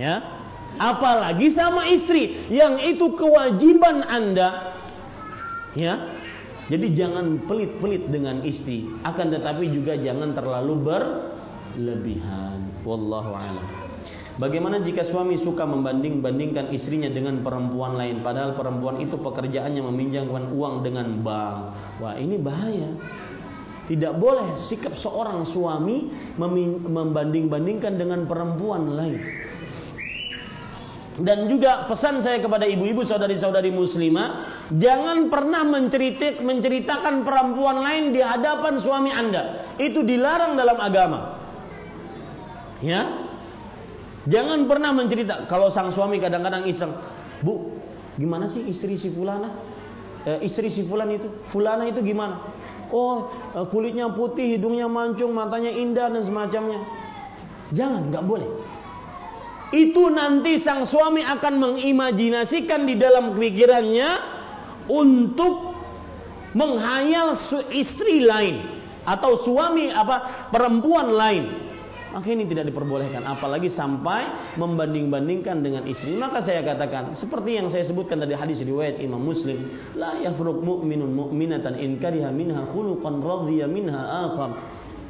Ya. 0.00 0.40
Apalagi 0.76 1.56
sama 1.56 1.88
istri 1.88 2.48
yang 2.52 2.80
itu 2.80 3.12
kewajiban 3.16 4.04
Anda. 4.04 4.76
Ya. 5.76 6.16
Jadi 6.66 6.98
jangan 6.98 7.46
pelit-pelit 7.46 8.10
dengan 8.10 8.42
istri, 8.42 8.90
akan 9.06 9.26
tetapi 9.36 9.70
juga 9.70 9.94
jangan 10.00 10.34
terlalu 10.34 10.82
berlebihan. 10.82 12.72
Wallahu 12.82 13.36
a'lam. 13.38 13.85
Bagaimana 14.36 14.84
jika 14.84 15.08
suami 15.08 15.40
suka 15.40 15.64
membanding-bandingkan 15.64 16.68
istrinya 16.68 17.08
dengan 17.08 17.40
perempuan 17.40 17.96
lain 17.96 18.20
padahal 18.20 18.52
perempuan 18.52 19.00
itu 19.00 19.16
pekerjaannya 19.16 19.80
meminjamkan 19.80 20.52
uang 20.52 20.84
dengan 20.84 21.08
bank. 21.24 21.58
Wah, 22.04 22.20
ini 22.20 22.36
bahaya. 22.36 22.92
Tidak 23.88 24.12
boleh 24.20 24.68
sikap 24.68 24.92
seorang 25.00 25.48
suami 25.56 26.12
membanding-bandingkan 26.84 27.96
dengan 27.96 28.28
perempuan 28.28 28.92
lain. 28.92 29.20
Dan 31.16 31.48
juga 31.48 31.88
pesan 31.88 32.20
saya 32.20 32.36
kepada 32.44 32.68
ibu-ibu 32.68 33.00
saudari-saudari 33.08 33.72
muslimah, 33.72 34.28
jangan 34.76 35.32
pernah 35.32 35.64
menceritik, 35.64 36.44
menceritakan 36.44 37.24
perempuan 37.24 37.80
lain 37.80 38.12
di 38.12 38.20
hadapan 38.20 38.84
suami 38.84 39.08
Anda. 39.08 39.72
Itu 39.80 40.04
dilarang 40.04 40.60
dalam 40.60 40.76
agama. 40.76 41.40
Ya, 42.84 43.25
Jangan 44.26 44.66
pernah 44.66 44.90
mencerita 44.90 45.46
kalau 45.46 45.70
sang 45.70 45.94
suami 45.94 46.18
kadang-kadang 46.18 46.66
iseng, 46.66 46.90
"Bu, 47.46 47.78
gimana 48.18 48.50
sih 48.50 48.66
istri 48.66 48.98
si 48.98 49.14
fulana? 49.14 49.54
Eh, 50.26 50.50
istri 50.50 50.74
si 50.74 50.82
fulan 50.82 51.06
itu, 51.14 51.30
fulana 51.54 51.86
itu 51.86 52.02
gimana? 52.02 52.42
Oh, 52.90 53.30
eh, 53.54 53.66
kulitnya 53.70 54.10
putih, 54.10 54.58
hidungnya 54.58 54.90
mancung, 54.90 55.30
matanya 55.30 55.70
indah 55.70 56.10
dan 56.10 56.26
semacamnya." 56.26 56.82
Jangan, 57.70 58.10
nggak 58.10 58.24
boleh. 58.26 58.50
Itu 59.74 60.10
nanti 60.10 60.62
sang 60.62 60.86
suami 60.86 61.22
akan 61.22 61.54
mengimajinasikan 61.58 62.86
di 62.86 62.94
dalam 62.98 63.34
pikirannya 63.34 64.10
untuk 64.86 65.74
menghayal 66.54 67.42
istri 67.74 68.22
lain 68.22 68.62
atau 69.02 69.42
suami 69.42 69.90
apa 69.90 70.50
perempuan 70.50 71.10
lain 71.14 71.44
maka 72.16 72.32
ini 72.32 72.48
tidak 72.48 72.72
diperbolehkan 72.72 73.28
apalagi 73.28 73.68
sampai 73.76 74.56
membanding-bandingkan 74.56 75.60
dengan 75.60 75.84
istri 75.84 76.16
maka 76.16 76.40
saya 76.40 76.64
katakan 76.64 77.12
seperti 77.20 77.60
yang 77.60 77.68
saya 77.68 77.84
sebutkan 77.84 78.16
tadi 78.16 78.32
hadis 78.32 78.64
riwayat 78.64 78.96
Imam 79.04 79.20
Muslim 79.20 79.68
la 79.92 80.16
yafruq 80.24 80.64
mu'minun 80.64 81.12
mu'minatan 81.12 81.76
in 81.76 82.00
kariha 82.00 82.32
minha 82.32 82.72
khuluqan 82.72 83.20
radhiya 83.20 83.68
minha 83.68 84.00
akhar 84.32 84.50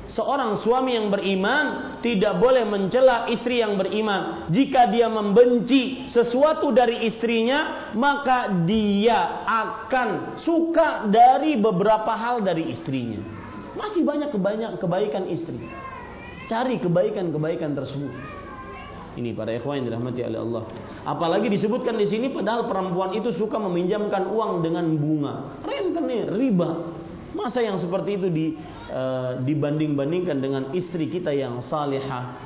Seorang 0.07 0.62
suami 0.62 0.95
yang 0.95 1.11
beriman 1.11 1.99
tidak 1.99 2.39
boleh 2.39 2.62
mencela 2.62 3.27
istri 3.27 3.59
yang 3.59 3.74
beriman. 3.74 4.47
Jika 4.55 4.87
dia 4.87 5.11
membenci 5.11 6.07
sesuatu 6.07 6.70
dari 6.70 7.11
istrinya, 7.11 7.91
maka 7.91 8.55
dia 8.62 9.43
akan 9.43 10.39
suka 10.47 11.11
dari 11.11 11.59
beberapa 11.59 12.15
hal 12.15 12.47
dari 12.47 12.70
istrinya. 12.70 13.19
Masih 13.74 14.07
banyak 14.07 14.31
kebaikan 14.78 15.27
istri. 15.27 15.59
Cari 16.47 16.78
kebaikan-kebaikan 16.78 17.74
tersebut. 17.74 18.12
Ini 19.16 19.32
para 19.32 19.48
ikhwan 19.56 19.81
yang 19.81 19.86
dirahmati 19.89 20.20
oleh 20.28 20.40
Allah. 20.44 20.62
Apalagi 21.09 21.48
disebutkan 21.48 21.97
di 21.97 22.05
sini 22.05 22.28
padahal 22.28 22.68
perempuan 22.68 23.16
itu 23.16 23.32
suka 23.32 23.56
meminjamkan 23.56 24.28
uang 24.28 24.60
dengan 24.60 24.85
bunga. 25.01 25.56
Rentenir, 25.64 26.28
riba. 26.36 26.93
Masa 27.32 27.64
yang 27.64 27.81
seperti 27.81 28.20
itu 28.20 28.28
di, 28.28 28.47
uh, 28.93 29.40
dibanding-bandingkan 29.40 30.36
dengan 30.36 30.62
istri 30.77 31.09
kita 31.09 31.32
yang 31.32 31.64
salihah, 31.64 32.36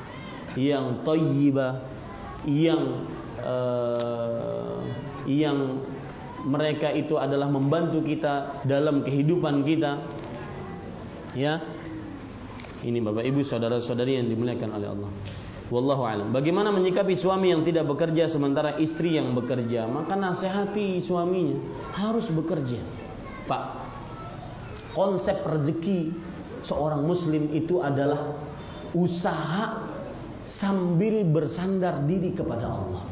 yang 0.55 1.03
thayyibah, 1.03 1.73
yang 2.47 2.83
uh, 3.43 4.79
yang 5.27 5.83
mereka 6.47 6.95
itu 6.95 7.19
adalah 7.19 7.51
membantu 7.51 8.01
kita 8.03 8.63
dalam 8.65 9.03
kehidupan 9.03 9.67
kita. 9.67 9.93
Ya, 11.39 11.63
ini 12.85 12.99
Bapak 13.01 13.25
Ibu 13.27 13.45
saudara-saudari 13.45 14.17
yang 14.17 14.29
dimuliakan 14.29 14.71
oleh 14.73 14.89
Allah. 14.89 15.11
Wallahu 15.71 16.03
alam. 16.03 16.29
Bagaimana 16.35 16.75
menyikapi 16.75 17.15
suami 17.15 17.55
yang 17.55 17.63
tidak 17.63 17.87
bekerja 17.87 18.27
sementara 18.27 18.75
istri 18.83 19.15
yang 19.15 19.31
bekerja? 19.39 19.87
Maka 19.87 20.19
nasihati 20.19 20.99
suaminya 21.07 21.63
harus 21.95 22.27
bekerja. 22.27 22.83
Pak, 23.47 23.65
konsep 24.99 25.47
rezeki 25.47 26.11
seorang 26.67 27.07
muslim 27.07 27.55
itu 27.55 27.79
adalah 27.79 28.35
usaha 28.91 29.87
sambil 30.59 31.23
bersandar 31.31 32.03
diri 32.03 32.35
kepada 32.35 32.67
Allah. 32.67 33.05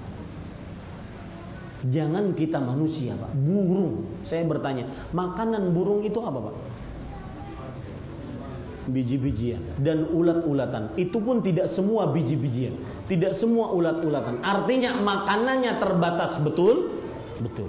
Jangan 1.86 2.34
kita 2.34 2.58
manusia, 2.58 3.14
Pak. 3.14 3.38
Burung. 3.38 4.26
Saya 4.26 4.42
bertanya, 4.42 5.06
makanan 5.14 5.70
burung 5.70 6.02
itu 6.02 6.18
apa, 6.18 6.50
Pak? 6.50 6.54
Biji-bijian 8.88 9.78
dan 9.84 10.08
ulat-ulatan. 10.10 10.96
Itu 10.96 11.20
pun 11.20 11.44
tidak 11.44 11.72
semua 11.76 12.10
biji-bijian, 12.10 13.04
tidak 13.06 13.36
semua 13.36 13.70
ulat-ulatan. 13.76 14.40
Artinya 14.40 14.96
makanannya 14.98 15.76
terbatas 15.76 16.40
betul, 16.42 16.96
betul. 17.44 17.68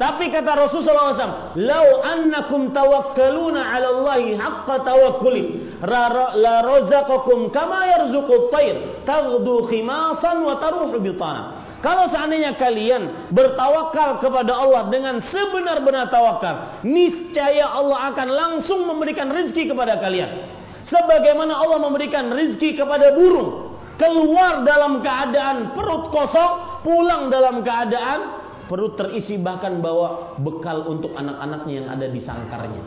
Tapi 0.00 0.32
kata 0.32 0.56
Rasulullah 0.56 1.12
SAW, 1.12 1.60
"Lau 1.60 1.86
annakum 2.00 2.72
tawakkaluna 2.72 3.60
'ala 3.60 3.88
Allahi 4.00 4.32
haqqa 4.32 4.80
tawakkuli, 4.80 5.76
la 5.84 6.54
razaqakum 6.64 7.52
kama 7.52 7.84
yarzuqu 7.84 8.32
at-tayr, 8.32 9.04
taghdu 9.04 9.68
khimasan 9.68 10.40
wa 10.40 10.56
taruhu 10.56 10.96
bitana." 11.04 11.59
Kalau 11.80 12.12
seandainya 12.12 12.60
kalian 12.60 13.32
bertawakal 13.32 14.20
kepada 14.20 14.52
Allah 14.52 14.92
dengan 14.92 15.16
sebenar-benar 15.32 16.12
tawakal, 16.12 16.84
niscaya 16.84 17.72
Allah 17.72 18.12
akan 18.12 18.28
langsung 18.28 18.84
memberikan 18.84 19.32
rezeki 19.32 19.72
kepada 19.72 19.96
kalian. 19.96 20.44
Sebagaimana 20.84 21.56
Allah 21.56 21.80
memberikan 21.80 22.28
rezeki 22.28 22.84
kepada 22.84 23.16
burung, 23.16 23.80
keluar 23.96 24.60
dalam 24.60 25.00
keadaan 25.00 25.72
perut 25.72 26.12
kosong, 26.12 26.84
pulang 26.84 27.32
dalam 27.32 27.64
keadaan 27.64 28.44
perut 28.68 29.00
terisi 29.00 29.40
bahkan 29.40 29.80
bawa 29.80 30.36
bekal 30.36 30.84
untuk 30.84 31.16
anak-anaknya 31.16 31.72
yang 31.80 31.88
ada 31.88 32.06
di 32.12 32.20
sangkarnya. 32.20 32.82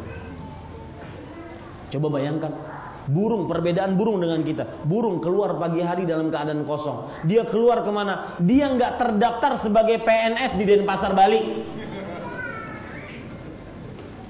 Coba 1.90 2.22
bayangkan, 2.22 2.54
Burung, 3.12 3.52
perbedaan 3.52 4.00
burung 4.00 4.24
dengan 4.24 4.40
kita. 4.44 4.88
Burung 4.88 5.20
keluar 5.20 5.60
pagi 5.60 5.84
hari 5.84 6.08
dalam 6.08 6.32
keadaan 6.32 6.64
kosong. 6.64 7.28
Dia 7.28 7.44
keluar 7.52 7.84
ke 7.84 7.92
mana? 7.92 8.40
Dia 8.40 8.72
nggak 8.72 8.96
terdaftar 8.96 9.60
sebagai 9.60 10.00
PNS 10.04 10.52
di 10.56 10.64
Denpasar 10.64 11.12
Bali. 11.12 11.42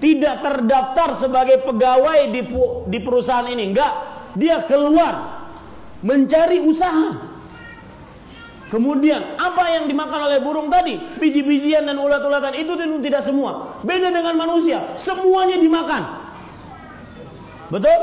Tidak 0.01 0.35
terdaftar 0.43 1.09
sebagai 1.21 1.63
pegawai 1.63 2.19
di, 2.33 2.41
di 2.89 2.99
perusahaan 2.99 3.47
ini. 3.47 3.71
Enggak. 3.71 3.93
Dia 4.33 4.65
keluar 4.65 5.13
mencari 6.01 6.59
usaha. 6.65 7.31
Kemudian 8.73 9.37
apa 9.37 9.69
yang 9.69 9.85
dimakan 9.85 10.33
oleh 10.33 10.41
burung 10.41 10.65
tadi? 10.73 10.97
Biji-bijian 11.21 11.85
dan 11.85 11.93
ulat-ulatan 11.93 12.57
itu 12.57 12.73
tidak 13.05 13.21
semua. 13.21 13.77
Beda 13.85 14.09
dengan 14.09 14.33
manusia, 14.33 14.97
semuanya 15.05 15.61
dimakan. 15.61 16.03
Betul? 17.69 17.99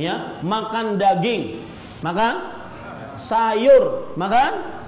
Ya 0.00 0.40
makan 0.40 0.96
daging 0.96 1.64
makan 2.00 2.34
sayur 3.28 4.14
makan 4.16 4.82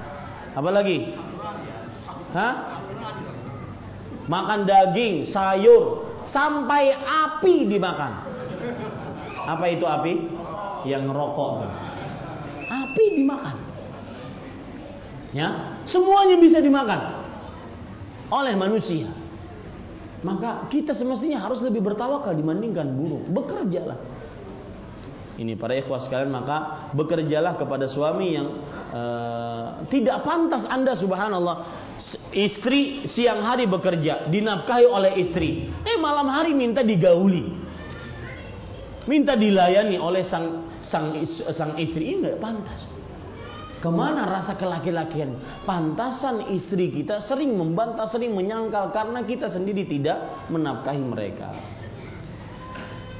apa 0.55 0.71
lagi? 0.71 1.11
Hah? 2.31 2.55
makan 4.25 4.65
daging 4.65 5.29
sayur 5.35 6.15
sampai 6.31 6.95
api 6.95 7.69
dimakan. 7.69 8.25
Apa 9.45 9.65
itu 9.69 9.85
api? 9.85 10.13
Yang 10.89 11.05
rokok 11.13 11.69
api 12.71 13.05
dimakan. 13.21 13.57
Ya 15.35 15.81
semuanya 15.91 16.39
bisa 16.39 16.63
dimakan 16.63 17.27
oleh 18.31 18.55
manusia. 18.55 19.11
Maka 20.25 20.73
kita 20.73 20.97
semestinya 20.97 21.45
harus 21.45 21.61
lebih 21.61 21.85
bertawakal 21.85 22.33
dibandingkan 22.33 22.97
burung. 22.97 23.29
Bekerjalah 23.29 23.99
ini 25.39 25.59
para 25.59 25.75
ikhwah 25.75 26.07
sekalian 26.07 26.31
maka 26.31 26.91
bekerjalah 26.95 27.59
kepada 27.59 27.91
suami 27.91 28.39
yang 28.39 28.49
uh, 28.95 29.83
tidak 29.91 30.23
pantas 30.23 30.63
Anda 30.71 30.95
subhanallah 30.95 31.57
istri 32.35 33.07
siang 33.11 33.43
hari 33.43 33.67
bekerja 33.67 34.31
dinafkahi 34.31 34.87
oleh 34.87 35.13
istri 35.27 35.71
eh 35.83 35.99
malam 35.99 36.31
hari 36.31 36.55
minta 36.55 36.83
digauli 36.87 37.51
minta 39.11 39.35
dilayani 39.35 39.99
oleh 39.99 40.23
sang 40.27 40.71
sang 40.87 41.15
sang 41.55 41.75
istri 41.79 42.15
ini 42.15 42.31
nggak 42.31 42.39
pantas 42.39 42.81
Ke 43.85 43.93
mana 43.93 44.25
rasa 44.25 44.57
kelaki-lakian? 44.57 45.61
Pantasan 45.69 46.49
istri 46.57 46.89
kita 46.89 47.21
sering 47.29 47.53
membantah, 47.53 48.09
sering 48.09 48.33
menyangkal 48.33 48.89
karena 48.97 49.21
kita 49.29 49.53
sendiri 49.53 49.85
tidak 49.85 50.49
menafkahi 50.49 51.05
mereka. 51.05 51.53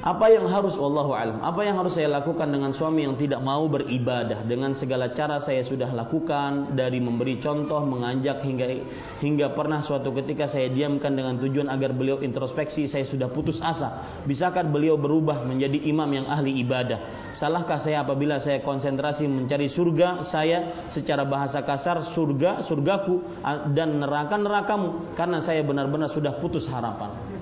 Apa 0.05 0.29
yang 0.29 0.45
harus 0.45 0.77
wallahu 0.77 1.17
alam? 1.17 1.41
Apa 1.41 1.65
yang 1.65 1.81
harus 1.81 1.97
saya 1.97 2.05
lakukan 2.05 2.45
dengan 2.45 2.69
suami 2.77 3.09
yang 3.09 3.17
tidak 3.17 3.41
mau 3.41 3.65
beribadah 3.65 4.45
dengan 4.45 4.77
segala 4.77 5.09
cara 5.17 5.41
saya 5.41 5.65
sudah 5.65 5.89
lakukan 5.89 6.77
dari 6.77 7.01
memberi 7.01 7.41
contoh, 7.41 7.81
mengajak 7.81 8.45
hingga 8.45 8.85
hingga 9.17 9.57
pernah 9.57 9.81
suatu 9.81 10.13
ketika 10.13 10.45
saya 10.53 10.69
diamkan 10.69 11.09
dengan 11.09 11.41
tujuan 11.41 11.73
agar 11.73 11.97
beliau 11.97 12.21
introspeksi, 12.21 12.85
saya 12.85 13.09
sudah 13.09 13.33
putus 13.33 13.57
asa. 13.57 14.21
Bisakah 14.29 14.69
beliau 14.69 14.93
berubah 14.93 15.41
menjadi 15.41 15.81
imam 15.89 16.13
yang 16.13 16.29
ahli 16.29 16.53
ibadah? 16.61 17.33
Salahkah 17.41 17.81
saya 17.81 18.05
apabila 18.05 18.37
saya 18.45 18.61
konsentrasi 18.61 19.25
mencari 19.25 19.73
surga 19.73 20.29
saya 20.29 20.85
secara 20.93 21.25
bahasa 21.25 21.65
kasar 21.65 22.13
surga 22.13 22.61
surgaku 22.69 23.41
dan 23.73 23.97
neraka 23.97 24.37
nerakamu 24.37 25.17
karena 25.17 25.41
saya 25.41 25.65
benar-benar 25.65 26.13
sudah 26.13 26.37
putus 26.37 26.69
harapan. 26.69 27.34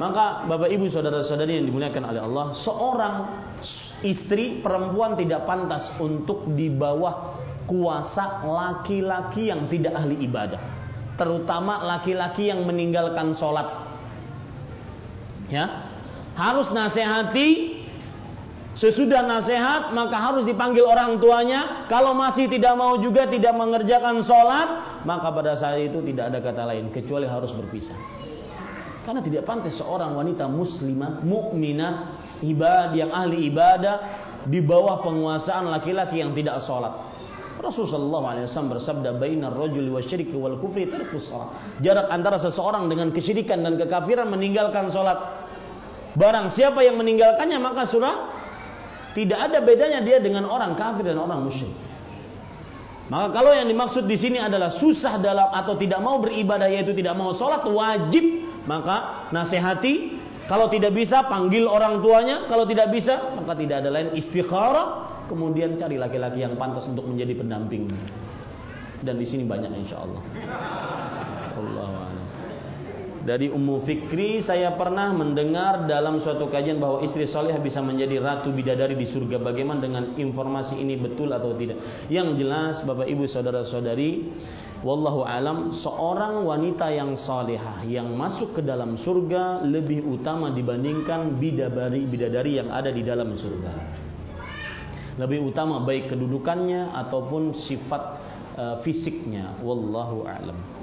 Maka 0.00 0.48
Bapak 0.48 0.72
Ibu 0.72 0.88
saudara-saudari 0.88 1.60
yang 1.60 1.68
dimuliakan 1.68 2.08
oleh 2.08 2.24
Allah, 2.24 2.56
seorang 2.64 3.14
istri 4.00 4.64
perempuan 4.64 5.12
tidak 5.12 5.44
pantas 5.44 5.92
untuk 6.00 6.48
di 6.56 6.72
bawah 6.72 7.36
kuasa 7.68 8.40
laki-laki 8.48 9.52
yang 9.52 9.68
tidak 9.68 10.00
ahli 10.00 10.24
ibadah. 10.24 10.56
Terutama 11.20 11.84
laki-laki 11.84 12.48
yang 12.48 12.64
meninggalkan 12.64 13.36
sholat. 13.36 13.68
Ya, 15.52 15.92
harus 16.32 16.72
nasihati 16.72 17.80
Sesudah 18.80 19.20
nasihat 19.26 19.92
maka 19.92 20.16
harus 20.16 20.48
dipanggil 20.48 20.86
orang 20.86 21.20
tuanya. 21.20 21.84
Kalau 21.90 22.16
masih 22.16 22.48
tidak 22.48 22.78
mau 22.80 22.96
juga 22.96 23.28
tidak 23.28 23.52
mengerjakan 23.52 24.24
sholat, 24.24 25.02
maka 25.04 25.28
pada 25.36 25.52
saat 25.60 25.84
itu 25.84 26.00
tidak 26.00 26.32
ada 26.32 26.38
kata 26.40 26.62
lain 26.64 26.88
kecuali 26.88 27.28
harus 27.28 27.52
berpisah. 27.52 27.98
Karena 29.00 29.24
tidak 29.24 29.48
pantas 29.48 29.80
seorang 29.80 30.12
wanita 30.12 30.44
muslimah, 30.44 31.24
mukminah, 31.24 31.92
ibadah 32.44 32.96
yang 32.96 33.10
ahli 33.10 33.48
ibadah 33.48 33.96
di 34.44 34.60
bawah 34.60 35.00
penguasaan 35.04 35.72
laki-laki 35.72 36.20
yang 36.20 36.36
tidak 36.36 36.64
sholat. 36.64 37.10
Rasulullah 37.60 38.40
SAW 38.48 38.72
bersabda, 38.72 39.20
"Bainar 39.20 39.52
rajul 39.52 39.84
wa 39.92 40.00
syirki 40.00 40.32
wal 40.32 40.56
kufri 40.56 40.88
Jarak 41.84 42.08
antara 42.08 42.40
seseorang 42.40 42.88
dengan 42.88 43.12
kesyirikan 43.12 43.60
dan 43.60 43.76
kekafiran 43.76 44.32
meninggalkan 44.32 44.88
sholat. 44.88 45.18
Barang 46.16 46.56
siapa 46.56 46.80
yang 46.80 46.96
meninggalkannya 46.96 47.60
maka 47.60 47.86
surah 47.92 48.16
tidak 49.12 49.38
ada 49.38 49.58
bedanya 49.62 50.00
dia 50.00 50.18
dengan 50.18 50.48
orang 50.48 50.74
kafir 50.74 51.06
dan 51.06 51.20
orang 51.20 51.46
musyrik. 51.46 51.70
Maka 53.10 53.34
kalau 53.34 53.50
yang 53.50 53.66
dimaksud 53.66 54.06
di 54.06 54.14
sini 54.14 54.38
adalah 54.38 54.78
susah 54.78 55.18
dalam 55.18 55.50
atau 55.50 55.74
tidak 55.74 55.98
mau 55.98 56.22
beribadah 56.22 56.70
yaitu 56.70 56.94
tidak 56.94 57.18
mau 57.18 57.34
sholat 57.34 57.66
wajib 57.66 58.49
maka 58.68 59.28
nasihati 59.30 60.20
kalau 60.50 60.66
tidak 60.66 60.90
bisa 60.98 61.30
panggil 61.30 61.70
orang 61.70 62.02
tuanya. 62.02 62.50
Kalau 62.50 62.66
tidak 62.66 62.90
bisa 62.90 63.38
maka 63.38 63.54
tidak 63.54 63.86
ada 63.86 63.90
lain 63.94 64.18
istikharah. 64.18 65.22
Kemudian 65.30 65.78
cari 65.78 65.94
laki-laki 65.94 66.42
yang 66.42 66.58
pantas 66.58 66.90
untuk 66.90 67.06
menjadi 67.06 67.38
pendamping. 67.38 67.86
Dan 69.06 69.14
di 69.14 69.26
sini 69.30 69.46
banyak 69.46 69.70
insya 69.78 70.02
Allah. 70.02 70.22
Allah 71.54 72.09
dari 73.20 73.52
Ummu 73.52 73.84
Fikri 73.84 74.40
saya 74.40 74.72
pernah 74.80 75.12
mendengar 75.12 75.84
dalam 75.84 76.24
suatu 76.24 76.48
kajian 76.48 76.80
bahwa 76.80 77.04
istri 77.04 77.28
soleh 77.28 77.52
bisa 77.60 77.84
menjadi 77.84 78.16
ratu 78.16 78.48
bidadari 78.48 78.96
di 78.96 79.06
surga. 79.12 79.36
Bagaimana 79.36 79.84
dengan 79.84 80.04
informasi 80.16 80.80
ini 80.80 80.96
betul 80.96 81.28
atau 81.36 81.52
tidak? 81.56 82.08
Yang 82.08 82.28
jelas 82.40 82.74
Bapak 82.88 83.04
Ibu 83.04 83.28
saudara-saudari 83.28 84.10
Wallahu 84.80 85.28
alam 85.28 85.76
seorang 85.76 86.40
wanita 86.40 86.88
yang 86.88 87.12
salihah 87.12 87.84
yang 87.84 88.16
masuk 88.16 88.56
ke 88.56 88.62
dalam 88.64 88.96
surga 88.96 89.60
lebih 89.68 90.08
utama 90.08 90.48
dibandingkan 90.56 91.36
bidadari 91.36 92.08
bidadari 92.08 92.56
yang 92.56 92.72
ada 92.72 92.88
di 92.88 93.04
dalam 93.04 93.36
surga. 93.36 93.72
Lebih 95.20 95.52
utama 95.52 95.84
baik 95.84 96.16
kedudukannya 96.16 96.96
ataupun 96.96 97.60
sifat 97.68 98.02
uh, 98.56 98.76
fisiknya. 98.80 99.60
Wallahu 99.60 100.24
alam. 100.24 100.79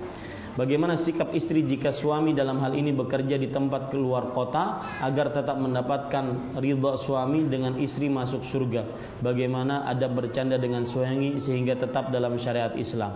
Bagaimana 0.58 1.06
sikap 1.06 1.38
istri 1.38 1.62
jika 1.70 1.94
suami 2.02 2.34
dalam 2.34 2.58
hal 2.66 2.74
ini 2.74 2.90
bekerja 2.90 3.38
di 3.38 3.54
tempat 3.54 3.94
keluar 3.94 4.34
kota 4.34 4.98
agar 5.06 5.30
tetap 5.30 5.54
mendapatkan 5.62 6.58
ridha 6.58 6.94
suami 7.06 7.46
dengan 7.46 7.78
istri 7.78 8.10
masuk 8.10 8.42
surga? 8.50 9.14
Bagaimana 9.22 9.86
ada 9.86 10.10
bercanda 10.10 10.58
dengan 10.58 10.90
suami 10.90 11.38
sehingga 11.46 11.78
tetap 11.78 12.10
dalam 12.10 12.42
syariat 12.42 12.74
Islam? 12.74 13.14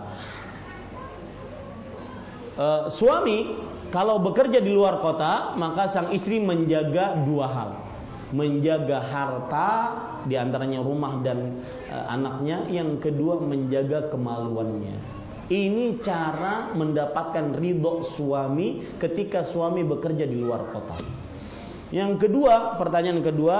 e, 2.56 2.66
suami 3.00 3.38
kalau 3.92 4.20
bekerja 4.24 4.60
di 4.60 4.72
luar 4.72 5.00
kota 5.00 5.56
maka 5.56 5.92
sang 5.92 6.08
istri 6.12 6.40
menjaga 6.40 7.20
dua 7.24 7.46
hal 7.48 7.70
menjaga 8.32 8.98
harta 9.12 9.70
di 10.24 10.36
antaranya 10.36 10.80
rumah 10.80 11.20
dan 11.20 11.60
e, 11.88 11.96
anaknya 12.08 12.68
yang 12.72 12.96
kedua 13.00 13.40
menjaga 13.40 14.08
kemaluannya 14.12 15.21
ini 15.52 16.00
cara 16.00 16.72
mendapatkan 16.72 17.52
ridho 17.52 18.16
suami 18.16 18.96
ketika 18.96 19.52
suami 19.52 19.84
bekerja 19.84 20.24
di 20.24 20.40
luar 20.40 20.72
kota 20.72 20.96
yang 21.92 22.16
kedua 22.16 22.80
pertanyaan 22.80 23.20
kedua 23.20 23.58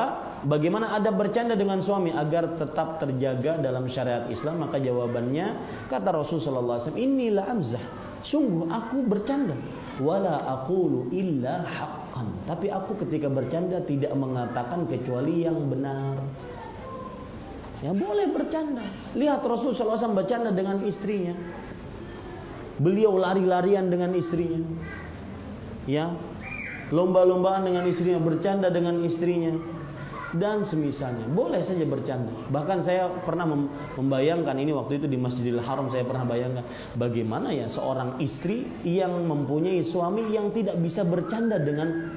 bagaimana 0.48 0.96
ada 0.96 1.12
bercanda 1.12 1.52
dengan 1.52 1.84
suami 1.84 2.08
agar 2.08 2.56
tetap 2.56 2.96
terjaga 2.96 3.60
dalam 3.60 3.84
syariat 3.92 4.24
Islam 4.32 4.64
maka 4.64 4.80
jawabannya 4.80 5.46
kata 5.92 6.08
Rasulullah 6.08 6.80
SAW 6.80 6.96
inilah 6.96 7.44
amzah 7.44 7.84
Sungguh 8.22 8.70
aku 8.70 9.02
bercanda. 9.10 9.58
Wala 9.98 10.62
aqulu 10.62 11.10
illa 11.10 11.66
haqqan. 11.66 12.46
Tapi 12.46 12.70
aku 12.70 12.94
ketika 13.06 13.26
bercanda 13.26 13.82
tidak 13.82 14.14
mengatakan 14.14 14.86
kecuali 14.86 15.42
yang 15.42 15.58
benar. 15.66 16.22
Ya 17.82 17.90
boleh 17.90 18.30
bercanda. 18.30 18.86
Lihat 19.18 19.42
Rasul 19.42 19.74
SAW 19.74 20.14
bercanda 20.14 20.54
dengan 20.54 20.86
istrinya. 20.86 21.34
Beliau 22.82 23.14
lari-larian 23.14 23.86
dengan 23.86 24.10
istrinya. 24.18 24.58
Ya, 25.86 26.10
lomba-lombaan 26.90 27.62
dengan 27.62 27.86
istrinya, 27.86 28.18
bercanda 28.18 28.68
dengan 28.74 28.98
istrinya 29.06 29.54
dan 30.36 30.64
semisalnya. 30.64 31.28
Boleh 31.28 31.60
saja 31.64 31.84
bercanda. 31.84 32.32
Bahkan 32.48 32.78
saya 32.84 33.08
pernah 33.22 33.44
membayangkan 34.00 34.56
ini 34.56 34.72
waktu 34.72 34.98
itu 35.00 35.06
di 35.06 35.20
Masjidil 35.20 35.60
Haram 35.60 35.92
saya 35.92 36.08
pernah 36.08 36.24
bayangkan 36.24 36.64
bagaimana 36.96 37.52
ya 37.52 37.68
seorang 37.68 38.20
istri 38.24 38.64
yang 38.84 39.28
mempunyai 39.28 39.84
suami 39.84 40.32
yang 40.32 40.50
tidak 40.56 40.80
bisa 40.80 41.04
bercanda 41.04 41.60
dengan 41.60 42.16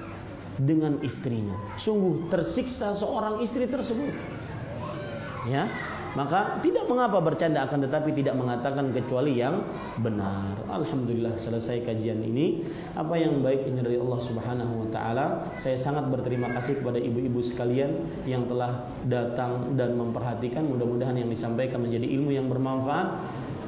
dengan 0.55 1.03
istrinya. 1.03 1.75
Sungguh 1.83 2.31
tersiksa 2.31 2.95
seorang 2.95 3.43
istri 3.43 3.67
tersebut. 3.67 4.11
Ya, 5.45 5.69
maka 6.15 6.63
tidak 6.63 6.87
mengapa 6.87 7.19
bercanda 7.19 7.67
akan 7.67 7.91
tetapi 7.91 8.15
tidak 8.15 8.39
mengatakan 8.39 8.95
kecuali 8.95 9.35
yang 9.35 9.59
benar. 9.99 10.63
Alhamdulillah 10.71 11.43
selesai 11.43 11.83
kajian 11.83 12.23
ini. 12.23 12.63
Apa 12.95 13.19
yang 13.19 13.43
baik 13.43 13.67
ini 13.67 13.83
dari 13.83 13.99
Allah 13.99 14.19
Subhanahu 14.23 14.87
wa 14.87 14.87
taala. 14.95 15.25
Saya 15.59 15.83
sangat 15.83 16.07
berterima 16.07 16.55
kasih 16.55 16.79
kepada 16.79 17.03
ibu-ibu 17.03 17.43
sekalian 17.51 18.23
yang 18.23 18.47
telah 18.47 18.95
datang 19.11 19.75
dan 19.75 19.99
memperhatikan. 19.99 20.63
Mudah-mudahan 20.63 21.19
yang 21.19 21.27
disampaikan 21.27 21.83
menjadi 21.83 22.07
ilmu 22.07 22.31
yang 22.31 22.47
bermanfaat 22.47 23.07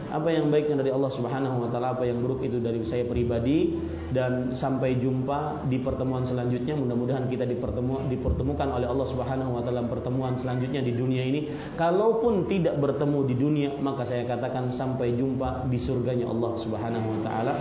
apa 0.08 0.32
yang 0.32 0.48
baiknya 0.48 0.80
dari 0.80 0.92
Allah 0.94 1.12
Subhanahu 1.12 1.66
wa 1.66 1.68
taala, 1.72 1.98
apa 1.98 2.08
yang 2.08 2.24
buruk 2.24 2.44
itu 2.46 2.62
dari 2.64 2.84
saya 2.88 3.04
pribadi 3.04 3.76
dan 4.12 4.56
sampai 4.56 4.96
jumpa 5.02 5.68
di 5.68 5.84
pertemuan 5.84 6.24
selanjutnya. 6.24 6.80
Mudah-mudahan 6.80 7.28
kita 7.28 7.44
dipertemu 7.44 8.08
dipertemukan 8.12 8.68
oleh 8.72 8.88
Allah 8.88 9.08
Subhanahu 9.12 9.58
wa 9.58 9.62
taala 9.66 9.84
pertemuan 9.90 10.40
selanjutnya 10.40 10.80
di 10.80 10.94
dunia 10.96 11.24
ini. 11.26 11.74
Kalaupun 11.76 12.48
tidak 12.48 12.80
bertemu 12.80 13.20
di 13.28 13.36
dunia, 13.36 13.70
maka 13.82 14.08
saya 14.08 14.24
katakan 14.24 14.72
sampai 14.76 15.18
jumpa 15.18 15.68
di 15.68 15.80
surganya 15.82 16.30
Allah 16.30 16.52
Subhanahu 16.62 17.08
wa 17.18 17.20
taala. 17.26 17.54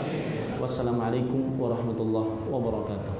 Wassalamualaikum 0.62 1.56
warahmatullahi 1.56 2.48
wabarakatuh. 2.52 3.15